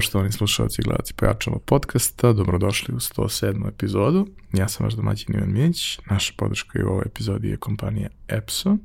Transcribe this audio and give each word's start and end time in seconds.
poštovani 0.00 0.32
slušalci 0.32 0.80
i 0.80 0.84
gledalci 0.84 1.14
Pojačalo 1.14 1.58
podcasta, 1.58 2.32
dobrodošli 2.32 2.94
u 2.94 2.98
107. 2.98 3.68
epizodu. 3.68 4.26
Ja 4.52 4.68
sam 4.68 4.84
vaš 4.84 4.94
domaćin 4.94 5.34
Ivan 5.34 5.52
Mijeć, 5.52 6.00
naša 6.10 6.32
podrška 6.36 6.78
i 6.78 6.82
u 6.82 6.88
ovoj 6.88 7.02
epizodi 7.06 7.48
je 7.48 7.56
kompanija 7.56 8.08
Epson. 8.28 8.78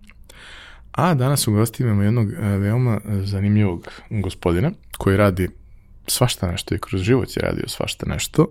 A 0.91 1.13
danas 1.13 1.47
u 1.47 1.51
gosti 1.51 1.83
imamo 1.83 2.03
jednog 2.03 2.31
e, 2.31 2.35
veoma 2.39 2.99
zanimljivog 3.23 3.87
gospodina 4.09 4.71
koji 4.97 5.17
radi 5.17 5.49
svašta 6.07 6.51
nešto 6.51 6.75
i 6.75 6.79
kroz 6.79 7.01
život 7.01 7.29
je 7.35 7.41
radio 7.41 7.67
svašta 7.67 8.05
nešto, 8.09 8.47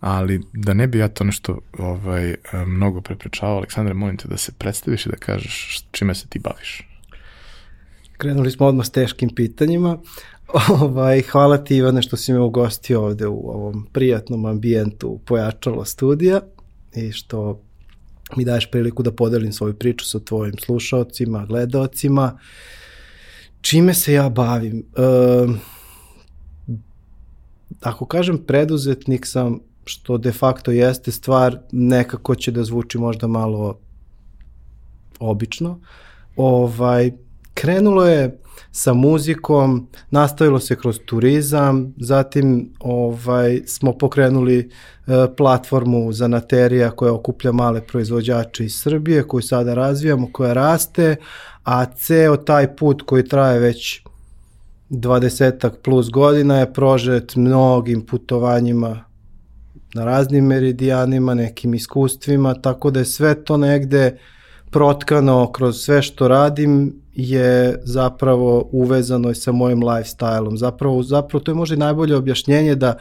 ali 0.00 0.42
da 0.52 0.74
ne 0.74 0.86
bi 0.86 0.98
ja 0.98 1.08
to 1.08 1.24
nešto 1.24 1.58
ovaj, 1.78 2.34
mnogo 2.66 3.00
preprečavao, 3.00 3.56
Aleksandre, 3.56 3.94
molim 3.94 4.16
te 4.16 4.28
da 4.28 4.36
se 4.36 4.52
predstaviš 4.58 5.06
i 5.06 5.08
da 5.08 5.16
kažeš 5.16 5.84
čime 5.90 6.14
se 6.14 6.28
ti 6.28 6.38
baviš. 6.38 6.88
Krenuli 8.16 8.50
smo 8.50 8.66
odmah 8.66 8.86
s 8.86 8.90
teškim 8.90 9.30
pitanjima. 9.34 9.98
Ovaj, 10.80 11.22
hvala 11.22 11.58
ti 11.58 11.76
Ivane 11.76 12.02
što 12.02 12.16
si 12.16 12.32
me 12.32 12.40
ugostio 12.40 13.04
ovde 13.04 13.26
u 13.26 13.50
ovom 13.50 13.86
prijatnom 13.92 14.46
ambijentu 14.46 15.20
pojačalo 15.24 15.84
studija 15.84 16.40
i 16.94 17.12
što 17.12 17.60
mi 18.36 18.44
daješ 18.44 18.70
priliku 18.70 19.02
da 19.02 19.12
podelim 19.12 19.52
svoju 19.52 19.74
priču 19.74 20.06
sa 20.06 20.18
tvojim 20.20 20.54
slušalcima, 20.58 21.46
gledaocima. 21.46 22.38
Čime 23.60 23.94
se 23.94 24.12
ja 24.12 24.28
bavim? 24.28 24.78
E, 24.78 25.02
ako 27.80 28.06
kažem 28.06 28.38
preduzetnik 28.38 29.26
sam, 29.26 29.60
što 29.84 30.18
de 30.18 30.32
facto 30.32 30.70
jeste 30.70 31.12
stvar, 31.12 31.58
nekako 31.72 32.34
će 32.34 32.50
da 32.50 32.64
zvuči 32.64 32.98
možda 32.98 33.26
malo 33.26 33.78
obično. 35.18 35.80
Ovaj, 36.36 37.12
krenulo 37.54 38.06
je 38.06 38.38
sa 38.70 38.94
muzikom, 38.94 39.88
nastavilo 40.10 40.60
se 40.60 40.76
kroz 40.76 40.98
turizam, 41.06 41.94
zatim 41.96 42.72
ovaj 42.80 43.62
smo 43.66 43.92
pokrenuli 43.92 44.58
e, 44.58 44.68
platformu 45.36 46.12
za 46.12 46.28
Naterija 46.28 46.90
koja 46.90 47.12
okuplja 47.12 47.52
male 47.52 47.86
proizvođače 47.86 48.64
iz 48.64 48.80
Srbije 48.80 49.22
koju 49.22 49.42
sada 49.42 49.74
razvijamo, 49.74 50.28
koja 50.32 50.52
raste, 50.52 51.16
a 51.64 51.84
ceo 51.84 52.36
taj 52.36 52.76
put 52.76 53.02
koji 53.02 53.28
traje 53.28 53.58
već 53.58 54.02
20 54.90 55.70
plus 55.84 56.10
godina 56.10 56.58
je 56.58 56.72
prožet 56.72 57.36
mnogim 57.36 58.06
putovanjima 58.06 59.04
na 59.94 60.04
raznim 60.04 60.46
meridijanima, 60.46 61.34
nekim 61.34 61.74
iskustvima, 61.74 62.54
tako 62.54 62.90
da 62.90 62.98
je 62.98 63.04
sve 63.04 63.44
to 63.44 63.56
negde 63.56 64.18
protkano 64.70 65.52
kroz 65.52 65.76
sve 65.76 66.02
što 66.02 66.28
radim 66.28 67.02
je 67.20 67.80
zapravo 67.84 68.68
uvezano 68.72 69.34
sa 69.34 69.52
mojim 69.52 69.80
lifestyle-om. 69.80 70.56
Zapravo, 70.56 71.02
zapravo 71.02 71.44
to 71.44 71.50
je 71.50 71.54
možda 71.54 71.74
i 71.74 71.78
najbolje 71.78 72.16
objašnjenje 72.16 72.74
da 72.74 72.98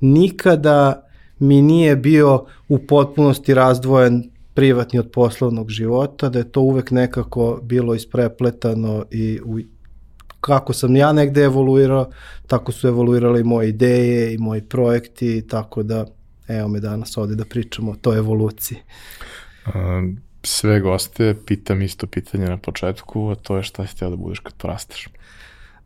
nikada 0.00 1.06
mi 1.38 1.62
nije 1.62 1.96
bio 1.96 2.44
u 2.68 2.78
potpunosti 2.78 3.54
razdvojen 3.54 4.30
privatni 4.54 4.98
od 4.98 5.10
poslovnog 5.10 5.70
života, 5.70 6.28
da 6.28 6.38
je 6.38 6.52
to 6.52 6.60
uvek 6.60 6.90
nekako 6.90 7.60
bilo 7.62 7.94
isprepletano 7.94 9.04
i 9.10 9.40
u 9.44 9.58
kako 10.40 10.72
sam 10.72 10.96
ja 10.96 11.12
negde 11.12 11.44
evoluirao, 11.44 12.10
tako 12.46 12.72
su 12.72 12.88
evoluirale 12.88 13.40
i 13.40 13.44
moje 13.44 13.68
ideje 13.68 14.34
i 14.34 14.38
moji 14.38 14.62
projekti, 14.62 15.46
tako 15.48 15.82
da 15.82 16.06
evo 16.48 16.68
me 16.68 16.80
danas 16.80 17.16
ovde 17.16 17.34
da 17.34 17.44
pričamo 17.44 17.92
o 17.92 17.96
toj 17.96 18.18
evoluciji. 18.18 18.78
Um, 19.74 20.29
sve 20.42 20.80
goste 20.80 21.34
pitam 21.46 21.82
isto 21.82 22.06
pitanje 22.06 22.46
na 22.46 22.56
početku, 22.56 23.28
a 23.28 23.34
to 23.34 23.56
je 23.56 23.62
šta 23.62 23.86
si 23.86 23.92
htio 23.92 24.10
da 24.10 24.16
budeš 24.16 24.38
kad 24.38 24.54
porasteš? 24.54 25.08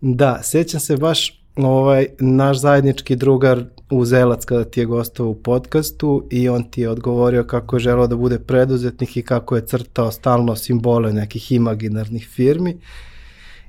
Da, 0.01 0.41
sećam 0.43 0.81
se 0.81 0.97
baš 0.97 1.41
ovaj, 1.57 2.07
naš 2.19 2.59
zajednički 2.59 3.17
drugar 3.17 3.65
Uzelac 3.91 4.45
kada 4.45 4.65
ti 4.65 4.81
je 4.81 4.87
gostao 4.87 5.27
u 5.27 5.35
podcastu 5.35 6.27
i 6.31 6.49
on 6.49 6.71
ti 6.71 6.81
je 6.81 6.91
odgovorio 6.91 7.45
kako 7.45 7.77
je 7.77 7.81
želao 7.81 8.07
da 8.07 8.17
bude 8.17 8.39
preduzetnik 8.39 9.17
i 9.17 9.23
kako 9.23 9.57
je 9.57 9.67
crtao 9.67 10.11
stalno 10.11 10.57
simbole 10.57 11.13
nekih 11.13 11.53
imaginarnih 11.53 12.29
firmi 12.29 12.79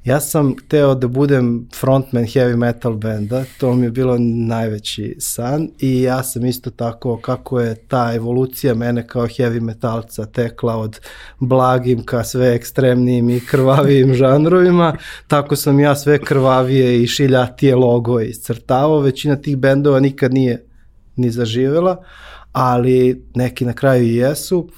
Ja 0.05 0.19
sam 0.19 0.55
hteo 0.65 0.95
da 0.95 1.07
budem 1.07 1.67
frontman 1.73 2.23
heavy 2.23 2.55
metal 2.55 2.93
benda, 2.93 3.43
to 3.59 3.73
mi 3.73 3.85
je 3.85 3.91
bilo 3.91 4.17
najveći 4.19 5.15
san 5.19 5.69
i 5.79 6.01
ja 6.01 6.23
sam 6.23 6.45
isto 6.45 6.69
tako 6.69 7.17
kako 7.17 7.59
je 7.59 7.75
ta 7.75 8.13
evolucija 8.15 8.73
mene 8.73 9.07
kao 9.07 9.27
heavy 9.27 9.59
metalca 9.61 10.25
tekla 10.25 10.77
od 10.77 10.99
blagim 11.39 12.05
ka 12.05 12.23
sve 12.23 12.55
ekstremnijim 12.55 13.29
i 13.29 13.39
krvavijim 13.39 14.13
žanrovima, 14.21 14.97
tako 15.27 15.55
sam 15.55 15.79
ja 15.79 15.95
sve 15.95 16.17
krvavije 16.17 17.03
i 17.03 17.07
šiljatije 17.07 17.75
logo 17.75 18.19
iscrtavao, 18.19 18.99
većina 18.99 19.35
tih 19.35 19.57
bendova 19.57 19.99
nikad 19.99 20.33
nije 20.33 20.65
ni 21.15 21.31
zaživela, 21.31 22.03
ali 22.51 23.23
neki 23.35 23.65
na 23.65 23.73
kraju 23.73 24.03
i 24.03 24.15
jesu. 24.15 24.69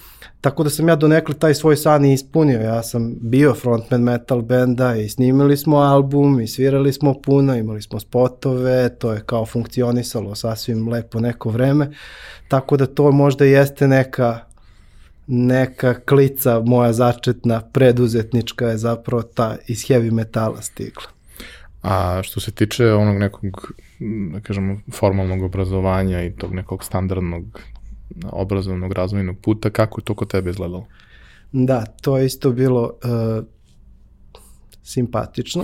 Tako 0.48 0.64
da 0.64 0.70
sam 0.70 0.88
ja 0.88 0.96
donekle 0.96 1.36
taj 1.36 1.54
svoj 1.54 1.76
san 1.76 2.06
i 2.06 2.14
ispunio. 2.14 2.62
Ja 2.62 2.84
sam 2.84 3.16
bio 3.22 3.54
frontman 3.54 4.02
metal 4.02 4.42
benda 4.42 4.96
i 4.96 5.10
snimili 5.10 5.58
smo 5.58 5.78
album 5.78 6.40
i 6.42 6.48
svirali 6.48 6.94
smo 6.94 7.14
puno, 7.22 7.56
imali 7.56 7.82
smo 7.82 8.00
spotove, 8.00 8.96
to 9.00 9.14
je 9.14 9.22
kao 9.26 9.46
funkcionisalo 9.46 10.36
sasvim 10.36 10.90
lepo 10.90 11.20
neko 11.20 11.50
vreme. 11.50 11.90
Tako 12.48 12.78
da 12.78 12.86
to 12.86 13.12
možda 13.12 13.46
jeste 13.46 13.88
neka 13.88 14.40
neka 15.28 15.94
klica 15.94 16.60
moja 16.66 16.94
začetna 16.94 17.62
preduzetnička 17.62 18.68
je 18.68 18.78
zapravo 18.78 19.24
ta 19.24 19.56
iz 19.68 19.80
heavy 19.80 20.12
metala 20.12 20.62
stigla. 20.62 21.08
A 21.84 22.22
što 22.24 22.40
se 22.40 22.52
tiče 22.52 22.94
onog 22.94 23.18
nekog, 23.18 23.72
da 24.34 24.40
kažemo, 24.40 24.80
formalnog 24.94 25.44
obrazovanja 25.44 26.24
i 26.24 26.32
tog 26.32 26.54
nekog 26.54 26.84
standardnog 26.84 27.62
obrazovnog 28.32 28.94
razvojnog 28.94 29.36
puta, 29.42 29.70
kako 29.70 30.00
je 30.00 30.06
to 30.06 30.16
kod 30.16 30.32
tebe 30.32 30.50
izgledalo? 30.50 30.86
Da, 31.52 31.86
to 31.86 32.18
je 32.18 32.26
isto 32.26 32.52
bilo 32.52 32.82
uh, 32.84 33.46
simpatično. 34.84 35.64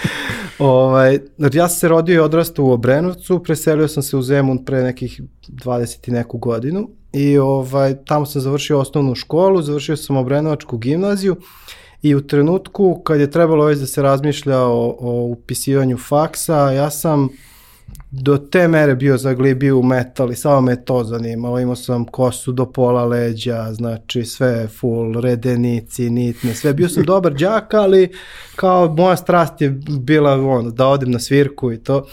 ovaj, 0.58 1.18
ja 1.52 1.68
sam 1.68 1.78
se 1.78 1.88
rodio 1.88 2.14
i 2.14 2.24
odrastao 2.24 2.64
u 2.64 2.72
Obrenovcu, 2.72 3.42
preselio 3.42 3.88
sam 3.88 4.02
se 4.02 4.16
u 4.16 4.22
Zemun 4.22 4.64
pre 4.64 4.82
nekih 4.82 5.20
20 5.48 6.08
i 6.08 6.12
neku 6.12 6.38
godinu 6.38 6.88
i 7.12 7.38
ovaj, 7.38 8.04
tamo 8.04 8.26
sam 8.26 8.42
završio 8.42 8.80
osnovnu 8.80 9.14
školu, 9.14 9.62
završio 9.62 9.96
sam 9.96 10.16
Obrenovačku 10.16 10.78
gimnaziju 10.78 11.36
i 12.02 12.14
u 12.14 12.26
trenutku 12.26 13.00
kad 13.04 13.20
je 13.20 13.30
trebalo 13.30 13.64
već 13.64 13.78
da 13.78 13.86
se 13.86 14.02
razmišlja 14.02 14.60
o, 14.60 14.96
o 15.00 15.22
upisivanju 15.22 15.98
faksa, 15.98 16.70
ja 16.70 16.90
sam 16.90 17.28
do 18.22 18.38
te 18.38 18.68
mere 18.68 18.94
bio 18.94 19.16
zaglibio 19.18 19.78
u 19.78 19.82
metal 19.82 20.32
i 20.32 20.36
samo 20.36 20.60
me 20.60 20.84
to 20.84 21.04
zanimalo. 21.04 21.60
Imao 21.60 21.76
sam 21.76 22.04
kosu 22.04 22.52
do 22.52 22.66
pola 22.66 23.04
leđa, 23.04 23.72
znači 23.72 24.24
sve 24.24 24.68
full, 24.68 25.20
redenici, 25.20 26.10
nitne, 26.10 26.54
sve. 26.54 26.74
Bio 26.74 26.88
sam 26.88 27.04
dobar 27.04 27.34
džak, 27.34 27.74
ali 27.74 28.08
kao 28.56 28.94
moja 28.94 29.16
strast 29.16 29.60
je 29.60 29.70
bila 30.00 30.32
ono, 30.32 30.70
da 30.70 30.86
odem 30.86 31.10
na 31.10 31.18
svirku 31.18 31.72
i 31.72 31.78
to. 31.78 32.06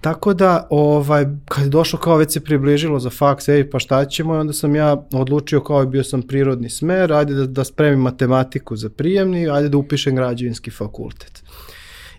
Tako 0.00 0.34
da, 0.34 0.66
ovaj, 0.70 1.24
kad 1.44 1.64
je 1.64 1.70
došlo 1.70 1.98
kao 1.98 2.16
već 2.16 2.32
se 2.32 2.40
približilo 2.40 2.98
za 2.98 3.10
faks, 3.10 3.48
ej, 3.48 3.70
pa 3.70 3.78
šta 3.78 4.04
ćemo, 4.04 4.34
onda 4.34 4.52
sam 4.52 4.74
ja 4.74 5.06
odlučio 5.12 5.60
kao 5.60 5.82
i 5.82 5.86
bio 5.86 6.04
sam 6.04 6.22
prirodni 6.22 6.70
smer, 6.70 7.12
ajde 7.12 7.34
da, 7.34 7.46
da 7.46 7.64
spremim 7.64 8.00
matematiku 8.00 8.76
za 8.76 8.90
prijemni, 8.90 9.50
ajde 9.50 9.68
da 9.68 9.76
upišem 9.76 10.16
građevinski 10.16 10.70
fakultet. 10.70 11.43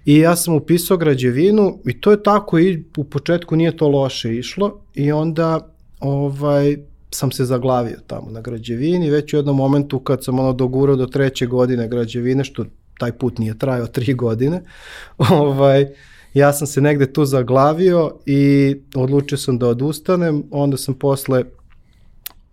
I 0.05 0.17
ja 0.17 0.35
sam 0.35 0.55
upisao 0.55 0.97
građevinu 0.97 1.79
i 1.85 2.01
to 2.01 2.11
je 2.11 2.23
tako 2.23 2.59
i 2.59 2.83
u 2.97 3.03
početku 3.03 3.55
nije 3.55 3.77
to 3.77 3.87
loše 3.87 4.35
išlo 4.35 4.79
i 4.93 5.11
onda 5.11 5.73
ovaj 5.99 6.77
sam 7.11 7.31
se 7.31 7.45
zaglavio 7.45 7.97
tamo 8.07 8.31
na 8.31 8.41
građevini, 8.41 9.09
već 9.09 9.33
u 9.33 9.37
jednom 9.37 9.55
momentu 9.55 9.99
kad 9.99 10.23
sam 10.23 10.39
ono 10.39 10.53
dogurao 10.53 10.95
do 10.95 11.05
treće 11.05 11.45
godine 11.45 11.87
građevine, 11.87 12.43
što 12.43 12.65
taj 12.99 13.11
put 13.11 13.37
nije 13.37 13.57
trajao 13.57 13.87
tri 13.87 14.13
godine, 14.13 14.61
ovaj, 15.31 15.87
ja 16.33 16.53
sam 16.53 16.67
se 16.67 16.81
negde 16.81 17.13
tu 17.13 17.25
zaglavio 17.25 18.11
i 18.25 18.75
odlučio 18.95 19.37
sam 19.37 19.57
da 19.57 19.67
odustanem, 19.67 20.43
onda 20.51 20.77
sam 20.77 20.93
posle 20.93 21.43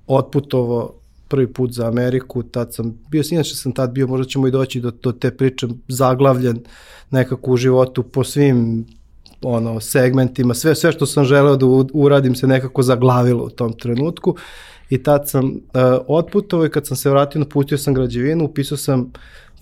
otputovao 0.06 0.94
prvi 1.32 1.52
put 1.52 1.72
za 1.72 1.86
Ameriku, 1.88 2.42
tad 2.42 2.74
sam 2.74 2.98
bio, 3.10 3.22
inače 3.30 3.54
sam 3.54 3.72
tad 3.72 3.90
bio, 3.90 4.06
možda 4.06 4.26
ćemo 4.26 4.46
i 4.46 4.50
doći 4.50 4.80
do, 4.80 4.90
do 4.90 5.12
te 5.12 5.30
priče, 5.36 5.66
zaglavljen 5.88 6.58
nekako 7.10 7.52
u 7.52 7.56
životu 7.56 8.02
po 8.02 8.24
svim 8.24 8.86
ono 9.42 9.80
segmentima, 9.80 10.54
sve 10.54 10.74
sve 10.74 10.92
što 10.92 11.06
sam 11.06 11.24
želeo 11.24 11.56
da 11.56 11.66
uradim 11.92 12.34
se 12.34 12.46
nekako 12.46 12.82
zaglavilo 12.82 13.44
u 13.44 13.50
tom 13.50 13.72
trenutku. 13.72 14.36
I 14.90 15.02
tad 15.02 15.28
sam 15.28 15.46
uh, 15.46 15.52
otputovao 16.08 16.66
i 16.66 16.70
kad 16.70 16.86
sam 16.86 16.96
se 16.96 17.10
vratio 17.10 17.38
napustio 17.38 17.78
sam 17.78 17.94
građevinu, 17.94 18.44
upisao 18.44 18.78
sam 18.78 19.12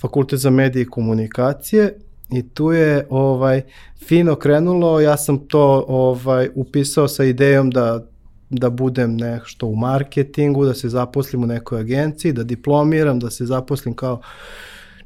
fakultet 0.00 0.38
za 0.38 0.50
medije 0.50 0.82
i 0.82 0.90
komunikacije 0.90 1.94
i 2.32 2.48
tu 2.48 2.72
je 2.72 3.06
ovaj 3.10 3.62
fino 4.06 4.34
krenulo, 4.34 5.00
ja 5.00 5.16
sam 5.16 5.38
to 5.38 5.84
ovaj 5.88 6.48
upisao 6.54 7.08
sa 7.08 7.24
idejom 7.24 7.70
da 7.70 8.06
da 8.50 8.70
budem 8.70 9.16
nešto 9.16 9.66
u 9.66 9.76
marketingu, 9.76 10.64
da 10.64 10.74
se 10.74 10.88
zaposlim 10.88 11.42
u 11.42 11.46
nekoj 11.46 11.80
agenciji, 11.80 12.32
da 12.32 12.44
diplomiram, 12.44 13.18
da 13.18 13.30
se 13.30 13.46
zaposlim 13.46 13.94
kao 13.94 14.20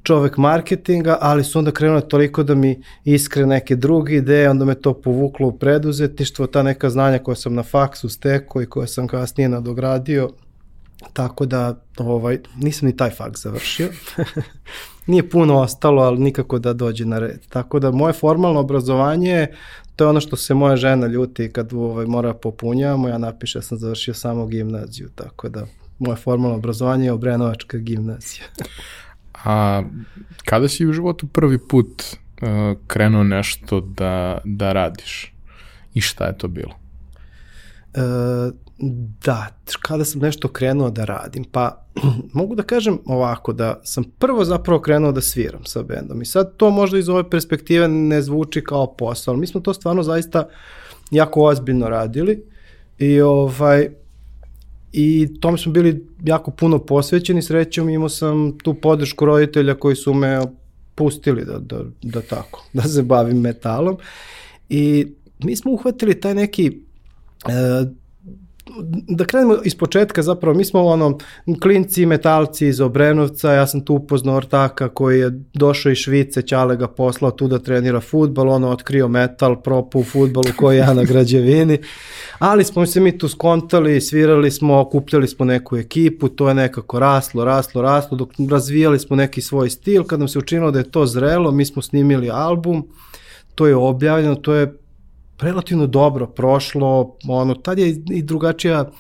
čovek 0.03 0.37
marketinga, 0.37 1.19
ali 1.21 1.45
su 1.45 1.59
onda 1.59 1.71
krenule 1.71 2.09
toliko 2.09 2.43
da 2.43 2.55
mi 2.55 2.83
iskre 3.05 3.47
neke 3.47 3.77
druge 3.77 4.17
ideje, 4.17 4.51
onda 4.51 4.65
me 4.65 4.75
to 4.75 4.95
povuklo 4.95 5.49
u 5.49 5.59
preduzetništvo, 5.59 6.47
ta 6.47 6.63
neka 6.63 6.91
znanja 6.91 7.19
koja 7.19 7.35
sam 7.35 7.55
na 7.55 7.63
faksu 7.63 8.09
stekao 8.09 8.63
i 8.63 8.67
koja 8.67 8.87
sam 8.87 9.09
kasnije 9.09 9.49
nadogradio, 9.49 10.31
tako 11.13 11.47
da 11.47 11.81
ovaj, 11.99 12.39
nisam 12.57 12.87
ni 12.87 12.97
taj 12.97 13.11
faks 13.11 13.43
završio. 13.43 13.89
Nije 15.07 15.31
puno 15.31 15.61
ostalo, 15.61 16.03
ali 16.03 16.19
nikako 16.19 16.59
da 16.59 16.73
dođe 16.73 17.05
na 17.05 17.19
red. 17.19 17.47
Tako 17.49 17.79
da 17.79 17.91
moje 17.91 18.13
formalno 18.13 18.61
obrazovanje 18.61 19.49
to 19.97 20.05
je 20.05 20.09
ono 20.09 20.21
što 20.21 20.37
se 20.37 20.55
moja 20.55 20.77
žena 20.77 21.07
ljuti 21.07 21.53
kad 21.53 21.73
ovaj, 21.73 22.07
mora 22.07 22.35
popunjavamo, 22.35 23.09
ja 23.09 23.19
napiše 23.19 23.59
da 23.59 23.63
sam 23.63 23.79
završio 23.79 24.15
samo 24.15 24.47
gimnaziju, 24.47 25.09
tako 25.15 25.49
da 25.49 25.67
moje 25.99 26.17
formalno 26.17 26.57
obrazovanje 26.57 27.05
je 27.05 27.13
Obrenovačka 27.13 27.79
gimnazija. 27.79 28.45
A 29.45 29.83
kada 30.45 30.69
si 30.69 30.87
u 30.87 30.93
životu 30.93 31.27
prvi 31.27 31.59
put 31.59 32.03
uh, 32.03 32.49
krenuo 32.87 33.25
nešto 33.25 33.81
da, 33.81 34.39
da 34.45 34.73
radiš? 34.73 35.35
I 35.95 36.01
šta 36.01 36.25
je 36.25 36.39
to 36.39 36.49
bilo? 36.49 36.75
E, 37.95 38.01
da, 39.25 39.49
kada 39.81 40.05
sam 40.05 40.21
nešto 40.21 40.49
krenuo 40.49 40.91
da 40.91 41.05
radim, 41.05 41.45
pa 41.45 41.85
mogu 42.33 42.55
da 42.55 42.63
kažem 42.63 42.99
ovako, 43.07 43.53
da 43.53 43.81
sam 43.85 44.05
prvo 44.19 44.45
zapravo 44.45 44.81
krenuo 44.81 45.13
da 45.13 45.21
sviram 45.21 45.65
sa 45.65 45.83
bendom. 45.83 46.23
I 46.23 46.25
sad 46.25 46.57
to 46.57 46.71
možda 46.71 46.99
iz 46.99 47.09
ove 47.09 47.31
perspektive 47.31 47.89
ne 47.89 48.23
zvuči 48.23 48.65
kao 48.65 48.87
posao, 48.87 49.33
ali 49.33 49.41
mi 49.41 49.47
smo 49.47 49.61
to 49.61 49.75
stvarno 49.75 50.03
zaista 50.03 50.49
jako 51.11 51.43
ozbiljno 51.43 51.89
radili. 51.89 52.45
I 52.99 53.21
ovaj, 53.21 53.89
i 54.93 55.29
tom 55.41 55.59
smo 55.59 55.73
bili 55.73 56.07
jako 56.25 56.51
puno 56.51 56.79
posvećeni, 56.79 57.43
srećom 57.43 57.89
imao 57.89 58.09
sam 58.09 58.59
tu 58.59 58.75
podršku 58.75 59.25
roditelja 59.25 59.75
koji 59.75 59.97
su 59.97 60.15
me 60.15 60.41
pustili 60.95 61.45
da, 61.45 61.59
da, 61.59 61.85
da 62.03 62.21
tako, 62.21 62.65
da 62.73 62.83
se 62.83 63.03
bavim 63.03 63.41
metalom. 63.41 63.97
I 64.69 65.07
mi 65.39 65.57
smo 65.57 65.73
uhvatili 65.73 66.21
taj 66.21 66.35
neki 66.35 66.67
e, 67.49 67.87
da 69.09 69.25
krenemo 69.25 69.57
iz 69.65 69.75
početka 69.75 70.23
zapravo, 70.23 70.57
mi 70.57 70.65
smo 70.65 70.85
ono 70.85 71.19
klinci, 71.63 72.07
metalci 72.07 72.67
iz 72.67 72.81
Obrenovca, 72.81 73.53
ja 73.53 73.67
sam 73.67 73.85
tu 73.85 73.95
upoznao 73.95 74.37
ortaka 74.37 74.89
koji 74.89 75.21
je 75.21 75.31
došao 75.55 75.93
iz 75.93 75.99
Švice, 75.99 76.43
Ćale 76.43 76.77
ga 76.77 76.89
poslao 76.89 77.31
tu 77.31 77.49
da 77.49 77.59
trenira 77.59 78.01
futbal, 78.01 78.49
ono 78.49 78.71
otkrio 78.71 79.09
metal, 79.09 79.63
propu 79.63 79.99
u 79.99 80.05
futbalu 80.05 80.47
koji 80.57 80.79
ja 80.79 80.95
na 80.95 81.05
građevini, 81.05 81.79
ali 82.39 82.65
smo 82.65 82.87
se 82.87 83.01
mi 83.01 83.19
tu 83.19 83.29
skontali, 83.29 84.01
svirali 84.01 84.51
smo, 84.51 84.81
okupljali 84.81 85.29
smo 85.29 85.45
neku 85.45 85.77
ekipu, 85.77 86.29
to 86.29 86.49
je 86.49 86.55
nekako 86.55 86.99
raslo, 86.99 87.45
raslo, 87.45 87.83
raslo, 87.83 88.17
dok 88.17 88.33
razvijali 88.51 88.99
smo 88.99 89.17
neki 89.17 89.41
svoj 89.41 89.71
stil, 89.71 90.05
kad 90.05 90.19
nam 90.19 90.29
se 90.29 90.39
učinilo 90.39 90.71
da 90.71 90.79
je 90.79 90.91
to 90.91 91.07
zrelo, 91.07 91.51
mi 91.51 91.65
smo 91.65 91.83
snimili 91.83 92.31
album, 92.31 92.89
to 93.55 93.67
je 93.67 93.77
objavljeno, 93.77 94.35
to 94.35 94.55
je 94.55 94.84
relativno 95.41 95.87
dobro 95.87 96.27
prošlo, 96.27 97.17
ono, 97.29 97.55
tad 97.55 97.79
je 97.79 97.89
i 98.11 98.23
drugačija 98.23 98.91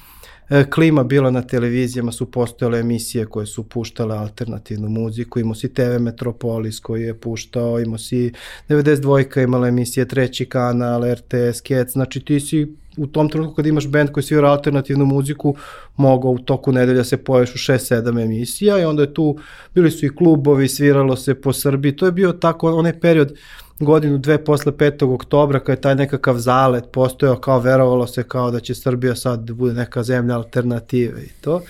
e, 0.48 0.64
klima 0.70 1.04
bila 1.04 1.30
na 1.30 1.42
televizijama, 1.42 2.12
su 2.12 2.30
postojale 2.30 2.80
emisije 2.80 3.26
koje 3.26 3.46
su 3.46 3.62
puštale 3.68 4.16
alternativnu 4.16 4.88
muziku, 4.88 5.38
imao 5.40 5.54
si 5.54 5.74
TV 5.74 6.00
Metropolis 6.00 6.80
koji 6.80 7.02
je 7.02 7.20
puštao, 7.20 7.80
imao 7.80 7.98
si 7.98 8.32
92 8.68 9.42
imala 9.42 9.68
emisije 9.68 10.08
Treći 10.08 10.46
kanal, 10.46 11.02
RTS, 11.14 11.60
Kec, 11.60 11.92
znači 11.92 12.20
ti 12.20 12.40
si 12.40 12.76
u 12.96 13.06
tom 13.06 13.28
trenutku 13.28 13.54
kad 13.54 13.66
imaš 13.66 13.88
band 13.88 14.10
koji 14.10 14.24
svira 14.24 14.50
alternativnu 14.50 15.06
muziku, 15.06 15.56
mogao 15.96 16.30
u 16.30 16.38
toku 16.38 16.72
nedelja 16.72 17.04
se 17.04 17.16
poješ 17.16 17.54
u 17.54 17.58
6-7 17.58 18.24
emisija 18.24 18.78
i 18.78 18.84
onda 18.84 19.02
je 19.02 19.14
tu, 19.14 19.38
bili 19.74 19.90
su 19.90 20.06
i 20.06 20.16
klubovi, 20.16 20.68
sviralo 20.68 21.16
se 21.16 21.34
po 21.34 21.52
Srbiji, 21.52 21.96
to 21.96 22.06
je 22.06 22.12
bio 22.12 22.32
tako 22.32 22.72
onaj 22.76 23.00
period 23.00 23.34
godinu, 23.80 24.18
dve 24.18 24.44
posle 24.44 24.72
5. 24.72 25.14
oktobra, 25.14 25.60
kada 25.60 25.72
je 25.72 25.80
taj 25.80 25.94
nekakav 25.94 26.38
zalet 26.38 26.84
postojao, 26.92 27.36
kao 27.36 27.58
verovalo 27.58 28.06
se 28.06 28.22
kao 28.22 28.50
da 28.50 28.60
će 28.60 28.74
Srbija 28.74 29.14
sad 29.14 29.44
da 29.44 29.54
bude 29.54 29.74
neka 29.74 30.02
zemlja 30.02 30.36
alternative 30.36 31.22
i 31.22 31.30
to. 31.40 31.62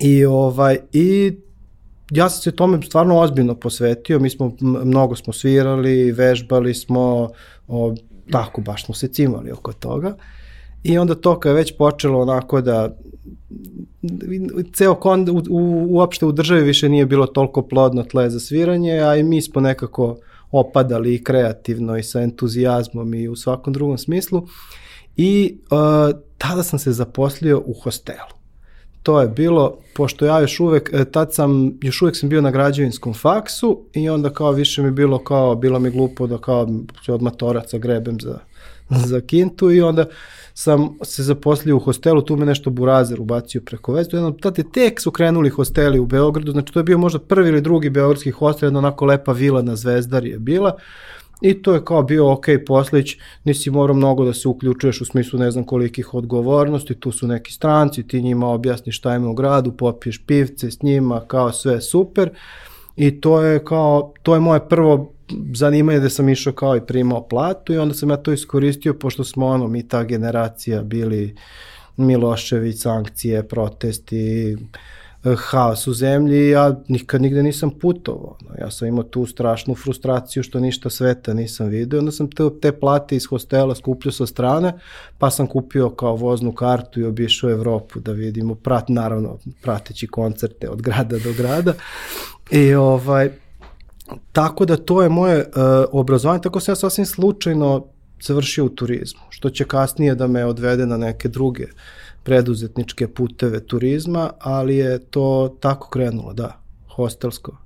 I, 0.00 0.24
ovaj, 0.24 0.78
i 0.92 1.32
ja 2.10 2.28
sam 2.28 2.42
se 2.42 2.56
tome 2.56 2.82
stvarno 2.82 3.18
ozbiljno 3.18 3.54
posvetio, 3.54 4.18
mi 4.18 4.30
smo, 4.30 4.56
mnogo 4.60 5.16
smo 5.16 5.32
svirali, 5.32 6.12
vežbali 6.12 6.74
smo, 6.74 7.30
tako, 8.32 8.60
baš 8.60 8.84
smo 8.84 8.94
se 8.94 9.08
cimali 9.08 9.52
oko 9.52 9.72
toga. 9.72 10.16
I 10.82 10.98
onda 10.98 11.14
to 11.14 11.40
kada 11.40 11.50
je 11.50 11.56
već 11.56 11.76
počelo 11.76 12.20
onako 12.20 12.60
da 12.60 12.96
ceo 14.72 14.94
kon, 14.94 15.28
u, 15.30 15.42
u, 15.50 15.86
uopšte 15.90 16.26
u 16.26 16.32
državi 16.32 16.62
više 16.62 16.88
nije 16.88 17.06
bilo 17.06 17.26
toliko 17.26 17.62
plodno 17.62 18.02
tle 18.02 18.30
za 18.30 18.40
sviranje, 18.40 19.00
a 19.00 19.16
i 19.16 19.22
mi 19.22 19.42
smo 19.42 19.60
nekako 19.60 20.16
opadali 20.50 21.14
i 21.14 21.24
kreativno 21.24 21.96
i 21.96 22.02
sa 22.02 22.20
entuzijazmom 22.20 23.14
i 23.14 23.28
u 23.28 23.36
svakom 23.36 23.72
drugom 23.72 23.98
smislu. 23.98 24.46
I 25.16 25.58
uh, 25.70 26.20
tada 26.38 26.62
sam 26.62 26.78
se 26.78 26.92
zaposlio 26.92 27.62
u 27.66 27.72
hostelu. 27.72 28.41
To 29.02 29.20
je 29.20 29.28
bilo, 29.28 29.78
pošto 29.94 30.26
ja 30.26 30.40
još 30.40 30.60
uvek, 30.60 30.90
e, 30.92 31.04
tad 31.04 31.34
sam, 31.34 31.78
još 31.82 32.02
uvek 32.02 32.16
sam 32.16 32.28
bio 32.28 32.40
na 32.40 32.50
građevinskom 32.50 33.14
faksu 33.14 33.80
i 33.92 34.08
onda 34.08 34.30
kao 34.30 34.52
više 34.52 34.82
mi 34.82 34.90
bilo 34.90 35.18
kao, 35.18 35.54
bilo 35.54 35.78
mi 35.78 35.90
glupo 35.90 36.26
da 36.26 36.38
kao 36.38 36.68
od 37.08 37.22
matoraca 37.22 37.78
grebem 37.78 38.18
za, 38.20 38.38
za 39.10 39.20
kintu 39.20 39.72
i 39.72 39.80
onda 39.82 40.04
sam 40.54 40.98
se 41.02 41.22
zaposlio 41.22 41.76
u 41.76 41.80
hostelu, 41.80 42.22
tu 42.22 42.36
me 42.36 42.46
nešto 42.46 42.70
burazer 42.70 43.20
ubacio 43.20 43.60
preko 43.60 43.92
veze. 43.92 44.08
Jedno, 44.12 44.30
tate, 44.30 44.62
tek 44.72 45.00
su 45.00 45.10
krenuli 45.10 45.50
hosteli 45.50 45.98
u 45.98 46.06
Beogradu, 46.06 46.52
znači 46.52 46.72
to 46.72 46.80
je 46.80 46.84
bio 46.84 46.98
možda 46.98 47.18
prvi 47.18 47.48
ili 47.48 47.60
drugi 47.60 47.90
beogradski 47.90 48.30
hostel, 48.30 48.66
jedna 48.66 48.78
onako 48.78 49.04
lepa 49.04 49.32
vila 49.32 49.62
na 49.62 49.76
Zvezdari 49.76 50.28
je 50.28 50.38
bila. 50.38 50.76
I 51.42 51.62
to 51.62 51.74
je 51.74 51.84
kao 51.84 52.02
bio 52.02 52.32
ok 52.32 52.46
poslić, 52.66 53.16
nisi 53.44 53.70
morao 53.70 53.96
mnogo 53.96 54.24
da 54.24 54.32
se 54.32 54.48
uključuješ 54.48 55.00
u 55.00 55.04
smislu 55.04 55.38
ne 55.38 55.50
znam 55.50 55.64
kolikih 55.64 56.14
odgovornosti, 56.14 56.94
tu 56.94 57.12
su 57.12 57.26
neki 57.26 57.52
stranci, 57.52 58.06
ti 58.06 58.22
njima 58.22 58.48
objasniš 58.48 58.98
šta 58.98 59.14
ima 59.14 59.30
u 59.30 59.34
gradu, 59.34 59.72
popiješ 59.72 60.26
pivce 60.26 60.70
s 60.70 60.82
njima, 60.82 61.20
kao 61.26 61.52
sve 61.52 61.80
super. 61.80 62.30
I 62.96 63.20
to 63.20 63.42
je 63.42 63.64
kao, 63.64 64.12
to 64.22 64.34
je 64.34 64.40
moje 64.40 64.68
prvo 64.68 65.12
zanimanje 65.54 66.00
da 66.00 66.08
sam 66.10 66.28
išao 66.28 66.52
kao 66.52 66.76
i 66.76 66.86
primao 66.86 67.28
platu 67.28 67.72
i 67.72 67.78
onda 67.78 67.94
sam 67.94 68.10
ja 68.10 68.16
to 68.16 68.32
iskoristio 68.32 68.94
pošto 68.94 69.24
smo 69.24 69.46
ono, 69.46 69.68
mi 69.68 69.88
ta 69.88 70.04
generacija 70.04 70.82
bili 70.82 71.36
Milošević, 71.96 72.80
sankcije, 72.80 73.48
protesti, 73.48 74.56
haos 75.36 75.86
u 75.86 75.94
zemlji, 75.94 76.48
ja 76.48 76.80
nikad 76.88 77.22
nigde 77.22 77.42
nisam 77.42 77.70
putovao. 77.80 78.36
Ja 78.60 78.70
sam 78.70 78.88
imao 78.88 79.02
tu 79.02 79.26
strašnu 79.26 79.74
frustraciju 79.74 80.42
što 80.42 80.60
ništa 80.60 80.90
sveta 80.90 81.34
nisam 81.34 81.68
video. 81.68 81.98
Onda 81.98 82.12
sam 82.12 82.30
te, 82.30 82.42
te 82.62 82.72
plate 82.72 83.16
iz 83.16 83.26
hostela 83.26 83.74
skupljio 83.74 84.12
sa 84.12 84.26
strane, 84.26 84.72
pa 85.18 85.30
sam 85.30 85.46
kupio 85.46 85.90
kao 85.90 86.16
voznu 86.16 86.52
kartu 86.52 87.00
i 87.00 87.04
obišao 87.04 87.50
Evropu 87.50 88.00
da 88.00 88.12
vidimo, 88.12 88.54
prat, 88.54 88.88
naravno, 88.88 89.38
prateći 89.62 90.06
koncerte 90.06 90.68
od 90.68 90.82
grada 90.82 91.18
do 91.18 91.32
grada. 91.36 91.72
I 92.50 92.74
ovaj, 92.74 93.30
Tako 94.32 94.64
da 94.64 94.76
to 94.76 95.02
je 95.02 95.08
moje 95.08 95.38
uh, 95.38 95.62
obrazovanje, 95.92 96.42
tako 96.42 96.60
sam 96.60 96.72
ja 96.72 96.76
sasvim 96.76 97.06
slučajno 97.06 97.86
završio 98.22 98.64
u 98.64 98.68
turizmu, 98.68 99.20
što 99.30 99.50
će 99.50 99.64
kasnije 99.64 100.14
da 100.14 100.26
me 100.26 100.44
odvede 100.44 100.86
na 100.86 100.96
neke 100.96 101.28
druge 101.28 101.66
preduzetničke 102.22 103.08
puteve 103.08 103.66
turizma, 103.66 104.30
ali 104.40 104.76
je 104.76 104.98
to 105.10 105.56
tako 105.60 105.90
krenulo, 105.90 106.32
da, 106.32 106.62
hostelsko, 106.88 107.56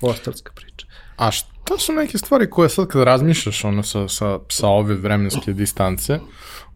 hostelska 0.00 0.52
priča. 0.54 0.86
A 1.16 1.30
šta 1.30 1.78
su 1.78 1.92
neke 1.92 2.18
stvari 2.18 2.50
koje 2.50 2.68
sad 2.68 2.86
kad 2.86 3.02
razmišljaš 3.02 3.64
ono 3.64 3.82
sa, 3.82 4.08
sa, 4.08 4.38
sa 4.48 4.68
ove 4.68 4.94
vremenske 4.94 5.52
distance, 5.52 6.18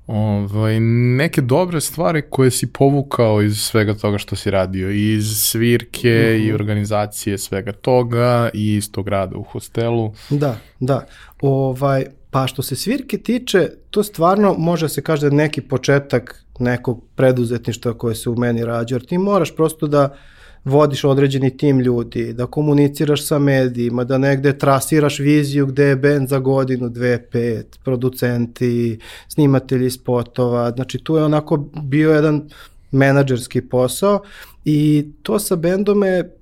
ovaj, 0.06 0.80
neke 1.16 1.40
dobre 1.40 1.80
stvari 1.80 2.23
koje 2.30 2.50
si 2.50 2.73
povukao 2.73 3.42
iz 3.42 3.61
svega 3.61 3.95
toga 3.95 4.18
što 4.18 4.37
si 4.37 4.50
radio, 4.50 4.90
iz 4.90 5.25
svirke 5.37 6.09
mm 6.09 6.42
-hmm. 6.42 6.49
i 6.49 6.52
organizacije 6.52 7.38
svega 7.38 7.73
toga 7.73 8.50
i 8.54 8.75
iz 8.75 8.92
tog 8.92 9.09
rada 9.09 9.37
u 9.37 9.42
hostelu. 9.42 10.14
Da, 10.30 10.59
da. 10.80 11.06
Ovaj, 11.40 12.04
pa 12.30 12.47
što 12.47 12.62
se 12.62 12.76
svirke 12.76 13.18
tiče, 13.18 13.68
to 13.90 14.02
stvarno 14.02 14.54
može 14.59 14.88
se 14.88 15.02
kaže 15.02 15.30
da 15.30 15.37
neki 15.37 15.61
početak 15.61 16.46
nekog 16.60 17.04
preduzetništva 17.14 17.98
koje 17.98 18.14
se 18.14 18.30
u 18.30 18.36
meni 18.36 18.64
rađa, 18.64 18.94
jer 18.94 19.06
ti 19.06 19.18
moraš 19.18 19.56
prosto 19.56 19.86
da 19.86 20.16
vodiš 20.64 21.04
određeni 21.04 21.56
tim 21.56 21.80
ljudi, 21.80 22.32
da 22.32 22.46
komuniciraš 22.46 23.26
sa 23.26 23.38
medijima, 23.38 24.04
da 24.04 24.18
negde 24.18 24.58
trasiraš 24.58 25.18
viziju 25.18 25.66
gde 25.66 25.84
je 25.84 25.96
band 25.96 26.28
za 26.28 26.38
godinu, 26.38 26.88
dve, 26.88 27.30
pet, 27.30 27.78
producenti, 27.84 28.98
snimatelji 29.28 29.90
spotova, 29.90 30.70
znači 30.70 30.98
tu 30.98 31.16
je 31.16 31.25
onako 31.25 31.56
bio 31.82 32.12
jedan 32.12 32.48
menadžerski 32.90 33.60
posao 33.60 34.22
i 34.64 35.06
to 35.22 35.38
sa 35.38 35.56
bendom 35.56 36.02
je 36.02 36.36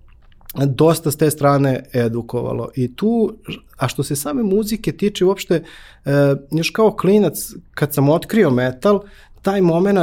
dosta 0.54 1.10
s 1.10 1.16
te 1.16 1.30
strane 1.30 1.84
edukovalo. 1.92 2.68
I 2.76 2.96
tu, 2.96 3.34
a 3.76 3.88
što 3.88 4.02
se 4.02 4.16
same 4.16 4.42
muzike 4.42 4.92
tiče 4.92 5.24
uopšte, 5.24 5.54
e, 5.54 6.10
još 6.50 6.70
kao 6.70 6.96
klinac, 6.96 7.52
kad 7.74 7.94
sam 7.94 8.08
otkrio 8.08 8.50
metal, 8.50 9.00
taj 9.44 9.60
moment, 9.60 9.98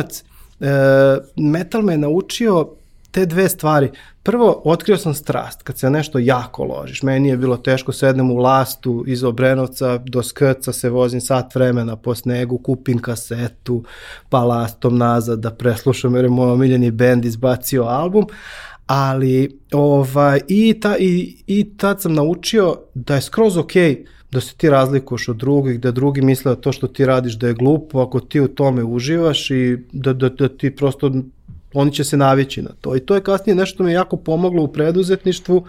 e, 0.59 0.67
metal 1.35 1.81
me 1.81 1.97
naučio 1.97 2.67
te 3.11 3.25
dve 3.25 3.49
stvari. 3.49 3.89
Prvo, 4.23 4.61
otkrio 4.65 4.97
sam 4.97 5.13
strast, 5.13 5.63
kad 5.63 5.77
se 5.77 5.89
nešto 5.89 6.19
jako 6.19 6.63
ložiš. 6.63 7.03
Meni 7.03 7.29
je 7.29 7.37
bilo 7.37 7.57
teško, 7.57 7.91
sednem 7.91 8.31
u 8.31 8.37
lastu 8.37 9.03
iz 9.07 9.23
Obrenovca, 9.23 9.97
do 9.97 10.23
Skrca 10.23 10.73
se 10.73 10.89
vozim 10.89 11.21
sat 11.21 11.55
vremena 11.55 11.95
po 11.95 12.15
snegu, 12.15 12.57
kupim 12.57 12.99
kasetu, 12.99 13.83
pa 14.29 14.43
lastom 14.43 14.97
nazad 14.97 15.39
da 15.39 15.51
preslušam 15.51 16.15
jer 16.15 16.25
je 16.25 16.29
moj 16.29 16.51
omiljeni 16.51 16.91
bend 16.91 17.25
izbacio 17.25 17.83
album, 17.83 18.27
ali 18.87 19.59
ovaj, 19.73 20.41
i, 20.47 20.79
ta, 20.79 20.97
i, 20.97 21.43
i 21.47 21.77
tad 21.77 22.01
sam 22.01 22.13
naučio 22.13 22.75
da 22.93 23.15
je 23.15 23.21
skroz 23.21 23.57
okej 23.57 23.95
okay 23.95 24.20
da 24.31 24.41
se 24.41 24.55
ti 24.55 24.69
razlikuješ 24.69 25.27
od 25.29 25.35
drugih, 25.35 25.79
da 25.79 25.91
drugi 25.91 26.21
misle 26.21 26.55
da 26.55 26.61
to 26.61 26.71
što 26.71 26.87
ti 26.87 27.05
radiš 27.05 27.33
da 27.33 27.47
je 27.47 27.53
glupo, 27.53 27.99
ako 27.99 28.19
ti 28.19 28.39
u 28.39 28.47
tome 28.47 28.83
uživaš 28.83 29.51
i 29.51 29.77
da, 29.91 30.13
da, 30.13 30.29
da 30.29 30.49
ti 30.49 30.75
prosto 30.75 31.11
oni 31.73 31.91
će 31.91 32.03
se 32.03 32.17
navići 32.17 32.61
na 32.61 32.69
to. 32.81 32.95
I 32.95 32.99
to 32.99 33.15
je 33.15 33.23
kasnije 33.23 33.55
nešto 33.55 33.83
me 33.83 33.91
jako 33.91 34.17
pomoglo 34.17 34.63
u 34.63 34.67
preduzetništvu, 34.67 35.65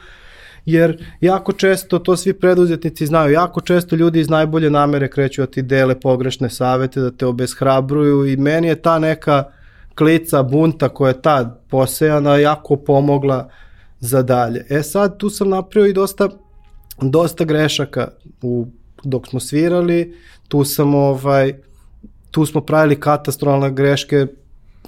jer 0.67 1.05
jako 1.21 1.53
često, 1.53 1.99
to 1.99 2.17
svi 2.17 2.33
preduzetnici 2.33 3.07
znaju, 3.07 3.33
jako 3.33 3.61
često 3.61 3.97
ljudi 3.97 4.21
iz 4.21 4.29
najbolje 4.29 4.71
namere 4.71 5.11
kreću 5.11 5.43
da 5.43 5.47
ti 5.47 5.63
dele 5.63 6.01
pogrešne 6.01 6.51
savete, 6.51 7.01
da 7.01 7.11
te 7.11 7.27
obeshrabruju 7.27 8.27
i 8.27 8.37
meni 8.37 8.69
je 8.69 8.75
ta 8.75 8.99
neka 8.99 9.45
klica 9.95 10.43
bunta 10.43 10.89
koja 10.89 11.09
je 11.09 11.23
tad 11.23 11.61
posejana 11.69 12.37
jako 12.37 12.77
pomogla 12.77 13.51
za 14.01 14.23
dalje. 14.23 14.67
E 14.69 14.83
sad, 14.83 15.17
tu 15.19 15.31
sam 15.31 15.49
napravio 15.49 15.91
i 15.91 15.93
dosta, 15.93 16.29
dosta 17.01 17.45
grešaka 17.45 18.09
u, 18.43 18.67
dok 19.05 19.27
smo 19.27 19.41
svirali, 19.41 20.17
tu 20.49 20.65
sam 20.65 20.95
ovaj, 20.95 21.55
tu 22.31 22.47
smo 22.47 22.61
pravili 22.61 23.01
katastrofalne 23.01 23.71
greške 23.71 24.27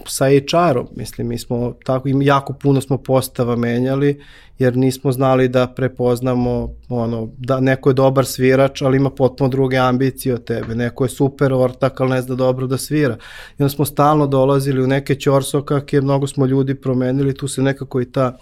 sa 0.06 0.26
HR-om, 0.26 0.88
mislim, 0.96 1.28
mi 1.28 1.38
smo 1.38 1.74
tako, 1.84 2.08
jako 2.22 2.52
puno 2.52 2.80
smo 2.80 2.98
postava 2.98 3.56
menjali, 3.56 4.20
jer 4.58 4.76
nismo 4.76 5.12
znali 5.12 5.48
da 5.48 5.66
prepoznamo, 5.66 6.68
ono, 6.88 7.28
da 7.38 7.60
neko 7.60 7.90
je 7.90 7.94
dobar 7.94 8.26
svirač, 8.26 8.82
ali 8.82 8.96
ima 8.96 9.10
potpuno 9.10 9.48
druge 9.48 9.76
ambicije 9.76 10.34
od 10.34 10.44
tebe, 10.44 10.74
neko 10.74 11.04
je 11.04 11.08
super 11.08 11.52
ortak, 11.52 12.00
ali 12.00 12.10
ne 12.10 12.22
zna 12.22 12.34
dobro 12.34 12.66
da 12.66 12.78
svira. 12.78 13.16
I 13.58 13.62
onda 13.62 13.68
smo 13.68 13.84
stalno 13.84 14.26
dolazili 14.26 14.82
u 14.82 14.86
neke 14.86 15.14
ćorsokake, 15.14 16.00
mnogo 16.00 16.26
smo 16.26 16.46
ljudi 16.46 16.74
promenili, 16.74 17.34
tu 17.34 17.48
se 17.48 17.62
nekako 17.62 18.00
i 18.00 18.12
ta 18.12 18.36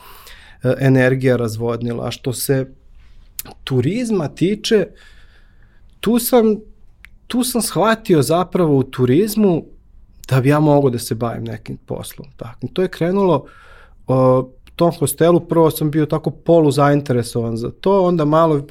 e, 0.62 0.74
energija 0.80 1.36
razvodnila. 1.36 2.06
A 2.06 2.10
što 2.10 2.32
se 2.32 2.66
turizma 3.64 4.28
tiče, 4.28 4.86
tu 6.00 6.18
sam, 6.18 6.56
tu 7.26 7.44
sam 7.44 7.62
shvatio 7.62 8.22
zapravo 8.22 8.78
u 8.78 8.82
turizmu 8.82 9.64
da 10.28 10.40
bi 10.40 10.48
ja 10.48 10.60
mogao 10.60 10.90
da 10.90 10.98
se 10.98 11.14
bavim 11.14 11.44
nekim 11.44 11.76
poslom. 11.76 12.28
Tako. 12.36 12.66
To 12.72 12.82
je 12.82 12.88
krenulo 12.88 13.46
o, 14.06 14.50
tom 14.76 14.92
hostelu, 14.98 15.40
prvo 15.40 15.70
sam 15.70 15.90
bio 15.90 16.06
tako 16.06 16.30
polu 16.30 16.70
zainteresovan 16.70 17.56
za 17.56 17.70
to, 17.70 18.04
onda 18.04 18.24
malo 18.24 18.62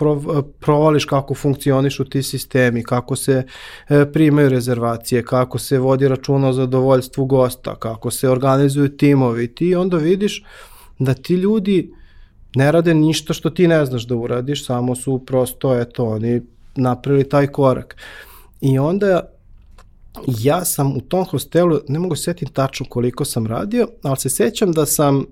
provališ 0.59 1.05
kako 1.05 1.33
funkcionišu 1.35 2.05
ti 2.05 2.23
sistemi, 2.23 2.83
kako 2.83 3.15
se 3.15 3.43
e, 3.89 4.05
primaju 4.13 4.49
rezervacije, 4.49 5.25
kako 5.25 5.59
se 5.59 5.79
vodi 5.79 6.07
računa 6.07 6.49
o 6.49 6.53
zadovoljstvu 6.53 7.25
gosta, 7.25 7.75
kako 7.75 8.11
se 8.11 8.29
organizuju 8.29 8.97
timovi, 8.97 9.55
ti 9.55 9.75
onda 9.75 9.97
vidiš 9.97 10.43
da 10.99 11.13
ti 11.13 11.33
ljudi 11.33 11.93
ne 12.55 12.71
rade 12.71 12.93
ništa 12.93 13.33
što 13.33 13.49
ti 13.49 13.67
ne 13.67 13.85
znaš 13.85 14.07
da 14.07 14.15
uradiš, 14.15 14.65
samo 14.65 14.95
su 14.95 15.25
prosto, 15.25 15.79
eto, 15.79 16.05
oni 16.05 16.41
napravili 16.75 17.29
taj 17.29 17.47
korak. 17.47 17.95
I 18.61 18.79
onda 18.79 19.21
ja 20.27 20.65
sam 20.65 20.97
u 20.97 21.01
tom 21.01 21.25
hostelu, 21.25 21.79
ne 21.87 21.99
mogu 21.99 22.15
se 22.15 22.23
setiti 22.23 22.53
tačno 22.53 22.85
koliko 22.89 23.25
sam 23.25 23.47
radio, 23.47 23.87
ali 24.03 24.17
se 24.17 24.29
sećam 24.29 24.71
da 24.71 24.85
sam, 24.85 25.19
e, 25.19 25.23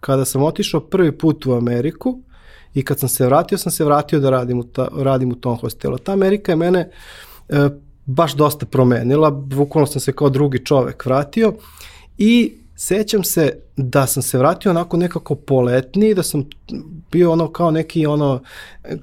kada 0.00 0.24
sam 0.24 0.42
otišao 0.42 0.80
prvi 0.80 1.18
put 1.18 1.46
u 1.46 1.52
Ameriku 1.52 2.18
i 2.74 2.84
kad 2.84 2.98
sam 2.98 3.08
se 3.08 3.26
vratio, 3.26 3.58
sam 3.58 3.72
se 3.72 3.84
vratio 3.84 4.20
da 4.20 4.30
radim 4.30 4.58
u, 4.58 4.64
ta, 4.64 4.88
radim 4.98 5.32
u 5.32 5.34
tom 5.34 5.56
hostelu. 5.56 5.98
Ta 5.98 6.12
Amerika 6.12 6.52
je 6.52 6.56
mene 6.56 6.90
e, 7.48 7.68
baš 8.06 8.34
dosta 8.34 8.66
promenila, 8.66 9.30
bukvalno 9.30 9.86
sam 9.86 10.00
se 10.00 10.12
kao 10.12 10.30
drugi 10.30 10.64
čovek 10.64 11.06
vratio 11.06 11.54
i 12.18 12.54
sećam 12.76 13.24
se 13.24 13.52
da 13.76 14.06
sam 14.06 14.22
se 14.22 14.38
vratio 14.38 14.70
onako 14.70 14.96
nekako 14.96 15.34
poletni, 15.34 16.14
da 16.14 16.22
sam 16.22 16.44
bio 17.12 17.32
ono 17.32 17.52
kao 17.52 17.70
neki 17.70 18.06
ono, 18.06 18.42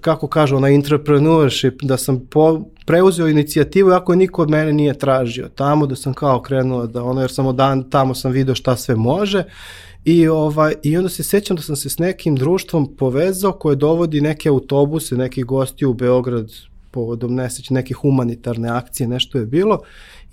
kako 0.01 0.27
kažu, 0.27 0.55
ono 0.55 0.67
entrepreneurship, 0.67 1.81
da 1.81 1.97
sam 1.97 2.25
po, 2.31 2.61
preuzeo 2.85 3.27
inicijativu 3.27 3.91
ako 3.91 4.15
niko 4.15 4.41
od 4.41 4.49
mene 4.49 4.73
nije 4.73 4.99
tražio 4.99 5.49
tamo, 5.55 5.85
da 5.85 5.95
sam 5.95 6.13
kao 6.13 6.41
krenuo 6.41 6.87
da 6.87 7.03
ono, 7.03 7.21
jer 7.21 7.31
samo 7.31 7.53
dan 7.53 7.89
tamo 7.89 8.15
sam 8.15 8.31
video 8.31 8.55
šta 8.55 8.75
sve 8.75 8.95
može 8.95 9.43
I, 10.05 10.27
ovaj, 10.27 10.73
I 10.83 10.97
onda 10.97 11.09
se 11.09 11.23
sećam 11.23 11.55
da 11.55 11.61
sam 11.61 11.75
se 11.75 11.89
s 11.89 11.97
nekim 11.97 12.35
društvom 12.35 12.95
povezao 12.97 13.51
koje 13.51 13.75
dovodi 13.75 14.21
neke 14.21 14.49
autobuse, 14.49 15.15
neki 15.15 15.43
gosti 15.43 15.85
u 15.85 15.93
Beograd 15.93 16.51
povodom 16.91 17.35
neseć, 17.35 17.69
neke 17.69 17.93
humanitarne 17.93 18.69
akcije, 18.69 19.07
nešto 19.07 19.37
je 19.37 19.45
bilo. 19.45 19.79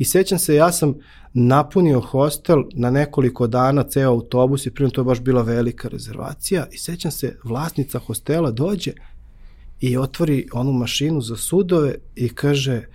I 0.01 0.05
sećam 0.05 0.39
se, 0.39 0.55
ja 0.55 0.73
sam 0.73 0.95
napunio 1.33 2.01
hostel 2.01 2.63
na 2.73 2.91
nekoliko 2.91 3.47
dana, 3.47 3.83
ceo 3.83 4.11
autobus 4.11 4.67
i 4.67 4.71
prije 4.71 4.91
to 4.91 5.01
je 5.01 5.05
baš 5.05 5.21
bila 5.21 5.43
velika 5.43 5.89
rezervacija 5.89 6.67
i 6.73 6.79
sećam 6.79 7.11
se, 7.11 7.37
vlasnica 7.45 7.99
hostela 7.99 8.51
dođe 8.51 8.93
i 9.81 9.97
otvori 9.97 10.49
onu 10.53 10.73
mašinu 10.73 11.21
za 11.21 11.37
sudove 11.37 11.95
i 12.15 12.29
kaže 12.29 12.73
e, 12.75 12.87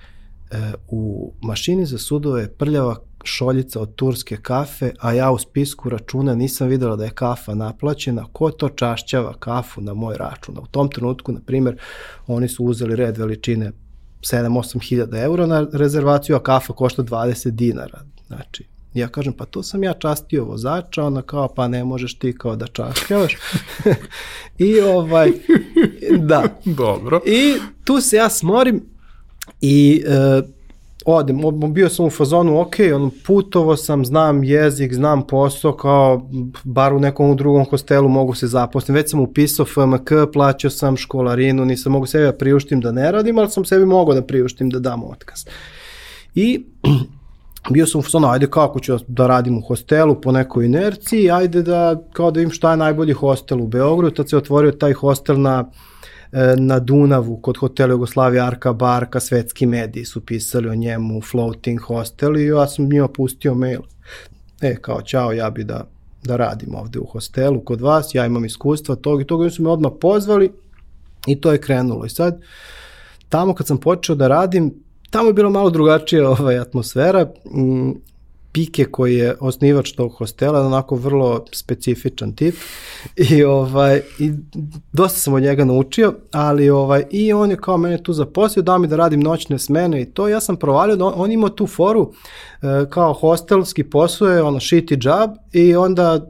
u 0.88 1.34
mašini 1.42 1.86
za 1.86 1.98
sudove 1.98 2.50
prljava 2.54 2.96
šoljica 3.24 3.82
od 3.82 3.96
turske 3.96 4.38
kafe, 4.38 4.92
a 5.00 5.14
ja 5.14 5.32
u 5.32 5.38
spisku 5.38 5.90
računa 5.90 6.36
nisam 6.36 6.68
videla 6.68 6.96
da 6.96 7.04
je 7.04 7.12
kafa 7.12 7.56
naplaćena, 7.56 8.26
ko 8.34 8.52
to 8.52 8.70
čašćava 8.70 9.34
kafu 9.40 9.82
na 9.82 9.94
moj 9.94 10.16
račun. 10.18 10.58
U 10.58 10.68
tom 10.68 10.90
trenutku, 10.90 11.32
na 11.32 11.42
primjer, 11.42 11.78
oni 12.28 12.48
su 12.48 12.66
uzeli 12.66 12.96
red 12.96 13.18
veličine 13.18 13.72
7-8 14.26 14.88
hiljada 14.90 15.20
eura 15.20 15.46
na 15.46 15.68
rezervaciju, 15.74 16.36
a 16.36 16.44
kafa 16.44 16.74
košta 16.74 17.04
20 17.04 17.50
dinara. 17.50 18.02
Znači, 18.28 18.64
ja 18.94 19.08
kažem, 19.08 19.34
pa 19.34 19.46
to 19.46 19.64
sam 19.64 19.84
ja 19.84 19.94
častio 19.94 20.46
vozača, 20.46 21.04
ona 21.04 21.22
kao, 21.22 21.48
pa 21.48 21.68
ne 21.68 21.84
možeš 21.84 22.20
ti 22.20 22.38
kao 22.38 22.56
da 22.56 22.68
čašćavaš. 22.68 23.38
I 24.58 24.80
ovaj, 24.80 25.32
da. 26.20 26.44
Dobro. 26.66 27.22
I 27.26 27.54
tu 27.84 28.02
se 28.02 28.16
ja 28.16 28.30
smorim 28.30 28.86
i 29.62 30.04
e, 30.08 30.42
odem, 31.06 31.42
bio 31.74 31.90
sam 31.90 32.06
u 32.06 32.10
fazonu, 32.10 32.62
ok, 32.62 32.76
ono, 32.96 33.12
putovo 33.26 33.78
sam, 33.78 34.06
znam 34.06 34.44
jezik, 34.44 34.94
znam 34.94 35.28
posao, 35.28 35.74
kao 35.74 36.30
bar 36.64 36.94
u 36.94 37.00
nekom 37.00 37.36
drugom 37.38 37.66
hostelu 37.66 38.10
mogu 38.10 38.36
se 38.36 38.48
zaposliti. 38.48 38.92
Već 38.92 39.12
sam 39.12 39.20
upisao 39.20 39.66
FMK, 39.66 40.12
plaćao 40.34 40.72
sam 40.72 40.98
školarinu, 40.98 41.66
nisam 41.66 41.92
mogu 41.92 42.06
sebi 42.06 42.26
da 42.26 42.34
priuštim 42.34 42.82
da 42.82 42.92
ne 42.92 43.12
radim, 43.12 43.38
ali 43.38 43.50
sam 43.50 43.66
sebi 43.66 43.86
mogao 43.86 44.16
da 44.16 44.22
priuštim 44.22 44.70
da 44.70 44.80
dam 44.80 45.04
otkaz. 45.04 45.46
I 46.36 46.66
bio 47.74 47.88
sam 47.88 48.00
u 48.00 48.02
fazonu, 48.02 48.28
ajde 48.28 48.48
kako 48.48 48.80
ću 48.80 48.98
da 49.08 49.28
radim 49.28 49.58
u 49.58 49.62
hostelu 49.62 50.22
po 50.22 50.32
nekoj 50.32 50.66
inerciji, 50.66 51.32
ajde 51.32 51.62
da, 51.62 52.02
kao 52.14 52.32
da 52.32 52.42
im 52.42 52.52
šta 52.52 52.72
je 52.72 52.78
najbolji 52.78 53.14
hostel 53.14 53.62
u 53.62 53.68
Beogradu, 53.68 54.16
tad 54.16 54.30
se 54.30 54.38
otvorio 54.38 54.72
taj 54.72 54.94
hostel 54.94 55.42
na 55.42 55.66
na 56.58 56.80
Dunavu 56.80 57.38
kod 57.38 57.58
hotela 57.58 57.92
Jugoslavija 57.92 58.46
Arka 58.46 58.74
Barka, 58.74 59.20
svetski 59.20 59.66
mediji 59.66 60.06
su 60.06 60.22
pisali 60.22 60.70
o 60.70 60.76
njemu, 60.76 61.22
floating 61.22 61.82
hostel 61.82 62.38
i 62.38 62.46
ja 62.46 62.68
sam 62.68 62.86
njima 62.86 63.08
pustio 63.08 63.54
mail. 63.54 63.82
E, 64.62 64.76
kao, 64.82 65.02
čao, 65.02 65.32
ja 65.34 65.50
bi 65.50 65.64
da, 65.64 65.88
da 66.24 66.36
radim 66.36 66.76
ovde 66.76 67.00
u 67.00 67.06
hostelu 67.06 67.62
kod 67.62 67.82
vas, 67.82 68.16
ja 68.16 68.26
imam 68.26 68.46
iskustva 68.46 68.96
tog 68.96 69.22
i 69.22 69.26
toga, 69.26 69.48
i 69.48 69.50
su 69.50 69.64
me 69.64 69.70
odmah 69.70 69.92
pozvali 70.02 70.52
i 71.28 71.42
to 71.42 71.52
je 71.52 71.62
krenulo. 71.62 72.06
I 72.06 72.10
sad, 72.10 72.42
tamo 73.30 73.54
kad 73.54 73.68
sam 73.68 73.78
počeo 73.78 74.16
da 74.16 74.28
radim, 74.28 74.74
tamo 75.10 75.30
je 75.30 75.34
bilo 75.34 75.50
malo 75.50 75.70
drugačija 75.70 76.30
ovaj, 76.30 76.60
atmosfera. 76.60 77.28
Pike 78.56 78.86
koji 78.86 79.16
je 79.16 79.36
osnivač 79.40 79.92
tog 79.92 80.14
hostela, 80.14 80.66
onako 80.66 80.96
vrlo 80.96 81.46
specifičan 81.52 82.36
tip. 82.36 82.56
I 83.16 83.44
ovaj 83.44 84.02
i 84.20 84.32
dosta 84.94 85.20
sam 85.20 85.34
od 85.34 85.44
njega 85.44 85.66
naučio, 85.66 86.14
ali 86.32 86.70
ovaj 86.70 87.04
i 87.12 87.34
on 87.34 87.52
je 87.52 87.58
kao 87.58 87.78
mene 87.78 88.04
tu 88.04 88.14
zaposlio, 88.14 88.64
dao 88.64 88.78
mi 88.80 88.88
da 88.88 88.96
radim 88.96 89.20
noćne 89.20 89.60
smene 89.60 90.02
i 90.02 90.06
to. 90.06 90.28
Ja 90.28 90.40
sam 90.40 90.56
provalio 90.56 90.96
da 90.96 91.06
on, 91.06 91.14
on 91.16 91.32
ima 91.32 91.50
tu 91.50 91.68
foru 91.68 92.14
e, 92.62 92.66
kao 92.90 93.14
hostelski 93.14 93.84
posao 93.84 94.28
je 94.28 94.44
ono 94.44 94.60
shitty 94.60 95.08
job 95.08 95.32
i 95.54 95.76
onda 95.76 96.28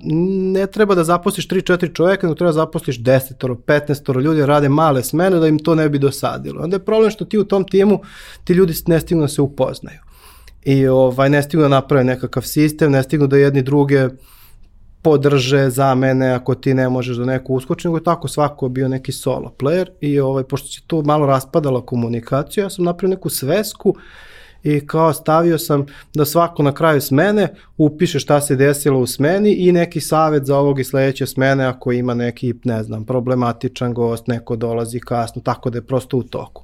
ne 0.53 0.67
treba 0.67 0.95
da 0.95 1.03
zaposliš 1.03 1.47
3-4 1.47 1.95
čoveka, 1.95 2.27
nego 2.27 2.35
treba 2.35 2.49
da 2.51 2.55
zaposliš 2.55 2.99
10 2.99 3.55
15 3.55 4.21
ljudi 4.21 4.45
rade 4.45 4.69
male 4.69 5.03
smene 5.03 5.39
da 5.39 5.47
im 5.47 5.59
to 5.59 5.75
ne 5.75 5.89
bi 5.89 5.99
dosadilo. 5.99 6.63
Onda 6.63 6.75
je 6.75 6.85
problem 6.85 7.11
što 7.11 7.25
ti 7.25 7.37
u 7.37 7.43
tom 7.43 7.63
timu 7.63 7.99
ti 8.43 8.53
ljudi 8.53 8.73
ne 8.87 8.99
stignu 8.99 9.21
da 9.21 9.27
se 9.27 9.41
upoznaju 9.41 10.14
i 10.65 10.87
ovaj, 10.87 11.29
ne 11.29 11.43
stignu 11.43 11.61
da 11.61 11.67
naprave 11.67 12.03
nekakav 12.03 12.43
sistem, 12.43 12.91
ne 12.91 13.03
stignu 13.03 13.27
da 13.27 13.37
jedni 13.37 13.61
druge 13.61 14.09
podrže 15.01 15.69
za 15.69 15.95
mene 15.95 16.31
ako 16.31 16.55
ti 16.55 16.73
ne 16.73 16.89
možeš 16.89 17.17
da 17.17 17.25
neko 17.25 17.53
uskoči, 17.53 17.87
nego 17.87 17.97
je 17.97 18.03
tako 18.03 18.27
svako 18.27 18.69
bio 18.69 18.87
neki 18.87 19.11
solo 19.11 19.53
player 19.59 19.87
i 20.01 20.19
ovaj, 20.19 20.43
pošto 20.43 20.67
se 20.67 20.81
tu 20.87 21.03
malo 21.05 21.25
raspadala 21.25 21.85
komunikacija, 21.85 22.63
ja 22.63 22.69
sam 22.69 22.85
napravio 22.85 23.15
neku 23.15 23.29
svesku 23.29 23.95
i 24.63 24.87
kao 24.87 25.13
stavio 25.13 25.57
sam 25.57 25.85
da 26.13 26.25
svako 26.25 26.63
na 26.63 26.73
kraju 26.73 27.01
smene 27.01 27.53
upiše 27.77 28.19
šta 28.19 28.41
se 28.41 28.55
desilo 28.55 28.99
u 28.99 29.07
smeni 29.07 29.53
i 29.53 29.71
neki 29.71 30.01
savet 30.01 30.45
za 30.45 30.57
ovog 30.57 30.79
i 30.79 30.83
sledeće 30.83 31.25
smene 31.25 31.65
ako 31.65 31.91
ima 31.91 32.13
neki, 32.13 32.53
ne 32.63 32.83
znam, 32.83 33.05
problematičan 33.05 33.93
gost, 33.93 34.27
neko 34.27 34.55
dolazi 34.55 34.99
kasno, 34.99 35.41
tako 35.41 35.69
da 35.69 35.77
je 35.77 35.85
prosto 35.85 36.17
u 36.17 36.23
toku. 36.23 36.63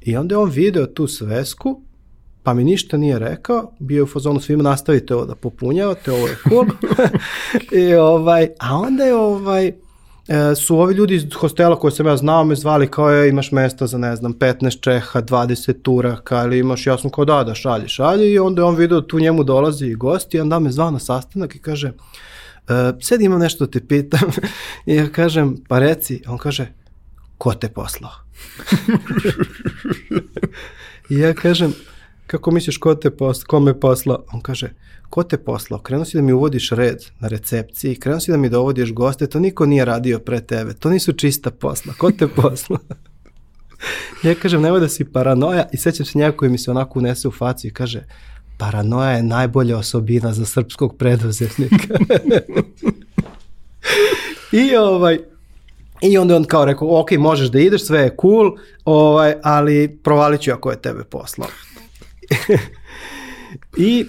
I 0.00 0.16
onda 0.16 0.34
je 0.34 0.38
on 0.38 0.50
video 0.50 0.86
tu 0.86 1.06
svesku 1.06 1.85
pa 2.46 2.54
mi 2.54 2.64
ništa 2.64 2.96
nije 2.96 3.18
rekao, 3.18 3.72
bio 3.78 3.96
je 3.96 4.02
u 4.02 4.06
fazonu 4.06 4.40
svima 4.40 4.62
nastavite 4.62 5.14
ovo 5.14 5.26
da 5.26 5.34
popunjavate, 5.34 6.12
ovo 6.12 6.26
je 6.26 6.36
cool. 6.48 6.66
I 7.82 7.94
ovaj, 7.94 8.48
a 8.60 8.76
onda 8.76 9.04
je 9.04 9.14
ovaj, 9.14 9.68
e, 9.68 9.74
su 10.54 10.78
ovi 10.78 10.94
ljudi 10.94 11.14
iz 11.14 11.24
hostela 11.34 11.78
koje 11.78 11.92
sam 11.92 12.06
ja 12.06 12.16
znao 12.16 12.44
me 12.44 12.54
zvali 12.54 12.90
kao 12.90 13.10
je 13.10 13.28
imaš 13.28 13.52
mesta 13.52 13.86
za 13.86 13.98
ne 13.98 14.16
znam 14.16 14.34
15 14.34 14.80
Čeha, 14.80 15.22
20 15.22 15.82
Turaka 15.82 16.44
ili 16.44 16.58
imaš, 16.58 16.86
ja 16.86 16.98
sam 16.98 17.10
kao 17.10 17.24
da 17.24 17.44
da 17.44 17.54
šalji, 17.54 17.88
šalji 17.88 18.32
i 18.32 18.38
onda 18.38 18.62
je 18.62 18.66
on 18.66 18.76
video 18.76 19.00
tu 19.00 19.18
njemu 19.18 19.44
dolazi 19.44 19.94
gost 19.94 20.34
i 20.34 20.40
onda 20.40 20.58
me 20.58 20.70
zvao 20.70 20.90
na 20.90 20.98
sastanak 20.98 21.54
i 21.54 21.58
kaže 21.58 21.88
e, 21.88 21.92
sad 23.00 23.20
imam 23.20 23.40
nešto 23.40 23.66
da 23.66 23.70
te 23.70 23.86
pitam 23.86 24.30
i 24.86 24.94
ja 24.94 25.08
kažem 25.08 25.56
pa 25.68 25.78
reci, 25.78 26.22
on 26.28 26.38
kaže 26.38 26.72
ko 27.38 27.54
te 27.54 27.68
poslao? 27.68 28.12
I 31.10 31.18
ja 31.18 31.34
kažem 31.34 31.74
kako 32.26 32.50
misliš 32.50 32.76
ko 32.76 32.94
te 32.94 33.10
posla, 33.10 33.44
ko 33.46 33.60
me 33.60 33.80
posla? 33.80 34.24
On 34.32 34.40
kaže, 34.40 34.72
ko 35.10 35.22
te 35.22 35.38
poslao? 35.38 35.80
Krenuo 35.80 36.04
si 36.04 36.16
da 36.16 36.22
mi 36.22 36.32
uvodiš 36.32 36.70
red 36.70 36.98
na 37.20 37.28
recepciji, 37.28 37.94
krenuo 37.94 38.20
si 38.20 38.30
da 38.30 38.36
mi 38.36 38.48
dovodiš 38.48 38.92
goste, 38.92 39.26
to 39.26 39.38
niko 39.38 39.66
nije 39.66 39.84
radio 39.84 40.18
pre 40.18 40.40
tebe, 40.40 40.74
to 40.74 40.90
nisu 40.90 41.12
čista 41.12 41.50
posla, 41.50 41.92
ko 41.98 42.10
te 42.10 42.28
posla? 42.28 42.78
ja 44.24 44.34
kažem, 44.34 44.62
nemoj 44.62 44.80
da 44.80 44.88
si 44.88 45.04
paranoja 45.04 45.68
i 45.72 45.76
sećam 45.76 46.06
se 46.06 46.18
njega 46.18 46.36
koji 46.36 46.50
mi 46.50 46.58
se 46.58 46.70
onako 46.70 46.98
unese 46.98 47.28
u 47.28 47.32
facu 47.32 47.66
i 47.66 47.70
kaže, 47.70 48.04
paranoja 48.58 49.10
je 49.10 49.22
najbolja 49.22 49.78
osobina 49.78 50.32
za 50.32 50.44
srpskog 50.44 50.96
preduzetnika. 50.96 51.94
I 54.52 54.76
ovaj, 54.76 55.18
I 56.00 56.18
onda 56.18 56.36
on 56.36 56.44
kao 56.44 56.64
rekao, 56.64 57.00
ok, 57.00 57.12
možeš 57.12 57.48
da 57.48 57.60
ideš, 57.60 57.86
sve 57.86 58.00
je 58.00 58.16
cool, 58.20 58.56
ovaj, 58.84 59.34
ali 59.42 59.98
provalit 60.02 60.40
ću 60.40 60.52
ako 60.52 60.70
je 60.70 60.82
tebe 60.82 61.04
poslao. 61.04 61.48
I 63.76 64.06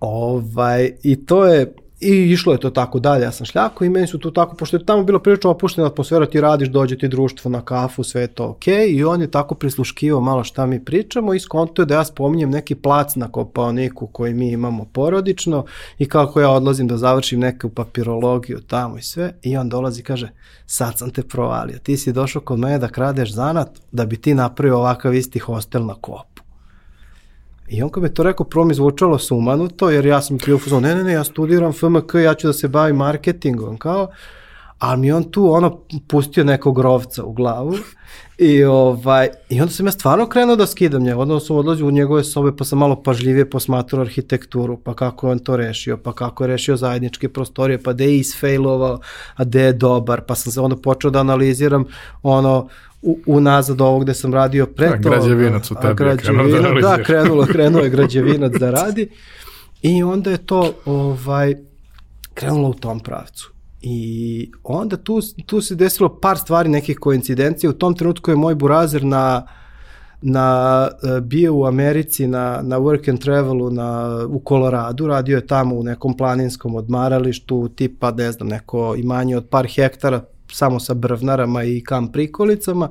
ovaj, 0.00 0.92
i 1.02 1.26
to 1.26 1.44
je, 1.44 1.74
i 2.00 2.32
išlo 2.32 2.52
je 2.52 2.60
to 2.60 2.70
tako 2.70 3.00
dalje, 3.00 3.22
ja 3.22 3.32
sam 3.32 3.46
šljako 3.46 3.84
i 3.84 3.88
meni 3.88 4.06
su 4.06 4.18
tu 4.18 4.30
tako, 4.30 4.56
pošto 4.56 4.76
je 4.76 4.86
tamo 4.86 5.02
bilo 5.02 5.18
prilično 5.18 5.50
opuštena 5.50 5.86
atmosfera, 5.86 6.26
ti 6.26 6.40
radiš, 6.40 6.68
dođe 6.68 6.98
ti 6.98 7.08
društvo 7.08 7.50
na 7.50 7.60
kafu, 7.60 8.04
sve 8.04 8.20
je 8.20 8.26
to 8.26 8.44
okej, 8.44 8.74
okay, 8.74 8.98
i 8.98 9.04
on 9.04 9.20
je 9.20 9.30
tako 9.30 9.54
prisluškivao 9.54 10.20
malo 10.20 10.44
šta 10.44 10.66
mi 10.66 10.84
pričamo 10.84 11.34
i 11.34 11.40
skonto 11.40 11.82
je 11.82 11.86
da 11.86 11.94
ja 11.94 12.04
spominjem 12.04 12.50
neki 12.50 12.74
plac 12.74 13.16
na 13.16 13.28
Kopaoniku 13.28 14.06
koji 14.06 14.34
mi 14.34 14.50
imamo 14.50 14.84
porodično 14.92 15.64
i 15.98 16.08
kako 16.08 16.40
ja 16.40 16.50
odlazim 16.50 16.88
da 16.88 16.96
završim 16.96 17.40
neku 17.40 17.68
papirologiju 17.68 18.60
tamo 18.60 18.98
i 18.98 19.02
sve, 19.02 19.34
i 19.42 19.56
on 19.56 19.68
dolazi 19.68 20.00
i 20.00 20.04
kaže, 20.04 20.30
sad 20.66 20.98
sam 20.98 21.10
te 21.10 21.22
provalio, 21.22 21.78
ti 21.78 21.96
si 21.96 22.12
došao 22.12 22.42
kod 22.42 22.58
mene 22.58 22.78
da 22.78 22.88
kradeš 22.88 23.32
zanat 23.32 23.68
da 23.92 24.06
bi 24.06 24.16
ti 24.16 24.34
napravio 24.34 24.78
ovakav 24.78 25.14
isti 25.14 25.38
hostel 25.38 25.86
na 25.86 25.94
kopu. 25.94 26.31
I 27.68 27.82
on 27.82 27.90
kad 27.90 28.02
me 28.02 28.14
to 28.14 28.22
rekao, 28.22 28.46
prvo 28.46 28.64
mi 28.64 28.74
zvučalo 28.74 29.18
sumanuto, 29.18 29.90
jer 29.90 30.06
ja 30.06 30.22
sam 30.22 30.38
bio 30.46 30.58
ne, 30.80 30.94
ne, 30.94 31.04
ne, 31.04 31.12
ja 31.12 31.24
studiram 31.24 31.72
FMK, 31.72 32.14
ja 32.14 32.34
ću 32.34 32.46
da 32.46 32.52
se 32.52 32.68
bavim 32.68 32.96
marketingom, 32.96 33.78
kao, 33.78 34.08
ali 34.82 35.00
mi 35.00 35.12
on 35.12 35.24
tu 35.24 35.52
ono 35.52 35.80
pustio 36.08 36.44
nekog 36.44 36.78
rovca 36.78 37.24
u 37.24 37.32
glavu 37.32 37.74
i 38.38 38.64
ovaj 38.64 39.28
i 39.48 39.60
onda 39.60 39.72
sam 39.72 39.86
ja 39.86 39.92
stvarno 39.92 40.26
krenuo 40.26 40.56
da 40.56 40.66
skidam 40.66 41.02
njega, 41.02 41.20
onda 41.20 41.40
sam 41.40 41.56
odlazio 41.56 41.86
u 41.86 41.90
njegove 41.90 42.24
sobe 42.24 42.56
pa 42.56 42.64
sam 42.64 42.78
malo 42.78 43.02
pažljivije 43.02 43.50
posmatrao 43.50 44.02
arhitekturu, 44.02 44.76
pa 44.76 44.94
kako 44.94 45.26
je 45.26 45.32
on 45.32 45.38
to 45.38 45.56
rešio, 45.56 45.96
pa 45.96 46.12
kako 46.12 46.44
je 46.44 46.48
rešio 46.48 46.76
zajedničke 46.76 47.28
prostorije, 47.28 47.82
pa 47.82 47.92
gde 47.92 48.04
je 48.04 48.18
isfailovao, 48.18 49.00
a 49.36 49.44
gde 49.44 49.62
je 49.62 49.72
dobar, 49.72 50.20
pa 50.20 50.34
sam 50.34 50.52
se 50.52 50.60
onda 50.60 50.76
počeo 50.76 51.10
da 51.10 51.20
analiziram 51.20 51.84
ono 52.22 52.68
u, 53.02 53.18
unazad 53.26 53.80
ovog 53.80 54.02
gde 54.02 54.14
sam 54.14 54.34
radio 54.34 54.66
pre 54.66 55.02
toga. 55.02 55.16
Građevinac 55.16 55.70
u 55.70 55.74
tebi 55.74 56.04
je 56.04 56.16
krenuo 56.16 56.48
da 56.48 56.80
Da, 56.96 57.02
krenulo, 57.02 57.46
krenuo 57.46 57.82
je 57.82 57.90
građevinac 57.90 58.52
da 58.52 58.70
radi 58.70 59.08
i 59.82 60.02
onda 60.02 60.30
je 60.30 60.46
to 60.46 60.72
ovaj, 60.84 61.54
krenulo 62.34 62.68
u 62.68 62.74
tom 62.74 63.00
pravcu. 63.00 63.51
I 63.82 64.50
onda 64.64 64.96
tu, 64.96 65.20
tu 65.46 65.60
se 65.60 65.74
desilo 65.74 66.18
par 66.20 66.38
stvari, 66.38 66.68
nekih 66.68 66.98
koincidencija. 66.98 67.70
U 67.70 67.72
tom 67.72 67.94
trenutku 67.94 68.30
je 68.30 68.36
moj 68.36 68.54
burazer 68.54 69.04
na, 69.04 69.46
na, 70.22 70.88
e, 71.02 71.20
bio 71.20 71.54
u 71.54 71.64
Americi 71.66 72.26
na, 72.26 72.60
na 72.62 72.78
work 72.78 73.10
and 73.10 73.20
travelu 73.20 73.70
na, 73.70 74.20
u 74.28 74.38
Koloradu, 74.38 75.06
radio 75.06 75.36
je 75.36 75.46
tamo 75.46 75.74
u 75.74 75.82
nekom 75.82 76.16
planinskom 76.16 76.74
odmaralištu, 76.74 77.68
tipa, 77.68 78.10
ne 78.10 78.32
znam, 78.32 78.48
neko 78.48 78.94
imanje 78.98 79.36
od 79.36 79.48
par 79.48 79.66
hektara, 79.66 80.24
samo 80.52 80.80
sa 80.80 80.94
brvnarama 80.94 81.64
i 81.64 81.80
kam 81.80 82.12
prikolicama. 82.12 82.90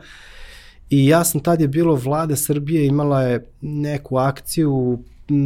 I 0.90 1.08
ja 1.08 1.24
sam 1.24 1.42
tad 1.42 1.62
je 1.62 1.68
bilo 1.68 1.96
vlada 1.96 2.36
Srbije 2.36 2.86
imala 2.88 3.22
je 3.22 3.46
neku 3.62 4.18
akciju 4.18 5.00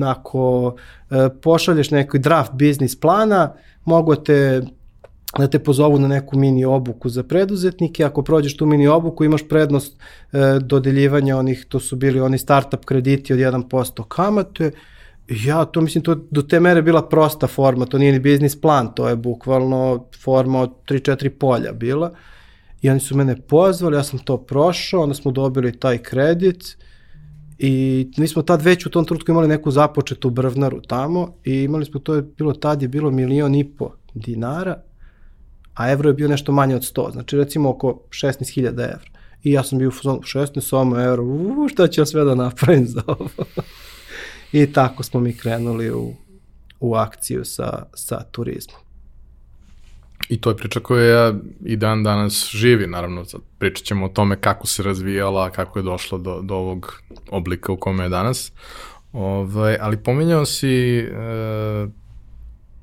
ako 0.05 0.75
e, 1.09 1.29
pošalješ 1.41 1.91
neki 1.91 2.19
draft 2.19 2.53
biznis 2.53 2.99
plana, 2.99 3.53
mogu 3.85 4.15
te 4.15 4.61
da 5.39 5.47
te 5.47 5.59
pozovu 5.59 5.99
na 5.99 6.07
neku 6.07 6.37
mini 6.37 6.65
obuku 6.65 7.09
za 7.09 7.23
preduzetnike. 7.23 8.03
Ako 8.03 8.23
prođeš 8.23 8.57
tu 8.57 8.65
mini 8.65 8.87
obuku 8.87 9.23
imaš 9.23 9.47
prednost 9.47 9.97
e, 9.97 10.59
dodeljivanja 10.59 11.37
onih, 11.37 11.65
to 11.69 11.79
su 11.79 11.95
bili 11.95 12.19
oni 12.19 12.37
startup 12.37 12.85
krediti 12.85 13.33
od 13.33 13.39
1% 13.39 14.03
kamate. 14.07 14.71
Ja, 15.27 15.65
to 15.65 15.81
mislim, 15.81 16.03
to 16.03 16.15
do 16.15 16.41
te 16.41 16.59
mere 16.59 16.81
bila 16.81 17.09
prosta 17.09 17.47
forma, 17.47 17.85
to 17.85 17.97
nije 17.97 18.11
ni 18.11 18.19
biznis 18.19 18.61
plan, 18.61 18.93
to 18.95 19.09
je 19.09 19.15
bukvalno 19.15 20.05
forma 20.23 20.61
od 20.61 20.71
3-4 20.87 21.29
polja 21.29 21.71
bila. 21.71 22.13
I 22.81 22.89
oni 22.89 22.99
su 22.99 23.17
mene 23.17 23.41
pozvali, 23.41 23.95
ja 23.95 24.03
sam 24.03 24.19
to 24.19 24.37
prošao, 24.37 25.01
onda 25.01 25.15
smo 25.15 25.31
dobili 25.31 25.79
taj 25.79 25.97
kredit 25.97 26.77
i 27.57 28.07
mi 28.17 28.27
smo 28.27 28.41
tad 28.41 28.61
već 28.61 28.85
u 28.85 28.89
tom 28.89 29.05
trenutku 29.05 29.31
imali 29.31 29.47
neku 29.47 29.71
započetu 29.71 30.29
brvnaru 30.29 30.81
tamo 30.81 31.33
i 31.43 31.63
imali 31.63 31.85
smo, 31.85 31.99
to 31.99 32.15
je 32.15 32.21
bilo 32.21 32.53
tad 32.53 32.81
je 32.81 32.87
bilo 32.87 33.11
milion 33.11 33.55
i 33.55 33.63
po 33.63 33.91
dinara, 34.13 34.81
a 35.75 35.91
evro 35.91 36.09
je 36.09 36.13
bio 36.13 36.27
nešto 36.27 36.51
manje 36.51 36.75
od 36.75 36.81
100, 36.81 37.11
znači 37.11 37.37
recimo 37.37 37.69
oko 37.69 37.99
16.000 38.09 38.67
evra. 38.67 39.15
I 39.43 39.51
ja 39.51 39.63
sam 39.63 39.79
bio 39.79 39.89
u 39.89 39.91
16 39.91 40.61
samo 40.61 41.01
evra, 41.01 41.21
uu, 41.21 41.67
šta 41.67 41.87
ću 41.87 42.01
ja 42.01 42.05
sve 42.05 42.23
da 42.23 42.35
napravim 42.35 42.87
za 42.87 43.01
ovo? 43.07 43.29
I 44.51 44.73
tako 44.73 45.03
smo 45.03 45.19
mi 45.19 45.37
krenuli 45.37 45.91
u, 45.91 46.13
u 46.79 46.95
akciju 46.95 47.45
sa, 47.45 47.85
sa 47.93 48.23
turizmom. 48.31 48.77
I 50.29 50.41
to 50.41 50.49
je 50.49 50.57
priča 50.57 50.79
koja 50.79 51.33
i 51.65 51.75
dan 51.75 52.03
danas 52.03 52.49
živi, 52.51 52.87
naravno, 52.87 53.25
pričat 53.57 53.85
ćemo 53.85 54.05
o 54.05 54.09
tome 54.09 54.35
kako 54.41 54.67
se 54.67 54.83
razvijala, 54.83 55.49
kako 55.49 55.79
je 55.79 55.83
došlo 55.83 56.17
do, 56.17 56.41
do 56.41 56.55
ovog 56.55 57.01
oblika 57.31 57.71
u 57.71 57.77
kome 57.77 58.03
je 58.03 58.09
danas. 58.09 58.51
Ovaj, 59.13 59.77
ali 59.81 59.97
pominjao 59.97 60.45
si 60.45 60.97
e, 60.97 61.07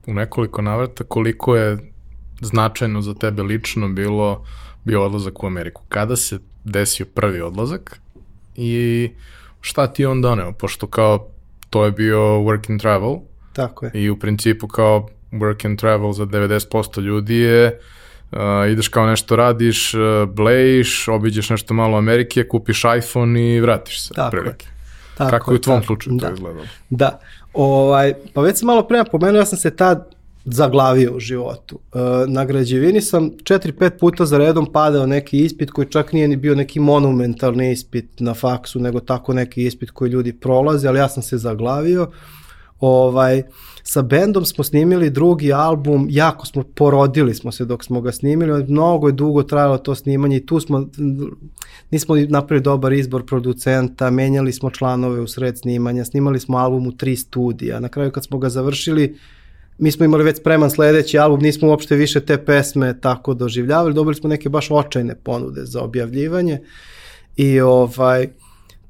u 0.07 0.15
nekoliko 0.15 0.63
navrata 0.63 1.05
koliko 1.05 1.57
je 1.57 1.92
značajno 2.43 3.03
za 3.03 3.15
tebe 3.15 3.43
lično 3.43 3.89
bilo 3.89 4.45
bio 4.85 5.05
odlazak 5.05 5.43
u 5.43 5.47
Ameriku. 5.47 5.83
Kada 5.89 6.17
se 6.17 6.39
desio 6.65 7.07
prvi 7.15 7.41
odlazak 7.41 8.01
i 8.57 9.11
šta 9.61 9.87
ti 9.87 10.07
on 10.07 10.23
doneo? 10.23 10.53
Pošto 10.53 10.87
kao 10.87 11.29
to 11.71 11.85
je 11.85 11.93
bio 11.93 12.19
work 12.19 12.71
and 12.71 12.81
travel. 12.81 13.17
Tako 13.53 13.87
je. 13.87 13.91
I 13.95 14.11
u 14.11 14.19
principu 14.19 14.69
kao 14.69 15.09
work 15.33 15.67
and 15.67 15.79
travel 15.79 16.13
za 16.13 16.27
90% 16.27 17.01
ljudi 17.01 17.37
je 17.37 17.81
uh, 18.33 18.39
ideš 18.71 18.89
kao 18.89 19.07
nešto 19.07 19.37
radiš, 19.37 19.95
uh, 19.95 20.01
blejiš, 20.29 21.09
obiđeš 21.09 21.51
nešto 21.51 21.75
malo 21.75 21.99
Amerike, 21.99 22.49
kupiš 22.49 22.83
iPhone 22.99 23.55
i 23.55 23.61
vratiš 23.61 24.03
se. 24.03 24.15
Tako 24.15 24.31
prilike. 24.31 24.67
je. 24.67 24.73
Tako 25.19 25.31
Kako 25.31 25.51
je 25.51 25.55
u 25.55 25.61
tvom 25.61 25.77
tako. 25.77 25.87
slučaju 25.87 26.17
da. 26.17 26.27
to 26.27 26.35
izgledalo? 26.35 26.67
Da. 26.91 27.21
Ovaj, 27.53 28.15
pa 28.35 28.41
već 28.41 28.59
sam 28.59 28.67
malo 28.67 28.83
prema 28.83 29.05
pomenuo, 29.05 29.39
ja 29.39 29.47
sam 29.47 29.59
se 29.59 29.77
tad 29.77 30.15
zaglavio 30.45 31.17
u 31.17 31.21
životu. 31.21 31.79
E, 31.95 31.99
na 32.27 32.45
građevini 32.45 33.01
sam 33.01 33.31
4-5 33.31 33.99
puta 33.99 34.27
za 34.27 34.39
redom 34.39 34.73
padao 34.73 35.07
neki 35.07 35.39
ispit 35.39 35.71
koji 35.71 35.91
čak 35.91 36.13
nije 36.13 36.29
ni 36.29 36.37
bio 36.37 36.55
neki 36.55 36.81
monumentalni 36.81 37.73
ispit 37.73 38.21
na 38.21 38.35
faksu, 38.35 38.81
nego 38.81 39.01
tako 39.01 39.33
neki 39.33 39.67
ispit 39.67 39.91
koji 39.91 40.11
ljudi 40.11 40.33
prolaze, 40.33 40.89
ali 40.89 40.99
ja 40.99 41.09
sam 41.09 41.23
se 41.23 41.39
zaglavio. 41.39 42.11
Ovaj, 42.81 43.43
sa 43.83 44.03
bendom 44.03 44.45
smo 44.45 44.65
snimili 44.65 45.11
drugi 45.11 45.53
album, 45.53 46.07
jako 46.11 46.47
smo 46.47 46.63
porodili 46.75 47.35
smo 47.35 47.53
se 47.53 47.65
dok 47.65 47.85
smo 47.85 48.01
ga 48.01 48.13
snimili, 48.13 48.65
mnogo 48.69 49.07
je 49.07 49.13
dugo 49.13 49.43
trajalo 49.43 49.79
to 49.79 49.95
snimanje 49.95 50.37
i 50.37 50.47
tu 50.47 50.61
smo, 50.61 50.87
nismo 51.91 52.17
napravili 52.29 52.63
dobar 52.63 52.93
izbor 52.93 53.27
producenta, 53.27 54.11
menjali 54.11 54.53
smo 54.53 54.71
članove 54.71 55.21
u 55.21 55.27
sred 55.27 55.59
snimanja, 55.59 56.05
snimali 56.05 56.41
smo 56.41 56.59
album 56.59 56.87
u 56.87 56.93
tri 56.93 57.17
studija, 57.17 57.81
na 57.81 57.89
kraju 57.89 58.11
kad 58.11 58.25
smo 58.25 58.39
ga 58.39 58.49
završili, 58.49 59.17
mi 59.79 59.93
smo 59.93 60.05
imali 60.05 60.25
već 60.25 60.37
spreman 60.37 60.71
sledeći 60.71 61.19
album, 61.19 61.41
nismo 61.41 61.69
uopšte 61.69 61.97
više 61.97 62.21
te 62.21 62.45
pesme 62.45 63.01
tako 63.01 63.35
doživljavali, 63.35 63.95
dobili 63.95 64.15
smo 64.15 64.29
neke 64.29 64.49
baš 64.49 64.71
očajne 64.71 65.15
ponude 65.15 65.61
za 65.65 65.83
objavljivanje. 65.83 66.61
I 67.37 67.61
ovaj, 67.61 68.29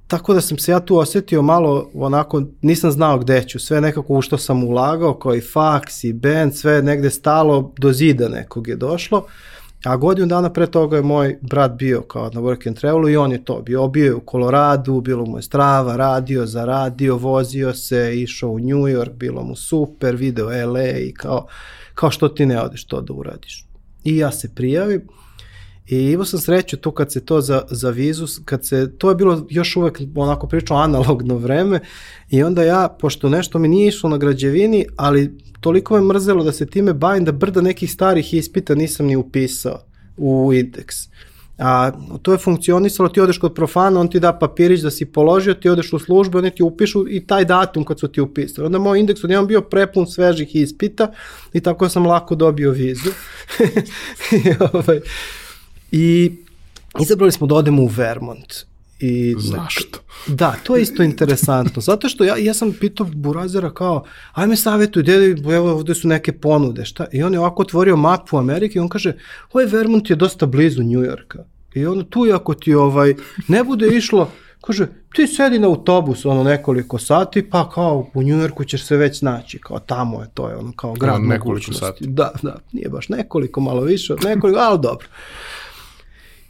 tako 0.06 0.34
da 0.34 0.40
sam 0.40 0.58
se 0.58 0.72
ja 0.72 0.80
tu 0.80 0.98
osetio 0.98 1.42
malo 1.42 1.90
onako, 1.94 2.42
nisam 2.62 2.90
znao 2.90 3.18
gde 3.18 3.44
ću, 3.48 3.58
sve 3.58 3.80
nekako 3.80 4.14
u 4.14 4.22
što 4.22 4.38
sam 4.38 4.64
ulagao, 4.64 5.18
kao 5.18 5.34
i 5.34 5.40
faks 5.40 6.04
i 6.04 6.12
band, 6.12 6.54
sve 6.54 6.82
negde 6.82 7.10
stalo 7.10 7.72
do 7.78 7.92
zida 7.92 8.28
nekog 8.28 8.68
je 8.68 8.76
došlo. 8.76 9.26
A 9.84 9.96
godinu 9.96 10.26
dana 10.26 10.52
pre 10.52 10.66
toga 10.66 10.96
je 10.96 11.02
moj 11.02 11.38
brat 11.40 11.72
bio 11.72 12.02
kao 12.02 12.30
na 12.34 12.40
work 12.40 12.68
and 12.68 12.76
travelu 12.76 13.08
i 13.08 13.16
on 13.16 13.32
je 13.32 13.44
to 13.44 13.62
bio. 13.62 13.88
Bio 13.88 14.04
je 14.04 14.14
u 14.14 14.20
Koloradu, 14.20 15.00
bilo 15.00 15.26
mu 15.26 15.38
je 15.38 15.42
strava, 15.42 15.96
radio, 15.96 16.46
zaradio, 16.46 17.16
vozio 17.16 17.74
se, 17.74 18.12
išao 18.16 18.50
u 18.50 18.58
New 18.58 18.86
York, 18.86 19.12
bilo 19.12 19.42
mu 19.42 19.56
super, 19.56 20.16
video 20.16 20.66
LA 20.66 20.88
i 20.88 21.12
kao, 21.12 21.46
kao 21.94 22.10
što 22.10 22.28
ti 22.28 22.46
ne 22.46 22.60
odeš 22.60 22.84
to 22.84 23.00
da 23.00 23.12
uradiš. 23.12 23.66
I 24.04 24.16
ja 24.16 24.32
se 24.32 24.54
prijavim 24.54 25.08
I 25.86 25.96
imao 25.96 26.24
sam 26.24 26.40
sreću 26.40 26.76
tu 26.76 26.90
kad 26.90 27.12
se 27.12 27.24
to 27.24 27.40
za, 27.40 27.62
za 27.70 27.90
vizu, 27.90 28.26
kad 28.44 28.66
se, 28.66 28.92
to 28.98 29.08
je 29.08 29.14
bilo 29.14 29.46
još 29.50 29.76
uvek 29.76 30.00
onako 30.14 30.46
pričao 30.46 30.76
analogno 30.76 31.36
vreme 31.36 31.80
i 32.30 32.42
onda 32.42 32.62
ja, 32.62 32.96
pošto 33.00 33.28
nešto 33.28 33.58
mi 33.58 33.68
nije 33.68 33.88
išlo 33.88 34.10
na 34.10 34.16
građevini, 34.16 34.86
ali 34.96 35.38
toliko 35.60 35.94
me 35.94 36.14
mrzelo 36.14 36.44
da 36.44 36.52
se 36.52 36.66
time 36.66 36.92
bavim 36.92 37.24
da 37.24 37.32
brda 37.32 37.60
nekih 37.60 37.92
starih 37.92 38.34
ispita 38.34 38.74
nisam 38.74 39.06
ni 39.06 39.16
upisao 39.16 39.78
u 40.16 40.52
indeks. 40.54 40.96
A 41.58 41.90
to 42.22 42.32
je 42.32 42.38
funkcionisalo, 42.38 43.08
ti 43.08 43.20
odeš 43.20 43.38
kod 43.38 43.54
profana, 43.54 44.00
on 44.00 44.08
ti 44.08 44.20
da 44.20 44.32
papirić 44.32 44.80
da 44.80 44.90
si 44.90 45.04
položio, 45.04 45.54
ti 45.54 45.68
odeš 45.68 45.92
u 45.92 45.98
službu, 45.98 46.38
oni 46.38 46.50
ti 46.50 46.62
upišu 46.62 47.04
i 47.08 47.26
taj 47.26 47.44
datum 47.44 47.84
kad 47.84 48.00
su 48.00 48.08
ti 48.08 48.20
upisali. 48.20 48.66
Onda 48.66 48.78
moj 48.78 49.00
indeks 49.00 49.24
odjednom 49.24 49.46
bio 49.46 49.60
prepun 49.60 50.06
svežih 50.06 50.56
ispita 50.56 51.12
i 51.52 51.60
tako 51.60 51.88
sam 51.88 52.06
lako 52.06 52.34
dobio 52.34 52.70
vizu. 52.70 53.10
I, 54.32 54.54
ovaj, 54.72 55.00
I 55.92 56.32
izabrali 57.00 57.32
smo 57.32 57.46
da 57.46 57.54
odemo 57.54 57.82
u 57.82 57.86
Vermont. 57.86 58.54
I, 59.00 59.34
Zašto? 59.38 59.98
Da, 60.26 60.54
to 60.62 60.76
je 60.76 60.82
isto 60.82 61.02
interesantno. 61.02 61.82
Zato 61.90 62.08
što 62.08 62.24
ja, 62.24 62.36
ja 62.36 62.54
sam 62.54 62.72
pitao 62.80 63.06
Burazera 63.14 63.70
kao, 63.70 64.04
aj 64.32 64.46
me 64.46 64.56
savjetuj, 64.56 65.02
gde, 65.02 65.36
evo 65.54 65.70
ovde 65.72 65.94
su 65.94 66.08
neke 66.08 66.32
ponude, 66.32 66.84
šta? 66.84 67.06
I 67.12 67.22
on 67.22 67.32
je 67.32 67.38
ovako 67.38 67.62
otvorio 67.62 67.96
mapu 67.96 68.38
Amerike 68.38 68.78
i 68.78 68.82
on 68.82 68.88
kaže, 68.88 69.16
ovaj 69.52 69.66
Vermont 69.66 70.10
je 70.10 70.16
dosta 70.16 70.46
blizu 70.46 70.82
New 70.82 71.02
Yorka. 71.02 71.44
I 71.74 71.86
ono, 71.86 72.02
tu 72.02 72.20
ako 72.34 72.54
ti 72.54 72.74
ovaj, 72.74 73.14
ne 73.48 73.64
bude 73.64 73.96
išlo, 73.96 74.30
kaže, 74.60 74.86
ti 75.14 75.26
sedi 75.26 75.58
na 75.58 75.68
autobus 75.68 76.24
ono 76.24 76.42
nekoliko 76.42 76.98
sati, 76.98 77.50
pa 77.50 77.70
kao 77.70 78.10
u 78.14 78.22
Njujorku 78.22 78.64
ćeš 78.64 78.84
se 78.84 78.96
već 78.96 79.22
naći, 79.22 79.58
kao 79.58 79.78
tamo 79.78 80.20
je 80.22 80.28
to, 80.34 80.48
je 80.48 80.56
ono 80.56 80.72
kao 80.76 80.92
grad 80.92 81.14
Ono, 81.14 81.24
nekoliko 81.24 81.48
mogućnosti. 81.48 81.80
sati. 81.80 82.06
Da, 82.06 82.32
da, 82.42 82.56
nije 82.72 82.88
baš 82.88 83.08
nekoliko, 83.08 83.60
malo 83.60 83.80
više 83.80 84.12
od 84.12 84.24
nekoliko, 84.24 84.60
ali 84.60 84.78
dobro. 84.82 85.06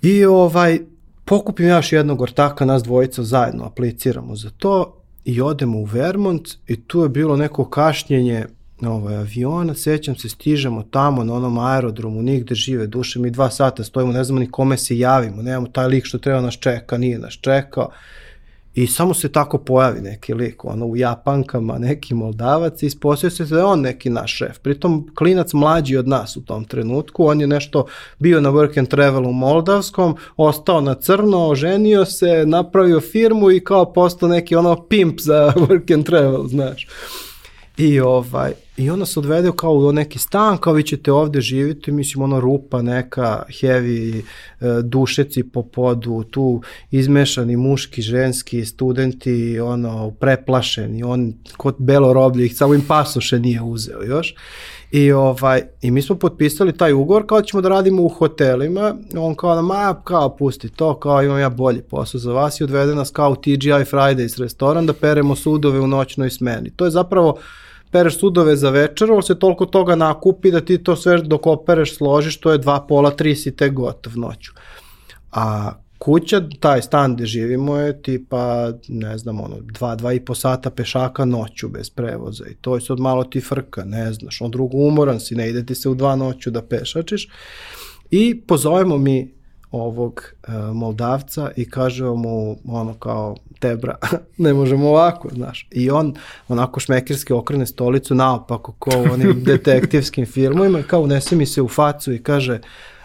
I 0.03 0.25
ovaj, 0.25 0.79
pokupim 1.25 1.69
još 1.69 1.93
jednog 1.93 2.21
ortaka, 2.21 2.65
nas 2.65 2.83
dvojica 2.83 3.23
zajedno 3.23 3.65
apliciramo 3.65 4.37
za 4.37 4.51
to 4.51 5.03
i 5.25 5.41
odemo 5.41 5.79
u 5.79 5.85
Vermont 5.85 6.49
i 6.67 6.81
tu 6.81 7.03
je 7.03 7.09
bilo 7.09 7.37
neko 7.37 7.65
kašnjenje 7.65 8.47
ovaj, 8.87 9.17
aviona, 9.17 9.75
sećam 9.75 10.17
se, 10.17 10.29
stižemo 10.29 10.83
tamo 10.83 11.25
na 11.25 11.35
onom 11.35 11.59
aerodromu, 11.59 12.23
nigde 12.23 12.55
žive 12.55 12.87
duše, 12.87 13.19
mi 13.19 13.31
dva 13.31 13.51
sata 13.51 13.85
stojimo, 13.85 14.13
ne 14.13 14.25
znamo 14.25 14.41
ni 14.41 14.51
kome 14.51 14.77
se 14.77 14.99
javimo, 14.99 15.43
nemamo 15.43 15.67
taj 15.67 15.87
lik 15.87 16.05
što 16.05 16.19
treba 16.19 16.41
nas 16.41 16.55
čeka, 16.55 16.99
nije 16.99 17.19
nas 17.19 17.33
čekao. 17.41 17.91
I 18.75 18.87
samo 18.87 19.15
se 19.15 19.33
tako 19.33 19.59
pojavi 19.59 20.01
neki 20.01 20.35
lik, 20.35 20.65
ono 20.65 20.87
u 20.87 20.97
Japankama, 20.97 21.79
neki 21.79 22.15
Moldavac 22.15 22.83
i 22.83 22.87
ispostavio 22.87 23.31
se 23.31 23.45
da 23.45 23.59
je 23.59 23.65
on 23.65 23.81
neki 23.81 24.11
naš 24.11 24.37
šef. 24.37 24.59
Pritom 24.59 25.11
klinac 25.15 25.53
mlađi 25.53 25.97
od 25.97 26.09
nas 26.09 26.37
u 26.37 26.45
tom 26.45 26.65
trenutku, 26.65 27.27
on 27.27 27.41
je 27.41 27.47
nešto 27.47 27.87
bio 28.19 28.41
na 28.41 28.51
work 28.51 28.79
and 28.79 28.89
travel 28.89 29.29
u 29.29 29.33
Moldavskom, 29.33 30.17
ostao 30.37 30.81
na 30.81 30.95
crno, 30.95 31.49
oženio 31.49 32.05
se, 32.05 32.45
napravio 32.47 33.01
firmu 33.01 33.51
i 33.51 33.61
kao 33.61 33.93
postao 33.93 34.29
neki 34.29 34.57
ono 34.57 34.87
pimp 34.89 35.21
za 35.21 35.53
work 35.69 35.95
and 35.95 36.07
travel, 36.07 36.47
znaš. 36.47 36.87
I 37.77 38.01
ovaj, 38.01 38.53
i 38.77 38.91
onda 38.91 39.07
se 39.07 39.19
odvede 39.19 39.51
kao 39.57 39.73
u 39.73 39.93
neki 39.93 40.19
stan, 40.19 40.59
kao 40.59 40.73
vi 40.73 40.83
ćete 40.83 41.13
ovde 41.13 41.41
živjeti, 41.41 41.93
mislim 41.93 42.23
ono 42.23 42.41
rupa 42.41 42.83
neka, 42.83 43.43
heavy, 43.49 44.19
e, 44.19 44.23
dušeci 44.83 45.43
po 45.43 45.63
podu, 45.63 46.25
tu 46.31 46.63
izmešani 46.91 47.57
muški, 47.57 48.03
ženski, 48.03 48.65
studenti, 48.65 49.61
ono, 49.61 50.11
preplašeni, 50.11 51.03
on 51.03 51.33
kod 51.57 51.75
belo 51.79 52.13
roblje, 52.13 52.47
ih 52.47 52.57
samo 52.57 52.75
im 52.75 52.85
pasoše 52.89 53.39
nije 53.39 53.63
uzeo 53.63 54.03
još. 54.03 54.35
I, 54.91 55.13
ovaj, 55.13 55.63
I 55.83 55.91
mi 55.91 56.03
smo 56.03 56.17
potpisali 56.17 56.77
taj 56.77 56.93
ugovor 56.93 57.27
kao 57.27 57.41
da 57.41 57.47
ćemo 57.47 57.61
da 57.61 57.69
radimo 57.69 58.03
u 58.03 58.09
hotelima, 58.09 58.97
on 59.17 59.35
kao 59.35 59.55
da, 59.55 59.63
ma, 59.63 60.01
kao 60.05 60.37
pusti 60.37 60.69
to, 60.69 61.01
kao 61.01 61.23
imam 61.23 61.41
ja 61.41 61.51
bolji 61.51 61.83
posao 61.83 62.21
za 62.21 62.33
vas 62.33 62.61
i 62.61 62.65
odvede 62.65 62.95
nas 62.95 63.11
kao 63.11 63.31
u 63.31 63.37
TGI 63.37 63.85
Fridays 63.91 64.41
restoran 64.41 64.87
da 64.87 64.93
peremo 64.93 65.37
sudove 65.37 65.81
u 65.81 65.87
noćnoj 65.87 66.31
smeni. 66.31 66.71
To 66.71 66.85
je 66.85 66.91
zapravo 66.91 67.39
pereš 67.93 68.19
sudove 68.19 68.57
za 68.57 68.71
večeru, 68.71 69.15
ali 69.15 69.23
se 69.23 69.39
toliko 69.39 69.67
toga 69.67 69.97
nakupi 69.97 70.51
da 70.51 70.61
ti 70.61 70.79
to 70.79 70.97
sve 70.97 71.19
dok 71.23 71.47
opereš 71.47 71.97
složiš, 71.97 72.41
to 72.41 72.53
je 72.53 72.59
dva 72.59 72.81
pola, 72.89 73.11
tri 73.11 73.37
si 73.37 73.57
te 73.57 73.71
gotov 73.71 74.19
noću. 74.19 74.53
A 75.33 75.73
kuća, 75.99 76.43
taj 76.61 76.83
stan 76.83 77.15
gde 77.17 77.27
živimo 77.27 77.77
je 77.77 78.03
tipa, 78.03 78.73
ne 78.89 79.19
znam, 79.19 79.41
ono, 79.41 79.57
dva, 79.61 79.95
dva 79.95 80.13
i 80.13 80.21
po 80.21 80.35
sata 80.35 80.71
pešaka 80.71 81.25
noću 81.25 81.69
bez 81.69 81.91
prevoza 81.91 82.45
i 82.51 82.55
to 82.55 82.75
je 82.75 82.81
sad 82.81 83.01
malo 83.01 83.25
ti 83.25 83.41
frka, 83.41 83.85
ne 83.85 84.13
znaš, 84.13 84.41
on 84.41 84.51
drugo 84.51 84.79
umoran 84.79 85.21
si, 85.21 85.35
ne 85.35 85.51
ide 85.51 85.67
ti 85.67 85.75
se 85.75 85.89
u 85.89 85.95
dva 85.95 86.17
noću 86.17 86.51
da 86.51 86.63
pešačiš 86.63 87.29
i 88.11 88.41
pozovemo 88.47 88.99
mi 88.99 89.35
ovog 89.73 90.35
uh, 90.49 90.55
Moldavca 90.77 91.51
i 91.57 91.71
kažemo 91.71 92.15
mu 92.15 92.57
ono 92.65 92.95
kao 92.95 93.37
tebra, 93.59 93.97
ne 94.39 94.55
možemo 94.55 94.89
ovako, 94.89 95.29
znaš. 95.33 95.69
I 95.71 95.91
on 95.91 96.15
onako 96.49 96.81
šmekirski 96.81 97.33
okrene 97.33 97.67
stolicu 97.67 98.15
naopako 98.15 98.73
ko 98.73 98.91
u 98.91 99.13
onim 99.13 99.43
detektivskim 99.47 100.27
filmovima 100.27 100.81
i 100.81 100.83
kao 100.83 101.03
unese 101.03 101.37
mi 101.37 101.47
se 101.47 101.63
u 101.63 101.69
facu 101.69 102.13
i 102.13 102.23
kaže 102.23 102.61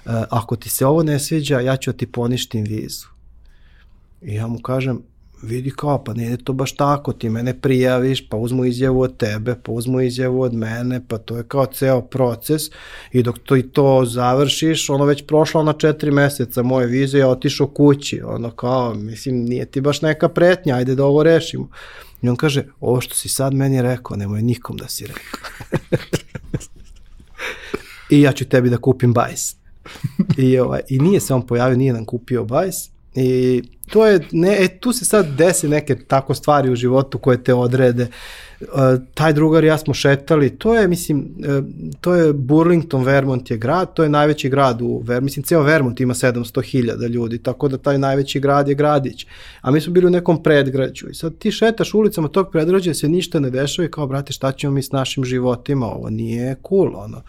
uh, 0.06 0.12
ako 0.30 0.56
ti 0.56 0.69
se 0.69 0.86
ovo 0.86 1.03
ne 1.03 1.19
sviđa, 1.19 1.60
ja 1.60 1.77
ću 1.77 1.91
da 1.91 1.97
ti 1.97 2.12
poništim 2.12 2.63
vizu. 2.63 3.08
I 4.21 4.36
ja 4.36 4.47
mu 4.47 4.60
kažem, 4.62 5.01
vidi 5.41 5.71
kao, 5.71 6.04
pa 6.04 6.13
nije 6.13 6.38
to 6.38 6.54
baš 6.54 6.76
tako, 6.76 7.13
ti 7.13 7.30
mene 7.30 7.62
prijaviš, 7.62 8.30
pa 8.30 8.38
uzmu 8.38 8.65
izjavu 8.65 9.02
od 9.02 9.17
tebe, 9.17 9.56
pa 9.63 9.71
uzmu 9.71 10.02
izjavu 10.02 10.41
od 10.41 10.54
mene, 10.54 11.02
pa 11.08 11.17
to 11.17 11.38
je 11.38 11.43
kao 11.43 11.65
ceo 11.65 12.02
proces 12.02 12.62
i 13.12 13.23
dok 13.23 13.39
to 13.39 13.58
i 13.58 13.63
to 13.63 14.06
završiš, 14.06 14.89
ono 14.89 15.06
već 15.06 15.26
prošlo 15.28 15.63
na 15.63 15.73
četiri 15.73 16.12
meseca 16.12 16.63
moje 16.63 16.88
vize, 16.88 17.17
ja 17.17 17.28
otišao 17.28 17.67
kući, 17.67 18.21
ono 18.21 18.52
kao, 18.52 18.93
mislim, 18.93 19.36
nije 19.36 19.65
ti 19.65 19.82
baš 19.82 20.02
neka 20.02 20.30
pretnja, 20.30 20.76
ajde 20.76 20.95
da 20.95 21.06
ovo 21.06 21.23
rešimo. 21.23 21.69
I 22.21 22.30
on 22.30 22.36
kaže, 22.36 22.63
ovo 22.80 23.02
što 23.02 23.15
si 23.15 23.30
sad 23.30 23.54
meni 23.54 23.82
rekao, 23.82 24.17
nemoj 24.17 24.41
nikom 24.41 24.78
da 24.78 24.88
si 24.88 25.08
rekao. 25.08 25.50
I 28.10 28.21
ja 28.21 28.32
ću 28.32 28.45
tebi 28.45 28.69
da 28.69 28.78
kupim 28.78 29.13
bajs. 29.13 29.56
I, 30.38 30.60
ovaj, 30.60 30.82
I 30.89 31.00
nije 31.00 31.19
se 31.19 31.34
on 31.34 31.47
pojavio, 31.47 31.78
nije 31.78 31.93
nam 31.93 32.06
kupio 32.06 32.43
bajs, 32.43 32.76
I 33.19 33.63
to 33.89 34.06
je, 34.06 34.19
ne, 34.32 34.58
e, 34.60 34.67
tu 34.80 34.91
se 34.93 35.06
sad 35.06 35.28
desi 35.38 35.67
neke 35.67 35.95
tako 35.95 36.34
stvari 36.34 36.69
u 36.71 36.76
životu 36.76 37.17
koje 37.17 37.43
te 37.43 37.54
odrede. 37.54 38.08
E, 38.62 38.65
taj 39.13 39.34
drugar 39.34 39.63
i 39.63 39.67
ja 39.67 39.78
smo 39.78 39.93
šetali, 39.93 40.58
to 40.58 40.76
je, 40.76 40.88
mislim, 40.88 41.28
e, 41.43 41.62
to 42.02 42.15
je 42.15 42.34
Burlington, 42.34 43.04
Vermont 43.04 43.52
je 43.52 43.58
grad, 43.58 43.93
to 43.93 44.04
je 44.04 44.10
najveći 44.10 44.50
grad 44.50 44.82
u 44.82 45.02
Vermont, 45.06 45.23
mislim, 45.23 45.43
ceo 45.43 45.63
Vermont 45.63 46.00
ima 46.00 46.13
700.000 46.13 47.08
ljudi, 47.08 47.38
tako 47.43 47.67
da 47.67 47.78
taj 47.78 47.97
najveći 47.97 48.39
grad 48.39 48.67
je 48.67 48.76
gradić. 48.76 49.26
A 49.62 49.71
mi 49.71 49.82
smo 49.82 49.93
bili 49.93 50.08
u 50.08 50.10
nekom 50.10 50.43
predgrađu 50.43 51.10
i 51.10 51.13
sad 51.13 51.38
ti 51.38 51.52
šetaš 51.52 51.93
ulicama 51.93 52.28
tog 52.28 52.52
predgrađa 52.52 52.93
se 52.93 53.10
ništa 53.10 53.39
ne 53.39 53.50
dešava 53.50 53.86
i 53.86 53.91
kao, 53.91 54.08
brate, 54.08 54.34
šta 54.34 54.52
ćemo 54.52 54.73
mi 54.73 54.84
s 54.84 54.91
našim 54.91 55.26
životima, 55.26 55.86
ovo 55.86 56.10
nije 56.10 56.56
cool, 56.69 56.95
ono 56.95 57.21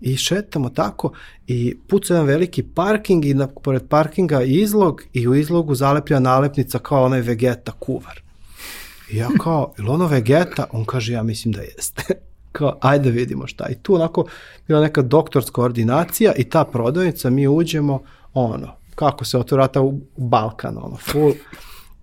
i 0.00 0.16
šetamo 0.16 0.68
tako 0.68 1.12
i 1.46 1.76
puca 1.88 2.14
jedan 2.14 2.26
veliki 2.26 2.62
parking 2.62 3.24
i 3.24 3.34
na, 3.34 3.46
pored 3.46 3.88
parkinga 3.88 4.42
izlog 4.42 5.02
i 5.12 5.28
u 5.28 5.34
izlogu 5.34 5.74
zaleplja 5.74 6.20
nalepnica 6.20 6.78
kao 6.78 7.04
onaj 7.04 7.20
Vegeta 7.20 7.72
kuvar. 7.72 8.22
I 9.10 9.16
ja 9.16 9.28
kao, 9.42 9.72
ili 9.78 9.88
ono 9.88 10.06
Vegeta? 10.06 10.66
On 10.72 10.84
kaže, 10.84 11.12
ja 11.12 11.22
mislim 11.22 11.52
da 11.52 11.60
jeste. 11.60 12.02
kao, 12.52 12.78
ajde 12.80 13.04
da 13.04 13.16
vidimo 13.16 13.46
šta. 13.46 13.68
I 13.68 13.74
tu 13.74 13.94
onako 13.94 14.26
bila 14.68 14.80
neka 14.80 15.02
doktorska 15.02 15.62
ordinacija 15.62 16.32
i 16.36 16.44
ta 16.44 16.64
prodavnica, 16.64 17.30
mi 17.30 17.48
uđemo, 17.48 18.02
ono, 18.34 18.76
kako 18.94 19.24
se 19.24 19.38
otvora 19.38 19.68
u 19.80 20.00
Balkan, 20.16 20.76
ono, 20.78 20.96
full 20.96 21.32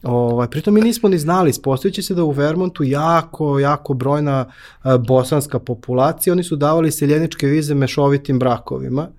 Ovaj, 0.07 0.47
pritom 0.47 0.73
mi 0.73 0.81
nismo 0.81 1.09
ni 1.09 1.17
znali, 1.17 1.49
ispostavit 1.49 2.05
se 2.05 2.13
da 2.13 2.23
u 2.23 2.31
Vermontu 2.31 2.83
jako, 2.83 3.59
jako 3.59 3.93
brojna 3.93 4.45
a, 4.81 4.97
bosanska 4.97 5.59
populacija, 5.59 6.33
oni 6.33 6.43
su 6.43 6.55
davali 6.55 6.91
seljeničke 6.91 7.47
vize 7.47 7.75
mešovitim 7.75 8.39
brakovima, 8.39 9.09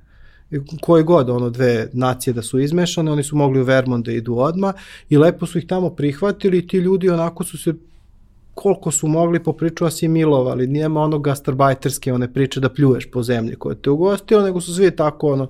koje 0.80 1.02
god 1.02 1.30
ono 1.30 1.50
dve 1.50 1.90
nacije 1.92 2.34
da 2.34 2.42
su 2.42 2.60
izmešane, 2.60 3.12
oni 3.12 3.22
su 3.22 3.36
mogli 3.36 3.60
u 3.60 3.64
Vermont 3.64 4.06
da 4.06 4.12
idu 4.12 4.38
odma 4.38 4.72
i 5.08 5.18
lepo 5.18 5.46
su 5.46 5.58
ih 5.58 5.66
tamo 5.66 5.90
prihvatili 5.90 6.58
i 6.58 6.66
ti 6.66 6.76
ljudi 6.78 7.10
onako 7.10 7.44
su 7.44 7.58
se 7.58 7.74
koliko 8.54 8.90
su 8.90 9.06
mogli 9.06 9.42
po 9.42 9.52
priču 9.52 9.84
asimilovali, 9.84 10.66
nijema 10.66 11.00
ono 11.00 11.18
gastarbajterske 11.18 12.12
one 12.12 12.32
priče 12.32 12.60
da 12.60 12.68
pljuješ 12.68 13.10
po 13.10 13.22
zemlji 13.22 13.56
koja 13.56 13.74
te 13.74 13.90
ugostio, 13.90 14.42
nego 14.42 14.60
su 14.60 14.74
svi 14.74 14.90
tako 14.90 15.32
ono 15.32 15.48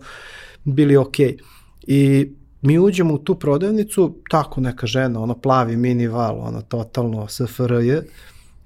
bili 0.64 0.96
okej. 0.96 1.36
Okay. 1.36 1.42
I 1.86 2.28
mi 2.62 2.78
uđemo 2.78 3.14
u 3.14 3.18
tu 3.18 3.34
prodavnicu, 3.34 4.16
tako 4.30 4.60
neka 4.60 4.86
žena, 4.86 5.20
ono 5.20 5.34
plavi 5.34 5.76
minival, 5.76 6.40
ono 6.40 6.62
totalno 6.62 7.28
SFRJ, 7.28 7.92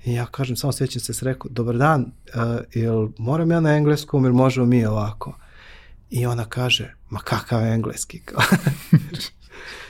i 0.05 0.15
ja 0.15 0.27
kažem, 0.27 0.57
samo 0.57 0.73
svećam 0.73 1.01
se 1.01 1.15
s 1.15 1.23
rekao, 1.23 1.51
dobar 1.51 1.77
dan, 1.77 2.01
uh, 2.03 2.43
jel 2.75 3.09
moram 3.19 3.51
ja 3.51 3.61
na 3.61 3.77
engleskom 3.77 4.25
ili 4.25 4.35
možemo 4.35 4.67
mi 4.67 4.87
ovako? 4.87 5.37
I 6.11 6.27
ona 6.27 6.45
kaže, 6.45 6.95
ma 7.11 7.19
kakav 7.19 7.67
engleski? 7.67 8.23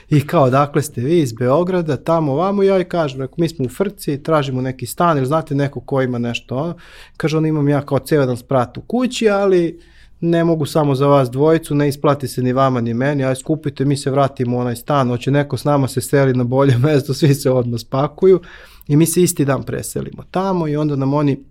I 0.09 0.27
kao, 0.27 0.49
dakle 0.49 0.81
ste 0.81 1.01
vi 1.01 1.19
iz 1.19 1.33
Beograda, 1.33 1.97
tamo, 1.97 2.35
vamo, 2.35 2.63
ja 2.63 2.79
i 2.79 2.83
kažem, 2.83 3.21
rekao, 3.21 3.35
mi 3.37 3.49
smo 3.49 3.65
u 3.65 3.69
Frci, 3.69 4.23
tražimo 4.23 4.61
neki 4.61 4.85
stan, 4.85 5.17
ili 5.17 5.25
znate 5.25 5.55
neko 5.55 5.79
ko 5.79 6.01
ima 6.01 6.17
nešto, 6.17 6.57
ono? 6.57 6.75
kaže, 7.17 7.37
on 7.37 7.45
imam 7.45 7.69
ja 7.69 7.81
kao 7.81 7.99
ceo 7.99 8.21
jedan 8.21 8.37
sprat 8.37 8.77
u 8.77 8.81
kući, 8.81 9.29
ali 9.29 9.79
ne 10.23 10.43
mogu 10.43 10.65
samo 10.65 10.95
za 10.95 11.07
vas 11.07 11.31
dvojicu, 11.31 11.75
ne 11.75 11.87
isplati 11.87 12.27
se 12.27 12.43
ni 12.43 12.53
vama 12.53 12.81
ni 12.81 12.93
meni, 12.93 13.25
aj 13.25 13.35
skupite, 13.35 13.85
mi 13.85 13.97
se 13.97 14.11
vratimo 14.11 14.57
u 14.57 14.59
onaj 14.59 14.75
stan, 14.75 15.07
hoće 15.07 15.31
neko 15.31 15.57
s 15.57 15.63
nama 15.63 15.87
se 15.87 16.01
seli 16.01 16.33
na 16.33 16.43
bolje 16.43 16.77
mesto, 16.85 17.13
svi 17.13 17.35
se 17.35 17.51
odmah 17.51 17.79
spakuju 17.79 18.41
i 18.87 18.95
mi 18.95 19.05
se 19.05 19.21
isti 19.21 19.45
dan 19.45 19.63
preselimo 19.63 20.23
tamo 20.31 20.67
i 20.67 20.75
onda 20.75 20.95
nam 20.95 21.13
oni 21.13 21.43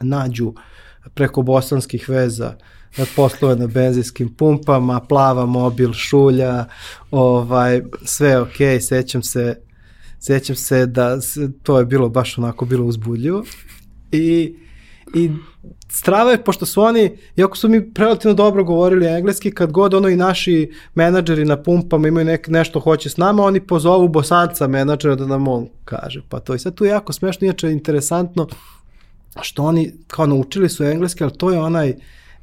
nađu 0.00 0.54
preko 1.14 1.42
bosanskih 1.42 2.08
veza 2.08 2.54
poslove 3.16 3.56
na 3.56 3.66
benzinskim 3.66 4.34
pumpama, 4.34 5.00
plava 5.00 5.46
mobil, 5.46 5.92
šulja, 5.92 6.64
ovaj, 7.10 7.82
sve 8.04 8.40
ok, 8.40 8.56
sećam 8.80 9.22
se, 9.22 9.60
sećam 10.18 10.56
se 10.56 10.86
da 10.86 11.18
to 11.62 11.78
je 11.78 11.84
bilo 11.84 12.08
baš 12.08 12.38
onako 12.38 12.64
bilo 12.64 12.84
uzbudljivo. 12.84 13.44
I, 14.12 14.56
i 15.14 15.30
strava 15.90 16.30
je, 16.30 16.44
pošto 16.44 16.66
su 16.66 16.82
oni, 16.82 17.16
iako 17.36 17.56
su 17.56 17.68
mi 17.68 17.90
relativno 17.96 18.34
dobro 18.34 18.64
govorili 18.64 19.06
engleski, 19.06 19.50
kad 19.50 19.72
god 19.72 19.94
ono 19.94 20.08
i 20.08 20.16
naši 20.16 20.72
menadžeri 20.94 21.44
na 21.44 21.62
pumpama 21.62 22.08
imaju 22.08 22.26
nek, 22.26 22.48
nešto 22.48 22.80
hoće 22.80 23.10
s 23.10 23.16
nama, 23.16 23.42
oni 23.42 23.60
pozovu 23.60 24.08
bosanca 24.08 24.66
menadžera 24.66 25.14
da 25.14 25.26
nam 25.26 25.48
on 25.48 25.68
kaže. 25.84 26.22
Pa 26.28 26.40
to 26.40 26.54
i 26.54 26.58
sad 26.58 26.74
tu 26.74 26.84
je 26.84 26.88
jako 26.88 27.12
smešno, 27.12 27.44
inače 27.44 27.70
interesantno 27.70 28.46
što 29.42 29.62
oni 29.62 29.92
kao 30.06 30.26
naučili 30.26 30.68
su 30.68 30.84
engleski, 30.84 31.24
ali 31.24 31.38
to 31.38 31.50
je 31.50 31.60
onaj 31.60 31.94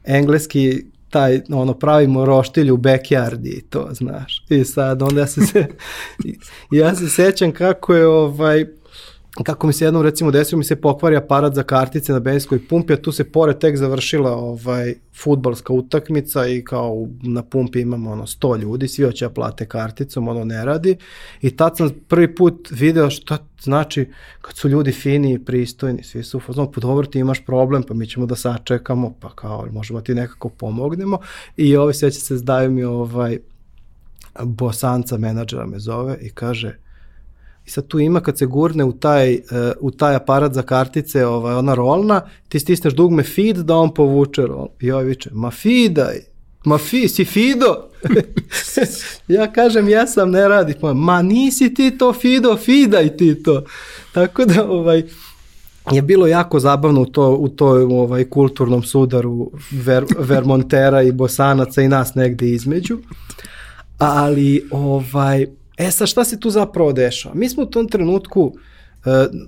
engleski 0.03 0.83
taj 1.10 1.41
ono 1.49 1.73
pravimo 1.73 2.25
roštilj 2.25 2.71
u 2.71 2.77
backyardi 2.77 3.57
i 3.57 3.62
to 3.62 3.89
znaš 3.91 4.45
i 4.49 4.63
sad 4.63 5.01
onda 5.01 5.21
ja 5.21 5.27
se, 5.27 5.41
se 5.41 5.67
ja 6.71 6.95
se 6.95 7.10
sećam 7.10 7.51
kako 7.51 7.95
je 7.95 8.07
ovaj 8.07 8.65
kako 9.43 9.67
mi 9.67 9.73
se 9.73 9.86
jednom 9.86 10.04
recimo 10.04 10.32
desilo 10.32 10.58
mi 10.58 10.63
se 10.63 10.76
pokvari 10.76 11.15
aparat 11.15 11.54
za 11.54 11.63
kartice 11.63 12.13
na 12.13 12.19
benzinskoj 12.19 12.67
pumpi, 12.67 12.93
a 12.93 13.02
tu 13.02 13.12
se 13.12 13.32
pored 13.32 13.58
tek 13.58 13.78
završila 13.78 14.32
ovaj 14.32 14.93
futbalska 15.15 15.73
utakmica 15.73 16.47
i 16.47 16.63
kao 16.63 17.08
na 17.23 17.43
pumpi 17.43 17.80
imamo 17.80 18.12
ono 18.12 18.23
100 18.23 18.62
ljudi, 18.62 18.88
svi 18.88 19.04
hoće 19.04 19.26
da 19.26 19.34
plate 19.34 19.65
karticom, 19.65 20.28
ono 20.28 20.43
ne 20.43 20.65
radi. 20.65 20.97
I 21.41 21.56
tad 21.56 21.78
sam 21.78 21.89
prvi 22.08 22.36
put 22.36 22.67
video 22.71 23.10
šta 23.10 23.38
znači 23.62 24.10
kad 24.41 24.58
su 24.58 24.69
ljudi 24.69 24.91
fini 24.91 25.34
i 25.34 25.45
pristojni, 25.45 26.04
svi 26.04 26.23
su 26.23 26.39
fazon, 26.39 26.71
pa 26.71 26.82
dobro 26.82 27.08
ti 27.08 27.19
imaš 27.19 27.45
problem, 27.45 27.84
pa 27.84 27.93
mi 27.93 28.08
ćemo 28.08 28.26
da 28.26 28.36
sačekamo, 28.36 29.13
pa 29.19 29.30
kao 29.30 29.67
možemo 29.71 30.02
ti 30.02 30.15
nekako 30.15 30.50
pomognemo? 30.50 31.19
I 31.58 31.76
ovaj 31.76 31.93
sveća 31.93 32.19
se 32.19 32.38
zdaju 32.38 32.71
mi 32.71 32.84
ovaj 32.84 33.38
bosanca 34.43 35.17
menadžera 35.17 35.65
me 35.65 35.80
zove 35.80 36.17
i 36.21 36.30
kaže 36.30 36.87
I 37.67 37.69
sad 37.69 37.88
tu 37.88 37.99
ima 37.99 38.19
kad 38.19 38.38
se 38.38 38.45
gurne 38.45 38.84
u 38.84 38.91
taj, 38.91 39.34
uh, 39.34 39.39
u 39.80 39.91
taj 39.91 40.15
aparat 40.15 40.53
za 40.53 40.62
kartice, 40.62 41.25
ovaj, 41.25 41.56
ona 41.56 41.73
rolna, 41.73 42.21
ti 42.49 42.60
stisneš 42.60 42.93
dugme 42.93 43.23
feed 43.23 43.58
da 43.58 43.75
on 43.75 43.93
povuče 43.93 44.41
rol. 44.41 44.67
I 44.80 44.91
ovaj 44.91 45.06
viče, 45.06 45.30
ma 45.34 45.51
feedaj, 45.51 46.19
ma 46.65 46.77
fi, 46.77 47.08
si 47.08 47.25
fido? 47.25 47.89
ja 49.27 49.51
kažem, 49.51 49.89
ja 49.89 50.08
sam, 50.08 50.32
ne 50.32 50.47
radi. 50.47 50.73
Pa, 50.82 50.93
ma 50.93 51.21
nisi 51.21 51.73
ti 51.73 51.97
to 51.97 52.13
fido, 52.13 52.58
fidaj 52.58 53.17
ti 53.17 53.43
to. 53.43 53.63
Tako 54.13 54.45
da, 54.45 54.69
ovaj, 54.69 55.03
je 55.91 56.01
bilo 56.01 56.27
jako 56.27 56.60
zabavno 56.60 57.01
u 57.01 57.06
to 57.06 57.32
u 57.32 57.49
toj 57.49 57.84
ovaj 57.84 58.23
kulturnom 58.23 58.84
sudaru 58.84 59.51
Ver, 59.71 60.06
Vermontera 60.19 61.01
i 61.01 61.12
Bosanaca 61.12 61.82
i 61.82 61.88
nas 61.88 62.15
negde 62.15 62.49
između. 62.49 62.97
Ali 63.97 64.67
ovaj 64.71 65.45
E 65.77 65.91
sad 65.91 66.07
šta 66.07 66.23
se 66.23 66.39
tu 66.39 66.49
zapravo 66.49 66.93
dešava? 66.93 67.35
Mi 67.35 67.49
smo 67.49 67.63
u 67.63 67.65
tom 67.65 67.87
trenutku 67.87 68.41
uh, 68.41 68.53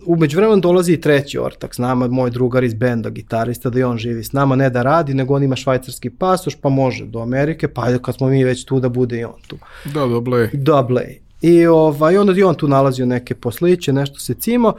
umeđu 0.06 0.38
vremenom 0.38 0.62
dolazi 0.62 0.94
i 0.94 1.02
treći 1.02 1.40
ortak 1.40 1.76
s 1.76 1.78
nama, 1.78 2.08
moj 2.08 2.30
drugar 2.30 2.64
iz 2.64 2.74
benda, 2.74 3.10
gitarista, 3.10 3.70
da 3.70 3.80
i 3.80 3.84
on 3.84 3.98
živi 3.98 4.24
s 4.24 4.32
nama, 4.32 4.56
ne 4.56 4.70
da 4.70 4.82
radi, 4.82 5.14
nego 5.14 5.36
on 5.36 5.44
ima 5.44 5.56
švajcarski 5.56 6.10
pasoš, 6.10 6.56
pa 6.56 6.70
može 6.70 7.06
do 7.06 7.20
Amerike, 7.20 7.68
pa 7.68 7.84
ajde 7.84 8.00
kad 8.02 8.16
smo 8.16 8.28
mi 8.28 8.44
već 8.44 8.66
tu 8.66 8.80
da 8.80 8.90
bude 8.90 9.20
i 9.20 9.24
on 9.24 9.42
tu. 9.48 9.58
Da, 9.86 10.06
doble. 10.06 10.50
Doble. 10.54 11.06
I 11.42 11.66
ovaj, 11.66 12.18
onda 12.18 12.34
i 12.38 12.44
on 12.44 12.56
tu 12.56 12.68
nalazio 12.68 13.06
neke 13.06 13.36
posliće, 13.36 13.94
nešto 13.94 14.20
se 14.20 14.34
cimo 14.34 14.74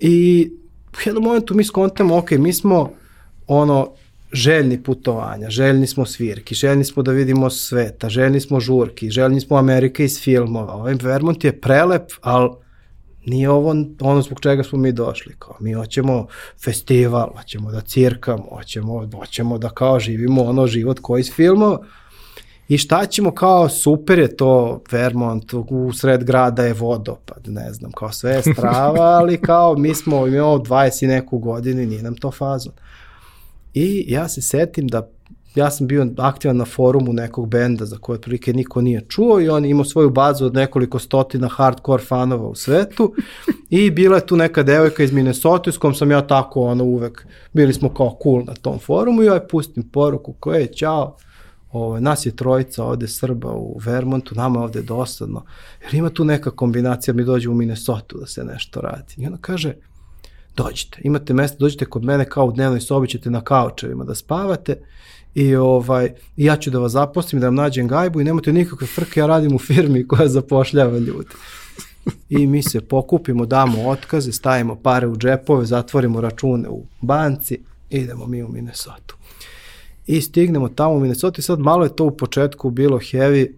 i 0.00 0.50
u 0.92 0.96
jednom 1.06 1.24
momentu 1.24 1.54
mi 1.54 1.64
skontamo, 1.64 2.16
ok, 2.16 2.30
mi 2.30 2.52
smo 2.52 2.90
ono, 3.46 3.90
željni 4.34 4.82
putovanja, 4.82 5.50
željni 5.50 5.86
smo 5.86 6.06
svirki, 6.06 6.54
željni 6.54 6.84
smo 6.84 7.02
da 7.02 7.12
vidimo 7.12 7.50
sveta, 7.50 8.08
željni 8.08 8.40
smo 8.40 8.60
žurki, 8.60 9.10
željni 9.10 9.40
smo 9.40 9.56
Amerike 9.56 10.04
iz 10.04 10.20
filmova. 10.20 10.74
Ovaj 10.74 10.94
Vermont 11.02 11.44
je 11.44 11.60
prelep, 11.60 12.12
ali 12.20 12.50
nije 13.26 13.50
ovo 13.50 13.74
ono 14.00 14.22
zbog 14.22 14.40
čega 14.40 14.62
smo 14.62 14.78
mi 14.78 14.92
došli. 14.92 15.34
Kao, 15.38 15.56
mi 15.60 15.72
hoćemo 15.72 16.26
festival, 16.64 17.30
hoćemo 17.36 17.70
da 17.70 17.80
cirkamo, 17.80 18.44
hoćemo, 18.50 19.10
hoćemo 19.18 19.58
da 19.58 19.68
kao 19.68 20.00
živimo 20.00 20.42
ono 20.42 20.66
život 20.66 20.98
koji 21.02 21.20
iz 21.20 21.32
filmova. 21.32 21.78
I 22.68 22.78
šta 22.78 23.06
ćemo 23.06 23.30
kao, 23.34 23.68
super 23.68 24.18
je 24.18 24.36
to 24.36 24.82
Vermont, 24.90 25.54
u 25.54 25.92
sred 25.92 26.24
grada 26.24 26.64
je 26.64 26.72
vodopad, 26.72 27.42
ne 27.46 27.72
znam, 27.72 27.92
kao 27.92 28.12
sve 28.12 28.32
je 28.32 28.42
strava, 28.42 29.04
ali 29.18 29.40
kao 29.40 29.76
mi 29.76 29.94
smo, 29.94 30.26
imamo 30.26 30.56
20 30.56 31.04
i 31.04 31.06
neku 31.06 31.38
godinu 31.38 31.82
i 31.82 31.86
nije 31.86 32.02
nam 32.02 32.16
to 32.16 32.30
fazon. 32.30 32.72
I 33.74 34.04
ja 34.08 34.28
se 34.28 34.42
setim 34.42 34.88
da 34.88 35.08
ja 35.54 35.70
sam 35.70 35.86
bio 35.86 36.06
aktivan 36.16 36.56
na 36.56 36.64
forumu 36.64 37.12
nekog 37.12 37.48
benda 37.48 37.84
za 37.84 37.96
koje 37.96 38.14
otprilike 38.14 38.52
niko 38.52 38.80
nije 38.80 39.00
čuo 39.08 39.40
i 39.40 39.48
on 39.48 39.64
imao 39.64 39.84
svoju 39.84 40.10
bazu 40.10 40.46
od 40.46 40.54
nekoliko 40.54 40.98
stotina 40.98 41.48
hardcore 41.48 42.02
fanova 42.02 42.48
u 42.48 42.54
svetu 42.54 43.14
i 43.70 43.90
bila 43.90 44.16
je 44.16 44.26
tu 44.26 44.36
neka 44.36 44.62
devojka 44.62 45.02
iz 45.02 45.12
Minnesota 45.12 45.72
s 45.72 45.78
kom 45.78 45.94
sam 45.94 46.10
ja 46.10 46.26
tako 46.26 46.62
ono 46.62 46.84
uvek, 46.84 47.26
bili 47.52 47.72
smo 47.72 47.94
kao 47.94 48.18
cool 48.22 48.44
na 48.44 48.54
tom 48.54 48.78
forumu 48.78 49.22
i 49.22 49.26
ja 49.26 49.46
pustim 49.50 49.88
poruku 49.88 50.32
koja 50.40 50.58
je 50.58 50.72
čao, 50.72 51.16
ovo, 51.72 51.86
ovaj, 51.86 52.00
nas 52.00 52.26
je 52.26 52.36
trojica 52.36 52.84
ovde 52.84 53.08
Srba 53.08 53.52
u 53.52 53.78
Vermontu, 53.84 54.34
nama 54.34 54.62
ovde 54.62 54.78
je 54.78 54.82
dosadno, 54.82 55.44
jer 55.82 55.94
ima 55.94 56.10
tu 56.10 56.24
neka 56.24 56.50
kombinacija, 56.50 57.14
mi 57.14 57.24
dođemo 57.24 57.54
u 57.54 57.58
Minnesota 57.58 58.18
da 58.18 58.26
se 58.26 58.44
nešto 58.44 58.80
radi. 58.80 59.14
I 59.16 59.26
ona 59.26 59.38
kaže, 59.40 59.74
dođite, 60.56 61.00
imate 61.04 61.34
mesto, 61.34 61.56
dođite 61.58 61.84
kod 61.84 62.04
mene 62.04 62.24
kao 62.24 62.46
u 62.46 62.52
dnevnoj 62.52 62.80
sobi, 62.80 63.08
ćete 63.08 63.30
na 63.30 63.40
kaučevima 63.40 64.04
da 64.04 64.14
spavate 64.14 64.76
i 65.34 65.54
ovaj, 65.56 66.12
ja 66.36 66.56
ću 66.56 66.70
da 66.70 66.78
vas 66.78 66.92
zaposlim, 66.92 67.40
da 67.40 67.46
vam 67.46 67.54
nađem 67.54 67.88
gajbu 67.88 68.20
i 68.20 68.24
nemate 68.24 68.52
nikakve 68.52 68.86
frke, 68.86 69.20
ja 69.20 69.26
radim 69.26 69.54
u 69.54 69.58
firmi 69.58 70.08
koja 70.08 70.28
zapošljava 70.28 70.98
ljude. 70.98 71.28
I 72.30 72.46
mi 72.46 72.62
se 72.62 72.80
pokupimo, 72.80 73.46
damo 73.46 73.88
otkaze, 73.88 74.32
stavimo 74.32 74.76
pare 74.76 75.06
u 75.06 75.16
džepove, 75.16 75.66
zatvorimo 75.66 76.20
račune 76.20 76.68
u 76.68 76.82
banci, 77.00 77.58
idemo 77.90 78.26
mi 78.26 78.42
u 78.42 78.48
Minnesota. 78.48 79.14
I 80.06 80.20
stignemo 80.20 80.68
tamo 80.68 80.94
u 80.94 81.00
Minnesota 81.00 81.38
i 81.38 81.42
sad 81.42 81.58
malo 81.58 81.84
je 81.84 81.96
to 81.96 82.04
u 82.04 82.16
početku 82.16 82.70
bilo 82.70 82.98
heavy, 82.98 83.52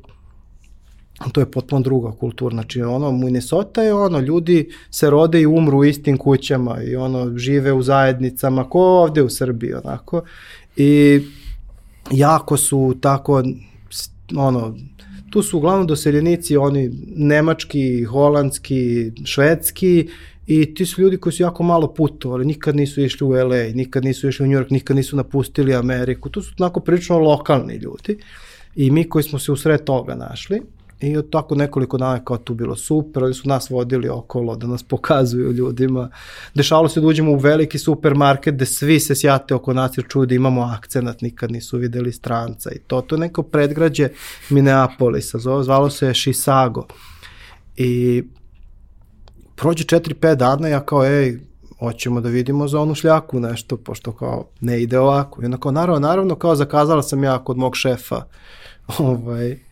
to 1.33 1.40
je 1.40 1.50
potpuno 1.50 1.83
druga 1.83 2.12
kultura, 2.12 2.55
znači 2.55 2.83
ono, 2.83 3.12
Minnesota 3.12 3.83
je 3.83 3.94
ono, 3.94 4.20
ljudi 4.20 4.68
se 4.90 5.11
rode 5.11 5.40
i 5.40 5.46
umru 5.46 5.79
u 5.79 5.85
istim 5.85 6.16
kućama 6.16 6.83
i 6.83 6.96
ono, 6.96 7.38
žive 7.38 7.72
u 7.72 7.83
zajednicama, 7.83 8.68
ko 8.68 8.81
ovde 8.81 9.22
u 9.22 9.29
Srbiji, 9.29 9.74
onako, 9.74 10.22
i 10.76 11.20
jako 12.11 12.57
su 12.57 12.94
tako, 13.00 13.42
ono, 14.37 14.76
tu 15.31 15.42
su 15.42 15.57
uglavnom 15.57 15.87
doseljenici, 15.87 16.57
oni 16.57 16.90
nemački, 17.16 18.05
holandski, 18.05 19.12
švedski 19.24 20.09
i 20.46 20.74
ti 20.74 20.87
su 20.87 21.02
ljudi 21.02 21.16
koji 21.16 21.33
su 21.33 21.42
jako 21.42 21.62
malo 21.62 21.94
putovali, 21.94 22.44
nikad 22.44 22.76
nisu 22.76 23.02
išli 23.02 23.26
u 23.26 23.31
LA, 23.31 23.64
nikad 23.74 24.05
nisu 24.05 24.29
išli 24.29 24.44
u 24.44 24.48
New 24.48 24.59
York, 24.59 24.70
nikad 24.70 24.96
nisu 24.96 25.16
napustili 25.16 25.74
Ameriku, 25.74 26.29
tu 26.29 26.42
su 26.42 26.55
onako 26.59 26.81
prilično 26.81 27.18
lokalni 27.18 27.76
ljudi 27.76 28.18
i 28.76 28.90
mi 28.90 29.09
koji 29.09 29.22
smo 29.22 29.38
se 29.38 29.52
u 29.52 29.57
sred 29.57 29.85
toga 29.85 30.14
našli, 30.14 30.61
I 31.00 31.16
od 31.16 31.30
tako 31.30 31.54
nekoliko 31.54 31.98
dana 31.98 32.24
kao 32.24 32.37
tu 32.37 32.54
bilo 32.54 32.76
super, 32.76 33.24
oni 33.24 33.35
su 33.35 33.48
nas 33.48 33.70
vodili 33.70 34.09
okolo 34.09 34.56
da 34.56 34.66
nas 34.66 34.82
pokazuju 34.82 35.52
ljudima. 35.52 36.11
Dešavalo 36.54 36.88
se 36.88 37.00
da 37.00 37.06
uđemo 37.06 37.32
u 37.32 37.37
veliki 37.37 37.78
supermarket 37.78 38.54
gde 38.54 38.66
svi 38.66 39.00
se 39.00 39.14
sjate 39.14 39.54
oko 39.54 39.72
nas 39.72 39.98
jer 39.98 40.06
čuju 40.09 40.26
da 40.26 40.35
imamo 40.35 40.62
akcenat, 40.62 41.20
nikad 41.20 41.52
nisu 41.52 41.78
videli 41.78 42.12
stranca 42.12 42.70
i 42.70 42.78
to. 42.78 43.00
To 43.00 43.14
je 43.14 43.20
neko 43.20 43.42
predgrađe 43.42 44.09
Minneapolisa, 44.50 45.38
zvalo 45.38 45.90
se 45.90 46.14
Chisago. 46.14 46.87
I 47.76 48.22
prođe 49.56 49.85
4-5 49.85 50.35
dana 50.35 50.68
ja 50.68 50.80
kao, 50.80 51.04
ej, 51.06 51.38
hoćemo 51.78 52.20
da 52.20 52.28
vidimo 52.28 52.68
za 52.68 52.80
onu 52.80 52.94
šljaku 52.94 53.40
nešto, 53.40 53.76
pošto 53.76 54.12
kao 54.12 54.48
ne 54.61 54.82
ide 54.82 54.98
ovako. 54.98 55.42
I 55.42 55.44
onda 55.44 55.59
kao, 55.59 55.72
naravno, 55.72 56.09
naravno, 56.09 56.35
kao 56.35 56.56
zakazala 56.56 57.02
sam 57.02 57.24
ja 57.24 57.44
kod 57.44 57.56
mog 57.56 57.76
šefa 57.76 58.22
ovaj, 58.98 59.65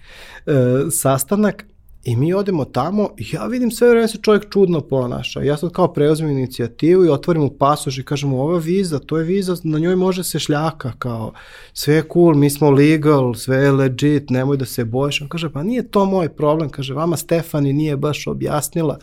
sastanak 0.90 1.64
I 2.04 2.16
mi 2.16 2.34
odemo 2.34 2.64
tamo 2.64 3.10
i 3.18 3.26
ja 3.32 3.46
vidim 3.46 3.70
sve 3.70 3.90
vreme 3.90 4.08
se 4.08 4.18
čovjek 4.22 4.52
čudno 4.52 4.80
ponaša. 4.80 5.42
Ja 5.42 5.56
sad 5.56 5.72
kao 5.72 5.92
preuzmem 5.92 6.30
inicijativu 6.30 7.04
i 7.04 7.08
otvorim 7.08 7.42
mu 7.42 7.50
pasoš 7.58 7.98
i 7.98 8.04
kažem 8.04 8.34
ova 8.34 8.58
viza, 8.58 8.98
to 8.98 9.18
je 9.18 9.24
viza, 9.24 9.56
na 9.62 9.78
njoj 9.78 9.96
može 9.96 10.24
se 10.24 10.38
šljaka, 10.38 10.92
kao 10.98 11.32
sve 11.72 11.94
je 11.94 12.04
cool, 12.12 12.34
mi 12.34 12.50
smo 12.50 12.70
legal, 12.70 13.34
sve 13.34 13.56
je 13.56 13.72
legit, 13.72 14.30
nemoj 14.30 14.56
da 14.56 14.64
se 14.64 14.84
bojiš. 14.84 15.20
On 15.20 15.28
kaže, 15.28 15.50
pa 15.52 15.62
nije 15.62 15.90
to 15.90 16.04
moj 16.04 16.28
problem, 16.28 16.70
kaže, 16.70 16.94
vama 16.94 17.16
Stefani 17.16 17.72
nije 17.72 17.96
baš 17.96 18.26
objasnila 18.26 18.98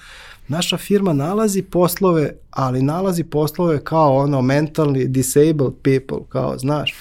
naša 0.51 0.77
firma 0.77 1.13
nalazi 1.13 1.61
poslove, 1.61 2.33
ali 2.49 2.81
nalazi 2.81 3.23
poslove 3.23 3.83
kao 3.83 4.17
ono 4.17 4.41
mentalni 4.41 5.07
disabled 5.07 5.73
people, 5.83 6.29
kao 6.29 6.57
znaš, 6.57 6.95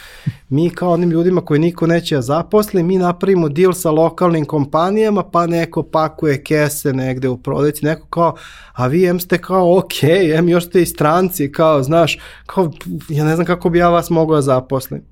mi 0.49 0.71
kao 0.71 0.93
onim 0.93 1.11
ljudima 1.11 1.41
koji 1.41 1.61
niko 1.61 1.87
neće 1.87 2.15
da 2.15 2.23
zaposli, 2.23 2.83
mi 2.83 2.99
napravimo 2.99 3.49
deal 3.49 3.73
sa 3.73 3.91
lokalnim 3.91 4.45
kompanijama, 4.45 5.23
pa 5.23 5.47
neko 5.47 5.83
pakuje 5.83 6.45
kese 6.45 6.93
negde 6.93 7.29
u 7.29 7.37
prodajci, 7.37 7.85
neko 7.85 8.07
kao, 8.07 8.37
a 8.73 8.87
vi 8.87 9.07
em 9.07 9.21
ste 9.21 9.39
kao 9.39 9.79
ok, 9.79 10.03
em 10.35 10.49
još 10.49 10.67
ste 10.67 10.83
i 10.83 10.87
stranci, 10.87 11.53
kao, 11.53 11.83
znaš, 11.83 12.19
kao, 12.47 12.71
ja 13.09 13.25
ne 13.25 13.35
znam 13.35 13.47
kako 13.47 13.71
bi 13.71 13.79
ja 13.79 13.89
vas 13.89 14.11
mogao 14.11 14.37
da 14.37 14.43
zaposlim. 14.43 15.03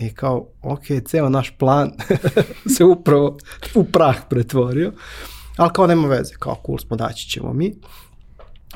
I 0.00 0.14
kao, 0.14 0.46
ok, 0.62 0.82
ceo 1.04 1.28
naš 1.28 1.54
plan 1.58 1.92
se 2.76 2.84
upravo 2.84 3.38
u 3.74 3.84
prah 3.84 4.16
pretvorio. 4.28 4.92
Ali 5.56 5.70
kao 5.72 5.86
nema 5.86 6.08
veze, 6.08 6.34
kao 6.38 6.56
cool 6.66 6.78
smo, 6.78 6.96
daći 6.96 7.28
ćemo 7.28 7.52
mi. 7.52 7.74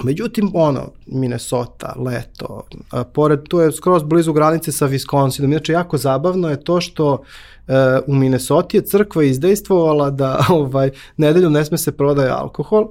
Međutim, 0.03 0.51
ono, 0.55 0.93
Minnesota, 1.07 1.95
leto, 1.97 2.63
a, 2.91 3.05
pored, 3.05 3.41
to 3.49 3.61
je 3.63 3.73
skroz 3.73 4.03
blizu 4.03 4.33
granice 4.33 4.73
sa 4.73 4.89
Wisconsinom. 4.89 5.45
Inače, 5.45 5.73
jako 5.73 5.99
zabavno 5.99 6.49
je 6.51 6.65
to 6.65 6.81
što 6.81 7.23
e, 7.69 7.73
u 8.07 8.15
Minnesota 8.15 8.77
je 8.77 8.83
crkva 8.83 9.25
izdejstvovala 9.25 10.11
da 10.11 10.45
ovaj, 10.51 10.91
nedeljom 11.17 11.53
ne 11.53 11.65
sme 11.65 11.79
se 11.79 11.93
prodaje 11.93 12.31
alkohol, 12.31 12.89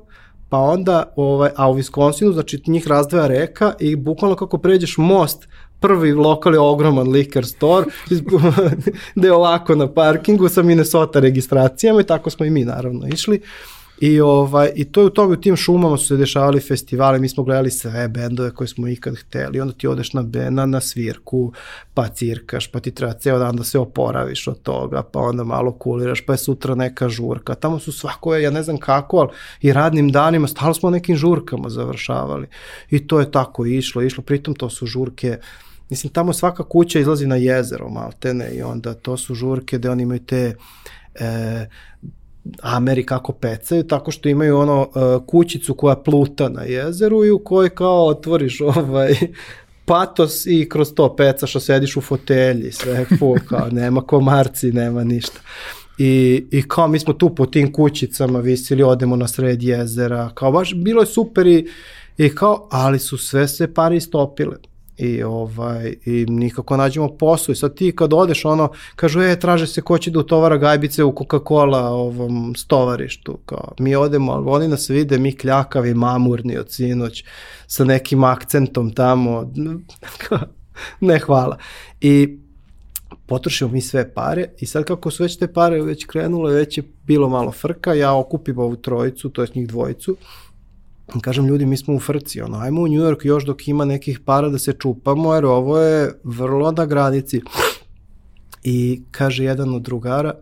pa 0.50 0.58
onda, 0.58 1.14
ovaj, 1.16 1.50
a 1.56 1.70
u 1.70 1.76
Wisconsinu, 1.76 2.34
znači 2.34 2.62
njih 2.68 2.88
razdvaja 2.88 3.28
reka 3.28 3.74
i 3.80 3.96
bukvalno 3.96 4.36
kako 4.36 4.58
pređeš 4.58 4.98
most, 4.98 5.48
prvi 5.80 6.14
lokal 6.14 6.54
je 6.54 6.60
ogroman 6.60 7.08
liquor 7.08 7.46
store, 7.46 7.86
gde 9.16 9.28
je 9.28 9.34
ovako 9.34 9.76
na 9.76 9.94
parkingu 9.94 10.50
sa 10.50 10.64
Minnesota 10.64 11.20
registracijama 11.20 12.02
i 12.02 12.04
tako 12.04 12.30
smo 12.30 12.46
i 12.46 12.50
mi 12.50 12.66
naravno 12.66 13.08
išli. 13.08 13.42
I, 14.02 14.22
ovaj, 14.22 14.72
I 14.76 14.86
to 14.86 15.02
je 15.02 15.08
u 15.08 15.10
toga, 15.10 15.34
u 15.34 15.42
tim 15.42 15.56
šumama 15.56 15.98
su 15.98 16.08
se 16.08 16.18
dešavali 16.18 16.60
festivali, 16.60 17.20
mi 17.20 17.30
smo 17.30 17.44
gledali 17.44 17.72
sve 17.72 18.08
bendove 18.08 18.52
koje 18.52 18.68
smo 18.68 18.88
ikad 18.88 19.16
hteli, 19.16 19.62
onda 19.62 19.74
ti 19.74 19.88
odeš 19.88 20.14
na, 20.14 20.26
na, 20.50 20.66
na 20.66 20.82
svirku, 20.82 21.54
pa 21.94 22.08
cirkaš, 22.08 22.68
pa 22.68 22.80
ti 22.80 22.92
treba 22.92 23.14
ceo 23.14 23.40
dan 23.40 23.56
da 23.56 23.64
se 23.64 23.80
oporaviš 23.80 24.48
od 24.48 24.62
toga, 24.62 25.04
pa 25.04 25.20
onda 25.20 25.44
malo 25.44 25.72
kuliraš, 25.72 26.26
pa 26.26 26.34
je 26.34 26.38
sutra 26.38 26.76
neka 26.76 27.10
žurka. 27.10 27.56
Tamo 27.56 27.80
su 27.80 27.92
svako, 27.92 28.36
ja 28.36 28.52
ne 28.52 28.64
znam 28.64 28.78
kako, 28.78 29.18
ali 29.18 29.30
i 29.62 29.74
radnim 29.74 30.12
danima, 30.12 30.48
stalo 30.48 30.74
smo 30.74 30.90
nekim 30.90 31.16
žurkama 31.16 31.70
završavali. 31.70 32.48
I 32.90 33.08
to 33.08 33.20
je 33.20 33.32
tako 33.32 33.66
išlo, 33.66 34.02
išlo, 34.02 34.24
pritom 34.24 34.56
to 34.56 34.70
su 34.70 34.86
žurke, 34.86 35.38
Mislim, 35.90 36.14
tamo 36.14 36.34
svaka 36.34 36.64
kuća 36.64 37.00
izlazi 37.00 37.28
na 37.28 37.36
jezero, 37.36 37.90
maltene, 37.90 38.50
i 38.54 38.62
onda 38.62 38.94
to 38.94 39.18
su 39.18 39.36
žurke 39.36 39.78
gde 39.78 39.90
oni 39.90 40.04
imaju 40.04 40.20
te 40.20 40.56
e, 41.16 41.68
Ameri 42.62 43.06
kako 43.06 43.34
pecaju, 43.34 43.84
tako 43.84 44.12
što 44.12 44.30
imaju 44.30 44.58
ono 44.58 44.82
uh, 44.82 45.26
kućicu 45.28 45.74
koja 45.74 45.96
pluta 45.96 46.50
na 46.50 46.64
jezeru 46.64 47.26
i 47.26 47.32
u 47.32 47.40
kojoj 47.40 47.70
kao 47.70 48.08
otvoriš 48.08 48.62
ovaj 48.62 49.16
patos 49.86 50.46
i 50.46 50.70
kroz 50.70 50.94
to 50.94 51.16
pecaš, 51.16 51.56
a 51.56 51.60
sediš 51.60 51.98
u 51.98 52.02
fotelji, 52.02 52.72
sve 52.72 53.06
full, 53.20 53.36
kao 53.50 53.68
nema 53.72 54.02
komarci, 54.02 54.72
nema 54.72 55.04
ništa. 55.04 55.40
I, 55.98 56.46
I 56.52 56.62
kao 56.68 56.88
mi 56.88 57.00
smo 57.00 57.14
tu 57.14 57.36
po 57.36 57.46
tim 57.46 57.74
kućicama 57.74 58.40
visili, 58.40 58.84
odemo 58.84 59.16
na 59.16 59.28
sred 59.28 59.64
jezera, 59.64 60.30
kao 60.34 60.52
baš 60.52 60.74
bilo 60.74 61.02
je 61.02 61.06
super 61.06 61.48
i, 61.48 61.68
i 62.18 62.30
kao, 62.36 62.68
ali 62.72 63.00
su 63.00 63.18
sve 63.18 63.48
se 63.48 63.74
pare 63.74 63.98
istopile 63.98 64.58
i 64.98 65.24
ovaj 65.24 65.94
i 66.06 66.26
nikako 66.30 66.78
nađemo 66.78 67.18
posao. 67.18 67.54
I 67.54 67.56
sad 67.56 67.76
ti 67.76 67.96
kad 67.96 68.14
odeš 68.14 68.46
ono 68.46 68.72
kažu 68.96 69.22
e 69.22 69.40
traže 69.40 69.68
se 69.68 69.82
ko 69.82 69.98
će 69.98 70.12
da 70.12 70.20
utovara 70.20 70.58
gajbice 70.58 71.04
u 71.04 71.12
Coca-Cola 71.12 71.88
ovom 71.88 72.56
stovarištu 72.56 73.38
kao 73.46 73.74
mi 73.80 73.96
odemo 73.96 74.32
ali 74.32 74.46
oni 74.48 74.68
nas 74.68 74.90
vide 74.90 75.18
mi 75.18 75.38
kljakavi 75.38 75.94
mamurni 75.94 76.58
od 76.58 76.72
sinoć 76.72 77.24
sa 77.68 77.84
nekim 77.84 78.24
akcentom 78.24 78.92
tamo. 78.92 79.52
Ne 81.00 81.20
hvala. 81.20 81.58
I 82.02 82.38
potrošimo 83.26 83.70
mi 83.70 83.82
sve 83.82 84.14
pare 84.14 84.50
i 84.60 84.66
sad 84.66 84.84
kako 84.84 85.12
su 85.12 85.24
već 85.24 85.38
te 85.38 85.54
pare 85.54 85.82
već 85.82 86.06
krenule 86.06 86.54
već 86.54 86.78
je 86.78 86.84
bilo 87.04 87.30
malo 87.30 87.52
frka 87.52 87.94
ja 87.94 88.14
okupim 88.14 88.60
ovu 88.60 88.76
trojicu 88.76 89.30
to 89.30 89.42
jest 89.42 89.56
njih 89.56 89.68
dvojicu 89.68 90.16
kažem 91.22 91.46
ljudi 91.46 91.66
mi 91.66 91.78
smo 91.78 91.96
u 91.96 92.00
frci, 92.00 92.42
ono, 92.42 92.58
ajmo 92.58 92.82
u 92.82 92.88
New 92.88 93.02
York 93.02 93.26
još 93.26 93.46
dok 93.46 93.68
ima 93.68 93.86
nekih 93.86 94.20
para 94.20 94.50
da 94.50 94.60
se 94.60 94.74
čupamo, 94.74 95.34
jer 95.34 95.46
ovo 95.46 95.80
je 95.80 96.20
vrlo 96.24 96.72
na 96.72 96.86
granici. 96.86 97.42
I 98.64 99.02
kaže 99.12 99.44
jedan 99.44 99.76
od 99.76 99.82
drugara, 99.82 100.34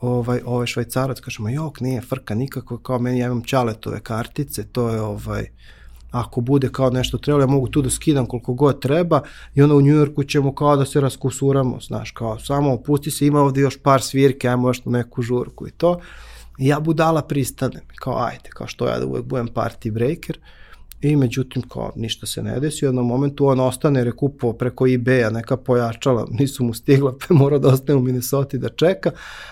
ovaj, 0.00 0.40
ovaj 0.44 0.66
švajcarac, 0.66 1.20
kaže, 1.20 1.42
ma 1.42 1.50
jok, 1.50 1.80
nije 1.80 2.00
frka 2.00 2.34
nikako, 2.34 2.78
kao 2.78 2.98
meni 2.98 3.18
ja 3.18 3.26
imam 3.26 3.42
čaletove 3.42 4.00
kartice, 4.00 4.64
to 4.72 4.88
je 4.88 5.00
ovaj, 5.00 5.46
ako 6.10 6.40
bude 6.40 6.68
kao 6.72 6.90
nešto 6.90 7.18
trebalo, 7.18 7.42
ja 7.42 7.46
mogu 7.46 7.68
tu 7.68 7.82
da 7.82 7.90
skidam 7.90 8.26
koliko 8.26 8.54
god 8.54 8.82
treba 8.82 9.20
i 9.54 9.62
onda 9.62 9.74
u 9.74 9.80
New 9.80 9.94
Yorku 9.94 10.24
ćemo 10.24 10.54
kao 10.54 10.76
da 10.76 10.84
se 10.84 11.00
raskusuramo, 11.00 11.80
znaš, 11.80 12.10
kao 12.10 12.38
samo 12.38 12.72
opusti 12.72 13.10
se, 13.10 13.26
ima 13.26 13.40
ovde 13.40 13.60
još 13.60 13.78
par 13.82 14.02
svirke, 14.02 14.48
ajmo 14.48 14.68
još 14.68 14.84
na 14.84 14.92
neku 14.98 15.22
žurku 15.22 15.68
i 15.68 15.70
to. 15.70 16.00
I 16.58 16.66
ja 16.66 16.80
budala 16.80 17.22
pristanem, 17.22 17.82
kao 17.96 18.18
ajde, 18.18 18.50
kao 18.50 18.66
što 18.66 18.86
ja 18.86 18.98
da 18.98 19.06
uvek 19.06 19.24
budem 19.24 19.48
party 19.48 19.92
breaker, 19.92 20.38
I 21.00 21.16
međutim, 21.16 21.62
kao, 21.62 21.92
ništa 21.96 22.26
se 22.26 22.42
ne 22.42 22.60
desi, 22.60 22.84
u 22.84 22.88
jednom 22.88 23.06
momentu 23.06 23.46
on 23.46 23.60
ostane, 23.60 24.00
jer 24.00 24.06
je 24.06 24.12
preko 24.58 24.84
eBay-a 24.84 25.30
neka 25.30 25.56
pojačala, 25.56 26.26
nisu 26.30 26.64
mu 26.64 26.74
stigla, 26.74 27.14
pa 27.28 27.34
mora 27.34 27.58
da 27.58 27.68
ostane 27.68 27.96
u 27.96 28.02
Minnesota 28.02 28.56
da 28.58 28.68
čeka, 28.68 29.10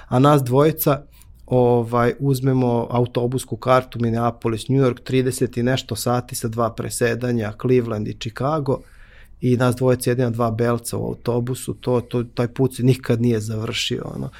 a 0.08 0.18
nas 0.18 0.42
dvojica 0.42 1.02
ovaj, 1.46 2.14
uzmemo 2.18 2.86
autobusku 2.90 3.56
kartu 3.56 3.98
Minneapolis, 4.00 4.68
New 4.68 4.82
York, 4.82 5.10
30 5.10 5.58
i 5.58 5.62
nešto 5.62 5.96
sati 5.96 6.34
sa 6.34 6.48
dva 6.48 6.70
presedanja, 6.74 7.52
Cleveland 7.62 8.08
i 8.08 8.16
Chicago, 8.20 8.80
i 9.40 9.56
nas 9.56 9.76
dvojica 9.76 10.10
jedina 10.10 10.30
dva 10.30 10.50
belca 10.50 10.96
u 10.96 11.06
autobusu, 11.06 11.74
to, 11.74 12.00
to, 12.00 12.24
taj 12.24 12.48
put 12.48 12.76
se 12.76 12.82
nikad 12.82 13.20
nije 13.20 13.40
završio. 13.40 14.02
Ono. 14.14 14.30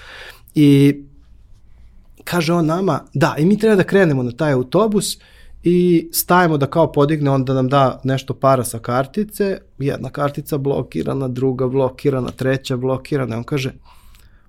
I 0.55 1.02
kaže 2.26 2.52
on 2.52 2.66
nama, 2.66 3.00
da, 3.14 3.34
i 3.38 3.44
mi 3.44 3.58
treba 3.58 3.76
da 3.76 3.84
krenemo 3.84 4.22
na 4.22 4.32
taj 4.32 4.52
autobus 4.52 5.18
i 5.62 6.08
stajemo 6.12 6.58
da 6.58 6.66
kao 6.66 6.92
podigne, 6.92 7.30
onda 7.30 7.54
nam 7.54 7.68
da 7.68 8.00
nešto 8.04 8.34
para 8.34 8.64
sa 8.64 8.78
kartice, 8.78 9.58
jedna 9.78 10.10
kartica 10.10 10.58
blokirana, 10.58 11.28
druga 11.28 11.68
blokirana, 11.68 12.30
treća 12.30 12.76
blokirana, 12.76 13.36
on 13.36 13.44
kaže, 13.44 13.72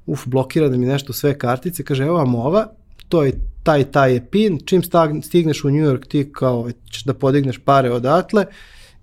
uf, 0.06 0.26
blokirane 0.26 0.78
mi 0.78 0.86
nešto 0.86 1.14
sve 1.14 1.38
kartice, 1.38 1.84
kaže, 1.84 2.04
evo 2.04 2.18
vam 2.18 2.36
ova, 2.36 2.68
to 3.10 3.24
je 3.24 3.40
taj, 3.64 3.84
taj 3.84 4.14
je 4.14 4.26
pin, 4.32 4.60
čim 4.66 4.82
stigneš 5.24 5.64
u 5.64 5.70
New 5.70 5.86
York 5.86 6.08
ti 6.08 6.32
kao 6.34 6.70
ćeš 6.92 7.04
da 7.04 7.14
podigneš 7.14 7.60
pare 7.66 7.92
odatle 7.92 8.46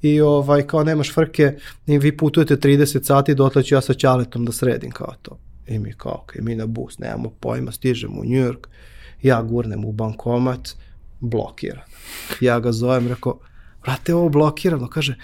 i 0.02 0.20
ovaj, 0.20 0.66
kao 0.66 0.84
nemaš 0.84 1.14
frke 1.14 1.56
i 1.86 1.98
vi 1.98 2.16
putujete 2.16 2.56
30 2.56 3.02
sati, 3.02 3.34
dotle 3.34 3.62
ću 3.62 3.74
ja 3.74 3.80
sa 3.80 3.94
čaletom 3.94 4.44
da 4.44 4.52
sredim 4.52 4.90
kao 4.90 5.14
to. 5.22 5.38
I 5.68 5.78
mi 5.78 5.92
kao, 5.92 6.20
ok, 6.22 6.34
mi 6.40 6.54
na 6.54 6.66
bus, 6.66 6.98
nemamo 6.98 7.30
pojma, 7.40 7.72
stižemo 7.72 8.20
u 8.20 8.24
New 8.24 8.44
York, 8.44 8.66
ja 9.22 9.42
gurnem 9.42 9.84
u 9.84 9.92
bankomat, 9.92 10.68
blokiran. 11.20 11.84
Ja 12.40 12.60
ga 12.60 12.72
zovem, 12.72 13.08
rekao, 13.08 13.38
vrate, 13.82 14.14
ovo 14.14 14.28
blokirano, 14.28 14.88
kaže, 14.88 15.16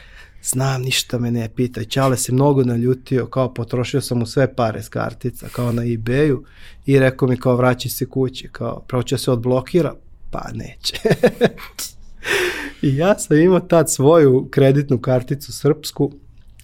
znam, 0.42 0.82
ništa 0.82 1.18
me 1.18 1.30
ne 1.30 1.48
pitaj, 1.48 1.84
Čale 1.84 2.16
se 2.16 2.32
mnogo 2.32 2.64
naljutio, 2.64 3.26
kao 3.26 3.54
potrošio 3.54 4.00
sam 4.00 4.18
mu 4.18 4.26
sve 4.26 4.54
pare 4.54 4.82
s 4.82 4.88
kartica, 4.88 5.48
kao 5.52 5.72
na 5.72 5.82
ebayu 5.82 6.42
i 6.86 6.98
rekao 6.98 7.28
mi 7.28 7.36
kao 7.36 7.56
vraći 7.56 7.88
se 7.88 8.06
kući, 8.06 8.48
kao 8.52 8.80
pravo 8.88 9.02
će 9.02 9.18
se 9.18 9.30
odblokira, 9.30 9.94
pa 10.30 10.48
neće. 10.54 10.96
I 12.82 12.96
ja 12.96 13.18
sam 13.18 13.36
imao 13.36 13.60
tad 13.60 13.92
svoju 13.92 14.48
kreditnu 14.50 14.98
karticu 14.98 15.52
srpsku 15.52 16.12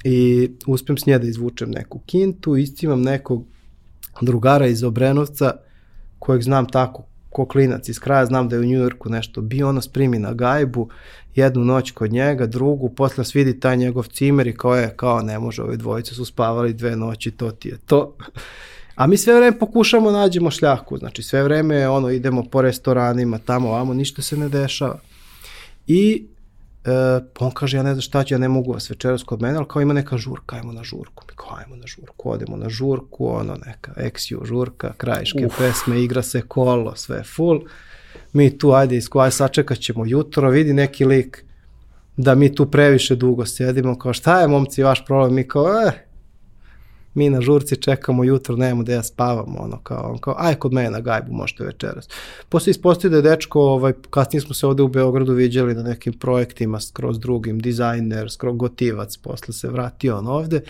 i 0.05 0.51
uspem 0.67 0.99
s 0.99 1.07
nje 1.07 1.19
da 1.19 1.27
izvučem 1.27 1.71
neku 1.71 1.99
kintu, 1.99 2.57
istimam 2.57 3.03
nekog 3.03 3.45
drugara 4.21 4.67
iz 4.67 4.83
Obrenovca, 4.83 5.53
kojeg 6.19 6.43
znam 6.43 6.67
tako 6.69 7.05
ko 7.31 7.47
klinac 7.47 7.89
iz 7.89 7.99
kraja, 7.99 8.27
znam 8.27 8.49
da 8.49 8.57
je 8.57 8.61
u 8.61 8.65
Njujorku 8.65 9.09
nešto 9.09 9.41
bio, 9.41 9.69
ono 9.69 9.81
sprimi 9.81 10.19
na 10.19 10.33
gajbu, 10.33 10.89
jednu 11.35 11.65
noć 11.65 11.91
kod 11.91 12.13
njega, 12.13 12.47
drugu, 12.47 12.89
posle 12.89 13.21
nas 13.21 13.35
vidi 13.35 13.61
taj 13.61 13.77
njegov 13.77 14.05
cimer 14.05 14.47
i 14.47 14.57
kao 14.57 14.77
je, 14.77 14.95
kao 14.97 15.23
ne 15.23 15.39
može, 15.39 15.63
ove 15.63 15.77
dvojice 15.77 16.15
su 16.15 16.25
spavali 16.25 16.73
dve 16.75 16.97
noći, 16.97 17.31
to 17.31 17.51
ti 17.51 17.69
je 17.69 17.79
to. 17.87 18.17
A 18.95 19.07
mi 19.07 19.17
sve 19.17 19.35
vreme 19.35 19.59
pokušamo 19.59 20.11
da 20.11 20.19
nađemo 20.19 20.51
šljaku, 20.51 20.99
znači 20.99 21.23
sve 21.23 21.43
vreme 21.43 21.89
ono 21.89 22.11
idemo 22.11 22.43
po 22.43 22.63
restoranima, 22.63 23.39
tamo, 23.39 23.71
vamo, 23.71 23.95
ništa 23.95 24.23
se 24.23 24.37
ne 24.37 24.49
dešava. 24.49 24.99
I 25.87 26.27
pa 27.35 27.45
on 27.45 27.51
kaže, 27.51 27.77
ja 27.77 27.83
ne 27.83 27.95
znam 27.95 28.01
šta 28.01 28.25
ću, 28.25 28.35
ja 28.35 28.39
ne 28.39 28.49
mogu 28.49 28.73
vas 28.73 28.91
večeras 28.91 29.23
kod 29.23 29.43
mene, 29.43 29.57
ali 29.57 29.67
kao 29.69 29.83
ima 29.83 29.95
neka 29.95 30.19
žurka, 30.19 30.57
ajmo 30.57 30.73
na 30.73 30.85
žurku. 30.85 31.25
Mi 31.29 31.37
kao, 31.37 31.57
ajmo 31.59 31.77
na 31.77 31.87
žurku, 31.87 32.31
odemo 32.31 32.57
na 32.57 32.69
žurku, 32.69 33.29
ono 33.29 33.57
neka 33.67 33.93
eksiju 33.97 34.41
žurka, 34.45 34.93
krajiške 34.97 35.47
Uf. 35.47 35.59
pesme, 35.59 36.03
igra 36.03 36.23
se 36.23 36.43
kolo, 36.43 36.97
sve 36.97 37.23
full. 37.37 37.61
Mi 38.33 38.59
tu, 38.59 38.73
ajde, 38.73 38.97
iskvaj, 38.97 39.31
sačekat 39.31 39.79
ćemo 39.79 40.07
jutro, 40.07 40.51
vidi 40.51 40.73
neki 40.73 41.05
lik 41.05 41.45
da 42.17 42.35
mi 42.35 42.55
tu 42.55 42.71
previše 42.71 43.17
dugo 43.17 43.47
sedimo, 43.47 43.99
kao 43.99 44.13
šta 44.13 44.41
je 44.41 44.49
momci 44.49 44.83
vaš 44.83 45.05
problem, 45.05 45.35
mi 45.35 45.49
kao, 45.49 45.67
eh, 45.87 46.06
mi 47.17 47.31
na 47.31 47.41
žurci 47.41 47.77
čekamo 47.77 48.25
jutro, 48.25 48.57
nemamo 48.57 48.83
da 48.83 48.93
ja 48.93 49.03
spavamo, 49.03 49.59
ono 49.59 49.79
kao, 49.83 50.11
on 50.11 50.19
kao, 50.19 50.35
aj 50.39 50.55
kod 50.55 50.73
mene 50.73 50.91
na 50.91 51.01
gajbu, 51.01 51.33
možete 51.33 51.65
večeras. 51.65 52.09
Posle 52.49 52.71
ispostavio 52.71 53.11
da 53.21 53.29
je 53.29 53.37
dečko, 53.37 53.61
ovaj, 53.61 53.93
kasnije 54.11 54.41
smo 54.41 54.55
se 54.55 54.67
ovde 54.67 54.83
u 54.83 54.89
Beogradu 54.89 55.33
viđali 55.33 55.75
na 55.75 55.83
nekim 55.83 56.13
projektima 56.13 56.81
skroz 56.81 57.19
drugim, 57.19 57.59
dizajner, 57.59 58.31
skroz 58.31 58.57
gotivac, 58.57 59.17
posle 59.17 59.55
se 59.55 59.69
vratio 59.69 60.19
on 60.19 60.27
ovde, 60.27 60.61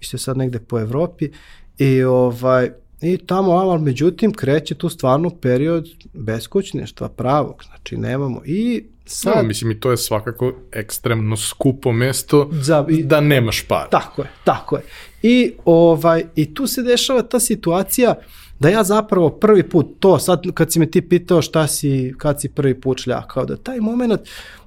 i 0.00 0.04
što 0.04 0.14
je 0.14 0.20
sad 0.20 0.36
negde 0.36 0.58
po 0.58 0.80
Evropi, 0.80 1.30
i 1.78 2.02
ovaj, 2.02 2.70
I 3.02 3.18
tamo, 3.18 3.52
ali 3.52 3.82
međutim, 3.82 4.32
kreće 4.32 4.74
tu 4.74 4.88
stvarno 4.88 5.30
period 5.30 5.88
beskućništva 6.12 7.08
pravog, 7.08 7.64
znači 7.64 7.96
nemamo. 7.96 8.42
I 8.44 8.84
sad... 9.04 9.36
No, 9.36 9.42
mislim, 9.42 9.70
i 9.70 9.80
to 9.80 9.90
je 9.90 9.96
svakako 9.96 10.52
ekstremno 10.72 11.36
skupo 11.36 11.92
mesto 11.92 12.48
Za, 12.52 12.86
i, 12.88 13.02
da 13.02 13.20
nemaš 13.20 13.62
para. 13.68 13.88
Tako 13.90 14.22
je, 14.22 14.28
tako 14.44 14.76
je. 14.76 14.82
I, 15.22 15.52
ovaj, 15.64 16.24
I 16.36 16.54
tu 16.54 16.66
se 16.66 16.82
dešava 16.82 17.22
ta 17.22 17.40
situacija 17.40 18.14
da 18.58 18.68
ja 18.68 18.84
zapravo 18.84 19.30
prvi 19.30 19.62
put 19.62 19.86
to, 20.00 20.18
sad 20.18 20.42
kad 20.54 20.72
si 20.72 20.78
me 20.78 20.90
ti 20.90 21.08
pitao 21.08 21.42
šta 21.42 21.66
si, 21.66 22.14
kad 22.18 22.40
si 22.40 22.48
prvi 22.48 22.80
put 22.80 23.00
šljakao, 23.00 23.44
da 23.44 23.56
taj 23.56 23.80
moment 23.80 24.20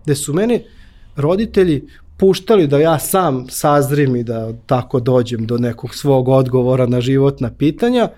gde 0.04 0.16
su 0.16 0.34
meni 0.34 0.64
roditelji 1.16 1.88
puštali 2.18 2.68
da 2.68 2.80
ja 2.80 3.00
sam 3.00 3.46
sazrim 3.50 4.16
i 4.16 4.24
da 4.24 4.54
tako 4.66 5.00
dođem 5.00 5.46
do 5.46 5.58
nekog 5.58 5.96
svog 5.96 6.28
odgovora 6.28 6.86
na 6.86 7.02
životna 7.02 7.52
pitanja, 7.52 8.10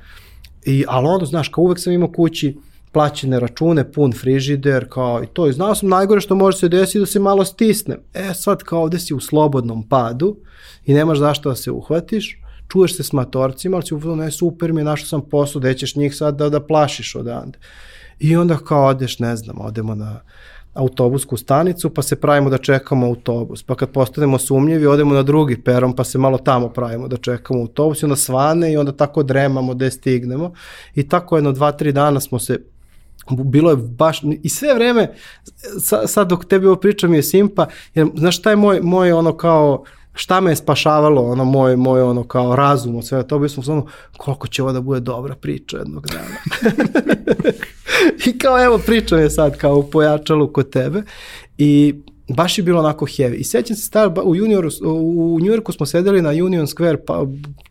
i, 0.66 0.84
ali 0.88 1.08
ono, 1.08 1.26
znaš, 1.26 1.50
kao 1.50 1.64
uvek 1.64 1.80
sam 1.80 1.94
imao 1.94 2.12
kući 2.12 2.58
plaćene 2.92 3.40
račune, 3.40 3.92
pun 3.92 4.14
frižider, 4.14 4.88
kao 4.90 5.24
i 5.24 5.28
to. 5.28 5.48
I 5.48 5.54
znao 5.54 5.76
sam 5.76 5.90
najgore 5.90 6.22
što 6.22 6.36
može 6.36 6.58
se 6.58 6.70
desiti 6.70 7.00
da 7.00 7.06
se 7.06 7.20
malo 7.20 7.46
stisnem. 7.46 8.00
E 8.14 8.34
sad 8.34 8.64
kao 8.64 8.82
ovde 8.82 9.00
si 9.00 9.14
u 9.14 9.20
slobodnom 9.20 9.90
padu 9.90 10.36
i 10.86 10.94
nemaš 10.94 11.18
zašto 11.18 11.50
da 11.50 11.56
se 11.56 11.72
uhvatiš, 11.72 12.42
čuješ 12.68 12.98
se 12.98 13.04
s 13.04 13.14
matorcima, 13.14 13.78
ali 13.78 13.86
si 13.86 13.94
u 13.94 14.16
ne, 14.16 14.32
super 14.32 14.74
mi 14.74 14.82
je, 14.82 14.86
našao 14.86 15.08
sam 15.08 15.22
posao, 15.22 15.62
da 15.62 15.74
ćeš 15.74 15.96
njih 15.96 16.16
sad 16.16 16.36
da, 16.36 16.50
da 16.50 16.60
plašiš 16.60 17.16
odande. 17.16 17.60
I 18.20 18.36
onda 18.36 18.58
kao 18.58 18.86
odeš, 18.86 19.20
ne 19.20 19.36
znam, 19.36 19.62
odemo 19.62 19.96
na 19.96 20.20
autobusku 20.74 21.38
stanicu, 21.38 21.90
pa 21.90 22.02
se 22.02 22.16
pravimo 22.16 22.50
da 22.50 22.58
čekamo 22.58 23.08
autobus. 23.08 23.64
Pa 23.64 23.76
kad 23.76 23.90
postanemo 23.90 24.38
sumnjivi, 24.38 24.86
odemo 24.86 25.14
na 25.14 25.24
drugi 25.24 25.62
peron, 25.62 25.96
pa 25.96 26.04
se 26.04 26.18
malo 26.18 26.38
tamo 26.38 26.70
pravimo 26.70 27.08
da 27.08 27.18
čekamo 27.18 27.60
autobus 27.60 28.02
i 28.02 28.06
onda 28.06 28.16
svane 28.16 28.74
i 28.74 28.78
onda 28.78 28.92
tako 28.92 29.24
dremamo 29.24 29.74
da 29.74 29.90
stignemo. 29.90 30.54
I 30.96 31.08
tako 31.10 31.38
jedno 31.38 31.52
dva, 31.52 31.72
tri 31.72 31.92
dana 31.92 32.20
smo 32.20 32.40
se 32.40 32.60
bilo 33.30 33.70
je 33.70 33.76
baš, 33.76 34.22
i 34.44 34.50
sve 34.50 34.74
vreme, 34.74 35.14
sad 36.08 36.28
dok 36.28 36.46
tebi 36.46 36.68
ovo 36.68 36.76
pričam 36.76 37.14
je 37.14 37.24
simpa, 37.24 37.68
jer 37.96 38.08
znaš 38.16 38.38
šta 38.38 38.50
je 38.50 38.56
moj, 38.56 38.80
moj 38.82 39.12
ono 39.12 39.38
kao, 39.38 39.84
šta 40.14 40.42
me 40.42 40.52
je 40.52 40.56
spašavalo, 40.56 41.22
ono 41.22 41.46
moj, 41.46 41.76
moj 41.76 42.02
ono 42.02 42.24
kao 42.24 42.56
razum 42.56 42.96
od 42.96 43.08
svega 43.08 43.24
to 43.24 43.40
bi 43.40 43.50
smo 43.50 43.64
ono, 43.68 43.86
koliko 44.18 44.48
će 44.48 44.64
ovo 44.64 44.72
da 44.72 44.82
bude 44.82 45.00
dobra 45.00 45.36
priča 45.36 45.78
jednog 45.78 46.08
dana. 46.08 46.38
I 48.28 48.38
kao 48.38 48.64
evo 48.64 48.78
pričam 48.78 49.20
je 49.20 49.30
sad 49.30 49.58
kao 49.58 49.76
u 49.76 49.84
pojačalu 49.84 50.54
kod 50.54 50.70
tebe 50.70 51.04
i 51.58 51.96
baš 52.28 52.58
je 52.58 52.64
bilo 52.64 52.80
onako 52.80 53.06
heavy. 53.06 53.34
I 53.34 53.44
sećam 53.44 53.76
se 53.76 53.86
star, 53.86 54.12
u, 54.24 54.36
junioru, 54.36 54.70
u 54.84 55.40
Njujorku 55.42 55.72
smo 55.72 55.86
sedeli 55.86 56.22
na 56.22 56.30
Union 56.30 56.68
Square, 56.68 56.98
pa, 57.08 57.26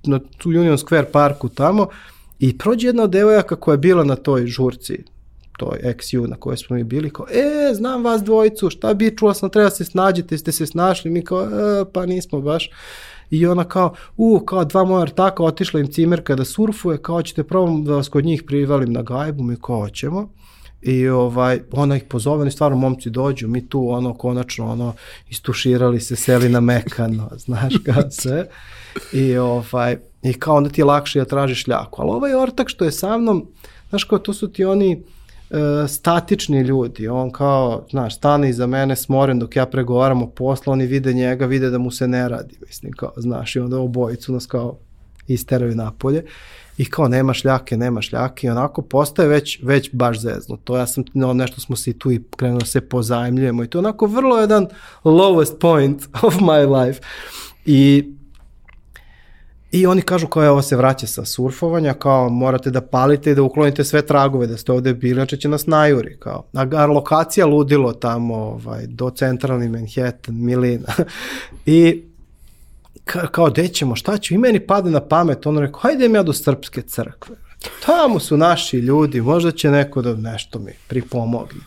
na 0.04 0.20
Union 0.44 0.76
Square 0.76 1.04
parku 1.12 1.48
tamo 1.48 1.88
i 2.38 2.58
prođe 2.58 2.88
jedna 2.88 3.02
od 3.02 3.10
devojaka 3.10 3.56
koja 3.56 3.72
je 3.72 3.78
bila 3.78 4.04
na 4.04 4.16
toj 4.16 4.46
žurci, 4.46 5.04
toj 5.56 5.78
XU 5.82 6.28
na 6.28 6.36
kojoj 6.36 6.56
smo 6.56 6.76
mi 6.76 6.84
bili, 6.84 7.10
kao, 7.10 7.26
e, 7.30 7.74
znam 7.74 8.04
vas 8.04 8.22
dvojicu, 8.22 8.70
šta 8.70 8.94
bi, 8.94 9.16
čula 9.16 9.34
sam, 9.34 9.50
treba 9.50 9.70
se 9.70 9.84
snađite, 9.84 10.38
ste 10.38 10.52
se 10.52 10.66
snašli, 10.66 11.10
mi 11.10 11.24
kao, 11.24 11.42
e, 11.42 11.84
pa 11.92 12.06
nismo 12.06 12.40
baš. 12.40 12.70
I 13.30 13.46
ona 13.46 13.64
kao, 13.64 13.94
u, 14.16 14.40
kao 14.40 14.64
dva 14.64 14.84
moja 14.84 15.02
ortaka 15.02 15.42
otišla 15.42 15.80
im 15.80 15.92
cimerka 15.92 16.34
da 16.34 16.44
surfuje, 16.44 17.02
kao 17.02 17.22
ćete 17.22 17.44
probam 17.44 17.84
da 17.84 17.94
vas 17.94 18.08
kod 18.08 18.24
njih 18.24 18.42
privalim 18.42 18.92
na 18.92 19.02
gajbu, 19.02 19.42
mi 19.42 19.56
kao 19.56 19.80
hoćemo. 19.80 20.28
I 20.82 21.08
ovaj, 21.08 21.60
ona 21.72 21.96
ih 21.96 22.04
pozove, 22.04 22.42
oni 22.42 22.50
stvarno 22.50 22.76
momci 22.76 23.10
dođu, 23.10 23.48
mi 23.48 23.68
tu 23.68 23.90
ono 23.90 24.14
konačno 24.14 24.72
ono 24.72 24.94
istuširali 25.30 26.00
se, 26.00 26.16
seli 26.16 26.48
na 26.48 26.60
mekano, 26.60 27.30
znaš 27.46 27.74
kao 27.84 28.10
sve. 28.10 28.46
I 29.12 29.36
ovaj, 29.36 29.96
i 30.22 30.32
kao 30.32 30.56
onda 30.56 30.70
ti 30.70 30.80
je 30.80 30.84
lakše 30.84 31.18
da 31.18 31.24
tražiš 31.24 31.66
ljaku. 31.66 32.02
Ali 32.02 32.10
ovaj 32.10 32.34
ortak 32.34 32.68
što 32.68 32.84
je 32.84 32.92
sa 32.92 33.18
mnom, 33.18 33.46
znaš 33.88 34.04
kao 34.04 34.18
to 34.18 34.32
su 34.32 34.48
ti 34.48 34.64
oni, 34.64 35.02
e, 35.50 35.88
statični 35.88 36.60
ljudi, 36.60 37.08
on 37.08 37.30
kao, 37.30 37.86
znaš, 37.90 38.16
stane 38.16 38.50
iza 38.50 38.66
mene 38.66 38.96
smoren 38.96 39.38
dok 39.38 39.56
ja 39.56 39.66
pregovaram 39.66 40.22
o 40.22 40.30
poslu, 40.30 40.72
oni 40.72 40.86
vide 40.86 41.12
njega, 41.12 41.46
vide 41.46 41.70
da 41.70 41.78
mu 41.78 41.90
se 41.90 42.08
ne 42.08 42.28
radi, 42.28 42.58
mislim, 42.66 42.92
kao, 42.92 43.12
znaš, 43.16 43.56
i 43.56 43.60
onda 43.60 43.78
obojicu 43.78 44.32
nas 44.32 44.46
kao 44.46 44.76
isteraju 45.28 45.74
napolje 45.74 46.24
i 46.78 46.84
kao 46.84 47.08
nema 47.08 47.34
šljake, 47.34 47.76
nema 47.76 48.02
šljake 48.02 48.46
i 48.46 48.50
onako 48.50 48.82
postaje 48.82 49.28
već, 49.28 49.58
već 49.62 49.90
baš 49.92 50.20
zezno. 50.20 50.56
To 50.64 50.76
ja 50.76 50.86
sam, 50.86 51.04
no, 51.14 51.32
nešto 51.32 51.60
smo 51.60 51.76
se 51.76 51.98
tu 51.98 52.12
i 52.12 52.22
krenuo 52.36 52.58
da 52.58 52.66
se 52.66 52.80
pozajmljujemo 52.80 53.64
i 53.64 53.66
to 53.66 53.78
onako 53.78 54.06
vrlo 54.06 54.40
jedan 54.40 54.66
lowest 55.04 55.58
point 55.60 56.02
of 56.26 56.34
my 56.34 56.84
life. 56.84 57.00
I 57.64 58.12
I 59.76 59.86
oni 59.86 60.02
kažu 60.02 60.26
kao 60.26 60.50
ovo 60.50 60.62
se 60.62 60.76
vraća 60.76 61.06
sa 61.06 61.24
surfovanja, 61.24 61.94
kao 61.94 62.28
morate 62.28 62.70
da 62.70 62.80
palite 62.80 63.30
i 63.30 63.34
da 63.34 63.42
uklonite 63.42 63.84
sve 63.84 64.06
tragove, 64.06 64.46
da 64.46 64.56
ste 64.56 64.72
ovde 64.72 64.94
bili, 64.94 65.14
znači 65.14 65.36
će 65.36 65.48
nas 65.48 65.66
najuri, 65.66 66.16
kao. 66.18 66.44
A 66.52 66.86
lokacija 66.86 67.46
ludilo 67.46 67.92
tamo, 67.92 68.34
ovaj, 68.34 68.86
do 68.86 69.10
centralni 69.10 69.68
Manhattan, 69.68 70.34
Milina. 70.34 70.88
I 71.66 72.02
ka, 73.04 73.26
kao, 73.26 73.50
dećemo, 73.50 73.96
šta 73.96 74.18
ću? 74.18 74.34
I 74.34 74.38
meni 74.38 74.60
pade 74.60 74.90
na 74.90 75.00
pamet, 75.00 75.46
ono 75.46 75.60
rekao, 75.60 75.80
hajde 75.80 76.06
ja 76.06 76.22
do 76.22 76.32
Srpske 76.32 76.82
crkve. 76.82 77.36
Tamo 77.86 78.20
su 78.20 78.36
naši 78.36 78.78
ljudi, 78.78 79.20
možda 79.20 79.50
će 79.50 79.70
neko 79.70 80.02
da 80.02 80.14
nešto 80.14 80.58
mi 80.58 80.72
pripomogne. 80.88 81.60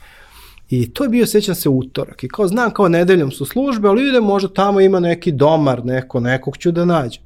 I 0.70 0.94
to 0.94 1.04
je 1.04 1.10
bio, 1.10 1.26
sećam 1.26 1.56
se, 1.56 1.70
utorak. 1.70 2.24
I 2.24 2.28
kao 2.28 2.48
znam, 2.48 2.72
kao 2.72 2.88
nedeljom 2.88 3.32
su 3.32 3.46
službe, 3.46 3.88
ali 3.88 4.10
idem, 4.10 4.24
možda 4.24 4.50
tamo 4.50 4.82
ima 4.82 5.00
neki 5.00 5.32
domar, 5.32 5.86
neko, 5.86 6.20
nekog 6.20 6.58
ću 6.58 6.72
da 6.72 6.86
nađem. 6.86 7.24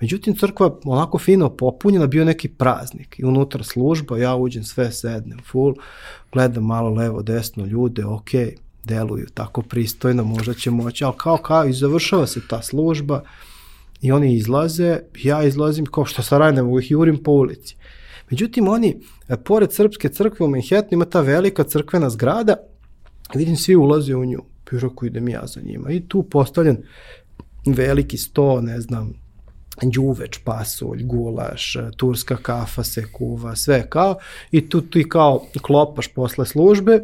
Međutim, 0.00 0.36
crkva 0.36 0.78
onako 0.84 1.18
fino 1.18 1.56
popunjena, 1.56 2.06
bio 2.06 2.24
neki 2.24 2.48
praznik. 2.48 3.18
I 3.18 3.24
unutra 3.24 3.64
služba, 3.64 4.18
ja 4.18 4.36
uđem 4.36 4.64
sve 4.64 4.92
sednem 4.92 5.38
full, 5.50 5.74
gledam 6.32 6.64
malo 6.64 6.90
levo, 6.90 7.22
desno 7.22 7.66
ljude, 7.66 8.04
ok, 8.04 8.30
deluju 8.84 9.26
tako 9.34 9.62
pristojno, 9.62 10.24
možda 10.24 10.54
će 10.54 10.70
moći, 10.70 11.04
ali 11.04 11.14
kao, 11.16 11.36
kao, 11.36 11.66
i 11.66 11.72
završava 11.72 12.26
se 12.26 12.40
ta 12.48 12.62
služba 12.62 13.22
i 14.00 14.12
oni 14.12 14.34
izlaze, 14.34 14.98
ja 15.22 15.42
izlazim, 15.42 15.86
kao 15.86 16.04
što 16.04 16.22
sa 16.22 16.38
radim, 16.38 16.64
mogu 16.64 16.80
ih 16.80 16.90
jurim 16.90 17.22
po 17.22 17.32
ulici. 17.32 17.76
Međutim, 18.30 18.68
oni, 18.68 19.00
e, 19.28 19.36
pored 19.36 19.72
Srpske 19.72 20.08
crkve 20.08 20.46
u 20.46 20.48
Manhattanu 20.48 20.88
ima 20.90 21.04
ta 21.04 21.20
velika 21.20 21.64
crkvena 21.64 22.10
zgrada, 22.10 22.56
vidim 23.34 23.56
svi 23.56 23.76
ulaze 23.76 24.16
u 24.16 24.24
nju, 24.24 24.42
pirako 24.70 25.06
idem 25.06 25.28
ja 25.28 25.46
za 25.46 25.60
njima? 25.60 25.90
I 25.90 26.00
tu 26.08 26.22
postavljen 26.22 26.82
veliki 27.66 28.18
sto, 28.18 28.60
ne 28.60 28.80
znam, 28.80 29.14
đuveč, 29.82 30.38
pasulj, 30.44 31.02
gulaš, 31.04 31.76
turska 31.96 32.36
kafa 32.36 32.84
se 32.84 33.04
kuva, 33.12 33.56
sve 33.56 33.86
kao 33.90 34.14
i 34.50 34.68
tu 34.68 34.80
ti 34.80 35.08
kao 35.08 35.42
klopaš 35.62 36.08
posle 36.08 36.46
službe, 36.46 37.00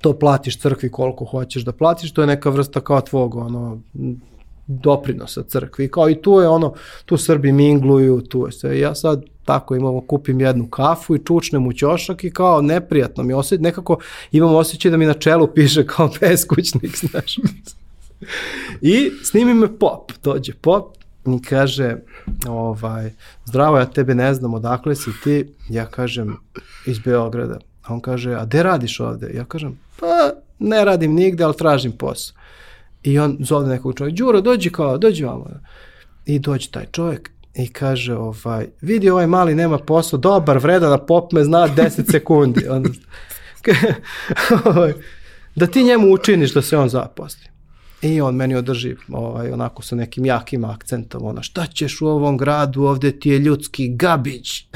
to 0.00 0.18
platiš 0.18 0.58
crkvi 0.60 0.90
koliko 0.90 1.24
hoćeš 1.24 1.64
da 1.64 1.72
platiš, 1.72 2.12
to 2.12 2.20
je 2.20 2.26
neka 2.26 2.50
vrsta 2.50 2.80
kao 2.80 3.00
tvog 3.00 3.34
ono, 3.34 3.80
doprinosa 4.66 5.42
crkvi, 5.42 5.90
kao 5.90 6.10
i 6.10 6.22
tu 6.22 6.40
je 6.40 6.48
ono, 6.48 6.74
tu 7.04 7.16
Srbi 7.16 7.52
mingluju, 7.52 8.20
tu 8.20 8.46
je 8.46 8.52
sve, 8.52 8.78
ja 8.78 8.94
sad 8.94 9.24
tako 9.44 9.76
imamo, 9.76 10.00
kupim 10.00 10.40
jednu 10.40 10.68
kafu 10.68 11.16
i 11.16 11.24
čučnem 11.24 11.66
u 11.66 11.72
ćošak 11.72 12.24
i 12.24 12.30
kao 12.30 12.62
neprijatno 12.62 13.22
mi 13.22 13.32
osjeća, 13.32 13.62
nekako 13.62 13.98
imam 14.32 14.54
osjećaj 14.54 14.90
da 14.90 14.96
mi 14.96 15.06
na 15.06 15.14
čelu 15.14 15.46
piše 15.46 15.86
kao 15.86 16.10
beskućnik, 16.20 16.98
znaš. 16.98 17.38
I 18.80 19.10
snimi 19.24 19.54
me 19.54 19.78
pop, 19.78 20.12
dođe 20.22 20.52
pop, 20.60 20.96
i 21.26 21.42
kaže, 21.42 21.96
ovaj, 22.48 23.10
zdravo, 23.44 23.78
ja 23.78 23.86
tebe 23.86 24.14
ne 24.14 24.34
znam, 24.34 24.54
odakle 24.54 24.94
si 24.94 25.10
ti? 25.24 25.54
Ja 25.68 25.86
kažem, 25.86 26.36
iz 26.86 26.98
Beograda. 26.98 27.58
A 27.82 27.94
on 27.94 28.00
kaže, 28.00 28.34
a 28.34 28.44
gde 28.44 28.62
radiš 28.62 29.00
ovde? 29.00 29.30
Ja 29.34 29.44
kažem, 29.44 29.78
pa 30.00 30.30
ne 30.58 30.84
radim 30.84 31.14
nigde, 31.14 31.44
ali 31.44 31.56
tražim 31.56 31.92
posao. 31.92 32.36
I 33.02 33.18
on 33.18 33.36
zove 33.40 33.68
nekog 33.68 33.94
čovjeka, 33.94 34.16
Đuro, 34.16 34.40
dođi 34.40 34.70
kao, 34.70 34.98
dođi 34.98 35.24
vamo. 35.24 35.46
I 36.26 36.38
dođe 36.38 36.70
taj 36.70 36.86
čovjek 36.92 37.30
i 37.54 37.72
kaže, 37.72 38.14
ovaj, 38.14 38.66
vidi 38.80 39.10
ovaj 39.10 39.26
mali 39.26 39.54
nema 39.54 39.78
posao, 39.78 40.18
dobar, 40.18 40.58
vredan, 40.58 40.92
a 40.92 40.98
pop 40.98 41.32
me 41.32 41.44
zna 41.44 41.68
10 41.76 42.10
sekundi. 42.10 42.68
Onda, 42.70 42.90
ovaj, 44.64 44.92
da 45.54 45.66
ti 45.66 45.84
njemu 45.84 46.12
učiniš 46.12 46.54
da 46.54 46.62
se 46.62 46.76
on 46.76 46.88
zaposli. 46.88 47.53
I 48.04 48.20
on 48.20 48.34
meni 48.34 48.54
održi 48.54 48.96
ovaj, 49.12 49.50
onako 49.50 49.82
sa 49.82 49.96
nekim 49.96 50.24
jakim 50.24 50.64
akcentom, 50.64 51.24
ono, 51.24 51.42
šta 51.42 51.66
ćeš 51.66 52.00
u 52.00 52.06
ovom 52.06 52.36
gradu, 52.36 52.82
ovde 52.82 53.12
ti 53.20 53.30
je 53.30 53.38
ljudski 53.38 53.88
gabić. 53.88 54.66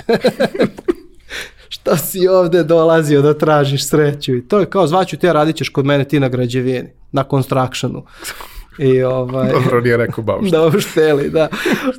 šta 1.68 1.96
si 1.96 2.28
ovde 2.28 2.64
dolazio 2.64 3.22
da 3.22 3.38
tražiš 3.38 3.88
sreću? 3.88 4.34
I 4.34 4.48
to 4.48 4.60
je 4.60 4.66
kao, 4.66 4.86
zvaću 4.86 5.16
te, 5.16 5.32
radit 5.32 5.56
ćeš 5.56 5.68
kod 5.68 5.86
mene 5.86 6.04
ti 6.04 6.20
na 6.20 6.28
građevini, 6.28 6.88
na 7.12 7.24
constructionu. 7.30 8.04
I 8.78 9.02
ovaj, 9.02 9.52
Dobro, 9.62 9.80
nije 9.80 9.96
rekao 9.96 10.24
baš. 10.24 10.50
da 10.52 10.66
ušteli, 10.66 11.30
da. 11.30 11.48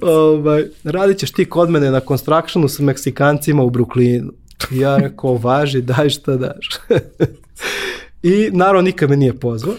Ovaj, 0.02 0.66
radit 0.84 1.18
ćeš 1.18 1.32
ti 1.32 1.46
kod 1.46 1.70
mene 1.70 1.92
na 1.92 2.00
constructionu 2.08 2.68
sa 2.68 2.84
Meksikancima 2.84 3.64
u 3.64 3.70
Brooklynu. 3.70 4.32
I 4.72 4.80
ja 4.80 4.98
rekao, 4.98 5.38
važi, 5.38 5.82
daj 5.82 6.10
šta 6.10 6.38
daš. 6.38 6.70
I 8.24 8.50
naravno 8.54 8.82
nikad 8.82 9.10
me 9.10 9.16
nije 9.16 9.40
pozvao, 9.40 9.76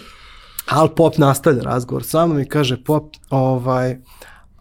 ali 0.71 0.89
Pop 0.95 1.17
nastavlja 1.17 1.63
razgovor 1.63 2.03
sa 2.03 2.25
mnom 2.25 2.39
i 2.39 2.45
kaže, 2.45 2.83
Pop, 2.83 3.15
ovaj, 3.29 3.97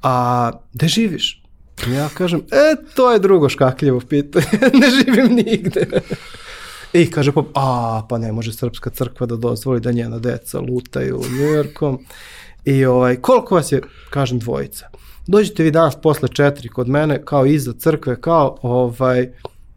a 0.02 0.50
gde 0.72 0.88
živiš? 0.88 1.42
Ja 1.88 2.08
kažem, 2.14 2.40
e, 2.40 2.76
to 2.94 3.12
je 3.12 3.18
drugo 3.18 3.48
škakljivo 3.48 4.00
pitanje, 4.00 4.46
ne 4.80 4.86
živim 4.90 5.34
nigde. 5.34 5.86
I 6.92 7.10
kaže 7.10 7.32
Pop, 7.32 7.46
a, 7.54 8.02
pa 8.08 8.18
ne 8.18 8.32
može 8.32 8.52
Srpska 8.52 8.90
crkva 8.90 9.26
da 9.26 9.36
dozvoli 9.36 9.80
da 9.80 9.92
njena 9.92 10.18
deca 10.18 10.60
lutaju 10.60 11.20
Njujorkom. 11.38 11.98
I 12.64 12.84
ovaj, 12.84 13.16
koliko 13.16 13.54
vas 13.54 13.72
je, 13.72 13.82
kažem, 14.10 14.38
dvojica. 14.38 14.88
Dođite 15.26 15.62
vi 15.62 15.70
danas 15.70 15.96
posle 16.02 16.28
četiri 16.28 16.68
kod 16.68 16.88
mene, 16.88 17.24
kao 17.24 17.46
iza 17.46 17.72
crkve, 17.72 18.20
kao, 18.20 18.56
ovaj, 18.62 19.32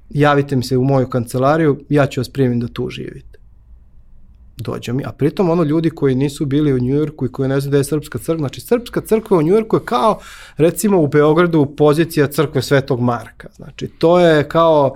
javite 0.10 0.56
mi 0.56 0.64
se 0.64 0.78
u 0.78 0.84
moju 0.84 1.10
kancelariju, 1.10 1.80
ja 1.90 2.08
ću 2.08 2.20
vas 2.20 2.30
primiti 2.30 2.66
da 2.66 2.74
tu 2.74 2.90
živite. 2.90 3.33
Dođe 4.58 4.94
mi, 4.94 5.04
a 5.06 5.12
pritom 5.12 5.50
ono 5.50 5.64
ljudi 5.64 5.90
koji 5.90 6.16
nisu 6.16 6.46
bili 6.46 6.74
u 6.74 6.80
Njujorku 6.80 7.26
i 7.26 7.32
koji 7.32 7.50
ne 7.50 7.60
znaju 7.60 7.72
da 7.72 7.78
je 7.78 7.84
Srpska 7.84 8.20
crkva, 8.20 8.38
znači 8.38 8.62
Srpska 8.62 9.02
crkva 9.02 9.38
u 9.38 9.42
Njujorku 9.42 9.76
je 9.76 9.86
kao 9.86 10.20
recimo 10.58 11.02
u 11.02 11.08
Beogradu 11.08 11.66
pozicija 11.78 12.28
crkve 12.28 12.62
Svetog 12.62 13.00
Marka, 13.00 13.50
znači 13.56 13.88
to 13.88 14.20
je 14.20 14.50
kao 14.50 14.96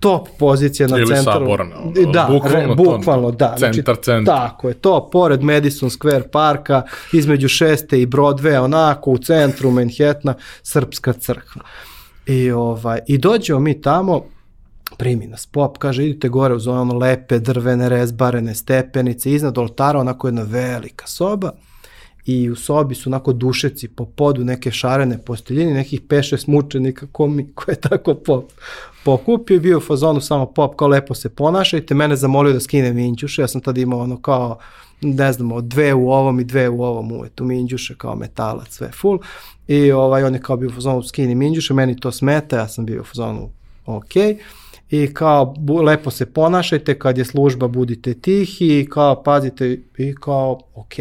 top 0.00 0.28
pozicija 0.38 0.88
na 0.88 0.98
Ili 0.98 1.06
centru. 1.06 1.32
saborna, 1.32 1.76
ono, 1.80 2.12
da, 2.12 2.28
bukvalno 2.30 2.58
re, 2.58 2.66
to, 2.66 2.74
bukvalno, 2.74 3.30
da. 3.30 3.56
centar, 3.58 3.96
centar. 4.02 4.36
Tako 4.36 4.68
je, 4.68 4.74
to 4.74 5.08
pored 5.12 5.42
Madison 5.42 5.90
Square 5.90 6.28
parka, 6.32 6.82
između 7.12 7.48
šeste 7.48 8.02
i 8.02 8.06
Broadway, 8.06 8.58
onako 8.58 9.10
u 9.10 9.18
centru 9.18 9.70
Manhattana, 9.70 10.34
Srpska 10.62 11.12
crkva. 11.12 11.62
I, 12.26 12.50
ovaj, 12.50 13.00
I 13.06 13.18
dođemo 13.18 13.60
mi 13.60 13.80
tamo, 13.80 14.24
primi 14.96 15.26
nas 15.26 15.46
pop, 15.46 15.78
kaže 15.78 16.04
idite 16.04 16.28
gore 16.28 16.54
uz 16.54 16.66
ono 16.66 16.98
lepe 16.98 17.38
drvene 17.38 17.88
rezbarene 17.88 18.54
stepenice, 18.54 19.32
iznad 19.32 19.58
oltara 19.58 20.00
onako 20.00 20.28
jedna 20.28 20.42
velika 20.42 21.06
soba 21.06 21.52
i 22.26 22.50
u 22.50 22.56
sobi 22.56 22.94
su 22.94 23.10
onako 23.10 23.32
dušeci 23.32 23.88
po 23.88 24.04
podu 24.04 24.44
neke 24.44 24.70
šarene 24.70 25.18
posteljine, 25.18 25.74
nekih 25.74 26.00
peše 26.00 26.38
smučenika 26.38 27.06
ko 27.12 27.26
mi, 27.26 27.52
ko 27.54 27.70
je 27.70 27.80
tako 27.80 28.14
pop 28.14 28.52
pokupio 29.04 29.56
i 29.56 29.60
bio 29.60 29.78
u 29.78 29.80
fazonu 29.80 30.20
samo 30.20 30.46
pop 30.46 30.76
kao 30.76 30.88
lepo 30.88 31.14
se 31.14 31.28
ponašajte, 31.28 31.94
mene 31.94 32.16
zamolio 32.16 32.52
da 32.52 32.60
skinem 32.60 32.96
minđuše, 32.96 33.42
ja 33.42 33.48
sam 33.48 33.60
tada 33.60 33.80
imao 33.80 34.00
ono 34.00 34.20
kao 34.20 34.58
ne 35.00 35.32
znam, 35.32 35.68
dve 35.68 35.94
u 35.94 36.10
ovom 36.10 36.40
i 36.40 36.44
dve 36.44 36.68
u 36.68 36.82
ovom 36.82 37.12
uvetu 37.12 37.44
minđuše 37.44 37.94
kao 37.98 38.16
metalac, 38.16 38.68
sve 38.68 38.90
full 38.92 39.18
i 39.68 39.92
ovaj, 39.92 40.24
on 40.24 40.34
je 40.34 40.40
kao 40.40 40.56
bio 40.56 40.68
u 40.68 40.72
fazonu 40.72 41.02
skini 41.02 41.34
minđuše, 41.34 41.74
meni 41.74 42.00
to 42.00 42.12
smeta, 42.12 42.56
ja 42.56 42.68
sam 42.68 42.86
bio 42.86 43.00
u 43.00 43.04
fazonu 43.04 43.50
ok 43.86 44.12
i 44.92 45.14
kao 45.14 45.54
lepo 45.84 46.10
se 46.10 46.26
ponašajte, 46.26 46.98
kad 46.98 47.18
je 47.18 47.24
služba 47.24 47.68
budite 47.68 48.14
tihi 48.14 48.80
i 48.80 48.86
kao 48.86 49.22
pazite 49.22 49.80
i 49.98 50.14
kao 50.14 50.60
ok. 50.74 50.94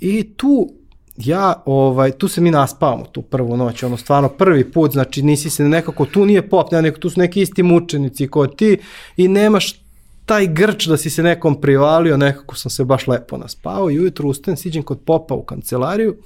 I 0.00 0.34
tu 0.36 0.72
ja, 1.16 1.62
ovaj, 1.66 2.10
tu 2.12 2.28
se 2.28 2.40
mi 2.40 2.50
naspavamo 2.50 3.04
tu 3.04 3.22
prvu 3.22 3.56
noć, 3.56 3.82
ono 3.82 3.96
stvarno 3.96 4.28
prvi 4.28 4.72
put, 4.72 4.92
znači 4.92 5.22
nisi 5.22 5.50
se 5.50 5.64
nekako, 5.64 6.04
tu 6.04 6.26
nije 6.26 6.48
pop, 6.48 6.72
ne, 6.72 6.82
neko, 6.82 6.98
tu 6.98 7.10
su 7.10 7.20
neki 7.20 7.40
isti 7.40 7.62
mučenici 7.62 8.28
kao 8.28 8.46
ti 8.46 8.78
i 9.16 9.28
nemaš 9.28 9.80
taj 10.26 10.46
grč 10.46 10.86
da 10.86 10.96
si 10.96 11.10
se 11.10 11.22
nekom 11.22 11.60
privalio, 11.60 12.16
nekako 12.16 12.56
sam 12.56 12.70
se 12.70 12.84
baš 12.84 13.06
lepo 13.06 13.36
naspao 13.36 13.90
i 13.90 14.00
ujutru 14.00 14.28
ustanem, 14.28 14.56
siđem 14.56 14.82
kod 14.82 15.00
popa 15.06 15.34
u 15.34 15.42
kancelariju 15.42 16.16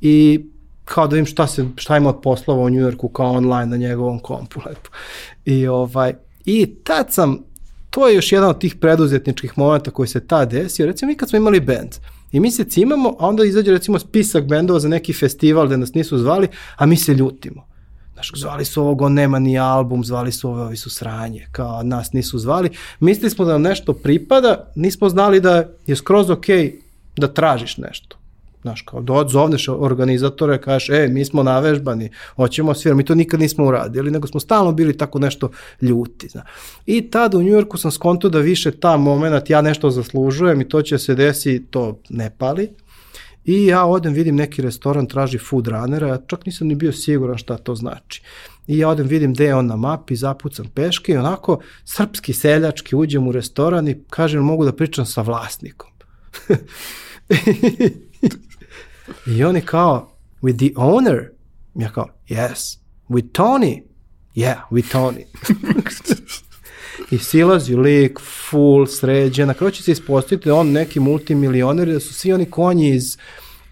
i 0.00 0.44
kao 0.88 1.06
da 1.06 1.14
vidim 1.14 1.26
šta, 1.26 1.46
se, 1.46 1.66
šta 1.76 1.96
ima 1.96 2.08
od 2.08 2.20
poslova 2.22 2.62
u 2.62 2.70
Njujorku 2.70 3.08
kao 3.08 3.32
online 3.32 3.66
na 3.66 3.76
njegovom 3.76 4.18
kompu 4.18 4.60
lepo. 4.66 4.90
I, 5.44 5.66
ovaj, 5.66 6.14
I 6.44 6.66
tad 6.84 7.12
sam, 7.12 7.38
to 7.90 8.08
je 8.08 8.14
još 8.14 8.32
jedan 8.32 8.50
od 8.50 8.60
tih 8.60 8.74
preduzetničkih 8.74 9.58
momenta 9.58 9.90
koji 9.90 10.08
se 10.08 10.26
tad 10.26 10.50
desio, 10.50 10.86
recimo 10.86 11.08
mi 11.08 11.16
kad 11.16 11.28
smo 11.28 11.36
imali 11.36 11.60
band, 11.60 11.94
I 12.32 12.40
mi 12.40 12.50
se 12.50 12.64
cimamo, 12.64 13.16
a 13.18 13.28
onda 13.28 13.44
izađe 13.44 13.70
recimo 13.70 13.98
spisak 13.98 14.44
bendova 14.44 14.80
za 14.80 14.88
neki 14.88 15.12
festival 15.12 15.66
gde 15.66 15.76
nas 15.76 15.94
nisu 15.94 16.18
zvali, 16.18 16.48
a 16.76 16.86
mi 16.86 16.96
se 16.96 17.14
ljutimo. 17.14 17.66
Znaš, 18.12 18.32
zvali 18.36 18.64
su 18.64 18.82
ovog, 18.82 19.02
on 19.02 19.12
nema 19.12 19.38
ni 19.38 19.58
album, 19.58 20.04
zvali 20.04 20.32
su 20.32 20.50
ove, 20.50 20.62
ovi 20.62 20.76
su 20.76 20.90
sranje, 20.90 21.46
kao 21.52 21.82
nas 21.82 22.12
nisu 22.12 22.38
zvali. 22.38 22.70
Mislili 23.00 23.30
smo 23.30 23.44
da 23.44 23.52
nam 23.52 23.62
nešto 23.62 23.92
pripada, 23.92 24.72
nismo 24.74 25.08
znali 25.08 25.40
da 25.40 25.64
je 25.86 25.96
skroz 25.96 26.30
ok 26.30 26.46
da 27.16 27.28
tražiš 27.28 27.76
nešto. 27.76 28.17
Znaš, 28.62 28.82
kao 28.82 29.02
da 29.02 29.12
odzovneš 29.12 29.68
organizatore, 29.68 30.60
kažeš, 30.60 30.90
e, 30.90 31.08
mi 31.08 31.24
smo 31.24 31.42
navežbani, 31.42 32.10
hoćemo 32.36 32.74
svirati, 32.74 32.96
mi 32.96 33.04
to 33.04 33.14
nikad 33.14 33.40
nismo 33.40 33.66
uradili, 33.66 34.10
nego 34.10 34.26
smo 34.26 34.40
stalno 34.40 34.72
bili 34.72 34.96
tako 34.96 35.18
nešto 35.18 35.50
ljuti. 35.80 36.28
Zna. 36.28 36.44
I 36.86 37.10
tada 37.10 37.38
u 37.38 37.42
Njujorku 37.42 37.78
sam 37.78 37.90
skonto 37.90 38.28
da 38.28 38.38
više 38.38 38.70
ta 38.70 38.96
moment, 38.96 39.50
ja 39.50 39.62
nešto 39.62 39.90
zaslužujem 39.90 40.60
i 40.60 40.68
to 40.68 40.82
će 40.82 40.98
se 40.98 41.14
desi, 41.14 41.66
to 41.70 42.00
ne 42.08 42.30
pali. 42.38 42.68
I 43.44 43.66
ja 43.66 43.84
odem, 43.84 44.12
vidim 44.12 44.36
neki 44.36 44.62
restoran, 44.62 45.06
traži 45.06 45.38
food 45.38 45.66
runnera, 45.66 46.08
ja 46.08 46.18
čak 46.26 46.46
nisam 46.46 46.68
ni 46.68 46.74
bio 46.74 46.92
siguran 46.92 47.38
šta 47.38 47.56
to 47.56 47.74
znači. 47.74 48.22
I 48.66 48.78
ja 48.78 48.88
odem, 48.88 49.06
vidim 49.06 49.34
gde 49.34 49.44
je 49.44 49.54
on 49.54 49.66
na 49.66 49.76
mapi, 49.76 50.16
zapucam 50.16 50.66
peške 50.74 51.12
i 51.12 51.16
onako 51.16 51.60
srpski 51.84 52.32
seljački 52.32 52.96
uđem 52.96 53.28
u 53.28 53.32
restoran 53.32 53.88
i 53.88 53.96
kažem 54.10 54.42
mogu 54.42 54.64
da 54.64 54.72
pričam 54.72 55.06
sa 55.06 55.22
vlasnikom. 55.22 55.90
I 59.26 59.44
oni 59.44 59.60
kao, 59.60 60.10
with 60.42 60.56
the 60.58 60.74
owner? 60.76 61.28
Ja 61.74 61.88
kao, 61.88 62.08
yes. 62.28 62.78
With 63.08 63.32
Tony? 63.32 63.82
Yeah, 64.34 64.56
with 64.70 64.92
Tony. 64.92 65.24
I 67.10 67.18
silazi 67.18 67.76
lik, 67.76 68.20
full, 68.20 68.86
sređen. 68.86 69.48
Na 69.48 69.54
kraju 69.54 69.70
će 69.70 69.82
se 69.82 69.92
ispostaviti 69.92 70.48
da 70.48 70.54
on 70.54 70.72
neki 70.72 71.00
multimilioner, 71.00 71.88
da 71.88 72.00
su 72.00 72.14
svi 72.14 72.32
oni 72.32 72.50
konji 72.50 72.88
iz 72.90 73.16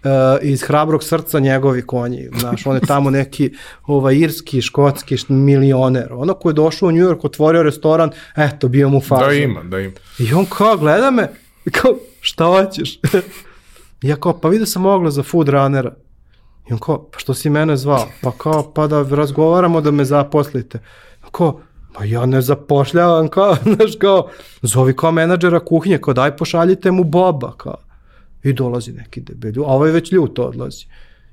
uh, 0.03 0.09
iz 0.41 0.61
hrabrog 0.61 1.03
srca 1.03 1.39
njegovi 1.39 1.81
konji, 1.81 2.29
znaš, 2.39 2.65
on 2.65 2.75
je 2.75 2.81
tamo 2.81 3.09
neki 3.09 3.51
ovaj, 3.85 4.15
irski, 4.15 4.61
škotski 4.61 5.15
milioner, 5.29 6.07
ono 6.11 6.33
ko 6.33 6.49
je 6.49 6.53
došao 6.53 6.89
u 6.89 6.91
New 6.91 7.07
York, 7.07 7.19
otvorio 7.23 7.63
restoran, 7.63 8.11
eto, 8.35 8.67
bio 8.67 8.89
mu 8.89 9.01
faza. 9.01 9.25
Da 9.25 9.33
ima, 9.33 9.63
da 9.63 9.79
ima. 9.79 9.93
I 10.19 10.33
on 10.33 10.45
kao 10.45 10.77
gleda 10.77 11.11
me, 11.11 11.29
kao, 11.71 11.97
šta 12.21 12.45
hoćeš? 12.45 12.99
ja 14.01 14.15
kao, 14.15 14.39
pa 14.39 14.49
vidio 14.49 14.65
sam 14.65 14.85
oglas 14.85 15.13
za 15.13 15.23
food 15.23 15.49
runnera. 15.49 15.93
I 16.69 16.73
on 16.73 16.79
kao, 16.79 17.09
pa 17.11 17.19
što 17.19 17.33
si 17.33 17.49
mene 17.49 17.77
zvao? 17.77 18.07
Pa 18.21 18.31
kao, 18.31 18.71
pa 18.73 18.87
da 18.87 19.03
razgovaramo 19.03 19.81
da 19.81 19.91
me 19.91 20.05
zaposlite. 20.05 20.79
Kao, 21.31 21.59
pa 21.93 22.03
ja 22.03 22.25
ne 22.25 22.41
zapošljavam, 22.41 23.27
kao, 23.27 23.55
znaš, 23.75 23.95
kao, 23.99 24.27
zovi 24.61 24.95
kao 24.95 25.11
menadžera 25.11 25.59
kuhinje, 25.59 25.97
kao, 25.97 26.13
daj 26.13 26.37
pošaljite 26.37 26.91
mu 26.91 27.03
Boba, 27.03 27.53
kao. 27.57 27.77
I 28.43 28.53
dolazi 28.53 28.91
neki 28.91 29.21
debelju, 29.21 29.63
a 29.63 29.67
ovaj 29.67 29.91
već 29.91 30.11
ljut 30.11 30.39
odlazi. 30.39 30.85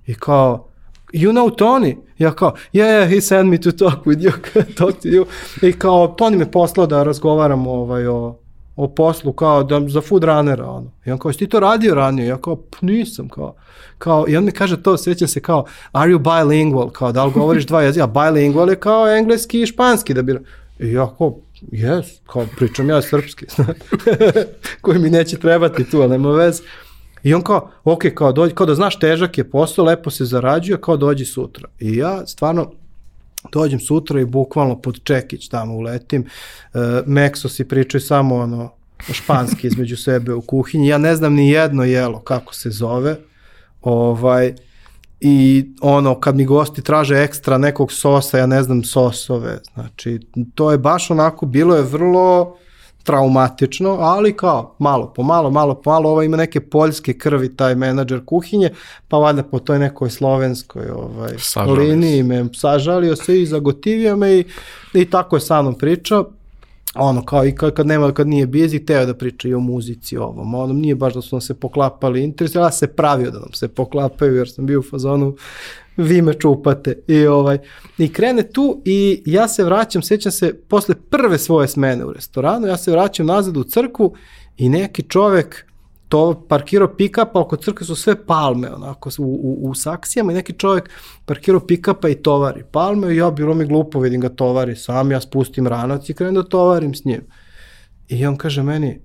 I 0.06 0.14
kao, 0.14 0.68
you 1.12 1.30
know 1.30 1.50
Tony? 1.50 1.96
Ja 2.18 2.32
kao, 2.32 2.54
yeah, 2.72 3.00
yeah, 3.02 3.08
he 3.10 3.20
sent 3.20 3.50
me 3.50 3.60
to 3.60 3.72
talk 3.72 4.06
with 4.06 4.20
you, 4.20 4.32
talk 4.78 4.94
to 5.02 5.08
you. 5.08 5.24
I 5.62 5.72
kao, 5.72 6.14
Tony 6.18 6.38
me 6.38 6.50
poslao 6.50 6.86
da 6.86 7.02
razgovaramo 7.02 7.72
ovaj, 7.72 8.06
o, 8.06 8.38
o 8.76 8.88
poslu 8.88 9.32
kao 9.32 9.62
da, 9.62 9.88
za 9.88 10.00
food 10.00 10.24
runnera, 10.24 10.70
ono. 10.70 10.90
I 11.06 11.10
on 11.10 11.18
kao, 11.18 11.32
ti 11.32 11.46
to 11.46 11.60
radio 11.60 11.94
ranije? 11.94 12.26
Ja 12.26 12.36
kao, 12.36 12.58
nisam, 12.80 13.28
kao. 13.28 13.54
kao. 13.98 14.24
I 14.28 14.36
on 14.36 14.44
mi 14.44 14.52
kaže 14.52 14.82
to, 14.82 14.96
sjećam 14.96 15.28
se 15.28 15.40
kao, 15.40 15.64
are 15.92 16.12
you 16.12 16.18
bilingual? 16.18 16.90
Kao, 16.90 17.12
da 17.12 17.24
li 17.24 17.32
govoriš 17.32 17.66
dva 17.66 17.82
jezika? 17.82 18.06
Bilingual 18.06 18.70
je 18.70 18.76
kao 18.76 19.08
engleski 19.08 19.62
i 19.62 19.66
španski, 19.66 20.14
da 20.14 20.22
bi... 20.22 20.38
I 20.78 20.92
ja 20.92 21.14
kao, 21.18 21.36
yes, 21.72 22.04
kao, 22.26 22.46
pričam 22.56 22.88
ja 22.88 23.02
srpski, 23.02 23.46
koji 24.82 24.98
mi 24.98 25.10
neće 25.10 25.38
trebati 25.38 25.90
tu, 25.90 26.00
ali 26.00 26.10
nema 26.10 26.30
veze. 26.30 26.62
I 27.22 27.34
on 27.34 27.42
kao, 27.42 27.70
ok, 27.84 28.02
kao, 28.14 28.32
dođi, 28.32 28.54
kao 28.54 28.66
da 28.66 28.74
znaš, 28.74 28.98
težak 28.98 29.38
je 29.38 29.50
posao, 29.50 29.84
lepo 29.84 30.10
se 30.10 30.24
zarađuje, 30.24 30.80
kao 30.80 30.96
dođi 30.96 31.24
sutra. 31.24 31.68
I 31.80 31.96
ja 31.96 32.26
stvarno, 32.26 32.72
dođem 33.52 33.80
sutra 33.80 34.20
i 34.20 34.24
bukvalno 34.24 34.80
pod 34.80 35.04
čekić 35.04 35.48
tamo 35.48 35.74
uletim. 35.74 36.24
E, 36.74 36.78
Meksosi 37.06 37.64
pričaju 37.64 38.00
samo 38.00 38.36
ono 38.36 38.70
španski 39.12 39.66
između 39.66 39.96
sebe 39.96 40.34
u 40.34 40.40
kuhinji. 40.40 40.88
Ja 40.88 40.98
ne 40.98 41.16
znam 41.16 41.34
ni 41.34 41.50
jedno 41.50 41.84
jelo 41.84 42.20
kako 42.20 42.54
se 42.54 42.70
zove. 42.70 43.16
Ovaj, 43.82 44.54
i 45.20 45.66
ono 45.80 46.20
kad 46.20 46.36
mi 46.36 46.44
gosti 46.44 46.82
traže 46.82 47.14
ekstra 47.14 47.58
nekog 47.58 47.92
sosa, 47.92 48.38
ja 48.38 48.46
ne 48.46 48.62
znam 48.62 48.84
sosove. 48.84 49.58
Znači, 49.74 50.20
to 50.54 50.72
je 50.72 50.78
baš 50.78 51.10
onako, 51.10 51.46
bilo 51.46 51.76
je 51.76 51.82
vrlo 51.82 52.56
traumatično, 53.04 53.90
ali 54.00 54.36
kao 54.36 54.74
malo 54.78 55.12
po 55.16 55.22
malo, 55.22 55.50
malo 55.50 55.74
po 55.74 55.90
malo, 55.90 56.10
ovo 56.10 56.22
ima 56.22 56.36
neke 56.36 56.60
poljske 56.60 57.12
krvi, 57.12 57.56
taj 57.56 57.74
menadžer 57.74 58.20
kuhinje, 58.24 58.70
pa 59.08 59.16
valjda 59.16 59.42
po 59.42 59.58
toj 59.58 59.78
nekoj 59.78 60.10
slovenskoj 60.10 60.90
ovaj, 60.90 61.32
liniji 61.78 62.22
me 62.22 62.44
sažalio 62.54 63.16
se 63.16 63.42
i 63.42 63.46
zagotivio 63.46 64.16
me 64.16 64.38
i, 64.38 64.44
i 64.94 65.10
tako 65.10 65.36
je 65.36 65.40
sa 65.40 65.62
mnom 65.62 65.74
pričao. 65.74 66.30
Ono 66.94 67.24
kao 67.24 67.46
i 67.46 67.54
kad, 67.54 67.74
kad 67.74 67.86
nema 67.86 68.12
kad 68.12 68.28
nije 68.28 68.46
busy 68.46 68.86
teo 68.86 69.06
da 69.06 69.14
priča 69.14 69.48
i 69.48 69.54
o 69.54 69.60
muzici 69.60 70.16
ovom 70.16 70.54
onom 70.54 70.80
nije 70.80 70.94
baš 70.94 71.14
da 71.14 71.22
su 71.22 71.36
nam 71.36 71.40
se 71.40 71.54
poklapali 71.54 72.22
interesi 72.22 72.58
ja 72.58 72.70
se 72.70 72.86
pravio 72.86 73.30
da 73.30 73.38
nam 73.38 73.52
se 73.52 73.68
poklapaju 73.68 74.36
jer 74.36 74.50
sam 74.50 74.66
bio 74.66 74.78
u 74.78 74.82
fazonu 74.82 75.36
vi 75.96 76.22
me 76.22 76.34
čupate 76.34 76.98
i 77.08 77.26
ovaj 77.26 77.58
i 77.98 78.12
krene 78.12 78.42
tu 78.42 78.82
i 78.84 79.22
ja 79.26 79.48
se 79.48 79.64
vraćam 79.64 80.02
sećam 80.02 80.32
se 80.32 80.54
posle 80.68 80.94
prve 81.10 81.38
svoje 81.38 81.68
smene 81.68 82.04
u 82.04 82.12
restoranu 82.12 82.66
ja 82.66 82.76
se 82.76 82.90
vraćam 82.90 83.26
nazad 83.26 83.56
u 83.56 83.64
crkvu 83.64 84.14
i 84.56 84.68
neki 84.68 85.02
čovek 85.02 85.66
to 86.08 86.46
parkirao 86.48 86.88
pick-up, 86.88 87.28
a 87.34 87.40
oko 87.40 87.56
crkve 87.56 87.86
su 87.86 87.96
sve 87.96 88.26
palme, 88.26 88.74
onako, 88.74 89.10
u, 89.18 89.22
u, 89.22 89.70
u 89.70 89.74
saksijama 89.74 90.32
i 90.32 90.34
neki 90.34 90.52
čovjek 90.52 90.90
parkirao 91.24 91.60
pick-upa 91.60 92.08
i 92.08 92.14
tovari 92.14 92.64
palme 92.72 93.14
i 93.14 93.16
ja 93.16 93.30
bilo 93.30 93.54
mi 93.54 93.64
glupo, 93.66 94.00
vidim 94.00 94.20
ga 94.20 94.28
tovari 94.28 94.76
sam, 94.76 95.10
ja 95.10 95.20
spustim 95.20 95.66
ranac 95.66 96.08
i 96.08 96.14
krenem 96.14 96.34
da 96.34 96.42
tovarim 96.42 96.94
s 96.94 97.04
njim. 97.04 97.20
I 98.08 98.26
on 98.26 98.36
kaže 98.36 98.62
meni, 98.62 99.00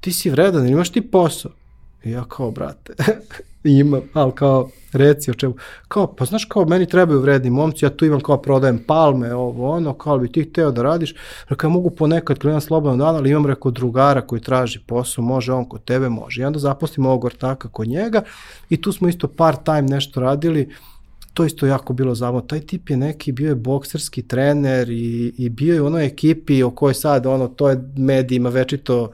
ti 0.00 0.12
si 0.12 0.30
vredan, 0.30 0.68
imaš 0.68 0.90
ti 0.90 1.10
posao? 1.10 1.52
I 2.04 2.10
ja 2.10 2.24
kao, 2.28 2.50
brate, 2.50 2.94
imam, 3.64 4.00
ali 4.12 4.32
kao, 4.32 4.68
reci 4.92 5.30
o 5.30 5.34
čemu. 5.34 5.54
Kao, 5.88 6.06
pa 6.06 6.24
znaš 6.24 6.44
kao, 6.44 6.64
meni 6.64 6.86
trebaju 6.86 7.20
vredni 7.20 7.50
momci, 7.50 7.84
ja 7.84 7.90
tu 7.90 8.04
imam 8.04 8.20
kao 8.20 8.42
prodajem 8.42 8.84
palme, 8.86 9.34
ovo, 9.34 9.70
ono, 9.70 9.94
kao 9.94 10.18
bi 10.18 10.32
ti 10.32 10.42
hteo 10.42 10.70
da 10.70 10.82
radiš. 10.82 11.14
Rekao, 11.48 11.68
ja 11.68 11.72
mogu 11.72 11.90
ponekad 11.90 12.38
krenuti 12.38 12.66
slobodno 12.66 13.04
dan, 13.04 13.16
ali 13.16 13.30
imam 13.30 13.46
reko 13.46 13.70
drugara 13.70 14.20
koji 14.20 14.40
traži 14.40 14.80
posao, 14.86 15.24
može 15.24 15.52
on 15.52 15.64
kod 15.64 15.84
tebe, 15.84 16.08
može. 16.08 16.42
I 16.42 16.44
onda 16.44 16.58
zaposlim 16.58 17.06
ovog 17.06 17.24
ortaka 17.24 17.68
kod 17.68 17.88
njega 17.88 18.22
i 18.70 18.82
tu 18.82 18.92
smo 18.92 19.08
isto 19.08 19.28
part 19.28 19.64
time 19.64 19.82
nešto 19.82 20.20
radili, 20.20 20.68
to 21.34 21.44
isto 21.44 21.66
jako 21.66 21.92
bilo 21.92 22.14
zavno. 22.14 22.40
Taj 22.40 22.60
tip 22.60 22.90
je 22.90 22.96
neki, 22.96 23.32
bio 23.32 23.48
je 23.48 23.54
bokserski 23.54 24.22
trener 24.22 24.90
i, 24.90 25.34
i 25.38 25.48
bio 25.48 25.74
je 25.74 25.82
u 25.82 25.86
onoj 25.86 26.06
ekipi 26.06 26.62
o 26.62 26.70
kojoj 26.70 26.94
sad, 26.94 27.26
ono, 27.26 27.48
to 27.48 27.68
je 27.68 27.84
medijima 27.96 28.48
večito 28.48 29.12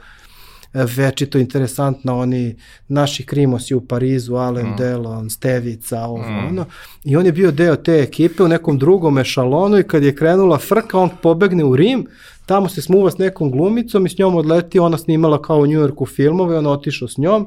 večito 0.75 1.39
interesantna, 1.39 2.15
oni 2.15 2.57
naši 2.89 3.27
krimosi 3.27 3.75
u 3.75 3.81
Parizu, 3.81 4.35
Alain 4.35 4.67
mm. 4.67 4.77
Delon, 4.77 5.31
Stevica, 5.31 6.01
ovo, 6.01 6.19
mm. 6.19 6.47
ono. 6.49 6.65
I 7.05 7.17
on 7.17 7.27
je 7.27 7.33
bio 7.33 7.51
deo 7.51 7.77
te 7.77 7.93
ekipe 7.93 8.43
u 8.43 8.49
nekom 8.49 8.79
drugom 8.79 9.19
ešalonu 9.19 9.79
i 9.79 9.83
kad 9.83 10.03
je 10.03 10.17
krenula 10.17 10.59
frka, 10.59 10.99
on 10.99 11.11
pobegne 11.23 11.65
u 11.65 11.77
Rim, 11.77 12.07
tamo 12.47 12.69
se 12.69 12.83
smuva 12.83 13.11
s 13.11 13.19
nekom 13.19 13.51
glumicom 13.51 14.07
i 14.07 14.09
s 14.09 14.19
njom 14.19 14.37
odleti, 14.37 14.79
ona 14.79 14.99
snimala 14.99 15.43
kao 15.43 15.59
u 15.59 15.67
Njujorku 15.67 16.07
filmove, 16.07 16.59
on 16.59 16.67
otišao 16.67 17.09
s 17.09 17.19
njom 17.19 17.47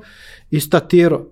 i 0.52 0.60
statiro 0.60 1.26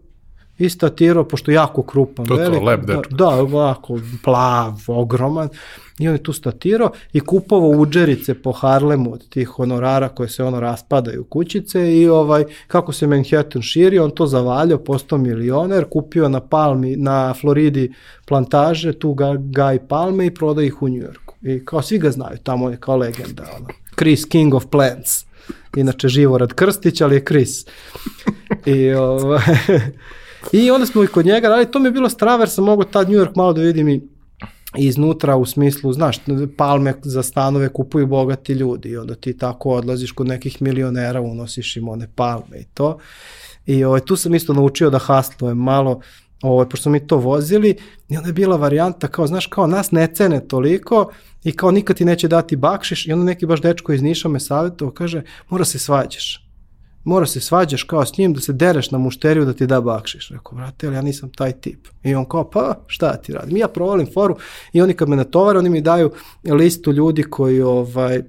i 0.58 0.70
statiro, 0.70 1.24
pošto 1.24 1.52
jako 1.52 1.84
krupan. 1.84 2.26
To 2.26 2.36
velik, 2.36 2.60
to, 2.60 2.66
lep 2.66 2.86
dečko. 2.86 3.02
Da, 3.10 3.16
da, 3.16 3.30
ovako, 3.30 4.00
plav, 4.24 4.74
ogroman. 4.88 5.50
I 6.00 6.08
on 6.08 6.14
je 6.14 6.24
tu 6.24 6.34
statirao 6.34 6.92
i 7.14 7.20
kupovao 7.20 7.70
uđerice 7.70 8.34
po 8.34 8.52
Harlemu 8.52 9.14
od 9.14 9.30
tih 9.30 9.48
honorara 9.48 10.10
koje 10.10 10.30
se 10.30 10.44
ono 10.44 10.60
raspadaju 10.60 11.24
kućice 11.24 11.98
i 11.98 12.08
ovaj, 12.08 12.44
kako 12.68 12.92
se 12.92 13.08
Manhattan 13.08 13.62
širi, 13.62 14.00
on 14.00 14.12
to 14.12 14.28
zavaljao, 14.28 14.78
postao 14.78 15.18
milioner, 15.18 15.86
kupio 15.92 16.30
na 16.30 16.40
Palmi, 16.40 16.96
na 16.96 17.34
Floridi 17.34 17.94
plantaže, 18.26 18.94
tu 18.94 19.14
ga, 19.14 19.36
gaj 19.38 19.88
palme 19.88 20.26
i 20.26 20.34
proda 20.34 20.64
ih 20.64 20.82
u 20.82 20.90
Njujorku. 20.90 21.36
I 21.42 21.66
kao 21.66 21.82
svi 21.82 21.98
ga 21.98 22.12
znaju, 22.12 22.38
tamo 22.44 22.70
je 22.70 22.78
kao 22.78 22.98
legenda. 22.98 23.44
Ono. 23.58 23.68
Chris 23.98 24.26
King 24.26 24.54
of 24.54 24.66
Plants. 24.66 25.26
Inače 25.76 26.08
Živorad 26.08 26.54
Krstić, 26.54 27.02
ali 27.02 27.16
je 27.16 27.26
Chris. 27.26 27.66
I 28.66 28.94
ovaj, 28.94 29.42
I 30.52 30.72
onda 30.72 30.86
smo 30.86 31.04
i 31.04 31.08
kod 31.08 31.26
njega 31.26 31.48
radili, 31.48 31.72
to 31.72 31.80
mi 31.80 31.88
je 31.88 31.92
bilo 31.92 32.10
strava 32.10 32.42
jer 32.42 32.50
sam 32.50 32.64
mogao 32.64 32.86
tad 32.86 33.10
New 33.10 33.20
York 33.20 33.32
malo 33.36 33.54
da 33.54 33.62
vidim 33.62 33.90
i 33.90 34.02
iznutra 34.78 35.36
u 35.36 35.46
smislu, 35.46 35.94
znaš, 35.94 36.18
palme 36.58 36.94
za 37.04 37.24
stanove 37.24 37.70
kupuju 37.70 38.08
bogati 38.08 38.54
ljudi. 38.54 38.90
I 38.90 38.98
onda 38.98 39.16
ti 39.16 39.38
tako 39.38 39.70
odlaziš 39.70 40.12
kod 40.12 40.28
nekih 40.28 40.62
milionera, 40.62 41.22
unosiš 41.22 41.78
im 41.78 41.90
one 41.90 42.08
palme 42.16 42.60
i 42.60 42.66
to. 42.74 42.98
I 43.66 43.84
ovaj, 43.84 44.00
tu 44.00 44.16
sam 44.16 44.36
isto 44.36 44.54
naučio 44.54 44.90
da 44.90 45.00
haslujem 45.00 45.58
malo, 45.58 46.02
ovaj, 46.42 46.70
pošto 46.70 46.90
mi 46.90 47.08
to 47.08 47.18
vozili. 47.18 47.78
I 48.10 48.18
onda 48.18 48.30
je 48.30 48.34
bila 48.34 48.58
varijanta 48.58 49.08
kao, 49.08 49.28
znaš, 49.28 49.48
kao 49.48 49.68
nas 49.68 49.92
ne 49.92 50.08
cene 50.08 50.48
toliko 50.48 51.12
i 51.44 51.52
kao 51.52 51.72
nikad 51.72 51.98
ti 51.98 52.06
neće 52.06 52.28
dati 52.28 52.56
bakšiš. 52.56 53.08
I 53.08 53.14
onda 53.14 53.26
neki 53.26 53.46
baš 53.46 53.62
dečko 53.62 53.94
iz 53.94 54.02
Niša 54.02 54.30
me 54.30 54.40
savjetovao, 54.40 54.94
kaže, 54.94 55.22
mora 55.50 55.66
se 55.66 55.80
svađaš 55.80 56.45
mora 57.06 57.26
se 57.26 57.40
svađaš 57.40 57.84
kao 57.84 58.06
s 58.06 58.18
njim 58.18 58.34
da 58.34 58.42
se 58.42 58.54
dereš 58.54 58.92
na 58.92 58.98
mušteriju 58.98 59.46
da 59.46 59.54
ti 59.54 59.68
da 59.68 59.82
bakšiš. 59.82 60.30
Rekao, 60.30 60.58
brate, 60.58 60.88
ali 60.88 60.96
ja 60.96 61.02
nisam 61.02 61.30
taj 61.30 61.52
tip. 61.52 61.88
I 62.04 62.16
on 62.16 62.26
kao, 62.26 62.50
pa 62.50 62.80
šta 62.88 63.18
ti 63.18 63.34
radim? 63.34 63.58
Ja 63.58 63.68
provalim 63.68 64.08
foru 64.14 64.38
i 64.74 64.82
oni 64.82 64.94
kad 64.94 65.10
me 65.10 65.16
natovare, 65.16 65.60
oni 65.60 65.70
mi 65.70 65.82
daju 65.82 66.12
listu 66.44 66.92
ljudi 66.92 67.24
koji, 67.24 67.62
ovaj, 67.62 68.22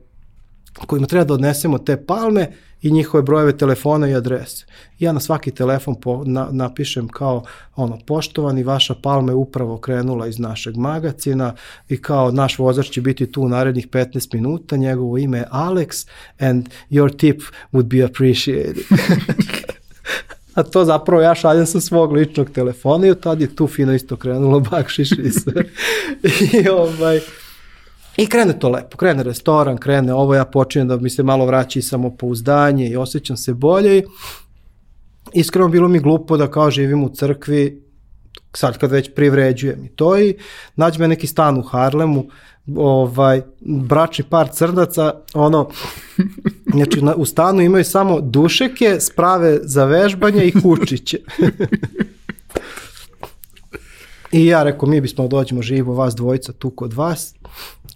kojima 0.86 1.06
treba 1.06 1.24
da 1.24 1.34
odnesemo 1.34 1.78
te 1.78 2.04
palme 2.06 2.52
i 2.86 2.90
njihove 2.90 3.22
brojeve 3.22 3.58
telefona 3.58 4.08
i 4.08 4.14
adrese. 4.14 4.66
Ja 4.98 5.12
na 5.12 5.20
svaki 5.20 5.50
telefon 5.50 6.00
po, 6.00 6.24
na, 6.24 6.48
napišem 6.50 7.08
kao 7.08 7.44
ono, 7.76 7.98
poštovani, 8.06 8.62
vaša 8.62 8.94
palma 8.94 9.32
je 9.32 9.36
upravo 9.36 9.78
krenula 9.78 10.26
iz 10.26 10.38
našeg 10.38 10.76
magacina 10.76 11.54
i 11.88 12.02
kao 12.02 12.30
naš 12.30 12.58
vozač 12.58 12.90
će 12.90 13.00
biti 13.00 13.32
tu 13.32 13.42
u 13.42 13.48
narednih 13.48 13.88
15 13.88 14.34
minuta, 14.34 14.76
njegovo 14.76 15.18
ime 15.18 15.38
je 15.38 15.48
Alex 15.50 16.08
and 16.38 16.68
your 16.90 17.16
tip 17.16 17.42
would 17.72 17.86
be 17.86 18.04
appreciated. 18.04 18.76
A 20.54 20.62
to 20.62 20.84
zapravo 20.84 21.22
ja 21.22 21.34
šaljem 21.34 21.66
sa 21.66 21.80
svog 21.80 22.12
ličnog 22.12 22.50
telefona 22.50 23.06
i 23.06 23.10
od 23.10 23.20
tada 23.20 23.44
je 23.44 23.56
tu 23.56 23.66
fino 23.66 23.94
isto 23.94 24.16
krenulo 24.16 24.60
bakšiš 24.60 25.12
i 25.12 25.30
sve. 25.30 25.64
I 26.64 26.68
ovaj, 26.68 27.20
I 28.16 28.26
krene 28.26 28.58
to 28.58 28.68
lepo, 28.68 28.96
krene 28.96 29.22
restoran, 29.22 29.78
krene 29.78 30.14
ovo, 30.14 30.34
ja 30.34 30.44
počinjem 30.44 30.88
da 30.88 30.96
mi 30.96 31.10
se 31.10 31.22
malo 31.22 31.46
vraća 31.46 31.78
i 31.78 31.82
samopouzdanje 31.82 32.88
i 32.88 32.96
osjećam 32.96 33.36
se 33.36 33.54
bolje. 33.54 34.02
Iskreno 35.32 35.68
bilo 35.68 35.88
mi 35.88 35.98
glupo 35.98 36.36
da 36.36 36.50
kao 36.50 36.70
živim 36.70 37.04
u 37.04 37.08
crkvi, 37.08 37.82
sad 38.52 38.78
kad 38.78 38.90
već 38.90 39.10
privređujem 39.14 39.84
i 39.84 39.88
to 39.88 40.18
i 40.18 40.34
nađe 40.76 40.98
me 40.98 41.08
neki 41.08 41.26
stan 41.26 41.58
u 41.58 41.62
Harlemu, 41.62 42.26
ovaj, 42.76 43.42
bračni 43.60 44.24
par 44.30 44.48
crdaca, 44.52 45.14
ono, 45.34 45.68
znači 46.74 47.02
na, 47.02 47.14
u 47.14 47.24
stanu 47.24 47.62
imaju 47.62 47.84
samo 47.84 48.20
dušeke, 48.20 49.00
sprave 49.00 49.58
za 49.62 49.84
vežbanje 49.84 50.44
i 50.44 50.60
kučiće. 50.62 51.18
I 54.32 54.46
ja 54.46 54.62
rekao, 54.62 54.88
mi 54.88 55.00
bismo 55.00 55.28
dođemo 55.28 55.62
živo 55.62 55.94
vas 55.94 56.14
dvojica 56.14 56.52
tu 56.52 56.70
kod 56.70 56.92
vas. 56.92 57.34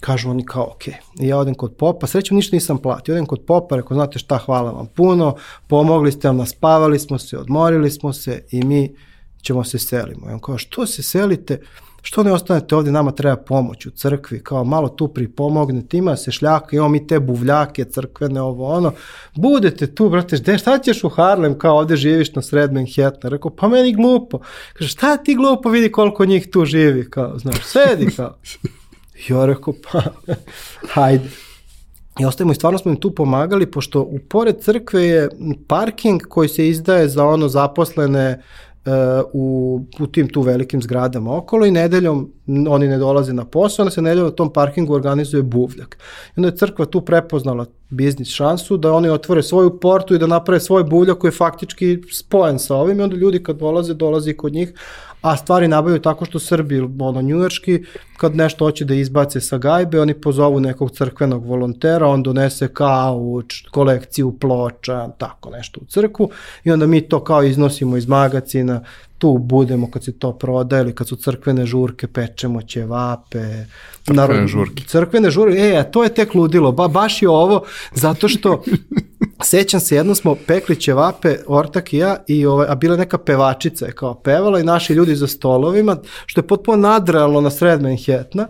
Kažu 0.00 0.30
oni 0.30 0.46
kao, 0.46 0.64
ok. 0.64 0.82
Ja 1.14 1.38
odem 1.38 1.54
kod 1.54 1.74
popa, 1.76 2.06
srećem 2.06 2.36
ništa 2.36 2.56
nisam 2.56 2.78
platio. 2.78 3.14
Odem 3.14 3.26
kod 3.26 3.40
popa, 3.46 3.76
rekao, 3.76 3.94
znate 3.94 4.18
šta, 4.18 4.38
hvala 4.38 4.70
vam 4.70 4.86
puno, 4.86 5.34
pomogli 5.68 6.12
ste 6.12 6.28
nam, 6.28 6.36
naspavali 6.36 6.98
smo 6.98 7.18
se, 7.18 7.38
odmorili 7.38 7.90
smo 7.90 8.12
se 8.12 8.44
i 8.50 8.62
mi 8.62 8.94
ćemo 9.42 9.64
se 9.64 9.78
selimo. 9.78 10.30
I 10.30 10.32
on 10.32 10.40
kao, 10.40 10.58
što 10.58 10.86
se 10.86 11.02
selite? 11.02 11.60
što 12.02 12.22
ne 12.22 12.32
ostanete 12.32 12.76
ovde, 12.76 12.92
nama 12.92 13.12
treba 13.12 13.36
pomoć 13.36 13.86
u 13.86 13.90
crkvi, 13.90 14.42
kao 14.42 14.64
malo 14.64 14.88
tu 14.88 15.08
pripomognete, 15.08 15.96
ima 15.96 16.16
se 16.16 16.30
šljaka, 16.30 16.76
imamo 16.76 16.88
mi 16.88 17.06
te 17.06 17.20
buvljake 17.20 17.84
crkvene, 17.84 18.40
ovo 18.40 18.68
ono, 18.68 18.92
budete 19.34 19.94
tu, 19.94 20.08
brate, 20.08 20.36
gde, 20.36 20.58
šta 20.58 20.78
ćeš 20.78 21.04
u 21.04 21.08
Harlem, 21.08 21.58
kao 21.58 21.78
ovde 21.78 21.96
živiš 21.96 22.34
na 22.34 22.42
sred 22.42 22.72
Manhattana, 22.72 23.30
rekao, 23.30 23.50
pa 23.50 23.68
meni 23.68 23.94
glupo, 23.94 24.40
kaže, 24.72 24.90
šta 24.90 25.16
ti 25.16 25.34
glupo, 25.34 25.68
vidi 25.68 25.92
koliko 25.92 26.24
njih 26.24 26.50
tu 26.50 26.64
živi, 26.64 27.10
kao, 27.10 27.38
znaš, 27.38 27.64
sedi, 27.64 28.10
kao, 28.16 28.36
ja 29.28 29.46
rekao, 29.46 29.74
pa, 29.92 30.02
hajde. 30.94 31.28
I 32.20 32.24
ostajemo 32.24 32.52
i 32.52 32.54
stvarno 32.54 32.78
smo 32.78 32.90
im 32.90 32.96
tu 32.96 33.14
pomagali, 33.14 33.70
pošto 33.70 34.00
u 34.00 34.18
pored 34.28 34.60
crkve 34.60 35.02
je 35.02 35.28
parking 35.66 36.22
koji 36.28 36.48
se 36.48 36.68
izdaje 36.68 37.08
za 37.08 37.26
ono 37.26 37.48
zaposlene 37.48 38.42
u, 39.32 39.80
u 40.00 40.06
tim 40.06 40.28
tu 40.28 40.42
velikim 40.42 40.82
zgradama 40.82 41.36
okolo 41.36 41.66
i 41.66 41.70
nedeljom 41.70 42.32
oni 42.68 42.88
ne 42.88 42.98
dolaze 42.98 43.32
na 43.32 43.44
posao, 43.44 43.82
onda 43.82 43.90
se 43.90 44.02
nedeljom 44.02 44.26
na 44.26 44.34
tom 44.34 44.52
parkingu 44.52 44.94
organizuje 44.94 45.42
buvljak. 45.42 45.98
I 46.28 46.32
onda 46.36 46.48
je 46.48 46.56
crkva 46.56 46.86
tu 46.86 47.00
prepoznala 47.00 47.66
biznis 47.90 48.28
šansu 48.28 48.76
da 48.76 48.92
oni 48.92 49.08
otvore 49.08 49.42
svoju 49.42 49.80
portu 49.80 50.14
i 50.14 50.18
da 50.18 50.26
naprave 50.26 50.60
svoj 50.60 50.84
buvljak 50.84 51.18
koji 51.18 51.28
je 51.28 51.36
faktički 51.36 51.98
spojen 52.12 52.58
sa 52.58 52.76
ovim 52.76 53.00
i 53.00 53.02
onda 53.02 53.16
ljudi 53.16 53.42
kad 53.42 53.56
dolaze, 53.56 53.94
dolaze 53.94 54.32
kod 54.32 54.52
njih, 54.52 54.74
a 55.20 55.36
stvari 55.36 55.68
nabavljaju 55.68 56.02
tako 56.02 56.24
što 56.24 56.38
Srbi, 56.38 56.80
ono, 56.98 57.22
njujorski, 57.22 57.84
kad 58.16 58.36
nešto 58.36 58.64
hoće 58.64 58.84
da 58.84 58.94
izbace 58.94 59.40
sa 59.40 59.58
gajbe, 59.58 60.00
oni 60.00 60.14
pozovu 60.14 60.60
nekog 60.60 60.90
crkvenog 60.90 61.46
volontera, 61.46 62.06
on 62.06 62.22
donese 62.22 62.68
kauč, 62.68 63.62
kolekciju 63.70 64.36
ploča, 64.40 65.08
tako 65.18 65.50
nešto 65.50 65.80
u 65.80 65.84
crkvu 65.84 66.30
i 66.64 66.70
onda 66.70 66.86
mi 66.86 67.00
to 67.00 67.24
kao 67.24 67.42
iznosimo 67.42 67.96
iz 67.96 68.08
magacina, 68.08 68.82
tu 69.18 69.38
budemo 69.38 69.90
kad 69.90 70.04
se 70.04 70.18
to 70.18 70.32
proda 70.32 70.78
ili 70.78 70.94
kad 70.94 71.08
su 71.08 71.16
crkvene 71.16 71.66
žurke, 71.66 72.06
pečemo 72.06 72.62
ćevape. 72.62 73.64
Crkvene 74.04 74.20
Narod, 74.20 74.48
žurke. 74.48 74.82
Crkvene 74.86 75.30
žurke, 75.30 75.58
e, 75.58 75.90
to 75.90 76.04
je 76.04 76.14
tek 76.14 76.34
ludilo, 76.34 76.72
ba, 76.72 76.88
baš 76.88 77.22
je 77.22 77.28
ovo, 77.28 77.62
zato 77.94 78.28
što 78.28 78.62
sećam 79.44 79.80
se, 79.80 79.96
jednom 79.96 80.14
smo 80.14 80.34
pekli 80.46 80.76
ćevape, 80.76 81.36
Ortak 81.46 81.92
i 81.92 81.98
ja, 81.98 82.16
i 82.26 82.46
ovaj, 82.46 82.66
a 82.68 82.74
bila 82.74 82.96
neka 82.96 83.18
pevačica 83.18 83.86
je 83.86 83.92
kao 83.92 84.14
pevala 84.14 84.60
i 84.60 84.64
naši 84.64 84.92
ljudi 84.92 85.14
za 85.14 85.26
stolovima, 85.26 85.96
što 86.26 86.40
je 86.40 86.46
potpuno 86.46 86.76
nadrealno 86.76 87.40
na 87.40 87.50
sred 87.50 87.82
Manhattana, 87.82 88.48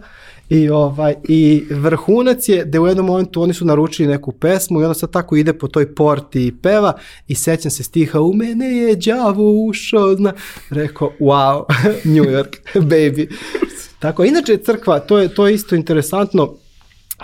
I, 0.50 0.68
ovaj, 0.70 1.14
I 1.28 1.64
vrhunac 1.70 2.48
je 2.48 2.64
da 2.64 2.80
u 2.80 2.86
jednom 2.86 3.06
momentu 3.06 3.42
oni 3.42 3.54
su 3.54 3.64
naručili 3.64 4.08
neku 4.08 4.32
pesmu 4.32 4.80
i 4.80 4.84
onda 4.84 4.94
sad 4.94 5.10
tako 5.10 5.36
ide 5.36 5.52
po 5.52 5.68
toj 5.68 5.94
porti 5.94 6.46
i 6.46 6.52
peva 6.62 6.92
i 7.28 7.34
sećam 7.34 7.70
se 7.70 7.82
stiha 7.82 8.20
u 8.20 8.32
mene 8.32 8.66
je 8.66 8.96
đavo 8.96 9.52
ušao, 9.66 10.14
zna. 10.16 10.32
Rekao, 10.70 11.12
wow, 11.20 11.64
New 12.14 12.24
York, 12.24 12.56
baby. 12.90 13.30
Tako, 13.98 14.24
inače 14.24 14.56
crkva, 14.56 14.98
to 15.00 15.18
je, 15.18 15.28
to 15.34 15.46
je 15.46 15.54
isto 15.54 15.74
interesantno, 15.74 16.54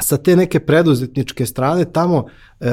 sa 0.01 0.17
te 0.17 0.37
neke 0.37 0.61
preduzetničke 0.61 1.47
strane, 1.47 1.85
tamo 1.93 2.27
e, 2.61 2.67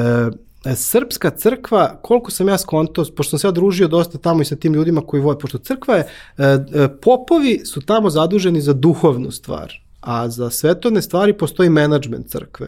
Srpska 0.76 1.30
crkva, 1.30 1.98
koliko 2.02 2.30
sam 2.30 2.48
ja 2.48 2.58
skonto, 2.58 3.04
pošto 3.16 3.30
sam 3.30 3.38
se 3.38 3.46
ja 3.46 3.50
družio 3.50 3.88
dosta 3.88 4.18
tamo 4.18 4.42
i 4.42 4.44
sa 4.44 4.56
tim 4.56 4.74
ljudima 4.74 5.00
koji 5.00 5.22
voje, 5.22 5.38
pošto 5.38 5.58
crkva 5.58 5.96
je, 5.96 6.00
e, 6.38 6.44
e, 6.44 6.88
popovi 7.02 7.60
su 7.64 7.80
tamo 7.80 8.10
zaduženi 8.10 8.60
za 8.60 8.72
duhovnu 8.72 9.30
stvar 9.30 9.84
a 10.04 10.28
za 10.28 10.50
svetovne 10.50 11.02
stvari 11.02 11.32
postoji 11.32 11.70
menadžment 11.70 12.28
crkve. 12.28 12.66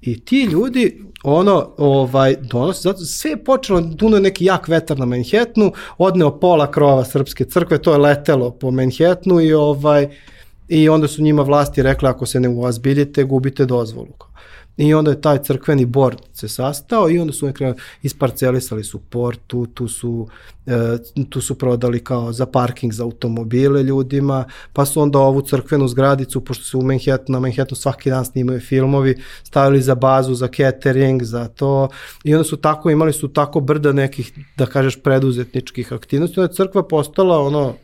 I 0.00 0.24
ti 0.24 0.42
ljudi, 0.42 1.02
ono, 1.24 1.70
ovaj, 1.76 2.36
donose, 2.40 2.80
zato 2.82 3.04
sve 3.04 3.30
je 3.30 3.44
počelo, 3.44 3.80
duno 3.80 4.16
je 4.16 4.22
neki 4.22 4.44
jak 4.44 4.68
vetar 4.68 4.98
na 4.98 5.06
Manhattanu, 5.06 5.72
odneo 5.98 6.38
pola 6.40 6.70
krova 6.70 7.04
srpske 7.04 7.44
crkve, 7.44 7.78
to 7.78 7.92
je 7.92 7.98
letelo 7.98 8.50
po 8.50 8.70
Manhattanu 8.70 9.40
i 9.40 9.52
ovaj, 9.52 10.08
i 10.68 10.88
onda 10.88 11.08
su 11.08 11.22
njima 11.22 11.42
vlasti 11.42 11.82
rekli 11.82 12.08
ako 12.08 12.26
se 12.26 12.40
ne 12.40 12.48
uozbiljite, 12.48 13.24
gubite 13.24 13.64
dozvolu. 13.66 14.12
I 14.76 14.94
onda 14.94 15.10
je 15.10 15.20
taj 15.20 15.42
crkveni 15.42 15.86
bord 15.86 16.18
se 16.32 16.48
sastao 16.48 17.10
i 17.10 17.18
onda 17.18 17.32
su 17.32 17.46
nekako 17.46 17.80
isparcelisali 18.02 18.84
su 18.84 18.98
port, 18.98 19.40
tu, 19.74 19.88
su, 19.88 20.28
e, 20.66 20.72
tu 21.30 21.40
su 21.40 21.58
prodali 21.58 22.04
kao 22.04 22.32
za 22.32 22.46
parking 22.46 22.92
za 22.92 23.04
automobile 23.04 23.82
ljudima, 23.82 24.44
pa 24.72 24.84
su 24.84 25.00
onda 25.00 25.18
ovu 25.18 25.42
crkvenu 25.42 25.88
zgradicu, 25.88 26.44
pošto 26.44 26.64
su 26.64 26.78
u 26.78 26.82
Manhattanu, 26.82 27.24
na 27.28 27.40
Manhattanu 27.40 27.76
svaki 27.76 28.10
dan 28.10 28.24
snimaju 28.24 28.60
filmovi, 28.60 29.16
stavili 29.44 29.82
za 29.82 29.94
bazu, 29.94 30.34
za 30.34 30.48
catering, 30.56 31.22
za 31.22 31.48
to. 31.48 31.88
I 32.24 32.34
onda 32.34 32.44
su 32.44 32.56
tako, 32.56 32.90
imali 32.90 33.12
su 33.12 33.28
tako 33.28 33.60
brda 33.60 33.92
nekih, 33.92 34.32
da 34.56 34.66
kažeš, 34.66 35.02
preduzetničkih 35.02 35.92
aktivnosti, 35.92 36.40
onda 36.40 36.52
je 36.52 36.56
crkva 36.56 36.88
postala 36.88 37.40
ono 37.40 37.74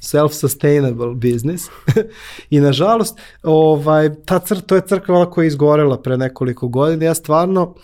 self-sustainable 0.00 1.14
business. 1.14 1.68
I 2.50 2.60
nažalost 2.60 3.18
ovaj, 3.42 4.14
ta 4.24 4.38
cr, 4.38 4.60
to 4.60 4.74
je 4.74 4.86
crkva 4.86 5.30
koja 5.30 5.44
je 5.44 5.48
izgorela 5.48 6.02
pre 6.02 6.16
nekoliko 6.16 6.68
godina. 6.68 7.04
Ja 7.04 7.14
stvarno 7.14 7.74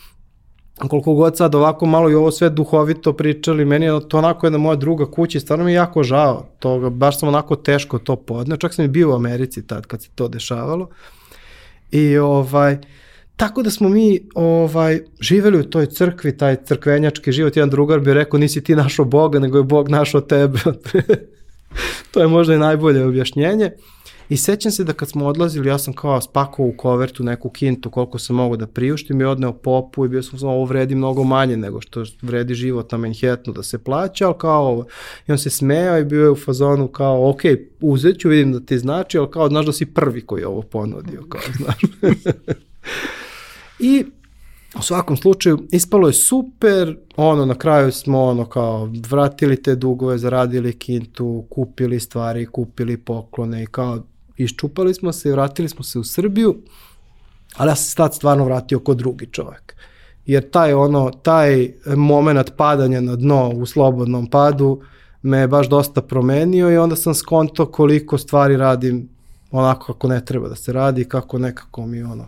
koliko 0.88 1.14
god 1.14 1.36
sad 1.36 1.54
ovako 1.54 1.86
malo 1.86 2.10
i 2.10 2.14
ovo 2.14 2.30
sve 2.30 2.50
duhovito 2.50 3.12
pričali, 3.12 3.64
meni 3.64 3.86
je 3.86 4.08
to 4.08 4.18
onako 4.18 4.46
jedna 4.46 4.58
moja 4.58 4.76
druga 4.76 5.10
kuća 5.10 5.38
i 5.38 5.40
stvarno 5.40 5.64
mi 5.64 5.70
je 5.70 5.76
jako 5.76 6.02
žao 6.02 6.46
toga, 6.58 6.90
baš 6.90 7.18
sam 7.18 7.28
onako 7.28 7.56
teško 7.56 7.98
to 7.98 8.16
podneo, 8.16 8.56
čak 8.56 8.74
sam 8.74 8.84
i 8.84 8.88
bio 8.88 9.10
u 9.10 9.14
Americi 9.14 9.66
tad 9.66 9.86
kad 9.86 10.02
se 10.02 10.08
to 10.14 10.28
dešavalo. 10.28 10.88
I 11.90 12.18
ovaj, 12.18 12.78
tako 13.36 13.62
da 13.62 13.70
smo 13.70 13.88
mi 13.88 14.20
ovaj 14.34 15.00
živeli 15.20 15.58
u 15.58 15.70
toj 15.70 15.86
crkvi, 15.86 16.36
taj 16.36 16.56
crkvenjački 16.64 17.32
život, 17.32 17.56
jedan 17.56 17.70
drugar 17.70 18.00
bi 18.00 18.14
rekao 18.14 18.40
nisi 18.40 18.64
ti 18.64 18.76
našo 18.76 19.04
Boga, 19.04 19.38
nego 19.38 19.58
je 19.58 19.64
Bog 19.64 19.88
našo 19.88 20.20
tebe. 20.20 20.58
to 22.10 22.20
je 22.20 22.28
možda 22.28 22.54
i 22.54 22.58
najbolje 22.58 23.04
objašnjenje. 23.04 23.70
I 24.28 24.36
sećam 24.36 24.72
se 24.72 24.84
da 24.84 24.92
kad 24.92 25.08
smo 25.08 25.26
odlazili, 25.26 25.68
ja 25.68 25.78
sam 25.78 25.94
kao 25.94 26.20
spakovao 26.20 26.68
u 26.68 26.76
kovertu 26.76 27.24
neku 27.24 27.50
kintu 27.50 27.90
koliko 27.90 28.18
sam 28.18 28.36
mogao 28.36 28.56
da 28.56 28.66
priuštim 28.66 29.20
i 29.20 29.24
odneo 29.24 29.52
popu 29.52 30.04
i 30.04 30.08
bio 30.08 30.22
sam 30.22 30.48
ovo 30.48 30.64
vredi 30.64 30.94
mnogo 30.94 31.24
manje 31.24 31.56
nego 31.56 31.80
što 31.80 32.04
vredi 32.22 32.54
život 32.54 32.92
na 32.92 32.98
Manhattanu 32.98 33.54
da 33.54 33.62
se 33.62 33.78
plaća, 33.78 34.26
ali 34.26 34.34
kao 34.38 34.66
ovo. 34.66 34.86
I 35.28 35.32
on 35.32 35.38
se 35.38 35.50
smejao 35.50 35.98
i 35.98 36.04
bio 36.04 36.22
je 36.22 36.30
u 36.30 36.36
fazonu 36.36 36.88
kao, 36.88 37.30
ok, 37.30 37.40
uzet 37.80 38.18
ću, 38.18 38.28
vidim 38.28 38.52
da 38.52 38.60
ti 38.60 38.78
znači, 38.78 39.18
ali 39.18 39.30
kao, 39.30 39.48
znaš 39.48 39.66
da 39.66 39.72
si 39.72 39.86
prvi 39.86 40.20
koji 40.20 40.40
je 40.40 40.46
ovo 40.46 40.62
ponudio, 40.62 41.22
kao, 41.28 41.40
znaš. 41.56 41.80
I 43.78 44.04
U 44.78 44.82
svakom 44.82 45.16
slučaju, 45.16 45.58
ispalo 45.70 46.08
je 46.08 46.12
super, 46.12 46.96
ono, 47.16 47.46
na 47.46 47.54
kraju 47.54 47.92
smo, 47.92 48.22
ono, 48.22 48.44
kao, 48.44 48.90
vratili 49.08 49.62
te 49.62 49.74
dugove, 49.74 50.18
zaradili 50.18 50.78
kintu, 50.78 51.44
kupili 51.50 52.00
stvari, 52.00 52.46
kupili 52.46 52.96
poklone 52.96 53.62
i 53.62 53.66
kao, 53.66 54.02
iščupali 54.36 54.94
smo 54.94 55.12
se 55.12 55.28
i 55.28 55.32
vratili 55.32 55.68
smo 55.68 55.84
se 55.84 55.98
u 55.98 56.04
Srbiju, 56.04 56.56
ali 57.56 57.70
ja 57.70 57.74
sam 57.74 57.84
se 57.84 57.96
tad 57.96 58.14
stvarno 58.14 58.44
vratio 58.44 58.78
kod 58.78 58.96
drugi 58.96 59.26
čovek. 59.26 59.76
Jer 60.26 60.50
taj, 60.50 60.72
ono, 60.72 61.10
taj 61.10 61.72
moment 61.96 62.52
padanja 62.56 63.00
na 63.00 63.16
dno 63.16 63.48
u 63.48 63.66
slobodnom 63.66 64.26
padu 64.26 64.80
me 65.22 65.38
je 65.38 65.48
baš 65.48 65.68
dosta 65.68 66.02
promenio 66.02 66.70
i 66.70 66.76
onda 66.76 66.96
sam 66.96 67.14
skonto 67.14 67.66
koliko 67.66 68.18
stvari 68.18 68.56
radim 68.56 69.08
onako 69.50 69.92
kako 69.92 70.08
ne 70.08 70.24
treba 70.24 70.48
da 70.48 70.56
se 70.56 70.72
radi, 70.72 71.04
kako 71.04 71.38
nekako 71.38 71.86
mi, 71.86 72.02
ono, 72.02 72.26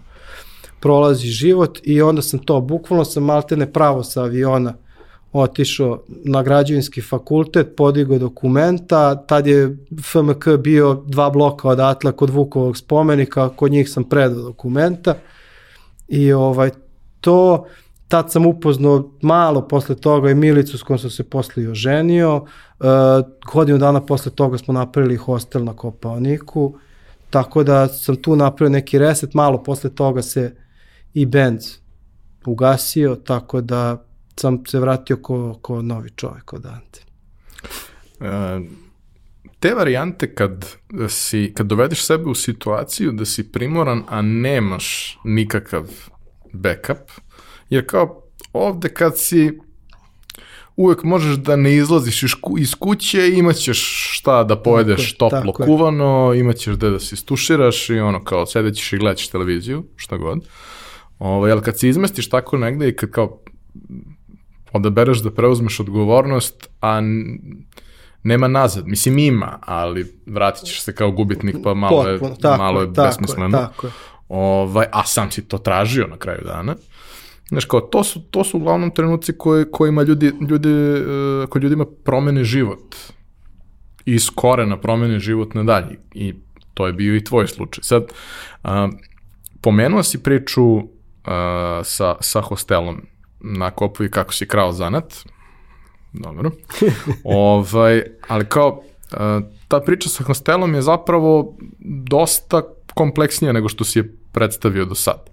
prolazi 0.85 1.29
život 1.29 1.79
i 1.83 2.03
onda 2.03 2.23
sam 2.23 2.39
to, 2.39 2.61
bukvalno 2.61 3.05
sam 3.05 3.25
maltene 3.25 3.73
pravo 3.73 4.03
sa 4.03 4.23
aviona 4.23 4.75
otišao 5.33 6.03
na 6.09 6.43
građevinski 6.43 7.03
fakultet, 7.03 7.77
podigao 7.77 8.19
dokumenta, 8.19 9.15
tad 9.27 9.47
je 9.47 9.77
FMK 10.03 10.49
bio 10.59 11.03
dva 11.07 11.31
bloka 11.31 11.69
odatle 11.69 12.13
kod 12.13 12.31
Vukovog 12.31 12.77
spomenika, 12.77 13.49
kod 13.49 13.73
njih 13.73 13.91
sam 13.91 14.05
predao 14.05 14.43
dokumenta 14.43 15.15
i 16.09 16.33
ovaj 16.33 16.71
to, 17.21 17.65
tad 18.09 18.33
sam 18.33 18.47
upoznao 18.47 19.11
malo 19.23 19.69
posle 19.69 19.95
toga 19.95 20.31
i 20.31 20.35
Milicu 20.35 20.79
s 20.79 20.83
kojom 20.83 20.99
sam 20.99 21.11
se 21.11 21.25
posle 21.25 21.63
i 21.63 21.69
oženio, 21.69 22.37
uh, 22.37 22.87
godinu 23.53 23.79
dana 23.79 24.01
posle 24.01 24.33
toga 24.33 24.59
smo 24.59 24.75
napravili 24.75 25.17
hostel 25.17 25.65
na 25.65 25.73
Kopaoniku, 25.73 26.75
tako 27.31 27.63
da 27.63 27.89
sam 27.89 28.17
tu 28.17 28.37
napravio 28.37 28.73
neki 28.73 28.99
reset, 28.99 29.35
malo 29.35 29.63
posle 29.63 29.91
toga 29.91 30.23
se 30.23 30.64
i 31.15 31.27
band 31.27 31.61
ugasio, 32.47 33.15
tako 33.15 33.61
da 33.61 34.07
sam 34.37 34.67
se 34.67 34.81
vratio 34.81 35.17
ko, 35.17 35.59
ko 35.63 35.83
novi 35.83 36.11
čovjek 36.17 36.53
od 36.53 36.67
Ante. 36.67 37.01
E, 38.21 38.61
te 39.61 39.75
varijante 39.75 40.35
kad, 40.35 40.67
si, 41.09 41.53
kad 41.57 41.67
dovedeš 41.67 42.07
sebe 42.07 42.25
u 42.25 42.35
situaciju 42.35 43.13
da 43.13 43.25
si 43.25 43.53
primoran, 43.53 44.03
a 44.09 44.23
nemaš 44.23 45.19
nikakav 45.25 45.91
backup, 46.53 47.11
jer 47.71 47.87
kao 47.87 48.23
ovde 48.53 48.89
kad 48.89 49.19
si 49.19 49.59
uvek 50.77 51.03
možeš 51.03 51.37
da 51.37 51.57
ne 51.57 51.75
izlaziš 51.75 52.23
iz, 52.23 52.35
ku, 52.41 52.59
iz 52.59 52.75
kuće, 52.75 53.31
imaćeš 53.35 54.11
šta 54.19 54.45
da 54.45 54.63
pojedeš 54.63 55.13
tako, 55.13 55.19
toplo 55.19 55.53
tako 55.53 55.65
kuvano, 55.65 56.35
imaćeš 56.37 56.75
gde 56.75 56.91
da 56.91 56.99
se 56.99 57.15
istuširaš 57.15 57.91
i 57.91 57.99
ono 57.99 58.25
kao 58.25 58.47
sedećeš 58.47 58.93
i 58.93 58.99
gledaćeš 58.99 59.29
televiziju, 59.29 59.85
šta 59.97 60.17
god. 60.17 60.39
Ovaj, 61.19 61.53
ali 61.53 61.63
kad 61.63 61.79
se 61.79 61.89
izmestiš 61.89 62.29
tako 62.29 62.59
negde 62.59 62.89
i 62.89 62.97
kad 62.97 63.11
kao 63.11 63.41
odabereš 64.73 65.19
da 65.23 65.31
preuzmeš 65.31 65.81
odgovornost, 65.81 66.71
a 66.81 67.01
nema 68.23 68.49
nazad. 68.49 68.87
Mislim 68.87 69.19
ima, 69.19 69.59
ali 69.61 70.21
vratit 70.27 70.65
ćeš 70.65 70.83
se 70.83 70.95
kao 70.95 71.11
gubitnik, 71.11 71.57
pa 71.65 71.75
malo 71.75 72.09
je, 72.09 72.19
Potpuno, 72.19 72.37
tako, 72.41 72.63
malo 72.63 72.81
je 72.81 72.93
tako, 72.93 73.09
besmisleno. 73.09 73.59
Tako, 73.59 73.91
ovaj, 74.29 74.87
a 74.93 75.05
sam 75.05 75.31
si 75.31 75.49
to 75.49 75.59
tražio 75.59 76.07
na 76.07 76.17
kraju 76.17 76.41
dana. 76.45 76.77
Znaš, 77.49 77.65
kao, 77.65 77.81
to 77.81 78.05
su, 78.05 78.21
to 78.21 78.45
su 78.45 78.57
uglavnom 78.57 78.91
trenuci 78.91 79.33
koje, 79.39 79.71
kojima 79.71 80.03
ljudi, 80.03 80.33
ljudi, 80.49 80.69
uh, 80.69 81.49
koji 81.49 81.63
ljudima 81.63 81.85
promene 82.05 82.45
život. 82.45 82.95
Iz 84.05 84.31
korena 84.35 84.81
promene 84.81 85.19
život 85.19 85.55
nadalje. 85.55 85.99
I 86.15 86.35
to 86.75 86.87
je 86.87 86.93
bio 86.93 87.17
i 87.17 87.25
tvoj 87.25 87.47
slučaj. 87.49 87.83
Sad, 87.85 88.05
uh, 88.65 88.71
pomenuo 89.61 90.03
si 90.03 90.23
priču 90.23 90.94
sa, 91.85 92.17
sa 92.21 92.41
hostelom 92.41 93.03
na 93.41 93.71
kopu 93.71 94.05
i 94.05 94.11
kako 94.11 94.35
si 94.35 94.49
krao 94.49 94.73
zanat. 94.73 95.15
Dobro. 96.13 96.51
ovaj, 97.25 98.03
ali 98.29 98.47
kao, 98.47 98.83
uh, 99.13 99.19
ta 99.69 99.81
priča 99.81 100.09
sa 100.09 100.25
hostelom 100.25 100.75
je 100.75 100.83
zapravo 100.83 101.57
dosta 102.11 102.63
kompleksnija 102.95 103.53
nego 103.53 103.69
što 103.69 103.85
si 103.85 103.99
je 103.99 104.17
predstavio 104.33 104.85
do 104.85 104.95
sad. 104.95 105.31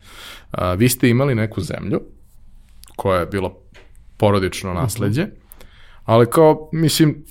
Uh, 0.53 0.59
vi 0.77 0.89
ste 0.89 1.09
imali 1.09 1.35
neku 1.35 1.61
zemlju 1.61 2.01
koja 2.95 3.19
je 3.19 3.25
bila 3.25 3.53
porodično 4.17 4.73
nasledđe, 4.73 5.27
ali 6.05 6.29
kao, 6.29 6.69
mislim, 6.73 7.25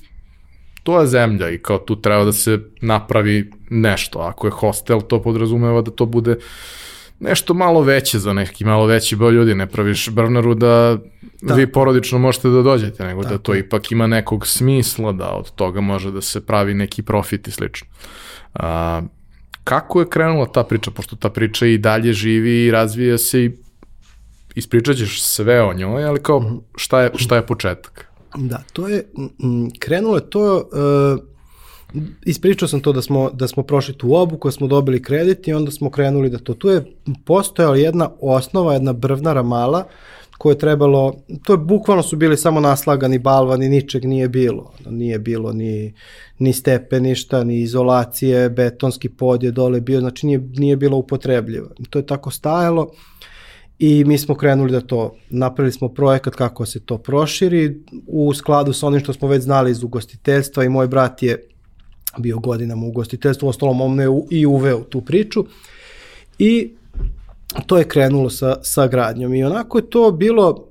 to 0.83 1.01
je 1.01 1.07
zemlja 1.07 1.49
i 1.49 1.57
kao 1.57 1.77
tu 1.77 2.01
treba 2.01 2.23
da 2.23 2.33
se 2.33 2.59
napravi 2.81 3.51
nešto. 3.69 4.19
Ako 4.19 4.47
je 4.47 4.51
hostel, 4.51 5.01
to 5.01 5.21
podrazumeva 5.21 5.81
da 5.81 5.91
to 5.91 6.05
bude 6.05 6.37
nešto 7.21 7.53
malo 7.53 7.81
veće 7.81 8.19
za 8.19 8.33
neki 8.33 8.65
malo 8.65 8.85
veći 8.85 9.15
broj 9.15 9.31
ljudi, 9.31 9.55
ne 9.55 9.67
praviš 9.67 10.09
brnaru 10.09 10.55
da, 10.55 10.97
da. 11.41 11.53
vi 11.53 11.71
porodično 11.71 12.19
možete 12.19 12.49
da 12.49 12.61
dođete, 12.61 13.05
nego 13.05 13.23
da 13.23 13.29
da 13.29 13.37
to 13.37 13.55
ipak 13.55 13.91
ima 13.91 14.07
nekog 14.07 14.47
smisla, 14.47 15.11
da 15.11 15.29
od 15.29 15.51
toga 15.51 15.81
može 15.81 16.11
da 16.11 16.21
se 16.21 16.45
pravi 16.45 16.73
neki 16.73 17.01
profit 17.01 17.47
i 17.47 17.51
slično. 17.51 17.87
A, 18.53 19.01
kako 19.63 19.99
je 19.99 20.09
krenula 20.09 20.45
ta 20.45 20.63
priča, 20.63 20.91
pošto 20.91 21.15
ta 21.15 21.29
priča 21.29 21.65
i 21.65 21.77
dalje 21.77 22.13
živi 22.13 22.65
i 22.65 22.71
razvija 22.71 23.17
se 23.17 23.45
i 23.45 23.51
ispričat 24.55 24.97
ćeš 24.97 25.23
sve 25.23 25.61
o 25.63 25.73
njoj, 25.73 26.05
ali 26.05 26.23
kao 26.23 26.39
mhm. 26.39 26.55
šta 26.75 27.01
je, 27.01 27.11
šta 27.15 27.35
je 27.35 27.45
početak? 27.45 28.07
Da, 28.37 28.63
to 28.73 28.87
je, 28.87 29.05
krenulo 29.79 30.15
je 30.15 30.29
to, 30.29 30.55
uh, 30.55 31.30
ispričao 32.25 32.67
sam 32.67 32.79
to 32.79 32.93
da 32.93 33.01
smo, 33.01 33.29
da 33.29 33.47
smo 33.47 33.63
prošli 33.63 33.97
tu 33.97 34.15
obuku, 34.15 34.47
da 34.47 34.51
smo 34.51 34.67
dobili 34.67 35.01
kredit 35.01 35.47
i 35.47 35.53
onda 35.53 35.71
smo 35.71 35.89
krenuli 35.89 36.29
da 36.29 36.37
to, 36.37 36.53
tu 36.53 36.69
je 36.69 36.85
postojala 37.25 37.77
jedna 37.77 38.09
osnova, 38.21 38.73
jedna 38.73 38.93
brvnara 38.93 39.43
mala, 39.43 39.83
koje 40.37 40.53
je 40.53 40.57
trebalo, 40.57 41.13
to 41.43 41.53
je 41.53 41.57
bukvalno 41.57 42.03
su 42.03 42.15
bili 42.15 42.37
samo 42.37 42.59
naslagani 42.59 43.19
balvani, 43.19 43.69
ničeg 43.69 44.05
nije 44.05 44.29
bilo. 44.29 44.73
Nije 44.89 45.19
bilo 45.19 45.53
ni, 45.53 45.93
ni 46.39 46.53
stepeništa, 46.53 47.43
ni 47.43 47.59
izolacije, 47.59 48.49
betonski 48.49 49.09
pod 49.09 49.43
je 49.43 49.51
dole 49.51 49.81
bio, 49.81 49.99
znači 49.99 50.25
nije, 50.25 50.39
nije 50.39 50.77
bilo 50.77 50.97
upotrebljivo. 50.97 51.69
To 51.89 51.99
je 51.99 52.05
tako 52.05 52.31
stajalo 52.31 52.91
i 53.79 54.03
mi 54.03 54.17
smo 54.17 54.35
krenuli 54.35 54.71
da 54.71 54.81
to, 54.81 55.15
napravili 55.29 55.71
smo 55.71 55.89
projekat 55.89 56.35
kako 56.35 56.65
se 56.65 56.79
to 56.79 56.97
proširi 56.97 57.83
u 58.07 58.33
skladu 58.33 58.73
sa 58.73 58.87
onim 58.87 58.99
što 58.99 59.13
smo 59.13 59.27
već 59.27 59.43
znali 59.43 59.71
iz 59.71 59.83
ugostiteljstva 59.83 60.63
i 60.63 60.69
moj 60.69 60.87
brat 60.87 61.23
je 61.23 61.50
bio 62.17 62.39
godinama 62.39 62.85
u 62.85 62.89
ugostiteljstvu, 62.89 63.47
ostalom 63.47 63.81
on 63.81 63.93
me 63.93 64.05
i 64.29 64.45
uveo 64.45 64.83
tu 64.83 65.01
priču 65.01 65.45
i 66.39 66.71
to 67.65 67.77
je 67.77 67.87
krenulo 67.87 68.29
sa, 68.29 68.57
sa 68.61 68.87
gradnjom 68.87 69.33
i 69.33 69.43
onako 69.43 69.77
je 69.77 69.89
to 69.89 70.11
bilo, 70.11 70.67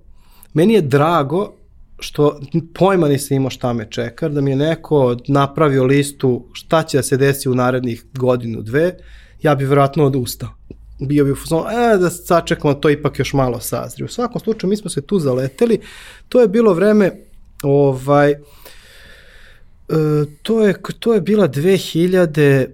meni 0.55 0.75
je 0.75 0.83
drago 0.83 1.53
što 1.99 2.41
pojma 2.75 3.09
nisam 3.09 3.37
imao 3.37 3.51
šta 3.51 3.73
me 3.73 3.91
čeka, 3.91 4.29
da 4.29 4.41
mi 4.41 4.51
je 4.51 4.57
neko 4.57 5.17
napravio 5.29 5.85
listu 5.85 6.47
šta 6.53 6.83
će 6.83 6.99
da 6.99 7.03
se 7.03 7.17
desi 7.17 7.49
u 7.49 7.55
narednih 7.55 8.05
godinu, 8.15 8.63
dve, 8.63 8.97
ja 9.43 9.55
bi 9.55 9.65
vjerojatno 9.65 10.05
odustao. 10.05 10.49
Bio 10.99 11.25
bi 11.25 11.33
u 11.33 11.37
fuzonu, 11.37 11.65
e, 11.71 11.99
da 11.99 12.11
sačekamo, 12.11 12.75
to 12.75 12.91
ipak 12.91 13.19
još 13.19 13.33
malo 13.33 13.61
sazri. 13.61 14.05
U 14.05 14.09
svakom 14.09 14.41
slučaju, 14.41 14.69
mi 14.69 14.77
smo 14.77 14.91
se 14.91 15.01
tu 15.01 15.19
zaleteli, 15.19 15.81
to 16.29 16.41
je 16.41 16.49
bilo 16.49 16.75
vreme, 16.75 17.13
ovaj, 17.63 18.35
to, 20.43 20.67
je, 20.67 20.75
to 20.99 21.15
je 21.15 21.21
bila 21.21 21.49
2009. 21.49 22.69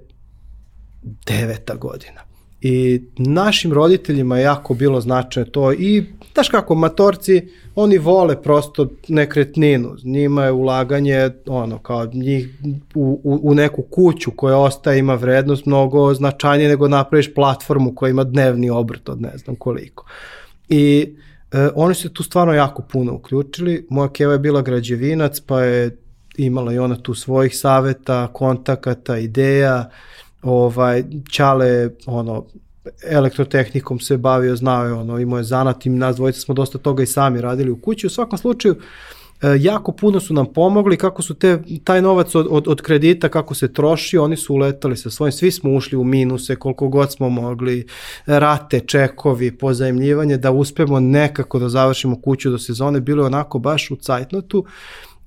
godina. 1.79 2.21
I 2.61 3.03
našim 3.17 3.73
roditeljima 3.73 4.39
je 4.39 4.43
jako 4.43 4.75
bilo 4.75 5.01
značajno 5.01 5.51
to 5.51 5.73
i 5.73 6.05
znaš 6.35 6.49
kako, 6.49 6.75
matorci, 6.75 7.49
oni 7.75 7.99
vole 7.99 8.43
prosto 8.43 8.91
nekretninu, 9.09 9.97
njima 10.05 10.45
je 10.45 10.53
ulaganje 10.53 11.31
ono 11.47 11.79
kao 11.79 12.07
njih 12.13 12.49
u, 12.95 13.21
u, 13.25 13.41
u 13.43 13.55
neku 13.55 13.83
kuću 13.83 14.31
koja 14.31 14.59
ostaje 14.59 14.99
ima 14.99 15.15
vrednost 15.15 15.67
mnogo 15.67 16.15
značajnije 16.15 16.69
nego 16.69 16.89
napraviš 16.89 17.35
platformu 17.35 17.95
koja 17.95 18.11
ima 18.11 18.25
dnevni 18.25 18.71
obrt 18.71 19.09
od 19.09 19.21
ne 19.21 19.33
znam 19.39 19.57
koliko. 19.57 20.07
I 20.69 21.15
e, 21.53 21.69
oni 21.75 21.95
su 21.95 22.09
tu 22.09 22.23
stvarno 22.23 22.55
jako 22.55 22.83
puno 22.83 23.15
uključili, 23.15 23.87
moja 23.91 24.09
keva 24.09 24.33
je 24.33 24.39
bila 24.39 24.63
građevinac 24.63 25.41
pa 25.41 25.63
je 25.63 25.97
imala 26.39 26.73
i 26.73 26.79
ona 26.79 26.97
tu 26.97 27.15
svojih 27.15 27.59
saveta, 27.59 28.29
kontakata, 28.33 29.19
ideja, 29.19 29.91
ovaj, 30.43 31.05
Ćale, 31.31 31.91
ono, 32.07 32.45
elektrotehnikom 33.05 34.01
se 34.01 34.17
bavio, 34.17 34.57
znao 34.57 34.85
je, 34.85 34.93
ono, 34.93 35.19
imao 35.19 35.39
je 35.39 35.45
zanat 35.45 35.87
i 35.87 35.91
nas 35.91 36.17
dvojica 36.17 36.41
smo 36.41 36.55
dosta 36.55 36.79
toga 36.79 37.03
i 37.03 37.07
sami 37.07 37.41
radili 37.41 37.71
u 37.71 37.81
kući. 37.81 38.07
U 38.07 38.11
svakom 38.11 38.39
slučaju, 38.39 38.77
e, 39.43 39.57
jako 39.59 39.93
puno 39.93 40.21
su 40.21 40.35
nam 40.35 40.53
pomogli, 40.53 40.97
kako 40.97 41.23
su 41.23 41.35
te, 41.35 41.59
taj 41.85 42.03
novac 42.03 42.35
od, 42.35 42.47
od, 42.51 42.69
od 42.69 42.83
kredita, 42.83 43.29
kako 43.29 43.55
se 43.55 43.73
troši, 43.73 44.19
oni 44.19 44.37
su 44.37 44.55
uletali 44.55 44.97
sa 44.97 45.11
svojim, 45.11 45.33
svi 45.33 45.51
smo 45.51 45.75
ušli 45.75 45.99
u 45.99 46.05
minuse, 46.05 46.57
koliko 46.57 46.89
god 46.89 47.13
smo 47.13 47.29
mogli, 47.29 47.87
rate, 48.27 48.81
čekovi, 48.81 49.59
pozajemljivanje, 49.59 50.37
da 50.37 50.51
uspemo 50.51 51.01
nekako 51.01 51.59
da 51.59 51.69
završimo 51.69 52.21
kuću 52.21 52.51
do 52.51 52.59
sezone, 52.59 53.01
bilo 53.01 53.23
je 53.23 53.27
onako 53.27 53.59
baš 53.59 53.91
u 53.91 53.97
cajtnotu 53.97 54.65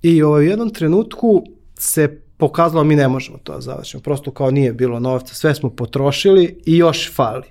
I 0.02 0.24
ovaj, 0.24 0.46
u 0.46 0.50
jednom 0.50 0.70
trenutku 0.70 1.44
se 1.78 2.22
pokazalo 2.38 2.84
mi 2.84 2.96
ne 2.96 3.08
možemo 3.08 3.38
to 3.44 3.54
da 3.54 3.62
završimo. 3.62 4.04
Prosto 4.04 4.32
kao 4.32 4.52
nije 4.52 4.74
bilo 4.74 5.00
novca, 5.00 5.34
sve 5.34 5.56
smo 5.56 5.70
potrošili 5.70 6.62
i 6.66 6.78
još 6.78 7.16
fali. 7.16 7.48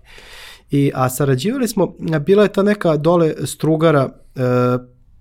I, 0.71 0.91
a 0.95 1.09
sarađivali 1.11 1.69
smo, 1.69 1.95
bila 2.27 2.43
je 2.43 2.53
ta 2.53 2.63
neka 2.63 2.97
dole 2.97 3.35
strugara 3.47 4.09
e, 4.09 4.41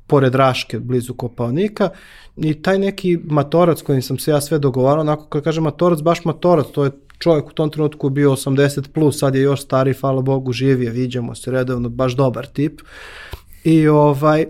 pored 0.07 0.35
Raške, 0.35 0.79
blizu 0.79 1.13
Kopaonika, 1.13 1.89
i 2.37 2.61
taj 2.61 2.79
neki 2.79 3.17
matorac 3.23 3.81
kojim 3.81 4.01
sam 4.01 4.19
se 4.19 4.31
ja 4.31 4.41
sve 4.41 4.59
dogovarao, 4.59 5.01
onako 5.01 5.25
kad 5.25 5.43
kažem 5.43 5.63
matorac, 5.63 6.01
baš 6.01 6.25
matorac, 6.25 6.65
to 6.73 6.83
je 6.83 6.91
čovjek 7.19 7.47
u 7.47 7.53
tom 7.53 7.69
trenutku 7.69 8.09
bio 8.09 8.31
80 8.31 8.87
plus, 8.93 9.19
sad 9.19 9.35
je 9.35 9.41
još 9.41 9.61
stari, 9.61 9.93
hvala 9.93 10.21
Bogu, 10.21 10.51
živije, 10.51 10.91
viđamo 10.91 11.35
se 11.35 11.51
redovno, 11.51 11.89
baš 11.89 12.15
dobar 12.15 12.45
tip. 12.45 12.81
I 13.63 13.87
ovaj, 13.87 14.45